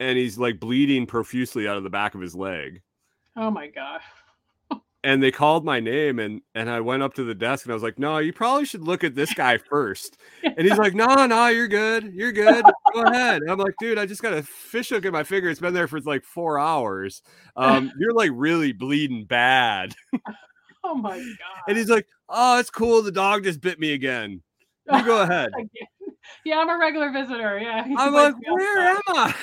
and 0.00 0.18
he's 0.18 0.36
like 0.36 0.60
bleeding 0.60 1.06
profusely 1.06 1.66
out 1.66 1.78
of 1.78 1.84
the 1.84 1.90
back 1.90 2.14
of 2.14 2.20
his 2.20 2.34
leg 2.34 2.82
Oh 3.36 3.50
my 3.50 3.68
god. 3.68 4.00
and 5.04 5.22
they 5.22 5.30
called 5.30 5.64
my 5.64 5.80
name 5.80 6.18
and 6.18 6.42
and 6.54 6.68
I 6.68 6.80
went 6.80 7.02
up 7.02 7.14
to 7.14 7.24
the 7.24 7.34
desk 7.34 7.64
and 7.64 7.72
I 7.72 7.74
was 7.74 7.82
like, 7.82 7.98
"No, 7.98 8.18
you 8.18 8.32
probably 8.32 8.64
should 8.64 8.82
look 8.82 9.04
at 9.04 9.14
this 9.14 9.32
guy 9.34 9.58
first. 9.58 10.18
And 10.42 10.66
he's 10.66 10.78
like, 10.78 10.94
"No, 10.94 11.26
no, 11.26 11.46
you're 11.46 11.68
good. 11.68 12.12
You're 12.12 12.32
good. 12.32 12.64
Go 12.92 13.02
ahead." 13.02 13.42
And 13.42 13.50
I'm 13.50 13.58
like, 13.58 13.74
"Dude, 13.78 13.98
I 13.98 14.04
just 14.04 14.20
got 14.20 14.32
a 14.32 14.42
fish 14.42 14.88
hook 14.88 15.04
in 15.04 15.12
my 15.12 15.22
finger. 15.22 15.48
It's 15.48 15.60
been 15.60 15.72
there 15.72 15.88
for 15.88 16.00
like 16.00 16.24
4 16.24 16.58
hours. 16.58 17.22
Um, 17.56 17.92
you're 17.98 18.12
like 18.12 18.30
really 18.34 18.72
bleeding 18.72 19.24
bad." 19.24 19.94
Oh 20.84 20.94
my 20.94 21.18
god. 21.18 21.62
And 21.68 21.76
he's 21.76 21.90
like, 21.90 22.06
"Oh, 22.28 22.58
it's 22.58 22.70
cool. 22.70 23.02
The 23.02 23.12
dog 23.12 23.44
just 23.44 23.60
bit 23.60 23.78
me 23.78 23.92
again. 23.92 24.40
You 24.90 25.04
go 25.04 25.22
ahead." 25.22 25.50
Yeah, 26.44 26.58
I'm 26.58 26.70
a 26.70 26.78
regular 26.78 27.10
visitor. 27.12 27.58
Yeah. 27.58 27.84
I'm 27.98 28.12
like, 28.14 28.36
me 28.36 28.46
all 28.48 28.56
the 28.56 28.64
"Where 28.64 28.88
am 28.88 29.00
I?" 29.08 29.34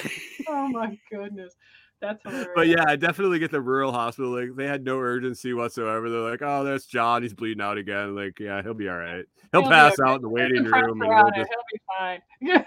Oh 0.48 0.68
my 0.68 1.00
goodness. 1.12 1.54
That's 2.00 2.22
hilarious. 2.24 2.50
But 2.56 2.68
yeah, 2.68 2.86
I 2.88 2.96
definitely 2.96 3.40
get 3.40 3.52
the 3.52 3.62
rural 3.62 3.92
hospital. 3.92 4.32
Like 4.32 4.56
they 4.56 4.66
had 4.68 4.84
no 4.84 4.98
urgency 5.00 5.54
whatsoever. 5.54 6.10
They're 6.10 6.22
like, 6.22 6.42
"Oh, 6.42 6.64
that's 6.64 6.86
John. 6.86 7.22
He's 7.22 7.34
bleeding 7.34 7.62
out 7.62 7.78
again. 7.78 8.16
Like, 8.16 8.40
yeah, 8.40 8.62
he'll 8.62 8.74
be 8.74 8.90
all 8.90 8.98
right. 8.98 9.26
He'll, 9.52 9.62
He'll 9.62 9.70
pass 9.70 10.00
okay. 10.00 10.10
out 10.10 10.16
in 10.18 10.22
the 10.22 10.30
waiting 10.30 10.64
room." 10.64 11.02
And 11.02 11.10
we'll 11.10 11.32
just... 11.36 11.50
He'll 11.50 11.66
be 11.72 11.80
fine. 11.98 12.22
Yeah. 12.42 12.64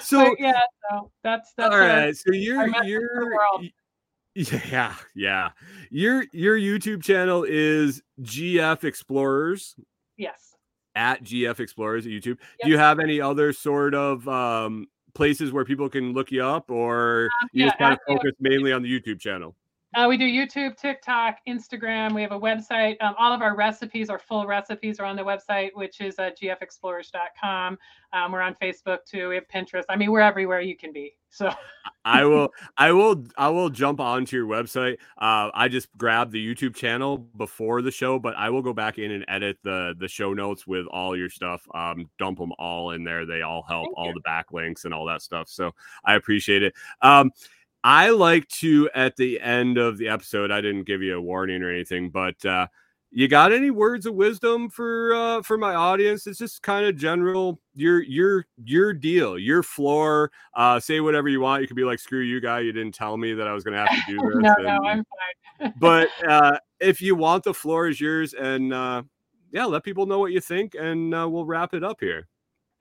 So, 0.00 0.24
but 0.24 0.40
yeah, 0.40 0.60
so 0.90 1.10
that's 1.22 1.52
that's 1.56 1.74
all 1.74 1.80
a- 1.80 2.12
So 2.14 2.32
you're 2.32 2.58
message 2.58 2.74
to 2.74 2.80
the 2.82 2.88
you're 2.88 3.60
yeah 4.34 4.94
yeah 5.14 5.50
your 5.90 6.24
your 6.32 6.58
YouTube 6.58 7.02
channel 7.02 7.44
is 7.48 8.02
GF 8.22 8.84
Explorers 8.84 9.76
yes. 10.16 10.56
at 10.94 11.22
GF 11.22 11.60
Explorers 11.60 12.06
at 12.06 12.12
YouTube. 12.12 12.26
Yep. 12.26 12.38
Do 12.64 12.70
you 12.70 12.78
have 12.78 12.98
any 12.98 13.20
other 13.20 13.52
sort 13.52 13.94
of 13.94 14.26
um 14.28 14.88
places 15.14 15.52
where 15.52 15.64
people 15.64 15.88
can 15.88 16.12
look 16.12 16.30
you 16.30 16.44
up, 16.44 16.70
or 16.70 17.28
you 17.52 17.62
yeah, 17.62 17.68
just 17.68 17.78
kind 17.78 17.92
of 17.92 17.98
focus 18.06 18.32
mainly 18.40 18.72
on 18.72 18.82
the 18.82 19.00
YouTube 19.00 19.20
channel? 19.20 19.54
Uh, 19.94 20.06
we 20.08 20.16
do 20.16 20.24
YouTube, 20.24 20.76
TikTok, 20.76 21.38
Instagram. 21.46 22.14
We 22.14 22.22
have 22.22 22.32
a 22.32 22.40
website. 22.40 22.96
Um, 23.00 23.14
all 23.16 23.32
of 23.32 23.42
our 23.42 23.54
recipes, 23.54 24.10
our 24.10 24.18
full 24.18 24.44
recipes, 24.44 24.98
are 24.98 25.04
on 25.04 25.14
the 25.14 25.22
website, 25.22 25.70
which 25.74 26.00
is 26.00 26.18
uh, 26.18 26.30
gfexplorers.com. 26.40 27.78
Um, 28.12 28.32
we're 28.32 28.40
on 28.40 28.56
Facebook 28.60 28.98
too. 29.06 29.28
We 29.28 29.36
have 29.36 29.46
Pinterest. 29.46 29.84
I 29.88 29.94
mean, 29.94 30.10
we're 30.10 30.20
everywhere 30.20 30.60
you 30.60 30.76
can 30.76 30.92
be. 30.92 31.14
So 31.30 31.52
I 32.04 32.24
will, 32.24 32.48
I 32.76 32.90
will, 32.90 33.24
I 33.36 33.48
will 33.50 33.70
jump 33.70 34.00
onto 34.00 34.36
your 34.36 34.46
website. 34.46 34.94
Uh, 35.16 35.50
I 35.54 35.68
just 35.68 35.88
grabbed 35.96 36.32
the 36.32 36.44
YouTube 36.44 36.74
channel 36.74 37.18
before 37.36 37.80
the 37.80 37.92
show, 37.92 38.18
but 38.18 38.34
I 38.36 38.50
will 38.50 38.62
go 38.62 38.72
back 38.72 38.98
in 38.98 39.12
and 39.12 39.24
edit 39.28 39.58
the 39.62 39.94
the 39.98 40.08
show 40.08 40.32
notes 40.32 40.66
with 40.66 40.86
all 40.86 41.16
your 41.16 41.30
stuff. 41.30 41.66
Um, 41.72 42.10
dump 42.18 42.38
them 42.38 42.52
all 42.58 42.90
in 42.90 43.04
there. 43.04 43.26
They 43.26 43.42
all 43.42 43.64
help, 43.68 43.86
Thank 43.86 43.98
all 43.98 44.06
you. 44.08 44.14
the 44.14 44.22
backlinks 44.28 44.84
and 44.84 44.92
all 44.92 45.06
that 45.06 45.22
stuff. 45.22 45.48
So 45.48 45.72
I 46.04 46.14
appreciate 46.14 46.62
it. 46.62 46.74
Um, 47.00 47.30
I 47.84 48.10
like 48.10 48.48
to 48.48 48.88
at 48.94 49.14
the 49.16 49.38
end 49.40 49.76
of 49.76 49.98
the 49.98 50.08
episode. 50.08 50.50
I 50.50 50.62
didn't 50.62 50.84
give 50.84 51.02
you 51.02 51.18
a 51.18 51.20
warning 51.20 51.62
or 51.62 51.70
anything, 51.70 52.08
but 52.08 52.42
uh, 52.46 52.66
you 53.10 53.28
got 53.28 53.52
any 53.52 53.70
words 53.70 54.06
of 54.06 54.14
wisdom 54.14 54.70
for 54.70 55.14
uh, 55.14 55.42
for 55.42 55.58
my 55.58 55.74
audience? 55.74 56.26
It's 56.26 56.38
just 56.38 56.62
kind 56.62 56.86
of 56.86 56.96
general. 56.96 57.60
Your 57.74 58.02
your 58.02 58.46
your 58.64 58.94
deal, 58.94 59.38
your 59.38 59.62
floor. 59.62 60.32
Uh, 60.54 60.80
say 60.80 61.00
whatever 61.00 61.28
you 61.28 61.40
want. 61.40 61.60
You 61.60 61.68
could 61.68 61.76
be 61.76 61.84
like, 61.84 61.98
"Screw 61.98 62.22
you, 62.22 62.40
guy! 62.40 62.60
You 62.60 62.72
didn't 62.72 62.94
tell 62.94 63.18
me 63.18 63.34
that 63.34 63.46
I 63.46 63.52
was 63.52 63.64
going 63.64 63.74
to 63.74 63.86
have 63.86 64.06
to 64.06 64.12
do 64.12 64.16
this." 64.34 64.42
no, 64.42 64.54
no, 64.60 64.78
I'm 64.88 65.04
fine. 65.60 65.74
but 65.78 66.08
uh, 66.26 66.56
if 66.80 67.02
you 67.02 67.14
want, 67.14 67.44
the 67.44 67.52
floor 67.52 67.86
is 67.86 68.00
yours, 68.00 68.32
and 68.32 68.72
uh, 68.72 69.02
yeah, 69.52 69.66
let 69.66 69.84
people 69.84 70.06
know 70.06 70.18
what 70.18 70.32
you 70.32 70.40
think, 70.40 70.74
and 70.74 71.14
uh, 71.14 71.28
we'll 71.28 71.44
wrap 71.44 71.74
it 71.74 71.84
up 71.84 71.98
here. 72.00 72.28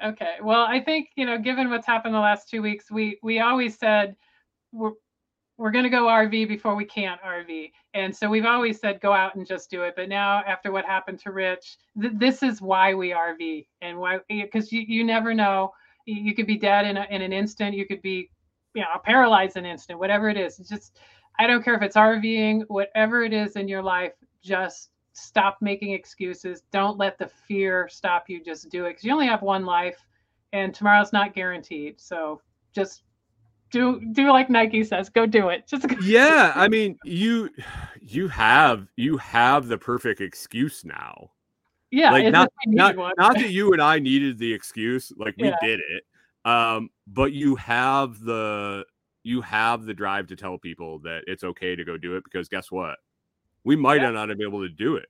Okay. 0.03 0.35
Well, 0.41 0.61
I 0.61 0.79
think, 0.81 1.09
you 1.15 1.25
know, 1.25 1.37
given 1.37 1.69
what's 1.69 1.85
happened 1.85 2.15
the 2.15 2.19
last 2.19 2.49
two 2.49 2.61
weeks, 2.61 2.89
we 2.89 3.19
we 3.21 3.39
always 3.39 3.77
said 3.77 4.15
we're 4.73 4.91
we're 5.57 5.71
going 5.71 5.83
to 5.83 5.89
go 5.89 6.07
RV 6.07 6.47
before 6.47 6.75
we 6.75 6.85
can't 6.85 7.21
RV. 7.21 7.71
And 7.93 8.15
so 8.15 8.27
we've 8.27 8.45
always 8.45 8.79
said 8.79 8.99
go 9.01 9.13
out 9.13 9.35
and 9.35 9.45
just 9.45 9.69
do 9.69 9.83
it. 9.83 9.93
But 9.95 10.09
now 10.09 10.43
after 10.47 10.71
what 10.71 10.83
happened 10.83 11.19
to 11.19 11.31
Rich, 11.31 11.77
th- 12.01 12.13
this 12.15 12.41
is 12.41 12.59
why 12.59 12.93
we 12.93 13.11
RV 13.11 13.67
and 13.81 13.99
why 13.99 14.19
because 14.27 14.71
you, 14.71 14.81
you 14.81 15.03
never 15.03 15.33
know. 15.33 15.71
You, 16.05 16.35
could 16.35 16.47
be 16.47 16.57
dead 16.57 16.85
in, 16.85 16.97
a, 16.97 17.07
in 17.09 17.21
an 17.21 17.31
instant. 17.31 17.77
You 17.77 17.85
could 17.85 18.01
be, 18.01 18.29
you 18.73 18.81
know, 18.81 18.87
paralyzed 19.05 19.55
in 19.55 19.63
an 19.63 19.71
instant, 19.71 19.99
whatever 19.99 20.27
it 20.27 20.35
is. 20.35 20.59
It's 20.59 20.67
just, 20.67 20.97
I 21.39 21.47
don't 21.47 21.63
care 21.63 21.75
if 21.75 21.81
it's 21.81 21.95
RVing, 21.95 22.65
whatever 22.67 23.23
it 23.23 23.31
is 23.31 23.55
in 23.55 23.69
your 23.69 23.81
life, 23.81 24.11
just 24.43 24.89
stop 25.13 25.59
making 25.61 25.93
excuses. 25.93 26.63
Don't 26.73 26.97
let 26.97 27.17
the 27.17 27.29
fear 27.47 27.87
stop 27.89 28.25
you. 28.27 28.43
Just 28.43 28.69
do 28.69 28.83
it 28.85 28.89
because 28.89 29.05
you 29.05 29.13
only 29.13 29.27
have 29.27 29.43
one 29.43 29.65
life 29.65 30.03
and 30.51 30.73
tomorrow's 30.73 31.13
not 31.13 31.33
guaranteed. 31.33 32.01
So 32.01 32.41
just 32.73 33.03
do 33.73 33.99
do 34.13 34.29
like 34.31 34.49
Nike 34.49 34.83
says, 34.83 35.09
go 35.09 35.25
do 35.25 35.49
it. 35.49 35.67
Just 35.67 35.87
go. 35.87 35.95
Yeah, 36.01 36.53
I 36.55 36.67
mean, 36.69 36.97
you 37.03 37.49
you 37.99 38.27
have 38.29 38.87
you 38.95 39.17
have 39.17 39.67
the 39.67 39.77
perfect 39.77 40.21
excuse 40.21 40.85
now. 40.85 41.31
yeah, 41.91 42.11
like 42.11 42.31
not 42.31 42.49
not, 42.67 42.95
one. 42.95 43.13
not 43.17 43.33
that 43.35 43.49
you 43.57 43.73
and 43.73 43.81
I 43.81 43.99
needed 43.99 44.37
the 44.37 44.53
excuse, 44.53 45.11
like 45.17 45.35
we 45.37 45.49
Yeah. 45.49 45.57
did 45.61 45.79
it. 45.81 46.03
Um, 46.49 46.89
but 47.07 47.33
you 47.33 47.55
have 47.57 48.19
the 48.21 48.85
you 49.23 49.41
have 49.41 49.85
the 49.85 49.93
drive 49.93 50.27
to 50.27 50.35
tell 50.35 50.57
people 50.57 50.99
that 50.99 51.23
it's 51.27 51.43
okay 51.43 51.75
to 51.75 51.83
go 51.83 51.97
do 51.97 52.15
it 52.15 52.23
because 52.23 52.47
guess 52.47 52.71
what? 52.71 52.97
We 53.63 53.75
might 53.75 54.01
Yeah. 54.01 54.11
not 54.11 54.37
be 54.37 54.43
able 54.43 54.61
to 54.61 54.69
do 54.69 54.97
it. 54.97 55.07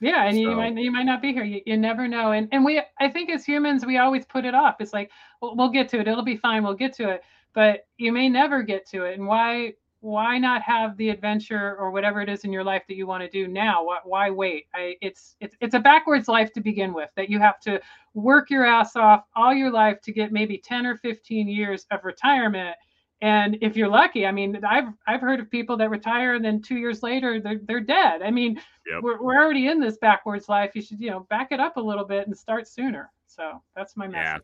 Yeah, 0.00 0.24
and 0.24 0.38
you 0.38 0.50
might 0.54 0.76
you 0.76 0.90
might 0.92 1.06
not 1.06 1.22
be 1.22 1.32
here. 1.32 1.44
You, 1.44 1.62
you 1.64 1.78
never 1.78 2.06
know. 2.06 2.32
And 2.32 2.48
and 2.52 2.64
we 2.64 2.82
I 3.00 3.08
think 3.08 3.30
as 3.30 3.46
humans 3.46 3.86
we 3.86 3.96
always 3.96 4.26
put 4.26 4.44
it 4.44 4.54
off. 4.54 4.76
It's 4.80 4.92
like 4.92 5.10
we'll, 5.40 5.56
we'll 5.56 5.70
get 5.70 5.88
to 5.90 6.00
it. 6.00 6.08
It'll 6.08 6.24
be 6.24 6.36
fine. 6.36 6.62
We'll 6.64 6.74
get 6.74 6.92
to 6.96 7.08
it. 7.08 7.22
But 7.54 7.86
you 7.98 8.12
may 8.12 8.28
never 8.28 8.62
get 8.62 8.86
to 8.90 9.04
it. 9.04 9.14
And 9.18 9.26
why 9.26 9.74
why 10.00 10.36
not 10.36 10.60
have 10.60 10.98
the 10.98 11.08
adventure 11.08 11.76
or 11.78 11.90
whatever 11.90 12.20
it 12.20 12.28
is 12.28 12.44
in 12.44 12.52
your 12.52 12.62
life 12.64 12.82
that 12.88 12.94
you 12.94 13.06
want 13.06 13.22
to 13.22 13.28
do 13.30 13.48
now? 13.48 13.82
Why, 13.84 13.98
why 14.04 14.30
wait? 14.30 14.66
I 14.74 14.96
it's 15.00 15.36
it's 15.40 15.56
it's 15.60 15.74
a 15.74 15.80
backwards 15.80 16.28
life 16.28 16.52
to 16.54 16.60
begin 16.60 16.92
with. 16.92 17.08
That 17.16 17.30
you 17.30 17.38
have 17.40 17.58
to 17.60 17.80
work 18.12 18.50
your 18.50 18.66
ass 18.66 18.96
off 18.96 19.24
all 19.34 19.54
your 19.54 19.70
life 19.70 20.00
to 20.02 20.12
get 20.12 20.32
maybe 20.32 20.58
10 20.58 20.84
or 20.86 20.96
15 20.98 21.48
years 21.48 21.86
of 21.90 22.04
retirement. 22.04 22.76
And 23.22 23.56
if 23.62 23.76
you're 23.76 23.88
lucky, 23.88 24.26
I 24.26 24.32
mean, 24.32 24.60
I've 24.68 24.88
I've 25.06 25.20
heard 25.22 25.40
of 25.40 25.50
people 25.50 25.76
that 25.78 25.88
retire 25.90 26.34
and 26.34 26.44
then 26.44 26.60
two 26.60 26.76
years 26.76 27.02
later 27.02 27.40
they're 27.40 27.60
they're 27.64 27.80
dead. 27.80 28.20
I 28.22 28.30
mean, 28.30 28.60
Yep. 28.86 29.02
we're, 29.02 29.22
we're 29.22 29.42
already 29.42 29.68
in 29.68 29.80
this 29.80 29.96
backwards 29.98 30.48
life. 30.48 30.72
You 30.74 30.82
should, 30.82 31.00
you 31.00 31.10
know, 31.10 31.20
back 31.30 31.52
it 31.52 31.60
up 31.60 31.76
a 31.78 31.80
little 31.80 32.04
bit 32.04 32.26
and 32.26 32.36
start 32.36 32.68
sooner. 32.68 33.10
So 33.26 33.62
that's 33.74 33.96
my 33.96 34.06
message 34.06 34.24
Yeah. 34.24 34.38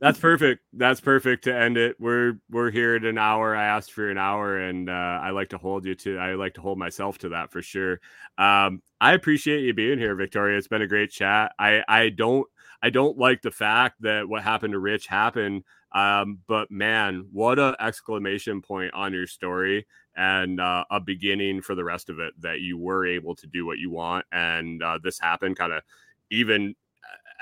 That's 0.00 0.18
perfect. 0.18 0.62
That's 0.72 1.00
perfect 1.00 1.44
to 1.44 1.54
end 1.54 1.76
it. 1.76 1.96
We're 2.00 2.34
we're 2.50 2.70
here 2.70 2.96
at 2.96 3.04
an 3.04 3.18
hour. 3.18 3.56
I 3.56 3.64
asked 3.64 3.92
for 3.92 4.10
an 4.10 4.18
hour, 4.18 4.58
and 4.58 4.88
uh, 4.90 4.92
I 5.22 5.30
like 5.30 5.50
to 5.50 5.58
hold 5.58 5.84
you 5.84 5.94
to. 5.96 6.18
I 6.18 6.34
like 6.34 6.54
to 6.54 6.60
hold 6.60 6.78
myself 6.78 7.18
to 7.18 7.30
that 7.30 7.52
for 7.52 7.62
sure. 7.62 8.00
Um, 8.38 8.82
I 9.00 9.14
appreciate 9.14 9.62
you 9.62 9.74
being 9.74 9.98
here, 9.98 10.14
Victoria. 10.14 10.58
It's 10.58 10.68
been 10.68 10.82
a 10.82 10.86
great 10.86 11.10
chat. 11.10 11.52
I 11.58 11.82
I 11.88 12.08
don't 12.10 12.46
I 12.82 12.90
don't 12.90 13.18
like 13.18 13.42
the 13.42 13.50
fact 13.50 14.02
that 14.02 14.28
what 14.28 14.42
happened 14.42 14.72
to 14.72 14.78
Rich 14.78 15.06
happened. 15.06 15.64
Um, 15.92 16.40
but 16.48 16.70
man, 16.70 17.26
what 17.32 17.58
a 17.58 17.76
exclamation 17.80 18.62
point 18.62 18.92
on 18.94 19.12
your 19.12 19.28
story 19.28 19.86
and 20.16 20.60
uh, 20.60 20.84
a 20.90 21.00
beginning 21.00 21.62
for 21.62 21.74
the 21.74 21.84
rest 21.84 22.10
of 22.10 22.18
it 22.18 22.34
that 22.40 22.60
you 22.60 22.78
were 22.78 23.06
able 23.06 23.34
to 23.36 23.46
do 23.46 23.66
what 23.66 23.78
you 23.78 23.90
want 23.90 24.24
and 24.32 24.82
uh, 24.82 24.98
this 25.02 25.18
happened 25.18 25.56
kind 25.56 25.72
of 25.72 25.82
even 26.30 26.74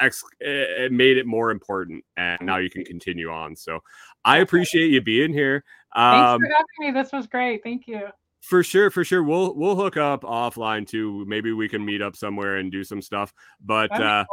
ex- 0.00 0.24
it 0.40 0.92
made 0.92 1.16
it 1.16 1.26
more 1.26 1.50
important 1.50 2.04
and 2.16 2.40
now 2.42 2.56
you 2.56 2.70
can 2.70 2.84
continue 2.84 3.30
on 3.30 3.54
so 3.56 3.80
i 4.24 4.38
appreciate 4.38 4.90
you 4.90 5.00
being 5.00 5.32
here 5.32 5.64
Thanks 5.94 6.30
um 6.30 6.40
for 6.40 6.46
having 6.46 6.94
me. 6.94 7.02
This 7.02 7.12
was 7.12 7.26
great. 7.26 7.62
Thank 7.62 7.86
you. 7.86 8.08
for 8.40 8.62
sure 8.62 8.90
for 8.90 9.04
sure 9.04 9.22
we'll 9.22 9.54
we'll 9.54 9.76
hook 9.76 9.96
up 9.96 10.22
offline 10.22 10.86
too 10.86 11.24
maybe 11.26 11.52
we 11.52 11.68
can 11.68 11.84
meet 11.84 12.02
up 12.02 12.16
somewhere 12.16 12.56
and 12.56 12.72
do 12.72 12.82
some 12.84 13.02
stuff 13.02 13.32
but 13.60 13.92
uh 13.92 14.24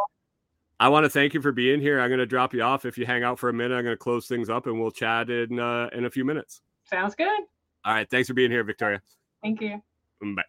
I 0.81 0.87
want 0.87 1.03
to 1.03 1.09
thank 1.09 1.33
you 1.33 1.41
for 1.41 1.51
being 1.51 1.81
here. 1.81 1.99
I'm 1.99 2.09
going 2.09 2.19
to 2.19 2.25
drop 2.25 2.53
you 2.53 2.61
off. 2.61 2.85
If 2.85 2.97
you 2.97 3.05
hang 3.05 3.21
out 3.21 3.37
for 3.37 3.49
a 3.49 3.53
minute, 3.53 3.75
I'm 3.75 3.83
going 3.83 3.93
to 3.93 3.97
close 3.97 4.27
things 4.27 4.49
up 4.49 4.65
and 4.65 4.79
we'll 4.79 4.91
chat 4.91 5.29
in 5.29 5.59
uh, 5.59 5.89
in 5.91 6.05
a 6.05 6.09
few 6.09 6.23
minutes. 6.23 6.61
Sounds 6.85 7.15
good. 7.15 7.41
All 7.83 7.93
right. 7.93 8.09
Thanks 8.09 8.29
for 8.29 8.33
being 8.33 8.49
here, 8.49 8.63
Victoria. 8.63 9.01
Thank 9.43 9.59
you. 9.59 9.81
Bye. 10.21 10.43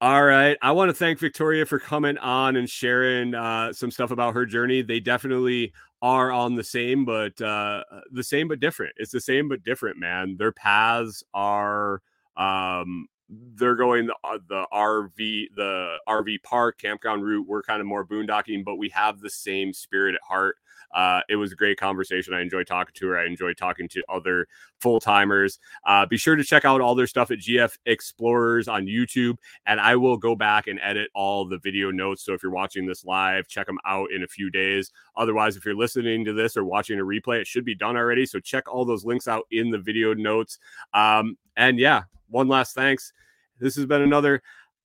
All 0.00 0.22
right. 0.22 0.56
I 0.62 0.70
want 0.70 0.90
to 0.90 0.94
thank 0.94 1.18
Victoria 1.18 1.66
for 1.66 1.80
coming 1.80 2.18
on 2.18 2.54
and 2.54 2.70
sharing 2.70 3.34
uh, 3.34 3.72
some 3.72 3.90
stuff 3.90 4.12
about 4.12 4.34
her 4.34 4.46
journey. 4.46 4.80
They 4.80 5.00
definitely 5.00 5.72
are 6.00 6.30
on 6.30 6.54
the 6.54 6.62
same, 6.62 7.04
but 7.04 7.40
uh, 7.40 7.82
the 8.12 8.22
same 8.22 8.46
but 8.46 8.60
different. 8.60 8.92
It's 8.98 9.10
the 9.10 9.20
same 9.20 9.48
but 9.48 9.64
different, 9.64 9.98
man. 9.98 10.36
Their 10.38 10.52
paths 10.52 11.24
are 11.34 12.00
um, 12.36 13.08
they're 13.28 13.74
going 13.74 14.06
the, 14.06 14.14
uh, 14.22 14.38
the 14.48 14.66
RV 14.72 15.46
the 15.56 15.96
RV 16.08 16.44
park 16.44 16.78
campground 16.78 17.24
route. 17.24 17.48
We're 17.48 17.62
kind 17.62 17.80
of 17.80 17.86
more 17.88 18.06
boondocking, 18.06 18.64
but 18.64 18.76
we 18.76 18.90
have 18.90 19.18
the 19.20 19.30
same 19.30 19.72
spirit 19.72 20.14
at 20.14 20.20
heart. 20.22 20.58
Uh, 20.94 21.20
it 21.28 21.36
was 21.36 21.52
a 21.52 21.56
great 21.56 21.78
conversation. 21.78 22.34
I 22.34 22.40
enjoyed 22.40 22.66
talking 22.66 22.94
to 22.94 23.08
her. 23.08 23.18
I 23.18 23.26
enjoyed 23.26 23.56
talking 23.56 23.88
to 23.88 24.02
other 24.08 24.46
full 24.80 25.00
timers. 25.00 25.58
Uh, 25.84 26.06
be 26.06 26.16
sure 26.16 26.36
to 26.36 26.44
check 26.44 26.64
out 26.64 26.80
all 26.80 26.94
their 26.94 27.06
stuff 27.06 27.30
at 27.30 27.38
GF 27.38 27.76
Explorers 27.86 28.68
on 28.68 28.86
YouTube, 28.86 29.36
and 29.66 29.80
I 29.80 29.96
will 29.96 30.16
go 30.16 30.34
back 30.34 30.66
and 30.66 30.78
edit 30.82 31.10
all 31.14 31.44
the 31.46 31.58
video 31.58 31.90
notes. 31.90 32.24
So 32.24 32.32
if 32.32 32.42
you're 32.42 32.52
watching 32.52 32.86
this 32.86 33.04
live, 33.04 33.48
check 33.48 33.66
them 33.66 33.78
out 33.84 34.10
in 34.12 34.22
a 34.22 34.28
few 34.28 34.50
days. 34.50 34.90
Otherwise, 35.16 35.56
if 35.56 35.64
you're 35.64 35.76
listening 35.76 36.24
to 36.24 36.32
this 36.32 36.56
or 36.56 36.64
watching 36.64 36.98
a 37.00 37.04
replay, 37.04 37.40
it 37.40 37.46
should 37.46 37.64
be 37.64 37.74
done 37.74 37.96
already. 37.96 38.26
So 38.26 38.40
check 38.40 38.72
all 38.72 38.84
those 38.84 39.04
links 39.04 39.28
out 39.28 39.44
in 39.50 39.70
the 39.70 39.78
video 39.78 40.14
notes. 40.14 40.58
Um, 40.94 41.36
and 41.56 41.78
yeah, 41.78 42.02
one 42.28 42.48
last 42.48 42.74
thanks. 42.74 43.12
This 43.60 43.74
has 43.76 43.86
been 43.86 44.02
another 44.02 44.42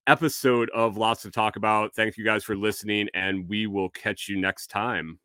episode 0.07 0.69
of 0.71 0.97
Lots 0.97 1.21
to 1.23 1.31
Talk 1.31 1.55
About. 1.55 1.93
Thank 1.95 2.17
you 2.17 2.25
guys 2.25 2.43
for 2.43 2.55
listening, 2.55 3.07
and 3.13 3.47
we 3.47 3.67
will 3.67 3.89
catch 3.89 4.27
you 4.27 4.39
next 4.39 4.67
time. 4.67 5.19